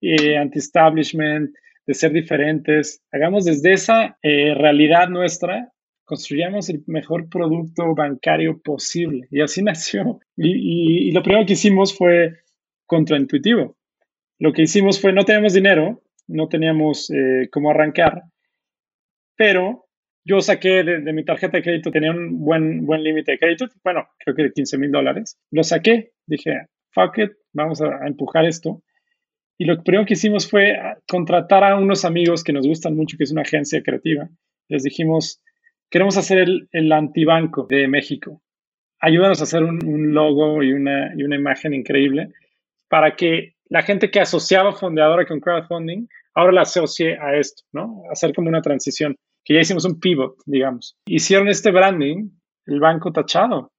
eh, 0.00 0.36
anti-establishment, 0.38 1.50
de 1.86 1.94
ser 1.94 2.12
diferentes. 2.12 3.02
Hagamos 3.12 3.44
desde 3.44 3.72
esa 3.72 4.18
eh, 4.22 4.54
realidad 4.54 5.08
nuestra, 5.08 5.72
construyamos 6.04 6.68
el 6.68 6.82
mejor 6.86 7.28
producto 7.28 7.94
bancario 7.94 8.60
posible. 8.62 9.26
Y 9.30 9.40
así 9.40 9.62
nació. 9.64 10.20
Y, 10.36 11.12
lo 11.12 11.22
primero 11.22 11.46
que 11.46 11.54
hicimos 11.54 11.96
fue 11.96 12.40
contraintuitivo. 12.86 13.76
Lo 14.38 14.52
que 14.52 14.62
hicimos 14.62 15.00
fue, 15.00 15.12
no 15.12 15.24
tenemos 15.24 15.54
dinero, 15.54 16.02
no 16.26 16.48
teníamos 16.48 17.10
eh, 17.10 17.48
cómo 17.50 17.70
arrancar, 17.70 18.24
pero 19.36 19.84
yo 20.24 20.40
saqué 20.40 20.82
de, 20.82 21.12
mi 21.12 21.24
tarjeta 21.24 21.58
de 21.58 21.62
crédito, 21.62 21.90
tenía 21.90 22.10
un 22.10 22.40
buen, 22.40 22.86
buen 22.86 23.02
límite 23.02 23.32
de 23.32 23.38
crédito, 23.38 23.66
bueno, 23.84 24.08
creo 24.18 24.34
que 24.34 24.42
de 24.44 24.52
15 24.52 24.78
mil 24.78 24.90
dólares. 24.90 25.38
Lo 25.50 25.62
saqué, 25.62 26.12
dije, 26.26 26.66
fuck 26.92 27.18
it, 27.18 27.32
vamos 27.52 27.80
a 27.82 28.06
empujar 28.06 28.46
esto. 28.46 28.82
Y 29.58 29.66
lo 29.66 29.82
primero 29.82 30.04
que 30.04 30.14
hicimos 30.14 30.48
fue 30.50 30.76
contratar 31.08 31.62
a 31.64 31.76
unos 31.76 32.04
amigos 32.04 32.42
que 32.42 32.52
nos 32.52 32.66
gustan 32.66 32.96
mucho, 32.96 33.16
que 33.16 33.24
es 33.24 33.32
una 33.32 33.42
agencia 33.42 33.82
creativa. 33.82 34.28
Les 34.68 34.82
dijimos, 34.82 35.40
queremos 35.90 36.16
hacer 36.16 36.38
el, 36.38 36.68
el 36.72 36.90
antibanco 36.92 37.66
de 37.68 37.86
México. 37.86 38.42
Ayúdanos 39.00 39.40
a 39.40 39.44
hacer 39.44 39.62
un, 39.62 39.84
un 39.86 40.12
logo 40.14 40.62
y 40.62 40.72
una, 40.72 41.12
y 41.16 41.22
una, 41.22 41.36
imagen 41.36 41.74
increíble 41.74 42.32
para 42.88 43.14
que 43.14 43.54
la 43.68 43.82
gente 43.82 44.10
que 44.10 44.20
asociaba 44.20 44.72
Fondeadora 44.72 45.26
con 45.26 45.40
crowdfunding 45.40 46.06
ahora 46.34 46.52
la 46.52 46.62
asocie 46.62 47.18
a 47.18 47.36
esto, 47.36 47.62
¿no? 47.72 48.02
Hacer 48.10 48.34
como 48.34 48.48
una 48.48 48.62
transición, 48.62 49.16
que 49.44 49.54
ya 49.54 49.60
hicimos 49.60 49.84
un 49.84 50.00
pivot, 50.00 50.36
digamos. 50.46 50.96
Hicieron 51.06 51.48
este 51.48 51.70
branding, 51.70 52.30
el 52.66 52.80
banco 52.80 53.12
tachado. 53.12 53.70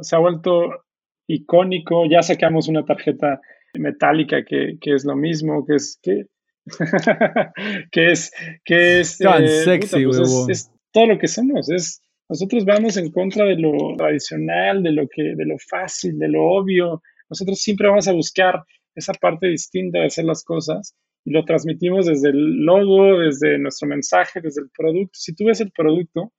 Se 0.00 0.16
ha 0.16 0.18
vuelto 0.18 0.84
icónico, 1.28 2.06
ya 2.06 2.22
sacamos 2.22 2.68
una 2.68 2.84
tarjeta 2.84 3.40
metálica 3.78 4.44
que, 4.44 4.78
que 4.80 4.94
es 4.94 5.04
lo 5.04 5.16
mismo, 5.16 5.64
que 5.66 5.76
es 5.76 5.98
que, 6.02 6.26
que 7.92 8.10
es 8.12 8.32
que 8.64 9.00
es 9.00 9.18
tan 9.18 9.44
eh, 9.44 9.48
sexy, 9.48 10.04
puta, 10.04 10.18
pues 10.18 10.30
es, 10.30 10.48
es, 10.48 10.72
todo 10.92 11.06
lo 11.06 11.18
que 11.18 11.28
somos, 11.28 11.70
es 11.70 12.02
nosotros 12.30 12.64
vamos 12.64 12.96
en 12.96 13.10
contra 13.10 13.44
de 13.44 13.56
lo 13.56 13.96
tradicional, 13.96 14.84
de 14.84 14.92
lo 14.92 15.08
que 15.08 15.34
de 15.34 15.44
lo 15.44 15.56
fácil, 15.58 16.16
de 16.16 16.28
lo 16.28 16.44
obvio. 16.44 17.02
Nosotros 17.28 17.58
siempre 17.58 17.88
vamos 17.88 18.06
a 18.06 18.12
buscar 18.12 18.62
esa 18.94 19.12
parte 19.14 19.48
distinta 19.48 19.98
de 19.98 20.06
hacer 20.06 20.24
las 20.24 20.44
cosas 20.44 20.94
y 21.24 21.32
lo 21.32 21.44
transmitimos 21.44 22.06
desde 22.06 22.30
el 22.30 22.64
logo, 22.64 23.18
desde 23.18 23.58
nuestro 23.58 23.88
mensaje, 23.88 24.40
desde 24.40 24.62
el 24.62 24.70
producto. 24.70 25.10
Si 25.14 25.34
tú 25.34 25.46
ves 25.46 25.60
el 25.60 25.72
producto, 25.72 26.32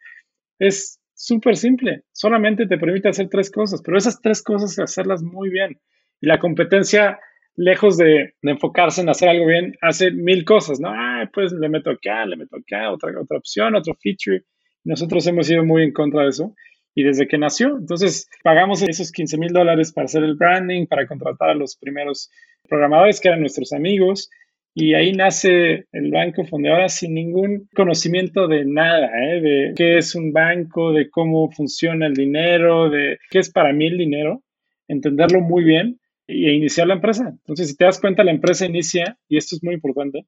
es 0.60 0.98
súper 1.14 1.58
simple, 1.58 2.04
solamente 2.14 2.68
te 2.68 2.78
permite 2.78 3.10
hacer 3.10 3.28
tres 3.30 3.52
cosas, 3.52 3.82
pero 3.84 3.98
esas 3.98 4.22
tres 4.22 4.42
cosas 4.42 4.80
hacerlas 4.80 5.22
muy 5.22 5.50
bien. 5.50 5.78
Y 6.22 6.28
la 6.28 6.40
competencia, 6.40 7.20
lejos 7.56 7.98
de, 7.98 8.36
enfocarse 8.44 9.02
en 9.02 9.10
hacer 9.10 9.28
algo 9.28 9.48
bien, 9.48 9.76
hace 9.82 10.12
mil 10.12 10.46
cosas, 10.46 10.80
¿no? 10.80 10.90
Ah, 10.90 11.30
pues 11.34 11.52
le 11.52 11.68
meto 11.68 11.90
acá, 11.90 12.26
le 12.26 12.38
meto 12.38 12.58
acá, 12.58 12.92
otra, 12.92 13.12
otra 13.20 13.38
opción, 13.38 13.76
otro 13.76 13.96
feature. 14.02 14.44
Nosotros 14.84 15.26
hemos 15.28 15.50
ido 15.50 15.66
muy 15.66 15.84
en 15.84 15.92
contra 15.92 16.24
de 16.24 16.30
eso. 16.30 16.56
Y 16.94 17.04
desde 17.04 17.28
que 17.28 17.38
nació, 17.38 17.78
entonces 17.78 18.30
pagamos 18.44 18.82
esos 18.82 19.12
15 19.12 19.38
mil 19.38 19.54
dólares 19.54 19.94
para 19.94 20.06
hacer 20.06 20.24
el 20.24 20.36
branding, 20.36 20.88
para 20.88 21.08
contratar 21.08 21.50
a 21.50 21.56
los 21.56 21.78
primeros 21.78 22.30
programadores 22.68 23.22
que 23.22 23.30
eran 23.30 23.40
nuestros 23.40 23.72
amigos. 23.72 24.30
Y 24.76 24.94
ahí 24.94 25.14
nace 25.14 25.86
el 25.92 26.12
banco 26.12 26.44
fondeadora 26.46 26.90
sin 26.90 27.14
ningún 27.14 27.70
conocimiento 27.74 28.48
de 28.48 28.66
nada, 28.66 29.08
¿eh? 29.08 29.42
de 29.42 29.74
qué 29.76 29.98
es 29.98 30.16
un 30.16 30.34
banco, 30.34 30.94
de 30.94 31.10
cómo 31.10 31.50
funciona 31.50 32.08
el 32.08 32.14
dinero, 32.14 32.90
de 32.90 33.18
qué 33.30 33.40
es 33.40 33.50
para 33.50 33.74
mí 33.74 33.88
el 33.88 33.98
dinero, 33.98 34.44
entenderlo 34.88 35.42
muy 35.42 35.64
bien 35.64 36.01
e 36.32 36.54
iniciar 36.54 36.88
la 36.88 36.96
empresa. 36.96 37.30
Entonces, 37.30 37.70
si 37.70 37.76
te 37.76 37.86
das 37.86 38.00
cuenta, 38.00 38.24
la 38.24 38.32
empresa 38.32 38.66
inicia, 38.66 39.18
y 39.28 39.38
esto 39.38 39.56
es 39.56 39.64
muy 39.64 39.76
importante, 39.76 40.26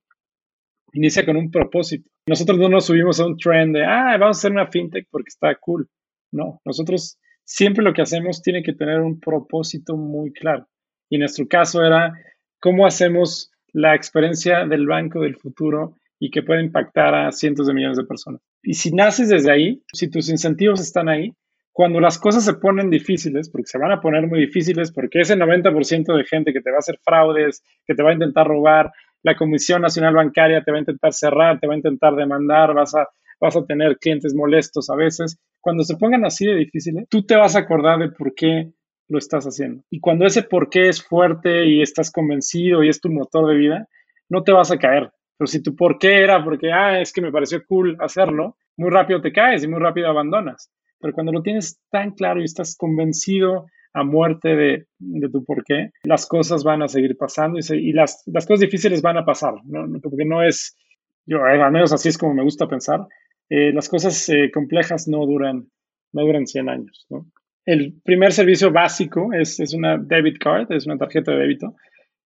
inicia 0.94 1.26
con 1.26 1.38
un 1.38 1.52
propósito. 1.52 2.10
Nosotros 2.28 2.58
no 2.60 2.70
nos 2.70 2.86
subimos 2.86 3.20
a 3.20 3.26
un 3.26 3.38
trend 3.38 3.76
de, 3.76 3.86
ah, 3.86 4.18
vamos 4.20 4.38
a 4.38 4.40
hacer 4.40 4.52
una 4.52 4.68
fintech 4.68 5.08
porque 5.10 5.30
está 5.30 5.56
cool. 5.56 5.90
No, 6.32 6.62
nosotros 6.66 7.18
siempre 7.44 7.84
lo 7.84 7.94
que 7.94 8.02
hacemos 8.02 8.42
tiene 8.42 8.64
que 8.64 8.74
tener 8.74 9.02
un 9.02 9.20
propósito 9.20 9.98
muy 9.98 10.32
claro. 10.32 10.68
Y 11.10 11.16
en 11.16 11.22
nuestro 11.22 11.48
caso 11.48 11.84
era 11.84 12.14
cómo 12.60 12.86
hacemos 12.86 13.52
la 13.74 13.96
experiencia 13.96 14.66
del 14.66 14.88
banco 14.88 15.22
del 15.22 15.36
futuro 15.36 15.98
y 16.20 16.32
que 16.32 16.44
puede 16.44 16.64
impactar 16.64 17.14
a 17.16 17.32
cientos 17.32 17.68
de 17.68 17.74
millones 17.74 17.98
de 17.98 18.06
personas. 18.06 18.42
Y 18.62 18.76
si 18.76 18.92
naces 18.92 19.30
desde 19.30 19.52
ahí, 19.52 19.84
si 19.92 20.10
tus 20.10 20.30
incentivos 20.30 20.80
están 20.80 21.10
ahí, 21.10 21.34
cuando 21.74 22.00
las 22.00 22.20
cosas 22.20 22.46
se 22.46 22.54
ponen 22.54 22.92
difíciles, 22.92 23.50
porque 23.50 23.66
se 23.68 23.80
van 23.80 23.92
a 23.92 24.00
poner 24.00 24.28
muy 24.28 24.40
difíciles, 24.40 24.92
porque 24.92 25.22
ese 25.22 25.36
90% 25.36 26.16
de 26.16 26.24
gente 26.24 26.54
que 26.54 26.62
te 26.62 26.70
va 26.70 26.78
a 26.78 26.80
hacer 26.80 27.00
fraudes, 27.04 27.64
que 27.86 27.96
te 27.96 28.04
va 28.04 28.12
a 28.12 28.14
intentar 28.14 28.48
robar, 28.48 28.92
la 29.24 29.36
Comisión 29.36 29.82
Nacional 29.82 30.14
Bancaria 30.14 30.64
te 30.64 30.72
va 30.72 30.78
a 30.78 30.82
intentar 30.82 31.14
cerrar, 31.14 31.60
te 31.60 31.66
va 31.66 31.74
a 31.74 31.78
intentar 31.78 32.16
demandar, 32.16 32.76
vas 32.76 32.94
a, 32.94 33.08
vas 33.42 33.56
a 33.56 33.66
tener 33.66 33.98
clientes 33.98 34.36
molestos 34.36 34.90
a 34.92 34.96
veces. 34.96 35.40
Cuando 35.60 35.84
se 35.84 35.98
pongan 35.98 36.26
así 36.26 36.46
de 36.46 36.56
difíciles, 36.56 37.08
tú 37.10 37.26
te 37.26 37.36
vas 37.36 37.56
a 37.56 37.60
acordar 37.60 37.98
de 38.00 38.10
por 38.10 38.36
qué 38.36 38.72
lo 39.10 39.18
estás 39.18 39.46
haciendo. 39.46 39.84
Y 39.90 40.00
cuando 40.00 40.26
ese 40.26 40.44
por 40.44 40.70
qué 40.70 40.90
es 40.90 41.02
fuerte 41.02 41.66
y 41.66 41.82
estás 41.82 42.12
convencido 42.12 42.84
y 42.84 42.90
es 42.90 43.02
tu 43.02 43.10
motor 43.10 43.50
de 43.50 43.56
vida, 43.56 43.88
no 44.30 44.44
te 44.44 44.52
vas 44.52 44.72
a 44.72 44.78
caer. 44.78 45.12
Pero 45.38 45.48
si 45.48 45.64
tu 45.64 45.76
por 45.76 45.98
qué 45.98 46.22
era 46.22 46.44
porque, 46.44 46.72
ah, 46.72 47.02
es 47.02 47.12
que 47.12 47.22
me 47.22 47.32
pareció 47.32 47.64
cool 47.66 47.98
hacerlo, 48.00 48.58
muy 48.78 48.92
rápido 48.92 49.22
te 49.22 49.32
caes 49.32 49.64
y 49.64 49.68
muy 49.68 49.80
rápido 49.80 50.08
abandonas. 50.08 50.72
Pero 51.04 51.14
cuando 51.14 51.34
lo 51.34 51.42
tienes 51.42 51.82
tan 51.92 52.12
claro 52.12 52.40
y 52.40 52.46
estás 52.46 52.78
convencido 52.78 53.66
a 53.94 54.06
muerte 54.06 54.56
de, 54.56 54.88
de 54.98 55.30
tu 55.30 55.44
por 55.44 55.66
qué, 55.66 55.90
las 56.04 56.26
cosas 56.26 56.64
van 56.64 56.82
a 56.82 56.88
seguir 56.88 57.18
pasando 57.18 57.60
y, 57.60 57.92
las, 57.92 58.24
las, 58.26 58.48
cosas 58.48 58.62
difíciles 58.62 59.02
van 59.02 59.18
a 59.18 59.26
pasar, 59.26 59.56
¿no? 59.66 59.86
porque 60.02 60.24
no 60.24 60.42
es, 60.42 60.78
yo 61.26 61.44
al 61.44 61.72
menos 61.74 61.92
así 61.92 62.08
es 62.08 62.18
como 62.18 62.34
me 62.34 62.44
gusta 62.44 62.68
pensar, 62.68 63.02
eh, 63.50 63.74
las 63.74 63.90
cosas 63.90 64.30
eh, 64.30 64.50
complejas 64.52 65.10
no 65.10 65.26
duran, 65.26 65.68
no 66.14 66.22
duran 66.22 66.48
100 66.48 66.70
años. 66.70 67.06
¿no? 67.10 67.28
El 67.66 68.00
primer 68.02 68.32
servicio 68.32 68.72
básico 68.72 69.34
es, 69.34 69.60
es, 69.60 69.74
una 69.74 69.98
debit 69.98 70.38
card, 70.40 70.72
es 70.72 70.86
una 70.86 70.98
tarjeta 70.98 71.34
de 71.34 71.40
débito. 71.40 71.76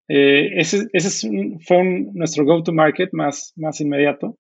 Eh, 0.08 0.52
ese, 0.60 0.88
ese 0.94 1.30
fue 1.66 1.84
nuestro 2.14 2.46
go-to-market 2.46 3.10
más, 3.12 3.54
más 3.56 3.82
inmediato. 3.82 4.38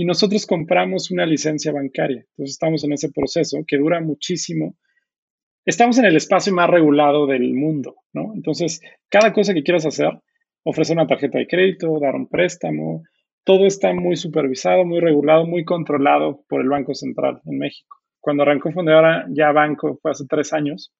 Y 0.00 0.06
nosotros 0.06 0.46
compramos 0.46 1.10
una 1.10 1.26
licencia 1.26 1.72
bancaria. 1.72 2.24
Entonces 2.30 2.52
estamos 2.52 2.82
en 2.84 2.94
ese 2.94 3.10
proceso 3.12 3.58
que 3.66 3.76
dura 3.76 4.00
muchísimo 4.00 4.74
estamos 5.66 5.98
en 5.98 6.06
el 6.06 6.16
espacio 6.16 6.54
más 6.54 6.70
regulado 6.70 7.26
del 7.26 7.52
mundo, 7.52 7.96
¿no? 8.14 8.32
Entonces, 8.34 8.80
cada 9.10 9.34
cosa 9.34 9.52
que 9.52 9.62
quieras 9.62 9.84
hacer, 9.84 10.08
ofrecer 10.64 10.96
una 10.96 11.06
tarjeta 11.06 11.38
de 11.38 11.46
crédito, 11.46 11.98
dar 12.00 12.14
un 12.14 12.30
préstamo, 12.30 13.02
todo 13.44 13.66
está 13.66 13.92
muy 13.92 14.16
supervisado, 14.16 14.86
muy 14.86 15.00
regulado, 15.00 15.46
muy 15.46 15.66
controlado 15.66 16.46
por 16.48 16.62
el 16.62 16.70
Banco 16.70 16.94
Central 16.94 17.42
en 17.44 17.58
México. 17.58 17.98
Cuando 18.20 18.42
arrancó 18.42 18.72
Fundadora 18.72 19.26
ya 19.28 19.52
Banco 19.52 19.98
fue 20.00 20.12
hace 20.12 20.24
tres 20.26 20.54
años, 20.54 20.94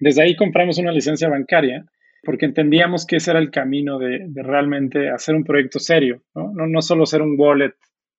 desde 0.00 0.22
ahí 0.22 0.34
compramos 0.34 0.76
una 0.78 0.90
licencia 0.90 1.28
bancaria 1.28 1.84
porque 2.24 2.46
entendíamos 2.46 3.06
que 3.06 3.18
ese 3.18 3.30
era 3.30 3.38
el 3.38 3.52
camino 3.52 4.00
de, 4.00 4.26
de 4.26 4.42
realmente 4.42 5.08
hacer 5.08 5.36
un 5.36 5.44
proyecto 5.44 5.78
serio, 5.78 6.24
¿no? 6.34 6.52
¿no? 6.52 6.66
No 6.66 6.82
solo 6.82 7.06
ser 7.06 7.22
un 7.22 7.36
wallet 7.38 7.74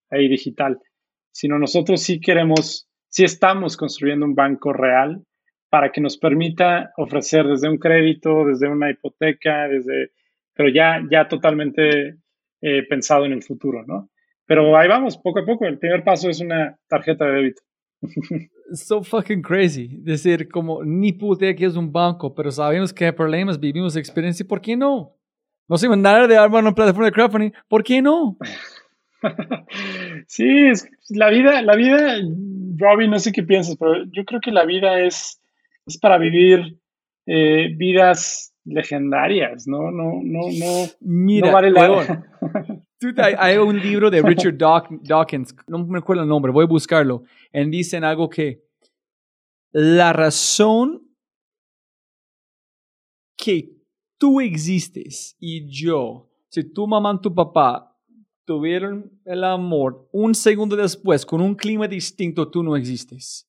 ahí 0.10 0.28
digital, 0.28 0.80
sino 1.32 1.58
nosotros 1.60 2.02
sí 2.02 2.20
queremos, 2.20 2.90
sí 3.08 3.24
estamos 3.24 3.78
construyendo 3.78 4.26
un 4.26 4.36
banco 4.36 4.74
real 4.74 5.24
para 5.70 5.92
que 5.92 6.02
nos 6.02 6.18
permita 6.18 6.92
ofrecer 6.98 7.46
desde 7.46 7.70
un 7.70 7.78
crédito, 7.78 8.46
desde 8.46 8.68
una 8.68 8.90
hipoteca, 8.90 9.68
desde, 9.68 10.12
pero 10.54 10.70
ya, 10.70 11.02
ya 11.10 11.28
totalmente 11.28 12.18
eh, 12.62 12.84
pensado 12.90 13.26
en 13.26 13.34
el 13.34 13.44
futuro, 13.44 13.86
¿no? 13.86 14.10
Pero 14.46 14.76
ahí 14.76 14.88
vamos, 14.88 15.18
poco 15.18 15.40
a 15.40 15.46
poco. 15.46 15.66
El 15.66 15.78
primer 15.78 16.04
paso 16.04 16.28
es 16.30 16.42
una 16.42 16.76
tarjeta 16.88 17.26
de 17.26 17.32
débito. 17.32 17.62
so 18.74 19.04
fucking 19.04 19.44
crazy. 19.44 19.98
Decir, 20.02 20.50
como 20.50 20.84
ni 20.84 21.14
puta 21.14 21.54
que 21.56 21.66
es 21.66 21.76
un 21.76 21.92
banco, 21.92 22.34
pero 22.34 22.52
sabemos 22.52 22.92
que 22.92 23.06
hay 23.06 23.12
problemas, 23.12 23.60
vivimos 23.60 23.96
experiencia, 23.96 24.46
¿por 24.48 24.60
qué 24.60 24.76
no? 24.76 25.16
No 25.68 25.78
sé, 25.78 25.88
nada 25.88 26.28
de 26.28 26.36
armar 26.36 26.64
una 26.64 26.74
plataforma 26.74 27.06
de 27.06 27.12
crowdfunding, 27.12 27.52
¿por 27.68 27.84
qué 27.84 28.02
no? 28.02 28.38
sí, 30.28 30.68
es, 30.68 30.88
la 31.10 31.30
vida, 31.30 31.62
la 31.62 31.76
vida, 31.76 32.18
Robbie, 32.78 33.08
no 33.08 33.20
sé 33.20 33.32
qué 33.32 33.44
piensas, 33.44 33.76
pero 33.78 34.06
yo 34.12 34.26
creo 34.26 34.40
que 34.42 34.52
la 34.52 34.66
vida 34.66 35.00
es 35.02 35.40
es 35.90 35.98
para 35.98 36.18
vivir 36.18 36.80
eh, 37.26 37.74
vidas 37.76 38.54
legendarias, 38.64 39.68
¿no? 39.68 39.92
No, 39.92 40.22
no, 40.24 40.42
no. 40.52 40.88
Mira, 41.02 41.48
no 41.48 41.54
vale 41.54 41.72
la... 41.72 42.26
hay, 43.40 43.58
un 43.58 43.80
libro 43.80 44.10
de 44.10 44.22
Richard 44.22 44.58
Dawkins, 44.58 45.56
no 45.68 45.86
me 45.86 46.00
acuerdo 46.00 46.24
el 46.24 46.30
nombre, 46.30 46.52
voy 46.52 46.66
a 46.66 46.68
buscarlo, 46.68 47.24
y 47.52 47.70
dicen 47.70 48.04
algo 48.04 48.30
que 48.30 48.64
la 49.72 50.14
razón 50.14 51.02
que 53.36 53.72
tú 54.18 54.42
existes 54.42 55.36
y 55.40 55.68
yo, 55.70 56.30
si 56.50 56.64
tu 56.72 56.88
mamá 56.88 57.14
y 57.16 57.22
tu 57.22 57.34
papá 57.34 57.89
tuvieron 58.50 59.12
el 59.26 59.44
amor 59.44 60.10
un 60.12 60.34
segundo 60.34 60.76
después 60.76 61.24
con 61.24 61.40
un 61.40 61.54
clima 61.54 61.88
distinto, 61.88 62.50
tú 62.50 62.64
no 62.64 62.76
existes 62.76 63.48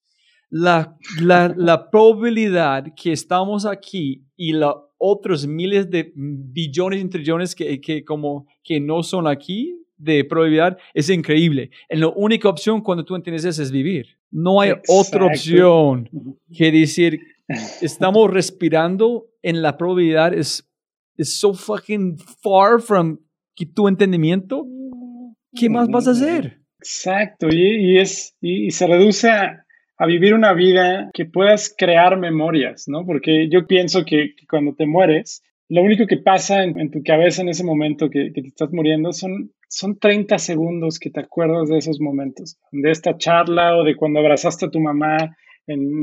la, 0.51 0.95
la, 1.23 1.49
la 1.57 1.89
probabilidad 1.89 2.85
que 2.95 3.13
estamos 3.13 3.65
aquí 3.65 4.27
y 4.37 4.53
los 4.53 4.75
otros 4.99 5.47
miles 5.47 5.89
de 5.89 6.13
billones 6.15 7.03
y 7.03 7.09
trillones 7.09 7.55
que, 7.55 7.81
que, 7.81 8.05
como, 8.05 8.47
que 8.63 8.79
no 8.79 9.03
son 9.03 9.27
aquí 9.27 9.75
de 9.97 10.23
probabilidad 10.23 10.77
es 10.93 11.09
increíble. 11.09 11.71
En 11.89 12.01
la 12.01 12.09
única 12.09 12.51
opción 12.51 12.83
cuando 12.83 13.07
tú 13.07 13.17
entiendes 13.17 13.47
eso 13.47 13.63
es 13.63 13.71
vivir. 13.71 14.19
No 14.31 14.61
hay 14.61 14.73
otra 14.87 15.25
opción 15.25 16.11
que 16.53 16.71
decir, 16.71 17.21
estamos 17.81 18.31
respirando 18.31 19.31
en 19.41 19.63
la 19.63 19.79
probabilidad 19.79 20.35
es, 20.35 20.71
es 21.17 21.41
so 21.41 21.55
fucking 21.55 22.19
far 22.43 22.83
from 22.83 23.19
tu 23.75 23.89
entendimiento. 23.89 24.67
¿Qué 25.55 25.69
más 25.69 25.89
vas 25.89 26.07
a 26.09 26.13
hacer? 26.13 26.59
Exacto, 26.79 27.49
y, 27.51 27.93
y 27.93 27.99
es, 27.99 28.37
y 28.41 28.71
se 28.71 28.87
reduce 28.87 29.31
a, 29.31 29.65
vivir 30.07 30.33
una 30.33 30.55
vida 30.55 31.11
que 31.13 31.27
puedas 31.27 31.75
crear 31.77 32.19
memorias, 32.19 32.85
¿no? 32.87 33.05
Porque 33.05 33.51
yo 33.51 33.67
pienso 33.67 34.03
que, 34.07 34.35
cuando 34.49 34.75
te 34.75 34.87
mueres, 34.87 35.43
lo 35.69 35.83
único 35.83 36.07
que 36.07 36.17
pasa 36.17 36.65
en, 36.65 36.91
tu 36.91 37.03
cabeza 37.05 37.43
en 37.43 37.51
ese 37.51 37.65
momento 37.65 38.09
que, 38.09 38.31
te 38.31 38.41
estás 38.41 38.73
muriendo 38.73 39.13
son, 39.13 39.53
son 39.69 39.99
30 39.99 40.39
segundos 40.39 40.99
que 40.99 41.11
te 41.11 41.21
acuerdas 41.21 41.69
de 41.69 41.77
esos 41.77 42.01
momentos, 42.01 42.59
de 42.73 42.91
esta 42.91 43.19
charla 43.19 43.77
o 43.77 43.85
de 43.85 43.95
cuando 43.95 44.21
abrazaste 44.21 44.67
a 44.67 44.71
tu 44.71 44.81
mamá 44.81 45.37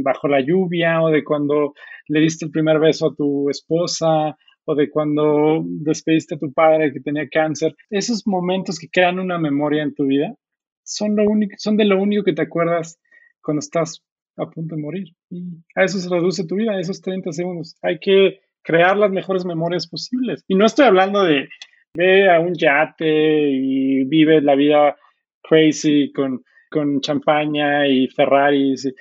bajo 0.04 0.28
la 0.28 0.42
lluvia 0.42 1.02
o 1.02 1.10
de 1.10 1.24
cuando 1.24 1.74
le 2.08 2.20
diste 2.20 2.46
el 2.46 2.52
primer 2.52 2.80
beso 2.80 3.08
a 3.08 3.16
tu 3.16 3.50
esposa 3.50 4.38
o 4.70 4.76
de 4.76 4.90
cuando 4.90 5.64
despediste 5.66 6.36
a 6.36 6.38
tu 6.38 6.52
padre 6.52 6.92
que 6.92 7.00
tenía 7.00 7.28
cáncer. 7.30 7.74
Esos 7.90 8.28
momentos 8.28 8.78
que 8.78 8.90
crean 8.90 9.18
una 9.18 9.40
memoria 9.40 9.82
en 9.82 9.96
tu 9.96 10.06
vida 10.06 10.36
son, 10.84 11.16
lo 11.16 11.24
único, 11.24 11.56
son 11.58 11.78
de 11.78 11.86
lo 11.86 12.02
único 12.02 12.26
que 12.26 12.34
te 12.34 12.42
acuerdas 12.42 13.00
cuando 13.42 13.60
estás 13.60 14.04
a 14.36 14.50
punto 14.50 14.76
de 14.76 14.82
morir. 14.82 15.08
Y 15.30 15.64
a 15.74 15.86
eso 15.86 16.00
se 16.00 16.10
reduce 16.10 16.46
tu 16.46 16.56
vida, 16.56 16.74
a 16.74 16.82
esos 16.82 17.02
30 17.02 17.32
segundos. 17.32 17.78
Hay 17.82 17.98
que 18.00 18.42
crear 18.62 18.98
las 18.98 19.10
mejores 19.10 19.46
memorias 19.46 19.88
posibles. 19.88 20.44
Y 20.50 20.56
no 20.56 20.66
estoy 20.66 20.86
hablando 20.86 21.24
de 21.24 21.48
ve 21.94 22.30
a 22.30 22.42
un 22.42 22.54
yate 22.54 23.50
y 23.50 24.04
vive 24.04 24.42
la 24.42 24.56
vida 24.56 24.98
crazy 25.44 26.12
con, 26.12 26.44
con 26.70 27.00
champaña 27.00 27.88
y 27.88 28.10
Ferraris. 28.10 28.94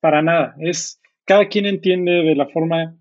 Para 0.00 0.20
nada. 0.20 0.54
Es 0.58 1.00
cada 1.24 1.48
quien 1.48 1.64
entiende 1.64 2.12
de 2.12 2.34
la 2.34 2.46
forma 2.46 2.94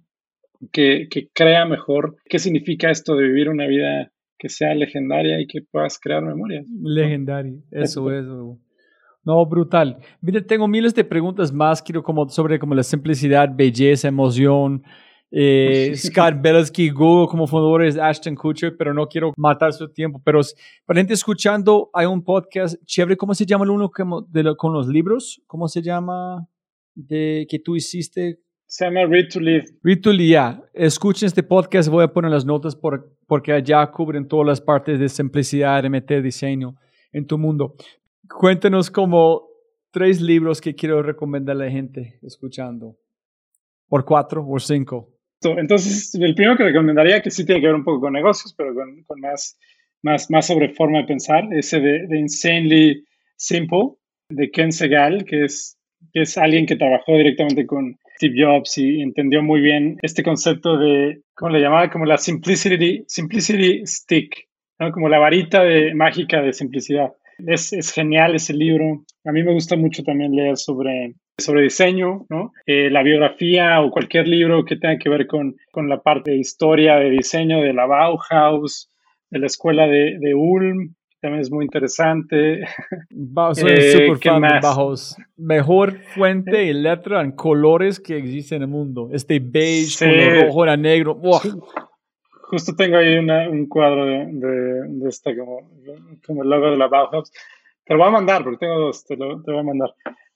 que, 0.71 1.07
que 1.09 1.29
crea 1.33 1.65
mejor 1.65 2.15
qué 2.25 2.39
significa 2.39 2.89
esto 2.89 3.15
de 3.15 3.27
vivir 3.27 3.49
una 3.49 3.67
vida 3.67 4.11
que 4.37 4.49
sea 4.49 4.75
legendaria 4.75 5.39
y 5.39 5.47
que 5.47 5.61
puedas 5.61 5.99
crear 5.99 6.21
memorias. 6.21 6.65
Legendaria, 6.81 7.53
eso, 7.71 8.11
eso. 8.11 8.59
No, 9.23 9.45
brutal. 9.45 9.99
Mira, 10.21 10.45
tengo 10.45 10.67
miles 10.67 10.93
de 10.93 11.05
preguntas 11.05 11.51
más, 11.53 11.81
quiero 11.81 12.03
como 12.03 12.27
sobre 12.27 12.59
como 12.59 12.75
la 12.75 12.83
simplicidad, 12.83 13.49
belleza, 13.55 14.09
emoción. 14.09 14.83
Eh, 15.31 15.93
Scott 15.95 16.35
Belsky, 16.41 16.89
Google 16.89 17.27
como 17.27 17.47
fundadores, 17.47 17.97
Ashton 17.97 18.35
Kutcher, 18.35 18.75
pero 18.77 18.93
no 18.93 19.07
quiero 19.07 19.31
matar 19.37 19.73
su 19.73 19.89
tiempo. 19.91 20.21
Pero 20.23 20.41
para 20.85 20.99
gente 20.99 21.13
escuchando, 21.13 21.89
hay 21.93 22.05
un 22.05 22.23
podcast 22.23 22.75
chévere. 22.85 23.15
¿Cómo 23.17 23.33
se 23.33 23.45
llama 23.45 23.63
el 23.63 23.71
uno 23.71 23.89
de 24.27 24.55
con 24.57 24.73
los 24.73 24.87
libros? 24.87 25.41
¿Cómo 25.47 25.67
se 25.67 25.81
llama? 25.81 26.47
De 26.93 27.47
que 27.49 27.59
tú 27.59 27.75
hiciste. 27.75 28.39
Se 28.73 28.85
llama 28.85 29.05
Read 29.05 29.29
to 29.31 29.39
Live. 29.39 29.65
Read 29.83 30.01
to 30.01 30.11
Live, 30.11 30.29
ya. 30.29 30.59
Escuchen 30.73 31.27
este 31.27 31.43
podcast, 31.43 31.89
voy 31.89 32.05
a 32.05 32.07
poner 32.07 32.31
las 32.31 32.43
notas 32.43 32.75
por, 32.75 33.15
porque 33.27 33.53
allá 33.53 33.85
cubren 33.91 34.27
todas 34.27 34.47
las 34.47 34.61
partes 34.61 34.99
de 34.99 35.09
simplicidad, 35.09 35.83
de 35.83 35.91
meter 35.91 36.23
diseño 36.23 36.73
en 37.11 37.27
tu 37.27 37.37
mundo. 37.37 37.75
Cuéntenos 38.27 38.89
como 38.89 39.47
tres 39.91 40.19
libros 40.19 40.59
que 40.59 40.73
quiero 40.73 41.03
recomendar 41.03 41.55
a 41.55 41.65
la 41.65 41.69
gente 41.69 42.17
escuchando. 42.23 42.97
Por 43.87 44.05
cuatro 44.05 44.43
o 44.43 44.57
cinco. 44.57 45.13
Entonces, 45.43 46.15
el 46.15 46.33
primero 46.33 46.57
que 46.57 46.63
recomendaría, 46.63 47.21
que 47.21 47.29
sí 47.29 47.45
tiene 47.45 47.61
que 47.61 47.67
ver 47.67 47.75
un 47.75 47.83
poco 47.83 48.01
con 48.01 48.13
negocios, 48.13 48.55
pero 48.57 48.73
con, 48.73 49.03
con 49.03 49.19
más, 49.19 49.55
más, 50.01 50.31
más 50.31 50.47
sobre 50.47 50.69
forma 50.69 50.97
de 50.97 51.03
pensar, 51.03 51.43
ese 51.51 51.79
de, 51.79 52.07
de, 52.07 52.19
Insanely 52.19 53.05
Simple, 53.35 53.97
de 54.29 54.49
Ken 54.49 54.71
Segal, 54.71 55.25
que 55.25 55.43
es, 55.43 55.77
que 56.11 56.21
es 56.21 56.35
alguien 56.39 56.65
que 56.65 56.75
trabajó 56.75 57.15
directamente 57.15 57.67
con 57.67 57.99
Steve 58.15 58.35
Jobs 58.37 58.77
y 58.77 59.01
entendió 59.01 59.41
muy 59.41 59.61
bien 59.61 59.97
este 60.01 60.23
concepto 60.23 60.77
de, 60.77 61.21
¿cómo 61.35 61.51
le 61.51 61.61
llamaba? 61.61 61.89
Como 61.89 62.05
la 62.05 62.17
simplicity, 62.17 63.03
simplicity 63.07 63.85
stick, 63.85 64.47
¿no? 64.79 64.91
como 64.91 65.09
la 65.09 65.19
varita 65.19 65.63
de, 65.63 65.93
mágica 65.93 66.41
de 66.41 66.53
simplicidad. 66.53 67.13
Es, 67.39 67.73
es, 67.73 67.91
genial 67.91 68.35
ese 68.35 68.53
libro. 68.53 69.03
A 69.25 69.31
mí 69.31 69.43
me 69.43 69.53
gusta 69.53 69.75
mucho 69.75 70.03
también 70.03 70.35
leer 70.35 70.57
sobre, 70.57 71.15
sobre 71.37 71.63
diseño, 71.63 72.25
¿no? 72.29 72.51
Eh, 72.67 72.91
la 72.91 73.01
biografía 73.01 73.81
o 73.81 73.89
cualquier 73.89 74.27
libro 74.27 74.63
que 74.65 74.75
tenga 74.75 74.99
que 74.99 75.09
ver 75.09 75.25
con, 75.25 75.55
con, 75.71 75.89
la 75.89 76.01
parte 76.01 76.31
de 76.31 76.37
historia, 76.37 76.97
de 76.97 77.09
diseño 77.09 77.61
de 77.61 77.73
la 77.73 77.87
Bauhaus, 77.87 78.91
de 79.31 79.39
la 79.39 79.47
escuela 79.47 79.87
de, 79.87 80.17
de 80.19 80.35
Ulm, 80.35 80.93
también 81.23 81.41
es 81.41 81.49
muy 81.51 81.65
interesante. 81.65 82.61
soy 83.53 83.71
Eh, 83.71 83.91
super 83.91 84.19
¿qué 84.19 84.29
fan 84.29 84.41
de 84.43 84.59
bajos. 84.61 85.17
Mejor 85.37 85.97
fuente 86.13 86.65
y 86.65 86.73
letra 86.73 87.21
en 87.21 87.31
colores 87.31 87.99
que 87.99 88.17
existe 88.17 88.55
en 88.55 88.61
el 88.63 88.67
mundo. 88.67 89.09
Este 89.11 89.39
beige 89.39 89.87
Sí. 89.97 90.05
con 90.05 90.15
lo 90.35 90.41
rojo 90.45 90.63
era 90.65 90.77
negro. 90.77 91.15
¡Buah! 91.15 91.41
Justo 92.49 92.75
tengo 92.75 92.97
ahí 92.97 93.17
una- 93.17 93.49
un 93.49 93.67
cuadro 93.67 94.05
de, 94.05 94.25
de, 94.27 94.81
de 94.87 95.09
esta 95.09 95.35
como, 95.35 95.71
como 96.25 96.43
el 96.43 96.49
logo 96.49 96.69
de 96.69 96.77
la 96.77 96.87
Bauhaus. 96.87 97.31
Te 97.85 97.93
lo 97.93 97.99
voy 97.99 98.07
a 98.09 98.11
mandar, 98.11 98.43
porque 98.43 98.59
tengo 98.59 98.79
dos, 98.79 99.03
te 99.05 99.15
lo 99.17 99.41
te 99.41 99.51
voy 99.51 99.61
a 99.61 99.63
mandar. 99.63 99.89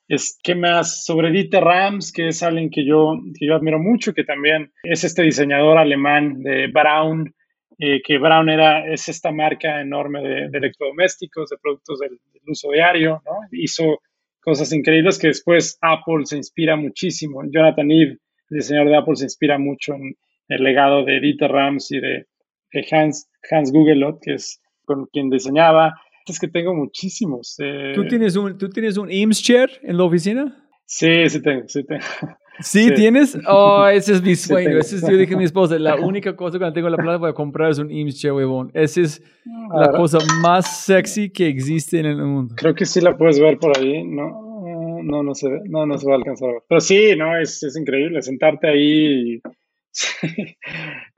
Es, 0.08 0.40
¿Qué 0.42 0.56
más? 0.56 1.06
Sobre 1.06 1.32
Dieter 1.32 1.64
Rams, 1.64 2.12
que 2.12 2.30
es 2.30 2.42
alguien 2.42 2.70
que 2.70 2.86
yo, 2.86 3.14
que 3.38 3.46
yo 3.46 3.56
admiro 3.56 3.78
mucho, 3.78 4.14
que 4.14 4.24
también 4.24 4.72
es 4.84 5.04
este 5.04 5.22
diseñador 5.24 5.78
alemán 5.78 6.42
de 6.44 6.68
Braun, 6.68 7.34
eh, 7.80 8.02
que 8.04 8.18
Braun 8.18 8.50
era, 8.50 8.92
es 8.92 9.08
esta 9.08 9.32
marca 9.32 9.82
enorme 9.82 10.22
de, 10.22 10.50
de 10.50 10.58
electrodomésticos, 10.58 11.50
de 11.50 11.58
productos 11.62 12.00
del, 12.00 12.20
del 12.34 12.42
uso 12.48 12.72
diario, 12.72 13.22
¿no? 13.26 13.40
Hizo 13.52 14.00
cosas 14.42 14.72
increíbles 14.74 15.20
que 15.20 15.28
después 15.28 15.78
Apple 15.82 16.26
se 16.26 16.38
inspira 16.38 16.76
muchísimo. 16.76 17.42
Jonathan 17.52 17.92
Ive, 17.92 18.18
el 18.50 18.58
diseñador 18.58 18.90
de 18.90 18.98
Apple, 18.98 19.16
se 19.16 19.26
inspira 19.26 19.58
mucho 19.58 19.94
en 19.94 20.16
el 20.48 20.64
legado 20.64 21.04
de 21.04 21.20
Dieter 21.20 21.52
Rams 21.52 21.92
y 21.92 22.00
de, 22.00 22.26
de 22.72 22.88
Hans, 22.92 23.30
Hans 23.52 23.72
Gugelot, 23.72 24.20
que 24.22 24.36
es 24.36 24.62
con 24.86 25.06
quien 25.08 25.30
diseñaba. 25.30 25.94
Es 26.26 26.40
que 26.40 26.48
tengo 26.48 26.74
muchísimos. 26.74 27.56
eh, 27.60 27.94
¿Tú 27.96 28.06
tienes 28.08 28.36
un, 28.36 28.58
¿tú 28.58 28.70
tienes 28.70 28.98
un 28.98 29.12
Eames 29.12 29.42
chair 29.42 29.70
en 29.84 29.98
la 29.98 30.04
oficina? 30.04 30.70
Sí, 30.86 31.30
sí 31.30 31.42
tengo, 31.42 31.68
sí 31.68 31.86
tengo. 31.86 32.04
¿Sí, 32.60 32.86
Sí. 32.90 32.94
tienes? 32.96 33.38
Oh, 33.48 33.86
ese 33.88 34.14
es 34.14 34.22
mi 34.22 34.36
sueño. 34.36 34.78
Ese 34.80 34.98
es, 34.98 35.02
yo 35.02 35.16
dije 35.18 35.34
a 35.36 35.38
mi 35.38 35.44
esposa, 35.44 35.78
la 35.80 35.96
única 35.96 36.36
cosa 36.36 36.58
que 36.58 36.66
no 36.66 36.74
tengo 36.74 36.90
la 36.90 36.98
plata 36.98 37.20
para 37.20 37.34
comprar 37.34 37.72
es 37.72 37.80
un 37.80 37.90
chair, 38.10 38.34
huevón. 38.34 38.72
Esa 38.74 39.02
es 39.02 39.22
la 39.72 39.86
Ahora, 39.86 39.98
cosa 39.98 40.18
más 40.42 40.86
sexy 40.86 41.30
que 41.30 41.48
existe 41.48 42.00
en 42.00 42.06
el 42.08 42.18
mundo. 42.18 42.56
Creo 42.58 42.74
que 42.76 42.86
sí 42.86 43.02
la 43.02 43.16
puedes 43.18 43.40
ver 43.40 43.58
por 43.60 43.78
ahí, 43.78 44.04
¿no? 44.04 44.46
No, 45.04 45.24
no 45.24 45.36
se 45.36 45.50
ve, 45.50 45.60
no, 45.70 45.86
no 45.86 45.98
se 45.98 46.08
va 46.08 46.14
a 46.14 46.18
alcanzar 46.18 46.50
a 46.50 46.54
ver. 46.54 46.62
Pero 46.68 46.82
sí, 46.82 47.16
no, 47.18 47.38
es, 47.38 47.62
es 47.64 47.78
increíble 47.78 48.22
sentarte 48.22 48.68
ahí 48.68 49.36
y... 49.36 49.42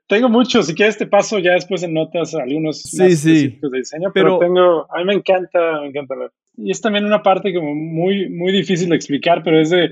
Tengo 0.08 0.28
muchos, 0.28 0.66
si 0.66 0.74
quieres 0.74 0.98
te 0.98 1.06
paso 1.06 1.38
ya 1.38 1.52
después 1.54 1.84
en 1.84 1.94
notas 1.94 2.34
algunos 2.34 2.82
Sí, 2.82 2.98
más 2.98 3.20
sí. 3.20 3.32
específicos 3.32 3.72
de 3.72 3.78
diseño, 3.78 4.12
pero, 4.12 4.40
Pero- 4.40 4.54
tengo, 4.54 4.88
a 4.92 4.98
mí 5.00 5.06
me 5.06 5.14
encanta, 5.14 5.82
me 5.82 5.88
encanta 5.90 6.16
ver. 6.16 6.32
Y 6.58 6.72
es 6.72 6.82
también 6.82 7.06
una 7.06 7.22
parte 7.22 7.54
como 7.54 7.76
muy, 7.76 8.28
muy 8.28 8.52
difícil 8.52 8.90
de 8.90 8.96
explicar, 8.96 9.44
pero 9.44 9.60
es 9.62 9.70
de, 9.70 9.92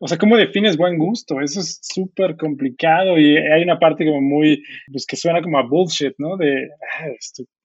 o 0.00 0.08
sea, 0.08 0.18
¿cómo 0.18 0.36
defines 0.36 0.76
buen 0.76 0.98
gusto? 0.98 1.40
Eso 1.40 1.60
es 1.60 1.78
súper 1.82 2.36
complicado 2.36 3.18
y 3.18 3.36
hay 3.36 3.62
una 3.62 3.78
parte 3.78 4.04
como 4.04 4.20
muy, 4.20 4.62
pues 4.90 5.06
que 5.06 5.16
suena 5.16 5.40
como 5.40 5.58
a 5.58 5.62
bullshit, 5.62 6.14
¿no? 6.18 6.36
De, 6.36 6.68
ah, 6.98 7.06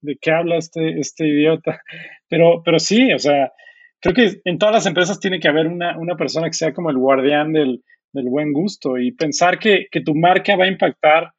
¿de 0.01 0.17
qué 0.21 0.31
habla 0.31 0.57
este, 0.57 0.99
este 0.99 1.27
idiota? 1.27 1.81
Pero, 2.27 2.61
pero 2.63 2.79
sí, 2.79 3.11
o 3.11 3.19
sea, 3.19 3.51
creo 3.99 4.13
que 4.13 4.41
en 4.45 4.57
todas 4.59 4.75
las 4.75 4.85
empresas 4.85 5.19
tiene 5.19 5.39
que 5.39 5.47
haber 5.47 5.67
una, 5.67 5.97
una 5.97 6.15
persona 6.15 6.47
que 6.47 6.53
sea 6.53 6.73
como 6.73 6.91
el 6.91 6.97
guardián 6.97 7.51
del, 7.51 7.83
del 8.13 8.29
buen 8.29 8.53
gusto 8.53 8.97
y 8.97 9.11
pensar 9.11 9.59
que, 9.59 9.87
que 9.91 10.01
tu 10.01 10.15
marca 10.15 10.55
va 10.55 10.65
a 10.65 10.69
impactar 10.69 11.33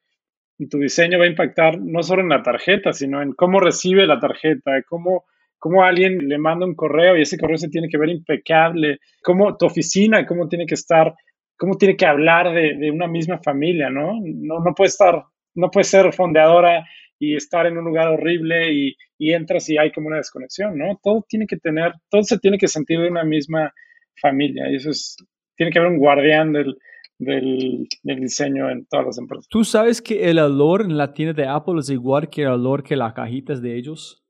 y 0.59 0.69
tu 0.69 0.79
diseño 0.79 1.19
va 1.19 1.25
a 1.25 1.29
impactar 1.29 1.81
no 1.81 2.03
solo 2.03 2.23
en 2.23 2.29
la 2.29 2.43
tarjeta, 2.43 2.93
sino 2.93 3.23
en 3.23 3.33
cómo 3.33 3.61
recibe 3.61 4.07
la 4.07 4.21
tarjeta, 4.21 4.83
cómo, 4.89 5.25
cómo 5.61 5.85
alguien 5.85 6.27
le 6.27 6.39
manda 6.39 6.67
un 6.67 6.75
correo 6.75 7.17
y 7.17 7.23
ese 7.23 7.39
correo 7.39 7.59
se 7.59 7.69
tiene 7.69 7.89
que 7.89 7.99
ver 7.99 8.09
impecable, 8.09 8.99
cómo 9.23 9.57
tu 9.57 9.67
oficina, 9.67 10.27
cómo 10.27 10.49
tiene 10.49 10.67
que 10.67 10.75
estar, 10.75 11.15
cómo 11.57 11.77
tiene 11.77 11.97
que 11.97 12.07
hablar 12.07 12.53
de, 12.53 12.77
de 12.77 12.91
una 12.91 13.07
misma 13.07 13.39
familia, 13.45 13.91
¿no? 13.91 14.15
No, 14.25 14.61
no 14.61 14.75
puede 14.75 14.89
estar, 14.89 15.23
no 15.55 15.71
puede 15.71 15.85
ser 15.85 16.13
fondeadora 16.15 16.85
y 17.19 17.37
estar 17.37 17.67
en 17.67 17.77
un 17.77 17.85
lugar 17.85 18.09
horrible 18.09 18.73
y, 18.73 18.97
y 19.19 19.35
entras 19.35 19.69
y 19.69 19.77
hay 19.77 19.93
como 19.93 20.09
una 20.09 20.17
desconexión, 20.17 20.79
¿no? 20.79 20.99
Todo 21.03 21.25
tiene 21.29 21.47
que 21.47 21.59
tener, 21.59 21.93
todo 22.09 22.23
se 22.23 22.39
tiene 22.39 22.57
que 22.57 22.67
sentir 22.67 22.99
de 22.99 23.11
una 23.11 23.25
misma 23.25 23.73
familia 24.21 24.71
y 24.71 24.77
eso 24.77 24.89
es, 24.89 25.17
tiene 25.57 25.71
que 25.71 25.79
haber 25.79 25.93
un 25.93 25.99
guardián 25.99 26.55
del, 26.55 26.75
del, 27.19 27.87
del 28.03 28.21
diseño 28.21 28.71
en 28.71 28.87
todas 28.87 29.05
las 29.05 29.19
empresas. 29.19 29.47
¿Tú 29.51 29.63
sabes 29.63 30.01
que 30.01 30.31
el 30.31 30.39
olor 30.39 30.81
en 30.81 30.97
la 30.97 31.13
tienda 31.13 31.35
de 31.35 31.47
Apple 31.47 31.81
es 31.81 31.91
igual 31.91 32.31
que 32.31 32.43
el 32.43 32.49
olor 32.49 32.83
que 32.83 32.97
las 32.97 33.13
cajitas 33.13 33.61
de 33.61 33.77
ellos? 33.77 34.25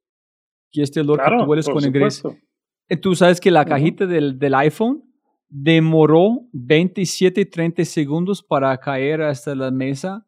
Que 0.70 0.82
este 0.82 1.00
olor 1.00 1.18
que 1.18 1.24
Claro, 1.24 1.44
tú 1.44 1.50
hueles 1.50 1.68
con 1.68 1.82
supuesto. 1.82 2.36
Eh, 2.88 2.96
Tú 2.96 3.14
sabes 3.14 3.40
que 3.40 3.50
la 3.50 3.64
cajita 3.64 4.06
del, 4.06 4.38
del 4.38 4.54
iPhone 4.54 5.04
demoró 5.48 6.46
27, 6.52 7.44
30 7.44 7.84
segundos 7.84 8.42
para 8.42 8.76
caer 8.78 9.22
hasta 9.22 9.54
la 9.54 9.70
mesa 9.70 10.26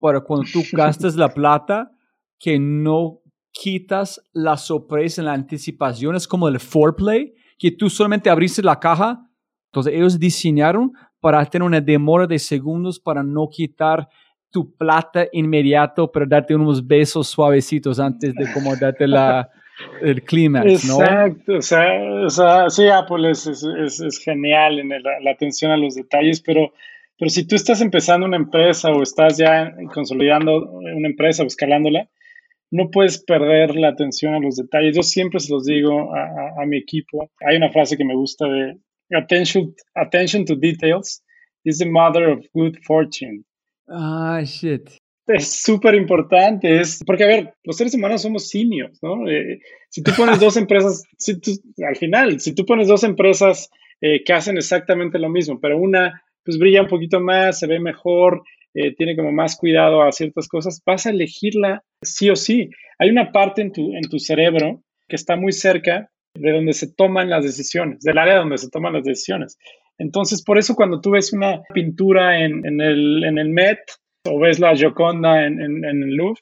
para 0.00 0.20
cuando 0.20 0.46
tú 0.52 0.60
gastas 0.72 1.16
la 1.16 1.28
plata 1.28 1.90
que 2.38 2.58
no 2.58 3.20
quitas 3.52 4.20
la 4.32 4.56
sorpresa 4.56 5.20
en 5.20 5.26
la 5.26 5.32
anticipación. 5.32 6.16
Es 6.16 6.28
como 6.28 6.48
el 6.48 6.58
foreplay, 6.58 7.34
que 7.58 7.70
tú 7.70 7.88
solamente 7.88 8.28
abriste 8.28 8.62
la 8.62 8.78
caja. 8.78 9.30
Entonces 9.70 9.94
ellos 9.94 10.18
diseñaron 10.18 10.92
para 11.20 11.44
tener 11.46 11.66
una 11.66 11.80
demora 11.80 12.26
de 12.26 12.38
segundos 12.38 13.00
para 13.00 13.22
no 13.22 13.48
quitar 13.48 14.08
tu 14.50 14.74
plata 14.76 15.26
inmediato, 15.32 16.10
pero 16.12 16.26
darte 16.26 16.54
unos 16.54 16.86
besos 16.86 17.28
suavecitos 17.28 17.98
antes 17.98 18.34
de 18.34 18.52
como 18.52 18.76
darte 18.76 19.08
la, 19.08 19.48
el 20.00 20.22
clímax, 20.22 20.84
¿no? 20.86 21.00
Exacto, 21.00 21.56
o 21.56 21.62
sea, 21.62 22.02
o 22.26 22.30
sea, 22.30 22.70
sí, 22.70 22.88
Apple 22.88 23.30
es, 23.30 23.46
es, 23.46 23.64
es- 24.00 24.18
genial 24.18 24.78
en 24.78 24.92
el- 24.92 25.02
la 25.02 25.30
atención 25.30 25.70
a 25.72 25.76
los 25.76 25.94
detalles, 25.94 26.40
pero, 26.40 26.72
pero 27.18 27.28
si 27.30 27.46
tú 27.46 27.56
estás 27.56 27.80
empezando 27.80 28.26
una 28.26 28.36
empresa 28.36 28.90
o 28.92 29.02
estás 29.02 29.36
ya 29.36 29.72
consolidando 29.92 30.70
una 30.72 31.08
empresa 31.08 31.42
o 31.42 31.46
escalándola, 31.46 32.08
no 32.70 32.90
puedes 32.90 33.22
perder 33.22 33.76
la 33.76 33.88
atención 33.88 34.34
a 34.34 34.40
los 34.40 34.56
detalles. 34.56 34.96
Yo 34.96 35.02
siempre 35.02 35.38
se 35.40 35.52
los 35.52 35.64
digo 35.64 36.14
a, 36.14 36.22
a- 36.22 36.62
a 36.62 36.66
mi 36.66 36.78
equipo. 36.78 37.30
Hay 37.46 37.56
una 37.56 37.70
frase 37.70 37.96
que 37.96 38.04
me 38.04 38.14
gusta 38.16 38.46
de 38.48 38.78
attention, 39.16 39.74
attention 39.94 40.44
to 40.44 40.56
details 40.56 41.22
is 41.64 41.78
the 41.78 41.86
mother 41.88 42.28
of 42.30 42.44
good 42.52 42.76
fortune. 42.84 43.44
Ah, 43.88 44.40
shit. 44.44 44.90
Es 45.26 45.62
súper 45.62 45.94
importante, 45.94 46.80
es 46.80 47.02
porque 47.06 47.24
a 47.24 47.28
ver, 47.28 47.54
los 47.64 47.76
seres 47.78 47.94
humanos 47.94 48.20
somos 48.22 48.48
simios, 48.48 49.02
¿no? 49.02 49.26
Eh, 49.28 49.60
si 49.88 50.02
tú 50.02 50.12
pones 50.16 50.38
dos 50.38 50.56
empresas, 50.58 51.02
si 51.18 51.40
tú- 51.40 51.58
al 51.86 51.96
final, 51.96 52.40
si 52.40 52.54
tú 52.54 52.66
pones 52.66 52.88
dos 52.88 53.04
empresas 53.04 53.70
eh, 54.02 54.22
que 54.22 54.32
hacen 54.34 54.58
exactamente 54.58 55.18
lo 55.18 55.30
mismo, 55.30 55.58
pero 55.60 55.78
una 55.78 56.22
pues 56.44 56.58
brilla 56.58 56.82
un 56.82 56.88
poquito 56.88 57.20
más, 57.20 57.58
se 57.58 57.66
ve 57.66 57.80
mejor, 57.80 58.42
eh, 58.74 58.94
tiene 58.96 59.16
como 59.16 59.32
más 59.32 59.56
cuidado 59.56 60.02
a 60.02 60.12
ciertas 60.12 60.46
cosas, 60.46 60.82
vas 60.84 61.06
a 61.06 61.10
elegirla 61.10 61.82
sí 62.02 62.28
o 62.28 62.36
sí. 62.36 62.68
Hay 62.98 63.08
una 63.08 63.32
parte 63.32 63.62
en 63.62 63.72
tu, 63.72 63.94
en 63.94 64.02
tu 64.02 64.18
cerebro 64.18 64.82
que 65.08 65.16
está 65.16 65.36
muy 65.36 65.52
cerca 65.52 66.10
de 66.34 66.52
donde 66.52 66.74
se 66.74 66.92
toman 66.92 67.30
las 67.30 67.44
decisiones, 67.44 68.00
del 68.00 68.18
área 68.18 68.36
donde 68.36 68.58
se 68.58 68.68
toman 68.68 68.92
las 68.92 69.04
decisiones. 69.04 69.56
Entonces, 69.96 70.42
por 70.42 70.58
eso 70.58 70.74
cuando 70.74 71.00
tú 71.00 71.12
ves 71.12 71.32
una 71.32 71.62
pintura 71.72 72.44
en, 72.44 72.66
en 72.66 72.80
el, 72.82 73.24
en 73.24 73.38
el 73.38 73.48
Met 73.48 73.78
o 74.26 74.38
ves 74.38 74.58
la 74.60 74.74
Gioconda 74.76 75.46
en, 75.46 75.60
en- 75.60 75.84
el 76.02 76.14
Louvre, 76.16 76.40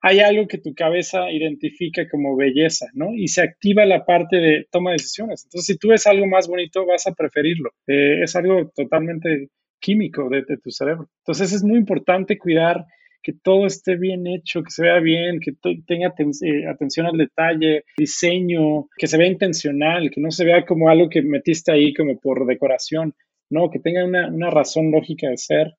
hay 0.00 0.20
algo 0.20 0.46
que 0.46 0.58
tu 0.58 0.74
cabeza 0.74 1.30
identifica 1.30 2.06
como 2.10 2.36
belleza, 2.36 2.86
¿no? 2.92 3.14
Y 3.14 3.28
se 3.28 3.40
activa 3.42 3.86
la 3.86 4.04
parte 4.04 4.36
de 4.36 4.66
toma 4.70 4.90
de 4.90 4.96
decisiones. 4.96 5.44
Entonces, 5.44 5.66
si 5.66 5.78
tú 5.78 5.88
ves 5.88 6.06
algo 6.06 6.26
más 6.26 6.46
bonito, 6.46 6.84
vas 6.86 7.06
a 7.06 7.12
preferirlo. 7.14 7.70
Eh, 7.86 8.20
es 8.22 8.36
algo 8.36 8.70
totalmente 8.74 9.48
químico 9.80 10.28
de, 10.28 10.42
tu 10.62 10.70
cerebro. 10.70 11.08
Entonces, 11.22 11.52
es 11.54 11.64
muy 11.64 11.78
importante 11.78 12.36
cuidar 12.38 12.84
que 13.22 13.32
todo 13.32 13.64
esté 13.66 13.96
bien 13.96 14.26
hecho, 14.26 14.62
que 14.62 14.70
se 14.70 14.82
vea 14.82 15.00
bien, 15.00 15.40
que 15.40 15.52
te- 15.52 15.80
tenga 15.86 16.08
eh, 16.42 16.66
atención 16.68 17.06
al 17.06 17.16
detalle, 17.16 17.84
diseño, 17.96 18.88
que 18.98 19.06
se 19.06 19.16
vea 19.16 19.28
intencional, 19.28 20.10
que 20.10 20.20
no 20.20 20.30
se 20.30 20.44
vea 20.44 20.66
como 20.66 20.90
algo 20.90 21.08
que 21.08 21.22
metiste 21.22 21.72
ahí 21.72 21.94
como 21.94 22.18
por 22.20 22.46
decoración, 22.46 23.14
no, 23.50 23.70
que 23.70 23.78
tenga 23.78 24.04
una 24.04 24.50
razón 24.50 24.90
lógica 24.90 25.30
de 25.30 25.38
ser. 25.38 25.74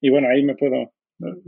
Y 0.00 0.10
bueno, 0.10 0.28
ahí 0.28 0.42
me 0.42 0.54
puedo, 0.56 0.92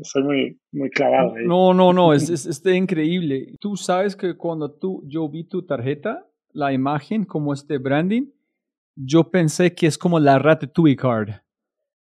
soy 0.02 0.22
muy, 0.22 0.60
muy 0.72 0.90
clavado. 0.90 1.34
ahí. 1.34 1.44
No, 1.46 1.72
no, 1.74 1.92
no, 1.92 2.12
es, 2.12 2.28
es, 2.30 2.46
está 2.46 2.74
increíble. 2.74 3.54
Tú 3.60 3.76
sabes 3.76 4.14
que 4.16 4.36
cuando 4.36 4.70
tú, 4.70 5.02
yo 5.06 5.28
vi 5.28 5.44
tu 5.44 5.62
tarjeta, 5.64 6.26
la 6.52 6.72
imagen, 6.72 7.24
como 7.24 7.52
este 7.52 7.78
branding, 7.78 8.26
yo 8.94 9.30
pensé 9.30 9.74
que 9.74 9.86
es 9.86 9.96
como 9.96 10.18
la 10.20 10.38
Ratatouille 10.38 10.96
card. 10.96 11.30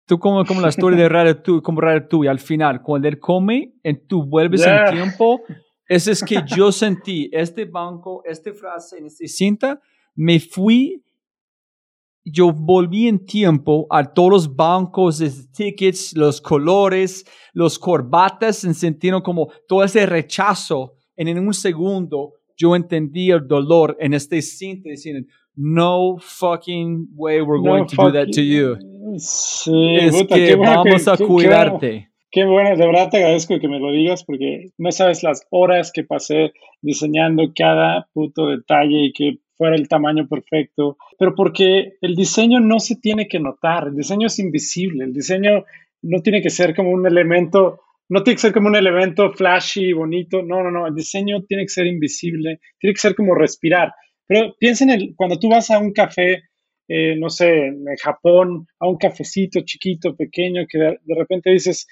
Tú 0.05 0.19
como, 0.19 0.45
como 0.45 0.61
la 0.61 0.69
historia 0.69 0.99
de 0.99 1.09
Ratatouille, 1.09 1.63
como 1.63 1.81
Ratatouille, 1.81 2.29
al 2.29 2.41
final, 2.41 2.83
cuando 2.83 3.07
él 3.09 3.21
come, 3.21 3.75
tú 4.09 4.25
vuelves 4.25 4.63
Ya. 4.65 4.87
en 4.89 4.95
tiempo, 4.95 5.43
ese 5.89 6.11
es 6.13 6.23
que 6.25 6.39
yo 6.45 6.73
sentí, 6.73 7.29
este 7.33 7.65
banco, 7.67 8.23
esta 8.25 8.53
frase, 8.53 8.99
esta 9.05 9.27
cinta, 9.29 9.81
me 10.17 10.41
fui 10.41 11.03
yo 12.25 12.53
volví 12.53 13.09
en 13.09 13.25
tiempo 13.25 13.87
a 13.91 14.05
todos 14.13 14.31
los 14.31 14.57
bancos 14.57 15.19
de 15.19 15.31
tickets, 15.57 16.15
los 16.17 16.41
colores, 16.41 17.25
los 17.53 17.79
corbatas, 17.79 18.65
en 18.65 18.75
sentido 18.75 19.23
como 19.23 19.49
todo 19.69 19.83
ese 19.85 20.07
rechazo. 20.07 20.95
En, 21.17 21.29
en 21.29 21.39
un 21.39 21.53
segundo 21.55 22.35
yo 22.57 22.77
entendí 22.77 23.31
el 23.31 23.47
dolor 23.47 23.97
en 24.01 24.15
este 24.15 24.41
cinta 24.43 24.89
diciendo, 24.91 25.27
no 25.55 26.17
fucking 26.19 27.09
way 27.15 27.41
we're 27.41 27.63
No 27.63 27.71
going 27.71 27.87
to 27.87 27.97
do 27.97 28.13
that 28.13 28.27
to 28.33 28.41
you. 28.41 28.77
Sí, 29.19 29.97
es 30.01 30.17
puta, 30.17 30.37
que 30.37 30.55
vamos 30.57 30.85
que- 31.05 31.11
a 31.11 31.17
qué- 31.17 31.19
qué 31.19 31.27
cuidarte. 31.27 32.09
Qué 32.31 32.47
bueno, 32.47 32.71
de 32.71 32.87
verdad 32.87 33.11
te 33.11 33.19
agradezco 33.19 33.59
que 33.61 33.69
me 33.69 33.79
lo 33.79 33.91
digas 33.93 34.25
porque 34.25 34.71
no 34.79 34.91
sabes 34.91 35.23
las 35.23 35.47
horas 35.51 35.93
que 35.93 36.03
pasé 36.03 36.53
diseñando 36.81 37.43
cada 37.55 38.09
puto 38.15 38.47
detalle 38.47 39.05
y 39.07 39.13
que 39.13 39.39
el 39.69 39.89
tamaño 39.89 40.29
perfecto, 40.29 40.97
pero 41.19 41.35
porque 41.35 41.95
el 42.01 42.15
diseño 42.15 42.61
no 42.61 42.81
se 42.81 42.97
tiene 42.97 43.29
que 43.29 43.39
notar, 43.39 43.89
el 43.89 43.97
diseño 43.97 44.27
es 44.27 44.39
invisible, 44.39 45.05
el 45.05 45.13
diseño 45.13 45.65
no 46.03 46.21
tiene 46.21 46.43
que 46.43 46.51
ser 46.51 46.75
como 46.75 46.91
un 46.91 47.07
elemento, 47.07 47.81
no 48.09 48.23
tiene 48.23 48.37
que 48.37 48.43
ser 48.43 48.53
como 48.53 48.69
un 48.69 48.77
elemento 48.77 49.31
flashy, 49.31 49.93
bonito, 49.93 50.43
no, 50.43 50.63
no, 50.63 50.71
no, 50.71 50.87
el 50.87 50.95
diseño 50.95 51.43
tiene 51.45 51.65
que 51.65 51.69
ser 51.69 51.87
invisible, 51.87 52.61
tiene 52.79 52.95
que 52.95 53.01
ser 53.01 53.15
como 53.15 53.35
respirar. 53.35 53.93
Pero 54.27 54.55
piensa 54.59 54.85
en 54.85 54.91
el, 54.91 55.15
cuando 55.17 55.39
tú 55.39 55.49
vas 55.49 55.71
a 55.71 55.79
un 55.79 55.93
café, 55.93 56.43
eh, 56.89 57.17
no 57.17 57.31
sé, 57.31 57.67
en 57.67 57.85
Japón, 58.03 58.67
a 58.81 58.89
un 58.89 58.97
cafecito 58.97 59.61
chiquito, 59.61 60.17
pequeño, 60.17 60.67
que 60.69 60.79
de, 60.79 60.99
de 61.03 61.15
repente 61.15 61.51
dices, 61.51 61.87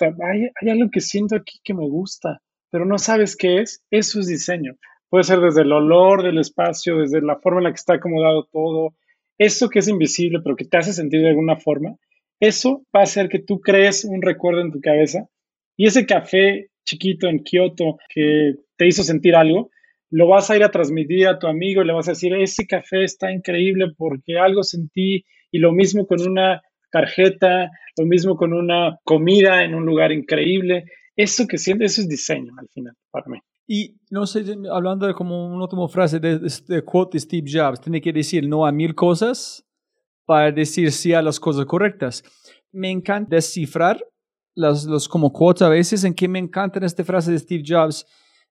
hay, 0.00 0.48
hay 0.60 0.70
algo 0.70 0.90
que 0.90 1.00
siento 1.00 1.36
aquí 1.36 1.58
que 1.62 1.74
me 1.74 1.88
gusta, 1.88 2.40
pero 2.70 2.84
no 2.84 2.98
sabes 2.98 3.36
qué 3.36 3.60
es, 3.60 3.84
eso 3.90 4.20
es 4.20 4.26
diseño. 4.26 4.76
Puede 5.14 5.22
ser 5.22 5.38
desde 5.38 5.62
el 5.62 5.70
olor 5.70 6.24
del 6.24 6.38
espacio, 6.38 6.98
desde 6.98 7.20
la 7.20 7.36
forma 7.36 7.60
en 7.60 7.64
la 7.66 7.70
que 7.70 7.76
está 7.76 7.94
acomodado 7.94 8.48
todo, 8.50 8.96
eso 9.38 9.68
que 9.68 9.78
es 9.78 9.86
invisible, 9.86 10.40
pero 10.42 10.56
que 10.56 10.64
te 10.64 10.76
hace 10.76 10.92
sentir 10.92 11.20
de 11.20 11.28
alguna 11.28 11.54
forma, 11.54 11.94
eso 12.40 12.84
va 12.92 12.98
a 12.98 13.02
hacer 13.04 13.28
que 13.28 13.38
tú 13.38 13.60
crees 13.60 14.04
un 14.04 14.22
recuerdo 14.22 14.62
en 14.62 14.72
tu 14.72 14.80
cabeza 14.80 15.28
y 15.76 15.86
ese 15.86 16.04
café 16.04 16.70
chiquito 16.84 17.28
en 17.28 17.44
Kioto 17.44 17.96
que 18.12 18.54
te 18.76 18.88
hizo 18.88 19.04
sentir 19.04 19.36
algo, 19.36 19.70
lo 20.10 20.26
vas 20.26 20.50
a 20.50 20.56
ir 20.56 20.64
a 20.64 20.72
transmitir 20.72 21.28
a 21.28 21.38
tu 21.38 21.46
amigo 21.46 21.82
y 21.82 21.86
le 21.86 21.92
vas 21.92 22.08
a 22.08 22.10
decir, 22.10 22.34
ese 22.34 22.66
café 22.66 23.04
está 23.04 23.30
increíble 23.30 23.92
porque 23.96 24.36
algo 24.36 24.64
sentí 24.64 25.24
y 25.52 25.58
lo 25.60 25.70
mismo 25.70 26.08
con 26.08 26.28
una 26.28 26.60
tarjeta, 26.90 27.70
lo 27.96 28.04
mismo 28.04 28.34
con 28.34 28.52
una 28.52 28.98
comida 29.04 29.62
en 29.62 29.76
un 29.76 29.86
lugar 29.86 30.10
increíble. 30.10 30.86
Eso 31.14 31.46
que 31.46 31.58
siente, 31.58 31.84
eso 31.84 32.00
es 32.00 32.08
diseño 32.08 32.52
al 32.58 32.68
final 32.70 32.94
para 33.12 33.26
mí. 33.28 33.38
Y 33.66 33.96
no 34.10 34.26
sé, 34.26 34.44
hablando 34.70 35.06
de 35.06 35.14
como 35.14 35.46
una 35.46 35.64
última 35.64 35.88
frase 35.88 36.20
de 36.20 36.40
este 36.44 36.82
quote 36.84 37.16
de 37.16 37.20
Steve 37.20 37.50
Jobs, 37.50 37.80
tiene 37.80 38.00
que 38.00 38.12
decir 38.12 38.46
no 38.46 38.66
a 38.66 38.72
mil 38.72 38.94
cosas 38.94 39.64
para 40.26 40.52
decir 40.52 40.92
sí 40.92 41.12
a 41.14 41.22
las 41.22 41.40
cosas 41.40 41.64
correctas. 41.64 42.22
Me 42.72 42.90
encanta 42.90 43.36
descifrar 43.36 44.04
las, 44.54 44.84
los 44.84 45.08
como 45.08 45.32
quotes 45.32 45.62
a 45.62 45.68
veces 45.68 46.04
en 46.04 46.14
que 46.14 46.28
me 46.28 46.38
encanta 46.38 46.84
esta 46.84 47.04
frase 47.04 47.32
de 47.32 47.38
Steve 47.38 47.64
Jobs 47.66 48.06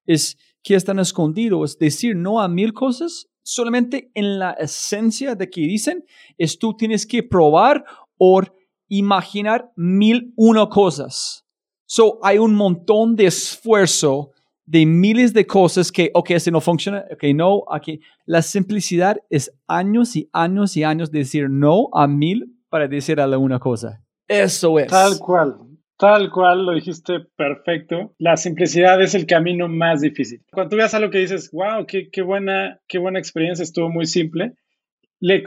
es 0.06 0.38
que 0.64 0.76
están 0.76 1.00
escondidos, 1.00 1.78
decir 1.78 2.16
no 2.16 2.42
a 2.42 2.48
mil 2.48 2.74
cosas 2.74 3.28
solamente 3.44 4.10
en 4.14 4.40
la 4.40 4.52
esencia 4.52 5.36
de 5.36 5.50
que 5.50 5.62
dicen 5.62 6.06
es 6.38 6.58
tú 6.58 6.76
tienes 6.76 7.06
que 7.06 7.22
probar 7.24 7.84
por 8.18 8.56
imaginar 8.88 9.72
mil 9.76 10.34
una 10.36 10.70
cosas. 10.70 11.46
So, 11.86 12.20
hay 12.24 12.38
un 12.38 12.56
montón 12.56 13.16
de 13.16 13.26
esfuerzo 13.26 14.32
de 14.66 14.86
miles 14.86 15.34
de 15.34 15.46
cosas 15.46 15.92
que, 15.92 16.10
ok, 16.14 16.32
este 16.32 16.52
no 16.52 16.62
funciona, 16.62 17.04
ok, 17.12 17.24
no, 17.36 17.64
aquí. 17.70 18.00
La 18.26 18.42
simplicidad 18.42 19.18
es 19.30 19.52
años 19.68 20.16
y 20.16 20.30
años 20.34 20.78
y 20.78 20.84
años 20.84 21.12
de 21.12 21.20
decir 21.20 21.50
no 21.50 21.90
a 21.94 22.08
mil 22.08 22.56
para 22.70 22.88
decir 22.88 23.20
a 23.20 23.28
la 23.28 23.38
una 23.38 23.60
cosa. 23.60 24.02
Eso 24.28 24.80
es. 24.80 24.88
Tal 24.88 25.20
cual, 25.20 25.58
tal 25.98 26.32
cual, 26.32 26.66
lo 26.66 26.74
dijiste 26.74 27.20
perfecto. 27.36 28.16
La 28.18 28.38
simplicidad 28.38 29.02
es 29.02 29.16
el 29.16 29.26
camino 29.26 29.68
más 29.68 30.02
difícil. 30.02 30.42
Cuando 30.52 30.70
tú 30.70 30.78
veas 30.78 30.94
algo 30.94 31.12
que 31.12 31.20
dices, 31.20 31.52
wow, 31.52 31.86
qué, 31.86 32.10
qué, 32.10 32.22
buena, 32.22 32.80
qué 32.88 32.98
buena 33.00 33.20
experiencia, 33.20 33.64
estuvo 33.64 33.90
muy 33.90 34.06
simple, 34.06 34.54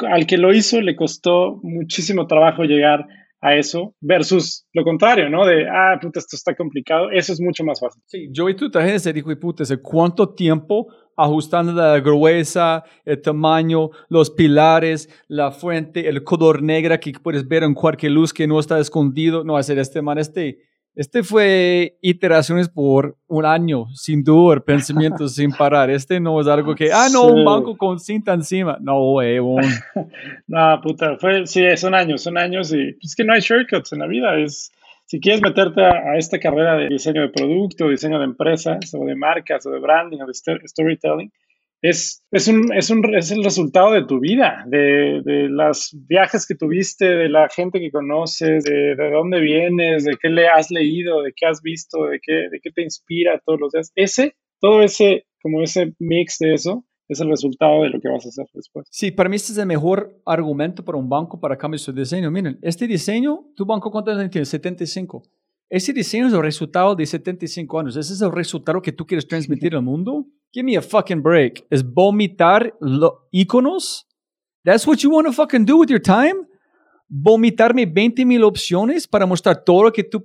al 0.09 0.27
que 0.27 0.39
lo 0.39 0.55
hizo 0.55 0.81
le 0.81 0.97
costó 0.97 1.59
muchísimo 1.63 2.27
trabajo 2.27 2.65
llegar 2.65 3.07
a 3.41 3.55
eso 3.55 3.95
versus 4.01 4.67
lo 4.73 4.85
contrario, 4.85 5.29
¿no? 5.29 5.47
De, 5.47 5.69
ah, 5.69 5.99
puta, 6.01 6.21
esto 6.21 6.37
está 6.37 6.55
complicado, 6.55 7.11
eso 7.11 7.33
es 7.33 7.41
mucho 7.41 7.65
más 7.65 7.81
fácil. 7.81 8.03
Sí, 8.07 8.29
yo 8.31 8.49
y 8.49 8.57
tu 8.57 8.71
dijo, 8.71 9.31
y 9.31 9.37
puta, 9.37 9.65
¿cuánto 9.83 10.35
tiempo 10.35 10.89
ajustando 11.17 11.73
la 11.73 11.99
gruesa, 12.01 12.85
el 13.05 13.21
tamaño, 13.21 13.91
los 14.09 14.31
pilares, 14.31 15.09
la 15.29 15.51
fuente, 15.51 16.09
el 16.09 16.25
color 16.25 16.63
negra 16.63 16.99
que 16.99 17.13
puedes 17.13 17.47
ver 17.47 17.63
en 17.63 17.75
cualquier 17.75 18.13
luz 18.13 18.33
que 18.33 18.47
no 18.47 18.59
está 18.59 18.79
escondido? 18.79 19.45
No, 19.45 19.57
hacer 19.57 19.79
este 19.79 20.03
man, 20.03 20.19
este 20.19 20.59
este 20.97 21.23
fue 21.23 21.99
iteraciones 22.01 22.71
por 22.71 23.19
un 23.27 23.45
año, 23.45 23.87
sin 23.95 24.25
duda, 24.25 24.61
pensamientos 24.61 25.35
sin 25.35 25.53
parar. 25.53 25.91
Este 25.91 26.19
no 26.21 26.41
es 26.41 26.47
algo 26.47 26.75
que, 26.75 26.91
ah, 26.91 27.09
no, 27.13 27.27
un 27.27 27.45
banco 27.45 27.77
con 27.77 28.01
cinta 28.01 28.33
encima. 28.33 28.79
No, 28.81 29.13
huevón. 29.13 29.63
no, 30.47 30.81
puta, 30.83 31.19
fue, 31.19 31.47
sí, 31.47 31.65
son 31.77 31.95
años, 31.95 32.23
son 32.23 32.39
años 32.39 32.73
y 32.73 32.97
es 33.03 33.15
que 33.15 33.25
no 33.25 33.35
hay 33.35 33.41
shortcuts 33.41 33.93
en 33.93 33.99
la 33.99 34.07
vida. 34.07 34.39
Es, 34.39 34.73
si 35.05 35.21
quieres 35.21 35.43
meterte 35.43 35.83
a, 35.83 36.17
esta 36.17 36.39
carrera 36.39 36.77
de 36.77 36.89
diseño 36.89 37.21
de 37.21 37.29
producto, 37.29 37.91
diseño 37.91 38.19
de 38.19 38.25
empresas, 38.25 38.95
o 38.95 39.05
de 39.05 39.15
marcas, 39.17 39.67
o 39.67 39.71
de 39.71 39.81
branding, 39.81 40.21
o 40.23 40.27
de 40.27 40.33
storytelling, 40.67 41.31
es, 41.83 42.25
es, 42.31 42.49
un, 42.49 42.73
es, 42.75 42.91
un, 42.91 43.15
es 43.15 43.31
el 43.31 43.45
resultado 43.45 43.93
de 43.93 44.05
tu 44.07 44.21
vida, 44.21 44.65
de, 44.67 45.21
de 45.25 45.49
los 45.49 45.97
viajes 46.09 46.47
que 46.47 46.55
tuviste, 46.55 47.05
de 47.05 47.29
la 47.29 47.49
gente 47.49 47.81
que 47.81 47.91
conoces, 47.91 48.65
de, 48.65 48.97
de, 48.97 49.11
dónde 49.11 49.41
vienes, 49.41 50.05
de 50.05 50.17
qué 50.21 50.29
le 50.29 50.49
has 50.49 50.71
leído, 50.71 51.23
de 51.23 51.33
qué 51.35 51.47
has 51.47 51.63
visto, 51.63 52.07
de 52.07 52.19
qué, 52.23 52.33
de 52.51 52.61
qué 52.63 52.71
te 52.71 52.83
inspira 52.83 53.41
todos 53.45 53.61
los 53.61 53.73
días. 53.73 53.93
Ese, 53.95 54.37
todo 54.61 54.83
ese, 54.83 55.27
como 55.43 55.63
ese 55.63 55.95
mix 55.99 56.39
de 56.39 56.55
eso, 56.55 56.85
es 57.09 57.21
el 57.21 57.29
resultado 57.29 57.83
de 57.83 57.91
lo 57.91 58.01
que 58.01 58.09
vas 58.09 58.25
a 58.27 58.29
hacer 58.29 58.47
después. 58.53 58.89
Sí, 58.91 59.11
para 59.11 59.29
mí 59.29 59.37
este 59.37 59.53
es 59.53 59.59
el 59.59 59.67
mejor 59.67 60.21
argumento 60.25 60.85
para 60.85 60.99
un 60.99 61.09
banco 61.09 61.39
para 61.39 61.57
cambiar 61.57 61.79
su 61.79 61.93
diseño. 61.93 62.31
Miren, 62.31 62.59
este 62.63 62.87
diseño, 62.87 63.47
tu 63.55 63.65
banco 63.65 63.91
cuántos 63.91 64.19
años 64.19 64.31
tiene? 64.31 64.45
75. 64.45 65.23
Ese 65.69 65.93
diseño 65.93 66.29
es 66.29 66.33
el 66.33 66.43
resultado 66.43 66.95
de 66.95 67.05
75 67.05 67.81
años. 67.81 67.97
Ese 67.97 68.13
es 68.13 68.21
el 68.21 68.31
resultado 68.31 68.81
que 68.81 68.93
tú 68.93 69.05
quieres 69.05 69.27
transmitir 69.27 69.75
al 69.75 69.83
mundo. 69.83 70.25
Give 70.53 70.65
me 70.65 70.77
a 70.77 70.83
fucking 70.83 71.23
break. 71.23 71.67
¿Es 71.71 71.83
vomitar 71.83 72.73
los 72.81 73.13
iconos? 73.33 74.07
That's 74.65 74.87
what 74.87 74.99
you 74.99 75.11
want 75.11 75.27
to 75.27 75.33
fucking 75.33 75.65
do 75.65 75.79
with 75.79 75.89
your 75.89 76.01
time? 76.01 76.47
Vomitarme 77.09 77.87
20 77.87 78.25
mil 78.25 78.45
opciones 78.45 79.09
para 79.09 79.27
mostrar 79.27 79.65
todo 79.65 79.85
lo 79.85 79.93
que 79.93 80.05
tú... 80.05 80.23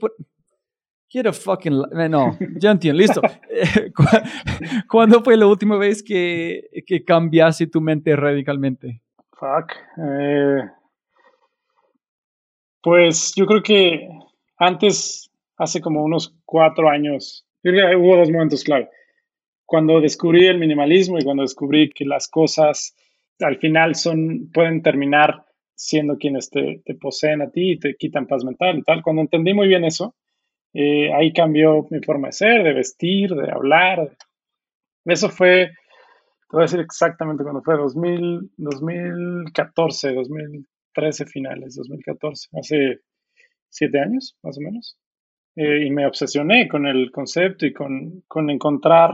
Get 1.09 1.25
a 1.25 1.33
fucking... 1.33 1.73
No, 2.09 2.37
ya 2.57 2.71
entiendo. 2.71 2.99
Listo. 2.99 3.21
¿Cuándo 4.87 5.23
fue 5.23 5.35
la 5.37 5.47
última 5.47 5.77
vez 5.77 6.03
que, 6.03 6.69
que 6.85 7.03
cambiaste 7.03 7.67
tu 7.67 7.81
mente 7.81 8.15
radicalmente? 8.15 9.01
Fuck. 9.31 9.73
Eh, 9.97 10.69
pues 12.81 13.33
yo 13.35 13.45
creo 13.45 13.61
que 13.61 14.07
antes 14.57 15.30
hace 15.61 15.79
como 15.79 16.03
unos 16.03 16.35
cuatro 16.43 16.89
años, 16.89 17.45
hubo 17.63 18.17
dos 18.17 18.31
momentos 18.31 18.63
clave. 18.63 18.89
Cuando 19.63 20.01
descubrí 20.01 20.47
el 20.47 20.57
minimalismo 20.57 21.19
y 21.19 21.23
cuando 21.23 21.43
descubrí 21.43 21.91
que 21.91 22.03
las 22.03 22.27
cosas 22.27 22.95
al 23.39 23.57
final 23.57 23.93
son, 23.93 24.49
pueden 24.51 24.81
terminar 24.81 25.45
siendo 25.75 26.17
quienes 26.17 26.49
te, 26.49 26.81
poseen 26.99 27.43
a 27.43 27.51
ti 27.51 27.73
y 27.73 27.79
te 27.79 27.95
quitan 27.95 28.25
paz 28.25 28.43
mental 28.43 28.79
y 28.79 28.83
tal. 28.83 29.03
Cuando 29.03 29.21
entendí 29.21 29.53
muy 29.53 29.67
bien 29.67 29.83
eso, 29.83 30.15
eh, 30.73 31.13
ahí 31.13 31.31
cambió 31.31 31.87
mi 31.91 32.01
forma 32.01 32.29
de 32.29 32.33
ser, 32.33 32.63
de 32.63 32.73
vestir, 32.73 33.29
de 33.29 33.51
hablar. 33.51 34.17
Eso 35.05 35.29
fue, 35.29 35.67
te 35.67 36.53
voy 36.53 36.61
a 36.61 36.65
decir 36.65 36.79
exactamente 36.79 37.43
cuando 37.43 37.61
fue, 37.61 37.77
2000, 37.77 38.51
2014, 38.57 40.13
2013 40.13 41.25
finales, 41.27 41.75
2014, 41.75 42.49
hace 42.59 42.99
siete 43.69 43.99
años 43.99 44.35
más 44.41 44.57
o 44.57 44.61
menos. 44.61 44.97
Eh, 45.55 45.85
y 45.85 45.89
me 45.91 46.05
obsesioné 46.05 46.67
con 46.67 46.87
el 46.87 47.11
concepto 47.11 47.65
y 47.65 47.73
con, 47.73 48.23
con 48.27 48.49
encontrar. 48.49 49.11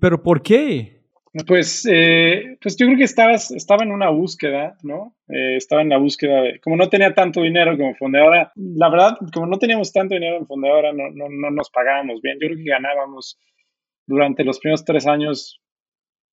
¿Pero 0.00 0.22
por 0.22 0.42
qué? 0.42 1.00
Pues, 1.48 1.84
eh, 1.90 2.58
pues 2.62 2.76
yo 2.76 2.86
creo 2.86 2.96
que 2.96 3.04
estabas, 3.04 3.50
estaba 3.50 3.82
en 3.82 3.90
una 3.90 4.08
búsqueda, 4.08 4.76
¿no? 4.84 5.16
Eh, 5.28 5.56
estaba 5.56 5.82
en 5.82 5.88
la 5.88 5.98
búsqueda 5.98 6.42
de, 6.42 6.60
como 6.60 6.76
no 6.76 6.88
tenía 6.88 7.12
tanto 7.12 7.42
dinero 7.42 7.76
como 7.76 7.92
fondeadora, 7.96 8.52
la 8.54 8.88
verdad, 8.88 9.16
como 9.32 9.46
no 9.46 9.58
teníamos 9.58 9.92
tanto 9.92 10.14
dinero 10.14 10.36
en 10.36 10.46
fondeadora, 10.46 10.92
no, 10.92 11.10
no, 11.12 11.28
no 11.28 11.50
nos 11.50 11.70
pagábamos 11.70 12.22
bien. 12.22 12.38
Yo 12.40 12.46
creo 12.46 12.58
que 12.58 12.70
ganábamos 12.70 13.36
durante 14.06 14.44
los 14.44 14.60
primeros 14.60 14.84
tres 14.84 15.08
años 15.08 15.60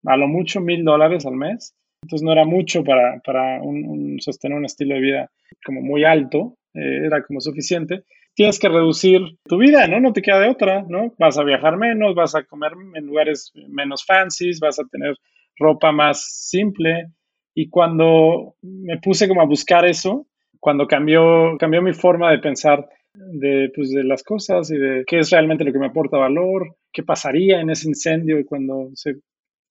a 0.05 0.17
lo 0.17 0.27
mucho 0.27 0.61
mil 0.61 0.83
dólares 0.83 1.25
al 1.25 1.35
mes. 1.35 1.75
Entonces 2.03 2.23
no 2.23 2.31
era 2.31 2.45
mucho 2.45 2.83
para, 2.83 3.19
para 3.25 3.59
un, 3.61 4.17
sostener 4.19 4.57
un 4.57 4.65
estilo 4.65 4.95
de 4.95 5.01
vida 5.01 5.31
como 5.65 5.81
muy 5.81 6.03
alto, 6.03 6.57
era 6.73 7.21
como 7.23 7.41
suficiente 7.41 8.05
tienes 8.35 8.59
que 8.59 8.69
reducir 8.69 9.21
tu 9.45 9.57
vida, 9.57 9.87
¿no? 9.87 9.99
No 9.99 10.13
te 10.13 10.21
queda 10.21 10.39
de 10.39 10.49
otra, 10.49 10.85
¿no? 10.87 11.13
Vas 11.17 11.37
a 11.37 11.43
viajar 11.43 11.77
menos, 11.77 12.15
vas 12.15 12.35
a 12.35 12.43
comer 12.43 12.71
en 12.95 13.05
lugares 13.05 13.51
menos 13.69 14.05
fancies, 14.05 14.59
vas 14.59 14.79
a 14.79 14.85
tener 14.85 15.15
ropa 15.57 15.91
más 15.91 16.47
simple. 16.49 17.07
Y 17.53 17.69
cuando 17.69 18.55
me 18.61 18.97
puse 18.99 19.27
como 19.27 19.41
a 19.41 19.45
buscar 19.45 19.85
eso, 19.85 20.27
cuando 20.59 20.87
cambió, 20.87 21.57
cambió 21.59 21.81
mi 21.81 21.93
forma 21.93 22.31
de 22.31 22.39
pensar 22.39 22.87
de, 23.13 23.71
pues, 23.75 23.91
de 23.91 24.03
las 24.03 24.23
cosas 24.23 24.71
y 24.71 24.77
de 24.77 25.03
qué 25.05 25.19
es 25.19 25.29
realmente 25.31 25.63
lo 25.63 25.73
que 25.73 25.79
me 25.79 25.87
aporta 25.87 26.17
valor, 26.17 26.75
qué 26.93 27.03
pasaría 27.03 27.59
en 27.59 27.69
ese 27.69 27.89
incendio 27.89 28.37
cuando 28.45 28.89
se, 28.93 29.15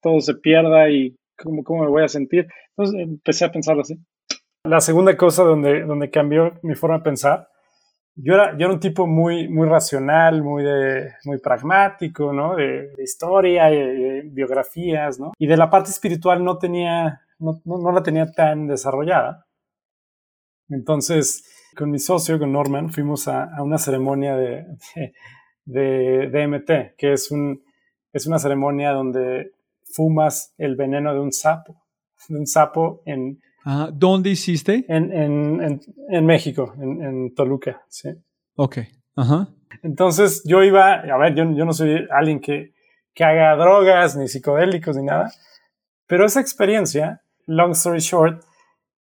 todo 0.01 0.19
se 0.19 0.35
pierda 0.35 0.89
y 0.89 1.15
cómo, 1.37 1.63
cómo 1.63 1.83
me 1.83 1.89
voy 1.89 2.03
a 2.03 2.07
sentir. 2.07 2.47
Entonces 2.75 3.01
empecé 3.01 3.45
a 3.45 3.51
pensar 3.51 3.79
así. 3.79 3.95
La 4.63 4.79
segunda 4.79 5.17
cosa 5.17 5.43
donde, 5.43 5.81
donde 5.81 6.11
cambió 6.11 6.59
mi 6.61 6.75
forma 6.75 6.99
de 6.99 7.03
pensar 7.03 7.47
yo 8.15 8.33
era, 8.33 8.57
yo 8.57 8.65
era 8.65 8.73
un 8.73 8.79
tipo 8.79 9.07
muy, 9.07 9.47
muy 9.47 9.67
racional, 9.67 10.43
muy, 10.43 10.63
de, 10.63 11.13
muy 11.25 11.39
pragmático, 11.39 12.33
¿no? 12.33 12.55
De, 12.55 12.93
historia, 13.01 13.65
de, 13.65 14.23
biografías, 14.25 15.19
¿no? 15.19 15.31
Y 15.37 15.47
de 15.47 15.57
la 15.57 15.69
parte 15.69 15.91
espiritual 15.91 16.43
no 16.43 16.57
tenía, 16.57 17.21
no, 17.39 17.61
no, 17.65 17.91
la 17.91 18.03
tenía 18.03 18.31
tan 18.31 18.67
desarrollada. 18.67 19.45
Entonces, 20.69 21.43
con 21.75 21.89
mi 21.89 21.99
socio, 21.99 22.37
con 22.39 22.51
Norman, 22.51 22.91
fuimos 22.91 23.27
a, 23.27 23.43
a 23.43 23.63
una 23.63 23.77
ceremonia 23.77 24.35
de, 24.35 24.65
de, 25.65 26.29
DMT, 26.29 26.95
que 26.97 27.13
es, 27.13 27.31
un, 27.31 27.63
es 28.13 28.27
una 28.27 28.39
ceremonia 28.39 28.91
donde 28.91 29.51
fumas 29.93 30.53
el 30.57 30.75
veneno 30.75 31.13
de 31.13 31.19
un 31.19 31.31
sapo, 31.31 31.81
de 32.29 32.39
un 32.39 32.47
sapo 32.47 33.01
en, 33.05 33.41
¿Dónde 33.93 34.31
hiciste? 34.31 34.85
En, 34.87 35.11
en, 35.11 35.81
en, 36.09 36.25
México, 36.25 36.73
en, 36.79 37.33
Toluca, 37.35 37.83
sí. 37.89 38.09
Ok, 38.55 38.79
ajá. 39.15 39.49
Entonces 39.83 40.43
yo 40.45 40.63
iba, 40.63 40.93
a 40.93 41.17
ver, 41.17 41.35
yo, 41.35 41.51
yo 41.51 41.65
no 41.65 41.73
soy 41.73 42.07
alguien 42.11 42.39
que, 42.39 42.73
que 43.13 43.23
haga 43.23 43.55
drogas, 43.55 44.17
ni 44.17 44.27
psicodélicos, 44.27 44.97
ni 44.97 45.03
nada, 45.03 45.31
pero 46.07 46.25
esa 46.25 46.41
experiencia, 46.41 47.21
long 47.45 47.71
story 47.71 47.99
short, 47.99 48.43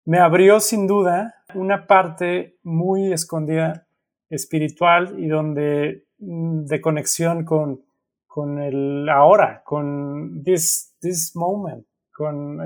me 0.05 0.19
abrió 0.19 0.61
sin 0.61 0.87
duda 0.87 1.35
una 1.55 1.87
parte 1.87 2.59
muy 2.63 3.13
escondida 3.13 3.89
espiritual 4.31 5.19
y 5.19 5.27
donde 5.27 6.05
mm, 6.19 6.67
de 6.67 6.81
conexión 6.81 7.45
con, 7.45 7.85
con 8.27 8.61
el 8.61 9.09
ahora, 9.09 9.63
con 9.65 10.43
this, 10.45 10.95
this 11.01 11.35
moment 11.35 11.85
con 12.17 12.61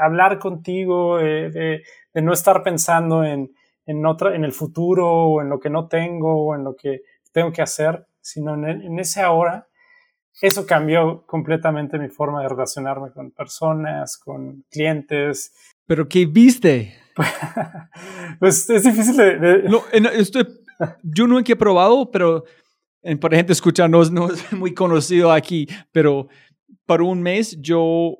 hablar 0.00 0.40
contigo, 0.40 1.18
de, 1.18 1.84
no 2.14 2.32
estar 2.32 2.64
pensando 2.64 3.22
en, 3.22 3.54
en, 3.86 4.04
otra, 4.04 4.34
en 4.34 4.44
el 4.44 4.52
futuro 4.52 5.08
o 5.08 5.42
en 5.42 5.48
lo 5.48 5.60
que 5.60 5.70
no 5.70 5.86
tengo 5.86 6.46
o 6.46 6.54
en 6.56 6.64
lo 6.64 6.74
que 6.74 7.02
tengo 7.32 7.52
que 7.52 7.62
hacer, 7.62 8.04
sino 8.20 8.54
en, 8.54 8.98
ese 8.98 9.20
ahora. 9.20 9.68
Eso 10.42 10.66
cambió 10.66 11.24
completamente 11.24 11.98
mi 11.98 12.08
forma 12.08 12.42
de 12.42 12.48
relacionarme 12.48 13.12
con 13.12 13.30
personas, 13.30 14.18
con 14.18 14.64
clientes. 14.70 15.52
¿Pero 15.86 16.08
qué 16.08 16.26
viste? 16.26 16.94
pues 18.40 18.68
es 18.70 18.82
difícil 18.82 19.16
de... 19.16 19.62
No, 19.68 19.82
estoy, 20.12 20.48
yo 21.04 21.28
nunca 21.28 21.52
he 21.52 21.56
probado, 21.56 22.10
pero 22.10 22.42
por 23.20 23.34
gente 23.34 23.52
escuchando 23.52 24.02
no, 24.10 24.26
no 24.26 24.32
es 24.32 24.52
muy 24.52 24.74
conocido 24.74 25.30
aquí, 25.30 25.68
pero 25.92 26.26
para 26.86 27.04
un 27.04 27.22
mes 27.22 27.56
yo 27.60 28.16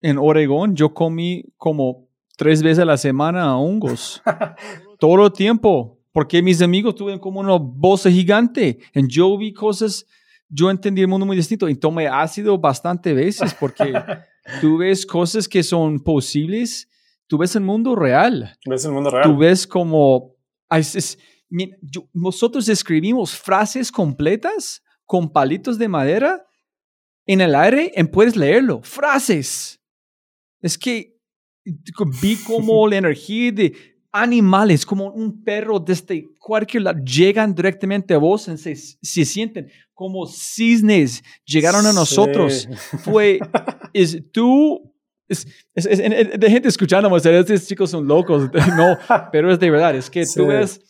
en 0.00 0.18
Oregón 0.18 0.74
yo 0.74 0.94
comí 0.94 1.44
como 1.56 2.08
tres 2.36 2.62
veces 2.62 2.80
a 2.80 2.84
la 2.84 2.96
semana 2.96 3.58
hongos. 3.58 4.22
Todo 4.98 5.26
el 5.26 5.32
tiempo. 5.32 5.98
Porque 6.12 6.42
mis 6.42 6.62
amigos 6.62 6.94
tuvieron 6.94 7.20
como 7.20 7.40
una 7.40 7.56
voz 7.56 8.04
gigante. 8.04 8.78
Y 8.94 9.06
yo 9.08 9.36
vi 9.36 9.52
cosas, 9.52 10.06
yo 10.48 10.70
entendí 10.70 11.02
el 11.02 11.08
mundo 11.08 11.26
muy 11.26 11.36
distinto. 11.36 11.68
Y 11.68 11.74
tomé 11.74 12.08
ácido 12.08 12.56
bastante 12.58 13.12
veces 13.12 13.54
porque 13.54 13.92
tú 14.60 14.78
ves 14.78 15.04
cosas 15.04 15.48
que 15.48 15.62
son 15.62 16.00
posibles. 16.00 16.88
Tú 17.26 17.38
ves 17.38 17.54
el 17.56 17.62
mundo 17.62 17.94
real. 17.94 18.56
Ves 18.64 18.84
el 18.84 18.92
mundo 18.92 19.10
real. 19.10 19.24
Tú 19.24 19.36
ves 19.36 19.66
como... 19.66 20.34
nosotros 22.12 22.68
escribimos 22.68 23.36
frases 23.36 23.92
completas 23.92 24.82
con 25.04 25.30
palitos 25.30 25.78
de 25.78 25.88
madera 25.88 26.46
en 27.26 27.40
el 27.40 27.54
aire 27.54 27.92
y 27.94 28.04
puedes 28.04 28.36
leerlo. 28.36 28.80
Frases 28.82 29.77
es 30.62 30.78
que 30.78 31.16
vi 32.20 32.36
como 32.36 32.86
la 32.88 32.96
energía 32.96 33.52
de 33.52 33.74
animales, 34.12 34.86
como 34.86 35.10
un 35.10 35.42
perro 35.44 35.78
desde 35.78 36.28
cualquier 36.38 36.84
lado, 36.84 36.98
llegan 37.04 37.54
directamente 37.54 38.14
a 38.14 38.18
vos 38.18 38.48
y 38.48 38.56
se, 38.56 38.74
se 38.74 39.24
sienten 39.24 39.70
como 39.92 40.26
cisnes, 40.26 41.22
llegaron 41.44 41.84
a 41.86 41.92
nosotros. 41.92 42.68
Fue, 43.02 43.38
es 43.92 44.22
tú, 44.32 44.94
es, 45.28 45.46
de 45.74 46.50
gente 46.50 46.68
escuchando, 46.68 47.14
estos 47.16 47.66
chicos 47.66 47.90
son 47.90 48.06
locos, 48.06 48.50
no, 48.76 48.98
pero 49.30 49.52
es 49.52 49.58
de 49.58 49.70
verdad, 49.70 49.94
es 49.96 50.08
que 50.10 50.24
tú 50.26 50.46
ves 50.46 50.80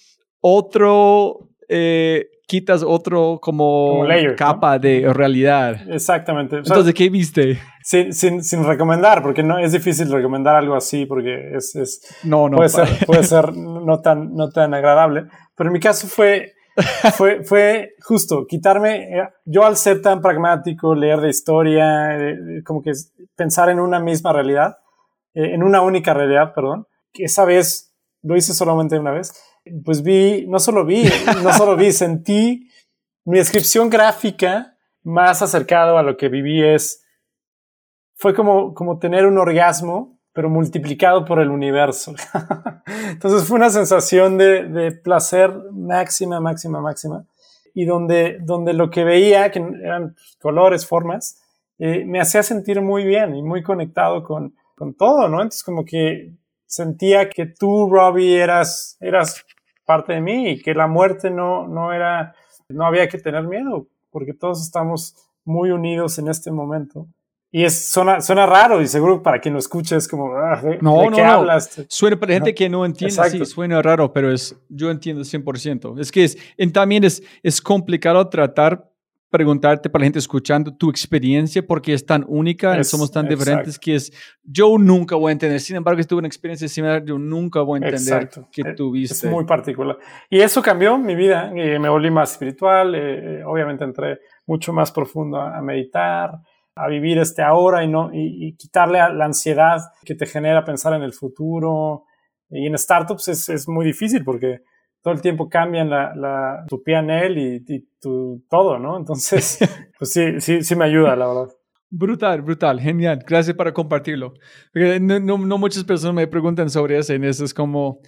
otro... 0.40 1.50
Eh, 1.68 2.28
quitas 2.48 2.82
otro 2.82 3.38
como, 3.42 4.06
capa 4.36 4.78
de 4.78 5.12
realidad. 5.12 5.76
Exactamente. 5.86 6.56
Entonces, 6.56 6.94
¿qué 6.94 7.10
viste? 7.10 7.58
Sin, 7.82 8.14
sin, 8.14 8.42
sin, 8.42 8.64
recomendar, 8.64 9.22
porque 9.22 9.42
no 9.42 9.58
es 9.58 9.72
difícil 9.72 10.10
recomendar 10.10 10.56
algo 10.56 10.74
así, 10.74 11.04
porque 11.04 11.54
es, 11.54 11.76
es 11.76 12.00
no, 12.24 12.48
no, 12.48 12.56
puede, 12.56 12.70
ser, 12.70 12.88
puede 13.06 13.22
ser 13.24 13.54
no 13.54 14.00
tan, 14.00 14.34
no 14.34 14.48
tan 14.48 14.72
agradable. 14.72 15.26
Pero 15.54 15.68
en 15.68 15.74
mi 15.74 15.80
caso 15.80 16.06
fue, 16.06 16.54
fue, 17.16 17.44
fue 17.44 17.90
justo 18.00 18.46
quitarme, 18.48 19.18
eh, 19.18 19.28
yo 19.44 19.66
al 19.66 19.76
ser 19.76 20.00
tan 20.00 20.22
pragmático, 20.22 20.94
leer 20.94 21.20
de 21.20 21.28
historia, 21.28 22.16
eh, 22.18 22.62
como 22.64 22.80
que 22.82 22.92
pensar 23.36 23.68
en 23.68 23.78
una 23.78 24.00
misma 24.00 24.32
realidad, 24.32 24.78
eh, 25.34 25.52
en 25.52 25.62
una 25.62 25.82
única 25.82 26.14
realidad, 26.14 26.54
perdón, 26.54 26.86
que 27.12 27.24
esa 27.24 27.44
vez 27.44 27.94
lo 28.22 28.36
hice 28.36 28.54
solamente 28.54 28.98
una 28.98 29.12
vez 29.12 29.32
pues 29.84 30.02
vi, 30.02 30.46
no 30.46 30.58
solo 30.58 30.84
vi, 30.84 31.04
no 31.42 31.52
solo 31.52 31.76
vi, 31.76 31.92
sentí 31.92 32.68
mi 33.24 33.38
descripción 33.38 33.90
gráfica 33.90 34.76
más 35.02 35.42
acercado 35.42 35.98
a 35.98 36.02
lo 36.02 36.16
que 36.16 36.28
viví 36.28 36.62
es, 36.62 37.04
fue 38.14 38.34
como, 38.34 38.74
como 38.74 38.98
tener 38.98 39.26
un 39.26 39.38
orgasmo, 39.38 40.18
pero 40.32 40.50
multiplicado 40.50 41.24
por 41.24 41.40
el 41.40 41.50
universo. 41.50 42.14
Entonces 43.10 43.46
fue 43.46 43.56
una 43.56 43.70
sensación 43.70 44.38
de, 44.38 44.64
de, 44.64 44.92
placer 44.92 45.52
máxima, 45.72 46.40
máxima, 46.40 46.80
máxima, 46.80 47.24
y 47.74 47.84
donde, 47.84 48.38
donde 48.40 48.72
lo 48.72 48.90
que 48.90 49.04
veía, 49.04 49.50
que 49.50 49.58
eran 49.58 50.16
colores, 50.40 50.86
formas, 50.86 51.40
eh, 51.78 52.04
me 52.04 52.20
hacía 52.20 52.42
sentir 52.42 52.80
muy 52.80 53.04
bien 53.04 53.36
y 53.36 53.42
muy 53.42 53.62
conectado 53.62 54.24
con, 54.24 54.54
con 54.74 54.94
todo, 54.94 55.28
¿no? 55.28 55.42
Entonces 55.42 55.62
como 55.62 55.84
que 55.84 56.32
sentía 56.66 57.30
que 57.30 57.46
tú, 57.46 57.88
Robbie, 57.90 58.38
eras, 58.38 58.96
eras 59.00 59.44
parte 59.88 60.12
de 60.12 60.20
mí 60.20 60.50
y 60.50 60.62
que 60.62 60.74
la 60.74 60.86
muerte 60.86 61.30
no, 61.30 61.66
no 61.66 61.94
era, 61.94 62.34
no 62.68 62.84
había 62.84 63.08
que 63.08 63.16
tener 63.16 63.44
miedo, 63.44 63.88
porque 64.10 64.34
todos 64.34 64.62
estamos 64.62 65.16
muy 65.46 65.70
unidos 65.70 66.18
en 66.18 66.28
este 66.28 66.52
momento. 66.52 67.08
Y 67.50 67.64
es, 67.64 67.88
suena, 67.88 68.20
suena 68.20 68.44
raro 68.44 68.82
y 68.82 68.86
seguro 68.86 69.22
para 69.22 69.40
quien 69.40 69.54
lo 69.54 69.58
escuche 69.58 69.96
es 69.96 70.06
como, 70.06 70.34
ah, 70.34 70.60
no, 70.82 71.04
no, 71.04 71.16
qué 71.16 71.22
hablas? 71.22 71.86
Suena 71.88 72.20
para 72.20 72.34
gente 72.34 72.54
que 72.54 72.68
no 72.68 72.84
entiende, 72.84 73.30
sí, 73.30 73.42
suena 73.46 73.80
raro, 73.80 74.12
pero 74.12 74.30
es, 74.30 74.54
yo 74.68 74.90
entiendo 74.90 75.22
100%. 75.22 75.98
Es 75.98 76.12
que 76.12 76.24
es, 76.24 76.36
también 76.70 77.04
es, 77.04 77.22
es 77.42 77.62
complicado 77.62 78.28
tratar 78.28 78.92
preguntarte 79.30 79.90
para 79.90 80.02
la 80.02 80.06
gente 80.06 80.18
escuchando 80.18 80.74
tu 80.74 80.88
experiencia 80.88 81.66
porque 81.66 81.92
es 81.92 82.04
tan 82.04 82.24
única, 82.28 82.82
somos 82.82 83.10
tan 83.10 83.28
diferentes 83.28 83.78
que 83.78 83.94
es, 83.94 84.12
yo 84.42 84.78
nunca 84.78 85.16
voy 85.16 85.30
a 85.30 85.32
entender, 85.32 85.60
sin 85.60 85.76
embargo, 85.76 86.00
si 86.00 86.08
tuve 86.08 86.20
una 86.20 86.28
experiencia 86.28 86.66
similar, 86.68 87.04
yo 87.04 87.18
nunca 87.18 87.60
voy 87.60 87.80
a 87.82 87.88
entender 87.88 88.30
que 88.50 88.62
eh, 88.62 88.74
tuviste. 88.74 89.26
Es 89.26 89.32
muy 89.32 89.44
particular. 89.44 89.98
Y 90.30 90.40
eso 90.40 90.62
cambió 90.62 90.96
mi 90.98 91.14
vida, 91.14 91.50
y 91.50 91.78
me 91.78 91.88
volví 91.88 92.10
más 92.10 92.32
espiritual, 92.32 92.94
eh, 92.94 93.40
eh, 93.40 93.44
obviamente 93.44 93.84
entré 93.84 94.18
mucho 94.46 94.72
más 94.72 94.90
profundo 94.90 95.38
a, 95.38 95.60
meditar, 95.60 96.32
a 96.74 96.88
vivir 96.88 97.18
este 97.18 97.42
ahora 97.42 97.84
y, 97.84 97.88
no, 97.88 98.10
y, 98.12 98.56
quitarle 98.56 98.98
la 98.98 99.24
ansiedad 99.26 99.80
que 100.04 100.14
te 100.14 100.24
genera 100.24 100.64
pensar 100.64 100.94
en 100.94 101.02
el 101.02 101.12
futuro. 101.12 102.04
Y 102.50 102.66
en 102.66 102.78
startups 102.78 103.28
es, 103.28 103.48
es 103.50 103.68
muy 103.68 103.84
difícil 103.84 104.24
porque 104.24 104.62
todo 105.02 105.14
el 105.14 105.20
tiempo 105.20 105.48
cambian 105.48 105.90
la, 105.90 106.14
la, 106.14 106.64
tu 106.68 106.82
PNL 106.82 107.38
y, 107.38 107.64
y 107.66 107.88
tu, 108.00 108.44
todo, 108.48 108.78
¿no? 108.78 108.96
Entonces, 108.96 109.58
pues 109.98 110.12
sí, 110.12 110.40
sí, 110.40 110.62
sí 110.62 110.76
me 110.76 110.84
ayuda, 110.84 111.16
la 111.16 111.26
verdad. 111.26 111.48
Brutal, 111.90 112.42
brutal, 112.42 112.80
genial. 112.80 113.24
Gracias 113.26 113.56
por 113.56 113.72
compartirlo. 113.72 114.34
No, 115.00 115.20
no, 115.20 115.38
no, 115.38 115.58
muchas 115.58 115.84
personas 115.84 116.14
me 116.14 116.26
preguntan 116.26 116.68
sobre 116.68 116.98
eso, 116.98 117.14
eso 117.14 117.44
es 117.44 117.54
como, 117.54 118.00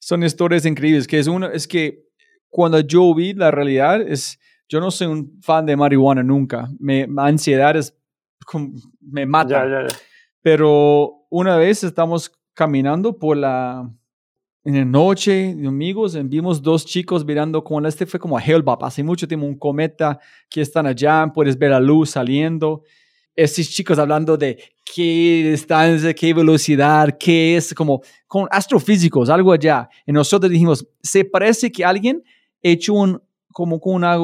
son 0.00 0.24
historias 0.24 0.66
increíbles, 0.66 1.06
que 1.06 1.18
es 1.18 1.28
uno, 1.28 1.48
es 1.48 1.68
que 1.68 2.02
cuando 2.48 2.80
yo 2.80 3.14
vi 3.14 3.32
la 3.32 3.50
realidad, 3.50 4.00
es, 4.00 4.38
yo 4.68 4.80
no 4.80 4.90
soy 4.90 5.06
un 5.06 5.40
fan 5.42 5.64
de 5.66 5.76
marihuana 5.76 6.22
nunca, 6.22 6.68
me, 6.80 7.06
ansiedad 7.18 7.76
es, 7.76 7.96
me 9.00 9.26
mata. 9.26 9.64
Ya, 9.64 9.70
ya, 9.82 9.88
ya. 9.88 9.96
Pero 10.42 11.26
una 11.30 11.56
vez 11.56 11.84
estamos 11.84 12.32
caminando 12.52 13.18
por 13.18 13.36
la, 13.36 13.88
en 14.64 14.76
la 14.76 14.84
noche, 14.86 15.50
amigos, 15.66 16.16
vimos 16.26 16.62
dos 16.62 16.86
chicos 16.86 17.22
mirando 17.22 17.62
como 17.62 17.86
este 17.86 18.06
fue 18.06 18.18
como 18.18 18.38
a 18.38 18.42
Hellbop, 18.42 18.82
hace 18.82 19.02
mucho 19.02 19.28
tiempo 19.28 19.44
un 19.44 19.58
cometa 19.58 20.18
que 20.48 20.62
están 20.62 20.86
allá, 20.86 21.30
puedes 21.34 21.58
ver 21.58 21.72
la 21.72 21.80
luz 21.80 22.10
saliendo. 22.10 22.82
Estos 23.36 23.68
chicos 23.68 23.98
hablando 23.98 24.38
de 24.38 24.58
qué 24.82 25.50
distancia, 25.50 26.14
qué 26.14 26.32
velocidad, 26.32 27.18
qué 27.18 27.56
es, 27.56 27.74
como 27.74 28.00
con 28.26 28.48
astrofísicos, 28.50 29.28
algo 29.28 29.52
allá. 29.52 29.86
Y 30.06 30.12
nosotros 30.12 30.50
dijimos, 30.50 30.86
se 31.02 31.26
parece 31.26 31.70
que 31.70 31.84
alguien 31.84 32.22
hecho 32.62 32.94
un, 32.94 33.20
como 33.52 33.78
con 33.78 33.96
una 33.96 34.16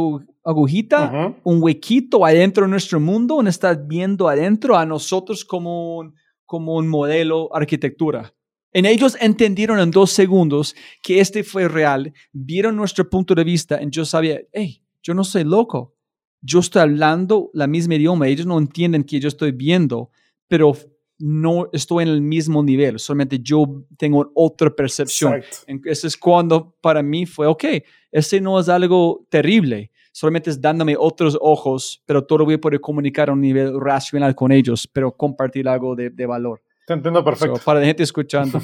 agujita, 0.43 1.35
un 1.45 1.63
huequito 1.63 2.25
adentro 2.25 2.65
de 2.65 2.71
nuestro 2.71 2.99
mundo, 2.99 3.43
y 3.43 3.49
está 3.49 3.75
viendo 3.75 4.27
adentro 4.27 4.79
a 4.79 4.87
nosotros 4.87 5.45
como 5.45 6.15
como 6.47 6.75
un 6.75 6.89
modelo 6.89 7.49
arquitectura 7.55 8.33
En 8.73 8.87
ellos 8.87 9.17
entendieron 9.21 9.81
en 9.81 9.91
dos 9.91 10.13
segundos 10.13 10.77
que 11.03 11.21
este 11.21 11.43
fue 11.43 11.67
real, 11.67 12.13
vieron 12.33 12.77
nuestro 12.77 13.09
punto 13.09 13.35
de 13.35 13.45
vista 13.45 13.83
y 13.83 13.91
yo 13.91 14.05
sabía, 14.05 14.41
hey, 14.53 14.83
yo 15.03 15.13
no 15.13 15.25
soy 15.25 15.45
loco, 15.45 15.97
yo 16.41 16.61
estoy 16.61 16.83
hablando 16.83 17.51
la 17.53 17.67
misma 17.67 17.97
idioma, 17.97 18.29
ellos 18.29 18.47
no 18.47 18.59
entienden 18.59 19.05
que 19.05 19.19
yo 19.19 19.29
estoy 19.29 19.53
viendo, 19.53 20.11
pero 20.47 20.77
no 21.19 21.69
estoy 21.73 22.05
en 22.05 22.11
el 22.11 22.23
mismo 22.23 22.63
nivel, 22.63 22.99
solamente 22.99 23.41
yo 23.41 23.85
tengo 23.99 24.31
otra 24.35 24.71
percepción. 24.71 25.35
Exacto. 25.35 25.91
Eso 25.91 26.07
es 26.07 26.17
cuando 26.17 26.77
para 26.81 27.03
mí 27.03 27.27
fue, 27.27 27.47
ok, 27.47 27.65
este 28.13 28.41
no 28.41 28.59
es 28.59 28.69
algo 28.69 29.27
terrible, 29.29 29.91
solamente 30.13 30.49
es 30.49 30.61
dándome 30.61 30.97
otros 30.97 31.37
ojos, 31.41 32.03
pero 32.07 32.25
todo 32.25 32.45
voy 32.45 32.55
a 32.55 32.61
poder 32.61 32.81
comunicar 32.81 33.29
a 33.29 33.33
un 33.33 33.41
nivel 33.41 33.79
racional 33.81 34.35
con 34.35 34.53
ellos, 34.53 34.87
pero 34.87 35.15
compartir 35.15 35.69
algo 35.69 35.95
de, 35.97 36.11
de 36.11 36.27
valor. 36.27 36.63
Te 36.87 36.95
entiendo 36.95 37.25
perfecto. 37.25 37.57
So, 37.57 37.65
para 37.65 37.81
la 37.81 37.87
gente 37.87 38.03
escuchando. 38.03 38.61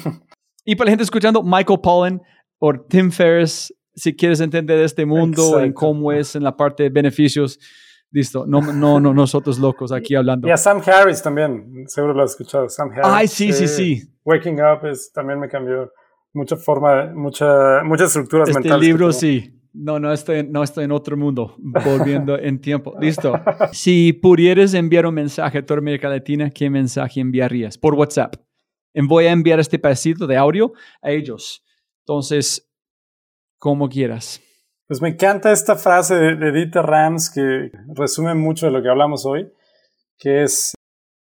y 0.65 0.75
para 0.75 0.87
la 0.87 0.91
gente 0.91 1.03
escuchando, 1.03 1.43
Michael 1.43 1.79
Pollan 1.81 2.21
o 2.59 2.73
Tim 2.73 3.11
Ferriss, 3.11 3.73
si 3.95 4.15
quieres 4.15 4.39
entender 4.41 4.79
este 4.79 5.05
mundo 5.05 5.59
en 5.59 5.73
cómo 5.73 6.11
es 6.11 6.35
en 6.35 6.43
la 6.43 6.55
parte 6.55 6.83
de 6.83 6.89
beneficios, 6.89 7.59
listo. 8.11 8.45
No, 8.45 8.61
no, 8.61 8.99
no 8.99 9.13
nosotros 9.13 9.59
locos 9.59 9.91
aquí 9.91 10.15
hablando. 10.15 10.47
Y 10.47 10.51
a 10.51 10.57
Sam 10.57 10.81
Harris 10.85 11.21
también, 11.21 11.85
seguro 11.87 12.13
lo 12.13 12.23
has 12.23 12.31
escuchado. 12.31 12.69
Sam 12.69 12.91
Harris. 12.91 13.05
Ay, 13.05 13.27
sí, 13.27 13.53
sí, 13.53 13.67
sí. 13.67 14.03
Waking 14.23 14.59
Up 14.61 14.85
es, 14.87 15.11
también 15.11 15.39
me 15.39 15.47
cambió 15.49 15.91
mucha 16.33 16.55
forma, 16.55 17.11
mucha, 17.13 17.81
muchas 17.83 18.09
estructuras 18.09 18.49
Este 18.49 18.59
mentales. 18.61 18.81
que 18.81 18.85
libro 18.87 19.11
sí. 19.11 19.56
No, 19.73 19.99
no 19.99 20.11
estoy, 20.11 20.47
no 20.47 20.63
estoy 20.63 20.85
en 20.85 20.91
otro 20.91 21.17
mundo, 21.17 21.55
volviendo 21.57 22.37
en 22.39 22.59
tiempo. 22.59 22.95
Listo. 22.99 23.33
Si 23.71 24.13
pudieras 24.13 24.73
enviar 24.73 25.05
un 25.05 25.13
mensaje 25.13 25.59
a 25.59 25.65
toda 25.65 25.79
América 25.79 26.09
Latina, 26.09 26.49
¿qué 26.49 26.69
mensaje 26.69 27.19
enviarías? 27.19 27.77
Por 27.77 27.93
WhatsApp. 27.93 28.35
Voy 28.93 29.25
a 29.25 29.31
enviar 29.31 29.59
este 29.59 29.77
pedacito 29.77 30.25
de 30.25 30.37
audio 30.37 30.73
a 31.01 31.11
ellos. 31.11 31.63
Entonces, 31.99 32.71
como 33.59 33.89
quieras. 33.89 34.41
Pues 34.87 35.01
me 35.01 35.09
encanta 35.09 35.51
esta 35.51 35.75
frase 35.75 36.15
de, 36.15 36.35
de 36.35 36.51
Dieter 36.51 36.83
Rams 36.83 37.29
que 37.29 37.71
resume 37.93 38.33
mucho 38.33 38.67
de 38.67 38.71
lo 38.71 38.81
que 38.81 38.89
hablamos 38.89 39.25
hoy, 39.25 39.51
que 40.17 40.43
es 40.43 40.73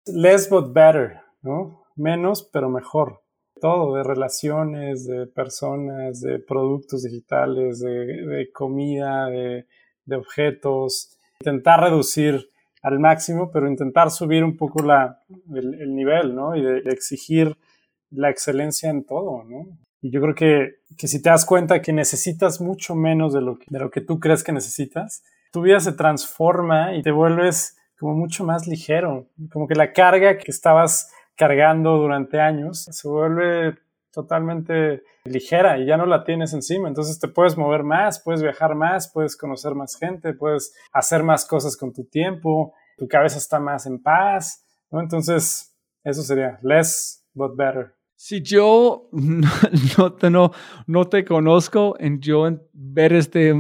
less 0.06 0.50
but 0.50 0.74
better, 0.74 1.22
¿no? 1.42 1.84
Menos 1.96 2.48
pero 2.52 2.70
mejor. 2.70 3.22
Todo, 3.60 3.96
de 3.96 4.04
relaciones, 4.04 5.06
de 5.06 5.28
personas, 5.28 6.22
de 6.22 6.40
productos 6.40 7.04
digitales, 7.04 7.80
de, 7.80 8.50
comida, 8.54 9.28
de, 9.28 9.66
de 10.06 10.16
objetos. 10.16 11.18
Intentar 11.40 11.82
reducir 11.82 12.50
al 12.82 13.00
máximo, 13.00 13.52
pero 13.52 13.68
intentar 13.68 14.12
subir 14.12 14.44
un 14.44 14.56
poco 14.56 14.84
la, 14.84 15.22
el, 15.54 15.74
el 15.82 15.96
nivel, 15.96 16.36
¿no? 16.36 16.56
Y 16.56 16.62
de, 16.62 16.80
exigir 16.92 17.56
la 18.12 18.30
excelencia 18.30 18.90
en 18.90 19.04
todo, 19.06 19.44
¿no? 19.44 19.66
Y 20.02 20.12
yo 20.12 20.22
creo 20.22 20.36
que, 20.36 20.76
que 20.98 21.08
si 21.08 21.22
te 21.22 21.30
das 21.30 21.46
cuenta 21.46 21.82
que 21.82 21.92
necesitas 21.92 22.62
mucho 22.62 22.96
menos 22.96 23.34
de 23.34 23.42
lo, 23.42 23.58
de 23.68 23.80
lo 23.80 23.90
que 23.90 24.02
tú 24.02 24.20
crees 24.20 24.44
que 24.44 24.52
necesitas, 24.52 25.24
tu 25.52 25.62
vida 25.62 25.80
se 25.80 25.92
transforma 25.92 26.96
y 26.96 27.02
te 27.02 27.12
vuelves 27.12 27.78
como 28.00 28.14
mucho 28.14 28.44
más 28.44 28.68
ligero. 28.68 29.28
Como 29.52 29.68
que 29.68 29.76
la 29.76 29.92
carga 29.92 30.38
que 30.38 30.52
estabas 30.52 31.12
cargando 31.38 31.98
durante 31.98 32.40
años 32.42 32.84
se 32.92 33.08
vuelve 33.08 33.78
totalmente 34.12 35.04
ligera 35.26 35.78
y 35.78 35.86
ya 35.86 35.96
no 35.96 36.08
la 36.08 36.24
tienes 36.24 36.54
encima. 36.54 36.88
Entonces 36.88 37.20
te 37.20 37.28
puedes 37.28 37.56
mover 37.56 37.84
más, 37.84 38.20
puedes 38.20 38.42
viajar 38.42 38.74
más, 38.74 39.12
puedes 39.14 39.38
conocer 39.38 39.76
más 39.76 39.96
gente, 39.96 40.34
puedes 40.34 40.74
hacer 40.92 41.22
más 41.22 41.46
cosas 41.46 41.78
con 41.78 41.94
tu 41.94 42.06
tiempo, 42.06 42.74
tu 42.98 43.08
cabeza 43.08 43.38
está 43.38 43.60
más 43.60 43.86
en 43.86 44.02
paz. 44.02 44.66
Entonces, 44.92 45.78
eso 46.04 46.24
sería 46.24 46.58
less 46.64 47.24
but 47.34 47.56
better. 47.56 47.94
Si 48.16 48.42
yo 48.42 49.08
no, 49.12 49.48
no, 49.98 50.14
te, 50.14 50.30
no, 50.32 50.52
no 50.88 51.06
te 51.06 51.24
conozco 51.24 51.96
en 52.00 52.20
yo 52.20 52.50
ver 52.74 53.14
este 53.14 53.54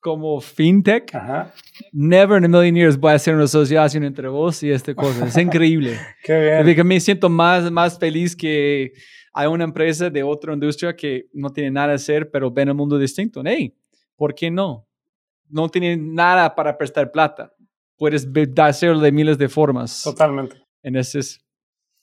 como 0.00 0.40
fintech, 0.40 1.14
Ajá. 1.14 1.52
never 1.92 2.38
in 2.38 2.44
a 2.44 2.48
million 2.48 2.74
years 2.74 2.96
voy 2.98 3.12
a 3.12 3.14
hacer 3.14 3.34
una 3.34 3.44
asociación 3.44 4.02
entre 4.04 4.28
vos 4.28 4.62
y 4.62 4.70
esta 4.70 4.94
cosa. 4.94 5.26
Es 5.26 5.36
increíble. 5.38 5.98
Qué 6.24 6.40
bien. 6.40 6.64
Porque 6.64 6.84
me 6.84 6.98
siento 7.00 7.28
más, 7.28 7.70
más 7.70 7.98
feliz 7.98 8.34
que 8.34 8.92
hay 9.32 9.46
una 9.46 9.64
empresa 9.64 10.10
de 10.10 10.22
otra 10.22 10.52
industria 10.54 10.96
que 10.96 11.26
no 11.32 11.50
tiene 11.50 11.70
nada 11.70 11.88
que 11.88 11.94
hacer, 11.94 12.30
pero 12.30 12.50
ven 12.50 12.68
el 12.68 12.74
mundo 12.74 12.98
distinto. 12.98 13.42
Hey, 13.44 13.74
¿por 14.16 14.34
qué 14.34 14.50
no? 14.50 14.86
No 15.48 15.68
tiene 15.68 15.96
nada 15.96 16.54
para 16.54 16.76
prestar 16.76 17.10
plata. 17.12 17.52
Puedes 17.96 18.26
hacerlo 18.56 19.00
de 19.00 19.12
miles 19.12 19.36
de 19.36 19.48
formas. 19.48 20.02
Totalmente. 20.02 20.56
En 20.82 20.96
ese 20.96 21.18
es 21.18 21.44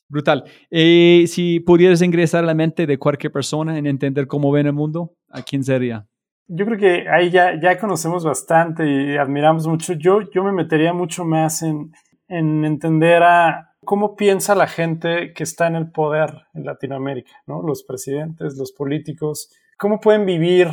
brutal. 0.08 0.44
Eh, 0.70 1.26
si 1.28 1.60
pudieras 1.60 2.02
ingresar 2.02 2.44
a 2.44 2.48
la 2.48 2.54
mente 2.54 2.86
de 2.86 2.98
cualquier 2.98 3.32
persona 3.32 3.78
en 3.78 3.88
entender 3.88 4.28
cómo 4.28 4.52
ven 4.52 4.68
el 4.68 4.74
mundo, 4.74 5.14
¿a 5.30 5.42
quién 5.42 5.64
sería? 5.64 6.08
Yo 6.48 6.66
creo 6.66 6.78
que 6.78 7.10
ahí 7.10 7.30
ya, 7.30 7.60
ya 7.60 7.78
conocemos 7.78 8.24
bastante 8.24 8.88
y 8.90 9.18
admiramos 9.18 9.68
mucho. 9.68 9.94
Yo, 9.94 10.22
yo 10.32 10.44
me 10.44 10.54
metería 10.54 10.94
mucho 10.94 11.26
más 11.26 11.62
en, 11.62 11.92
en 12.30 12.64
entender 12.64 13.22
a 13.24 13.76
cómo 13.84 14.16
piensa 14.16 14.56
la 14.56 14.68
gente 14.68 15.34
que 15.34 15.44
está 15.44 15.68
en 15.68 15.76
el 15.76 15.92
poder 15.92 16.48
en 16.54 16.66
Latinoamérica, 16.66 17.32
¿no? 17.48 17.62
Los 17.62 17.84
presidentes, 17.84 18.58
los 18.58 18.72
políticos, 18.72 19.50
cómo 19.78 20.00
pueden 20.00 20.26
vivir 20.26 20.70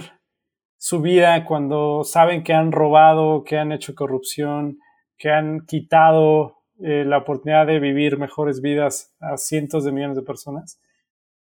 su 0.77 1.01
vida 1.01 1.45
cuando 1.45 2.05
saben 2.05 2.45
que 2.45 2.53
han 2.53 2.71
robado, 2.71 3.43
que 3.43 3.59
han 3.59 3.73
hecho 3.73 3.95
corrupción, 3.95 4.79
que 5.17 5.31
han 5.31 5.67
quitado 5.67 6.59
eh, 6.81 7.05
la 7.05 7.19
oportunidad 7.19 7.67
de 7.67 7.81
vivir 7.81 8.19
mejores 8.19 8.61
vidas 8.61 9.15
a 9.21 9.37
cientos 9.37 9.85
de 9.85 9.93
millones 9.93 10.17
de 10.17 10.23
personas 10.23 10.81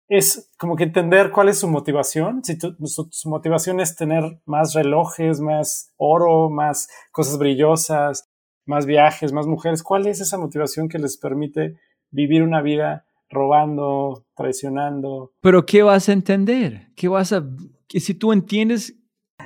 es 0.08 0.52
como 0.58 0.76
que 0.76 0.84
entender 0.84 1.30
cuál 1.30 1.48
es 1.48 1.58
su 1.58 1.68
motivación. 1.68 2.44
Si 2.44 2.58
tu, 2.58 2.76
su, 2.86 3.08
su, 3.10 3.28
motivación 3.28 3.80
es 3.80 3.96
tener 3.96 4.40
más 4.44 4.74
relojes, 4.74 5.40
más 5.40 5.92
oro, 5.96 6.48
más 6.48 6.88
cosas 7.10 7.38
brillosas, 7.38 8.28
más 8.66 8.86
viajes, 8.86 9.32
más 9.32 9.46
mujeres, 9.46 9.82
¿cuál 9.82 10.06
es 10.06 10.20
esa 10.20 10.38
motivación 10.38 10.88
que 10.88 10.98
les 10.98 11.16
permite 11.16 11.78
vivir 12.10 12.42
una 12.42 12.62
vida 12.62 13.06
robando, 13.30 14.24
traicionando? 14.36 15.32
Pero 15.40 15.66
¿qué 15.66 15.82
vas 15.82 16.08
a 16.08 16.12
entender? 16.12 16.88
¿Qué 16.94 17.08
vas 17.08 17.32
a... 17.32 17.44
Que 17.88 18.00
si 18.00 18.14
tú 18.14 18.32
entiendes... 18.32 18.94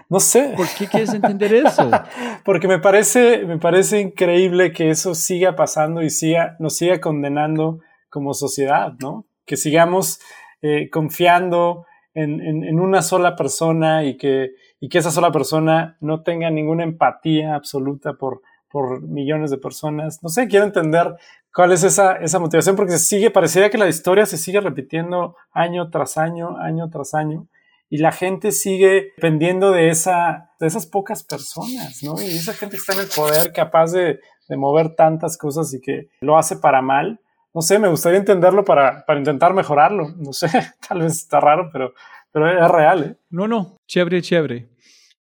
No 0.09 0.19
sé. 0.19 0.55
¿Por 0.57 0.67
qué 0.77 0.87
quieres 0.87 1.15
entender 1.15 1.55
eso? 1.55 1.89
Porque 2.45 2.67
me 2.67 2.79
parece, 2.79 3.45
me 3.45 3.59
parece 3.59 4.01
increíble 4.01 4.73
que 4.73 4.91
eso 4.91 5.15
siga 5.15 5.55
pasando 5.55 6.03
y 6.03 6.11
siga, 6.11 6.57
nos 6.59 6.77
siga 6.77 7.01
condenando 7.01 7.81
como 8.09 8.35
sociedad, 8.35 8.95
¿no? 8.99 9.27
Que 9.45 9.57
sigamos 9.57 10.21
eh, 10.63 10.91
confiando 10.91 11.87
en, 12.15 12.41
en, 12.41 12.81
una 12.81 13.03
sola 13.03 13.37
persona 13.37 14.05
y 14.05 14.17
que, 14.17 14.51
y 14.81 14.89
que 14.89 14.99
esa 14.99 15.11
sola 15.11 15.31
persona 15.31 15.97
no 16.01 16.23
tenga 16.23 16.51
ninguna 16.51 16.83
empatía 16.83 17.55
absoluta 17.55 18.15
por, 18.15 18.43
por 18.71 19.03
millones 19.03 19.51
de 19.51 19.59
personas. 19.59 20.23
No 20.23 20.29
sé, 20.29 20.49
quiero 20.49 20.65
entender 20.65 21.15
cuál 21.55 21.73
es 21.73 21.85
esa, 21.85 22.17
esa 22.17 22.39
motivación 22.39 22.77
porque 22.77 22.93
se 22.93 22.99
sigue, 22.99 23.31
parecería 23.31 23.71
que 23.71 23.79
la 23.79 23.89
historia 23.89 24.27
se 24.27 24.39
sigue 24.39 24.61
repitiendo 24.61 25.37
año 25.53 25.91
tras 25.91 26.19
año, 26.19 26.57
año 26.59 26.91
tras 26.91 27.15
año. 27.15 27.47
Y 27.89 27.99
la 27.99 28.13
gente 28.13 28.53
sigue 28.53 29.13
dependiendo 29.17 29.73
de, 29.73 29.89
esa, 29.89 30.51
de 30.61 30.69
esas 30.69 30.87
pocas 30.87 31.25
personas, 31.25 32.03
¿no? 32.05 32.21
Y 32.23 32.27
esa 32.27 32.53
gente 32.53 32.77
que 32.77 32.81
está 32.81 32.93
en 32.93 33.01
el 33.01 33.09
poder 33.09 33.53
capaz 33.53 33.91
de, 33.91 34.21
de 34.49 34.57
mover 34.57 34.95
tantas 34.95 35.37
cosas 35.37 35.75
y 35.75 35.81
que 35.81 36.09
lo 36.21 36.39
hace 36.39 36.57
para 36.57 36.83
mal, 36.83 37.21
no 37.55 37.63
sé, 37.63 37.79
me 37.79 37.89
gustaría 37.89 38.19
entenderlo 38.19 38.65
para, 38.65 39.05
para 39.05 39.19
intentar 39.19 39.55
mejorarlo. 39.55 40.09
No 40.17 40.33
sé, 40.33 40.49
tal 40.89 41.01
vez 41.01 41.13
está 41.13 41.41
raro, 41.41 41.71
pero, 41.73 41.95
pero 42.33 42.49
es 42.49 42.71
real. 42.71 43.05
¿eh? 43.05 43.17
No, 43.31 43.49
no, 43.49 43.77
chévere, 43.87 44.23
chévere. 44.23 44.69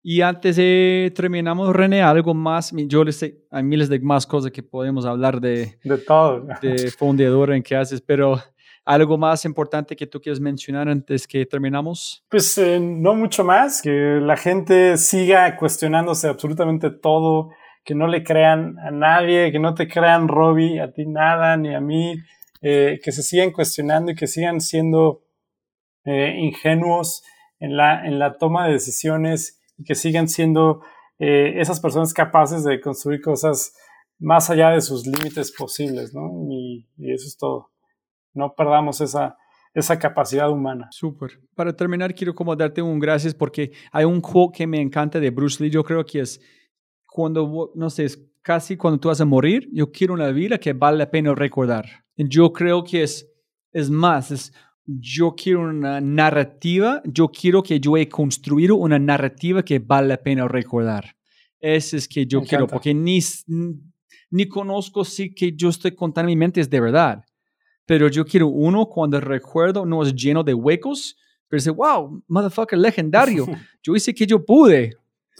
Y 0.01 0.21
antes 0.21 0.55
de 0.55 1.11
terminamos, 1.15 1.75
René, 1.75 2.01
algo 2.01 2.33
más. 2.33 2.71
Yo 2.73 3.03
les 3.03 3.17
sé, 3.17 3.43
hay 3.51 3.63
miles 3.63 3.89
de 3.89 3.99
más 3.99 4.25
cosas 4.25 4.51
que 4.51 4.63
podemos 4.63 5.05
hablar 5.05 5.41
de, 5.41 5.77
de 5.83 5.97
todo. 5.97 6.47
De 6.61 6.89
fundador 6.97 7.51
en 7.51 7.61
que 7.61 7.75
haces, 7.75 7.99
pero 8.01 8.39
algo 8.85 9.17
más 9.17 9.45
importante 9.45 9.95
que 9.95 10.07
tú 10.07 10.21
quieres 10.21 10.39
mencionar 10.39 10.87
antes 10.87 11.27
que 11.27 11.45
terminamos. 11.45 12.23
Pues 12.29 12.57
eh, 12.57 12.79
no 12.79 13.13
mucho 13.13 13.43
más, 13.43 13.81
que 13.81 14.19
la 14.21 14.37
gente 14.37 14.97
siga 14.97 15.57
cuestionándose 15.57 16.27
absolutamente 16.27 16.89
todo 16.89 17.51
que 17.89 17.95
no 17.95 18.05
le 18.05 18.23
crean 18.23 18.77
a 18.77 18.91
nadie, 18.91 19.51
que 19.51 19.57
no 19.57 19.73
te 19.73 19.87
crean 19.87 20.27
Robbie, 20.27 20.79
a 20.79 20.91
ti 20.91 21.07
nada, 21.07 21.57
ni 21.57 21.73
a 21.73 21.79
mí, 21.81 22.13
eh, 22.61 22.99
que 23.03 23.11
se 23.11 23.23
sigan 23.23 23.49
cuestionando 23.49 24.11
y 24.11 24.15
que 24.15 24.27
sigan 24.27 24.61
siendo 24.61 25.23
eh, 26.05 26.35
ingenuos 26.37 27.23
en 27.59 27.75
la, 27.75 28.05
en 28.05 28.19
la 28.19 28.37
toma 28.37 28.67
de 28.67 28.73
decisiones 28.73 29.59
y 29.75 29.85
que 29.85 29.95
sigan 29.95 30.27
siendo 30.27 30.83
eh, 31.17 31.55
esas 31.59 31.79
personas 31.79 32.13
capaces 32.13 32.63
de 32.63 32.79
construir 32.79 33.21
cosas 33.21 33.73
más 34.19 34.51
allá 34.51 34.69
de 34.69 34.81
sus 34.81 35.07
límites 35.07 35.51
posibles, 35.51 36.13
¿no? 36.13 36.29
Y, 36.47 36.87
eso 37.11 37.25
es 37.25 37.37
todo. 37.39 37.71
No 38.35 38.53
perdamos 38.53 39.01
esa, 39.01 39.35
esa 39.73 39.97
capacidad 39.97 40.51
humana. 40.51 40.89
Súper. 40.91 41.39
Para 41.55 41.75
terminar, 41.75 42.13
quiero 42.13 42.35
como 42.35 42.55
darte 42.55 42.83
un 42.83 42.99
gracias 42.99 43.33
porque 43.33 43.71
hay 43.91 44.05
un 44.05 44.21
quote 44.21 44.59
que 44.59 44.67
me 44.67 44.79
encanta 44.79 45.19
de 45.19 45.31
Bruce 45.31 45.63
Lee, 45.63 45.71
yo 45.71 45.83
creo 45.83 46.05
que 46.05 46.19
es 46.19 46.39
cuando, 47.11 47.71
no 47.75 47.89
sé, 47.89 48.05
es 48.05 48.23
casi 48.41 48.77
cuando 48.77 48.99
tú 48.99 49.07
vas 49.09 49.21
a 49.21 49.25
morir, 49.25 49.69
yo 49.73 49.91
quiero 49.91 50.13
una 50.13 50.29
vida 50.31 50.57
que 50.57 50.73
vale 50.73 50.97
la 50.97 51.11
pena 51.11 51.35
recordar. 51.35 51.85
Yo 52.15 52.51
creo 52.53 52.83
que 52.83 53.03
es, 53.03 53.29
es 53.71 53.89
más, 53.89 54.31
es 54.31 54.53
yo 54.85 55.35
quiero 55.35 55.61
una 55.61 56.01
narrativa, 56.01 57.01
yo 57.05 57.29
quiero 57.29 57.61
que 57.61 57.79
yo 57.79 57.95
he 57.95 58.09
construido 58.09 58.75
una 58.75 58.97
narrativa 58.97 59.63
que 59.63 59.79
vale 59.79 60.07
la 60.07 60.17
pena 60.17 60.47
recordar. 60.47 61.15
Ese 61.59 61.97
es 61.97 62.07
que 62.07 62.25
yo 62.25 62.41
Me 62.41 62.47
quiero, 62.47 62.63
encanta. 62.63 62.73
porque 62.73 62.93
ni, 62.93 63.19
ni 64.31 64.47
conozco 64.47 65.03
si 65.05 65.33
que 65.33 65.51
yo 65.55 65.69
estoy 65.69 65.91
contando 65.91 66.31
en 66.31 66.37
mi 66.37 66.39
mente 66.39 66.61
es 66.61 66.69
de 66.69 66.79
verdad. 66.79 67.23
Pero 67.85 68.07
yo 68.07 68.25
quiero 68.25 68.47
uno 68.47 68.85
cuando 68.87 69.19
recuerdo 69.19 69.85
no 69.85 70.01
es 70.03 70.13
lleno 70.15 70.43
de 70.43 70.53
huecos, 70.53 71.17
pero 71.47 71.59
dice, 71.59 71.71
wow, 71.71 72.23
motherfucker 72.27 72.77
legendario. 72.77 73.45
Yo 73.83 73.95
hice 73.95 74.13
que 74.13 74.27
yo 74.27 74.45
pude. 74.45 74.95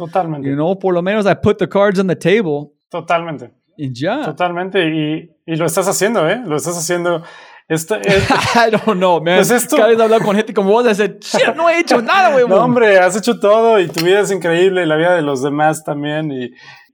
Totalmente. 0.06 0.48
You 0.50 0.56
know, 0.56 0.80
por 0.80 0.94
lo 0.94 1.02
menos 1.02 1.26
I 1.26 1.36
put 1.36 1.58
the 1.60 1.68
cards 1.68 2.00
on 2.00 2.08
the 2.08 2.16
table 2.16 2.72
Totalmente. 2.90 3.52
y 3.78 3.92
ya. 3.94 4.24
Totalmente. 4.24 4.80
Y, 4.88 5.30
y 5.46 5.56
lo 5.58 5.66
estás 5.66 5.88
haciendo, 5.90 6.28
¿eh? 6.30 6.42
Lo 6.46 6.56
estás 6.56 6.78
haciendo. 6.78 7.22
Esto, 7.68 7.96
es- 7.96 8.28
I 8.56 8.72
don't 8.72 8.98
know, 8.98 9.22
man. 9.22 9.36
Pues 9.36 9.52
esto- 9.52 9.76
Cada 9.76 9.90
vez 9.90 10.00
hablar 10.00 10.24
con 10.24 10.36
gente 10.36 10.54
como 10.54 10.72
vos, 10.72 10.86
said, 10.98 11.18
shit, 11.20 11.54
no 11.56 11.70
he 11.70 11.80
hecho 11.82 12.02
nada, 12.02 12.32
güey. 12.34 12.48
no, 12.48 12.56
hombre, 12.64 12.98
has 12.98 13.16
hecho 13.18 13.40
todo 13.40 13.80
y 13.80 13.88
tu 13.90 14.04
vida 14.06 14.22
es 14.22 14.32
increíble 14.32 14.84
y 14.84 14.86
la 14.86 14.96
vida 14.96 15.14
de 15.16 15.22
los 15.22 15.44
demás 15.44 15.84
también. 15.84 16.32
Y 16.32 16.52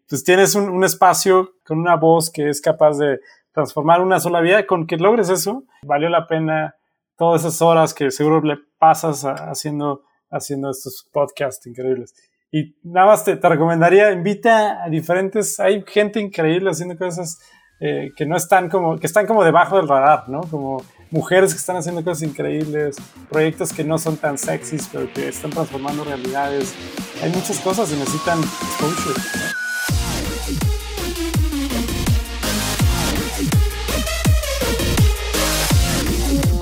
pues 0.09 0.23
tienes 0.23 0.55
un, 0.55 0.67
un 0.69 0.83
espacio 0.83 1.51
con 1.63 1.77
una 1.79 1.95
voz 1.95 2.29
que 2.31 2.49
es 2.49 2.59
capaz 2.59 2.97
de 2.97 3.19
transformar 3.53 4.01
una 4.01 4.19
sola 4.19 4.41
vida. 4.41 4.65
Con 4.65 4.85
que 4.87 4.97
logres 4.97 5.29
eso, 5.29 5.63
valió 5.83 6.09
la 6.09 6.27
pena 6.27 6.75
todas 7.17 7.41
esas 7.45 7.61
horas 7.61 7.93
que 7.93 8.09
seguro 8.11 8.41
le 8.41 8.57
pasas 8.77 9.23
a- 9.23 9.49
haciendo, 9.51 10.03
haciendo 10.29 10.71
estos 10.71 11.07
podcasts 11.13 11.65
increíbles. 11.67 12.13
Y 12.55 12.73
nada 12.83 13.07
más 13.07 13.25
te, 13.25 13.35
te 13.35 13.49
recomendaría, 13.49 14.13
invita 14.13 14.81
a 14.81 14.87
diferentes, 14.87 15.59
hay 15.59 15.83
gente 15.85 16.21
increíble 16.21 16.69
haciendo 16.69 16.97
cosas 16.97 17.37
eh, 17.81 18.13
que 18.15 18.25
no 18.25 18.37
están 18.37 18.69
como, 18.69 18.97
que 18.97 19.07
están 19.07 19.27
como 19.27 19.43
debajo 19.43 19.75
del 19.75 19.89
radar, 19.89 20.29
¿no? 20.29 20.39
Como 20.39 20.81
mujeres 21.11 21.51
que 21.51 21.59
están 21.59 21.75
haciendo 21.75 22.01
cosas 22.01 22.23
increíbles, 22.23 22.95
proyectos 23.29 23.73
que 23.73 23.83
no 23.83 23.97
son 23.97 24.15
tan 24.15 24.37
sexys, 24.37 24.87
pero 24.89 25.11
que 25.11 25.27
están 25.27 25.51
transformando 25.51 26.05
realidades. 26.05 26.73
Hay 27.21 27.29
muchas 27.31 27.59
cosas 27.59 27.91
y 27.91 27.97
necesitan 27.97 28.39
exposure. 28.39 29.19
¿no? 29.19 29.65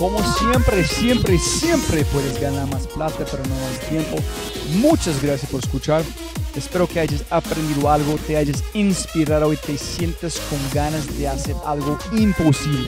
Como 0.04 0.22
siempre, 0.34 0.84
siempre, 0.84 1.38
siempre 1.38 2.04
puedes 2.04 2.42
ganar 2.42 2.68
más 2.68 2.88
plata, 2.88 3.24
pero 3.30 3.44
no 3.44 3.56
más 3.56 3.80
tiempo. 3.88 4.18
Muchas 4.76 5.22
gracias 5.22 5.50
por 5.52 5.62
escuchar. 5.62 6.04
Espero 6.56 6.88
que 6.88 7.00
hayas 7.00 7.24
aprendido 7.30 7.90
algo, 7.92 8.16
te 8.28 8.38
hayas 8.38 8.64
inspirado 8.74 9.52
y 9.54 9.58
te 9.58 9.78
sientas 9.78 10.40
con 10.50 10.60
ganas 10.74 11.18
de 11.18 11.28
hacer 11.28 11.56
algo 11.66 11.98
imposible. 12.12 12.88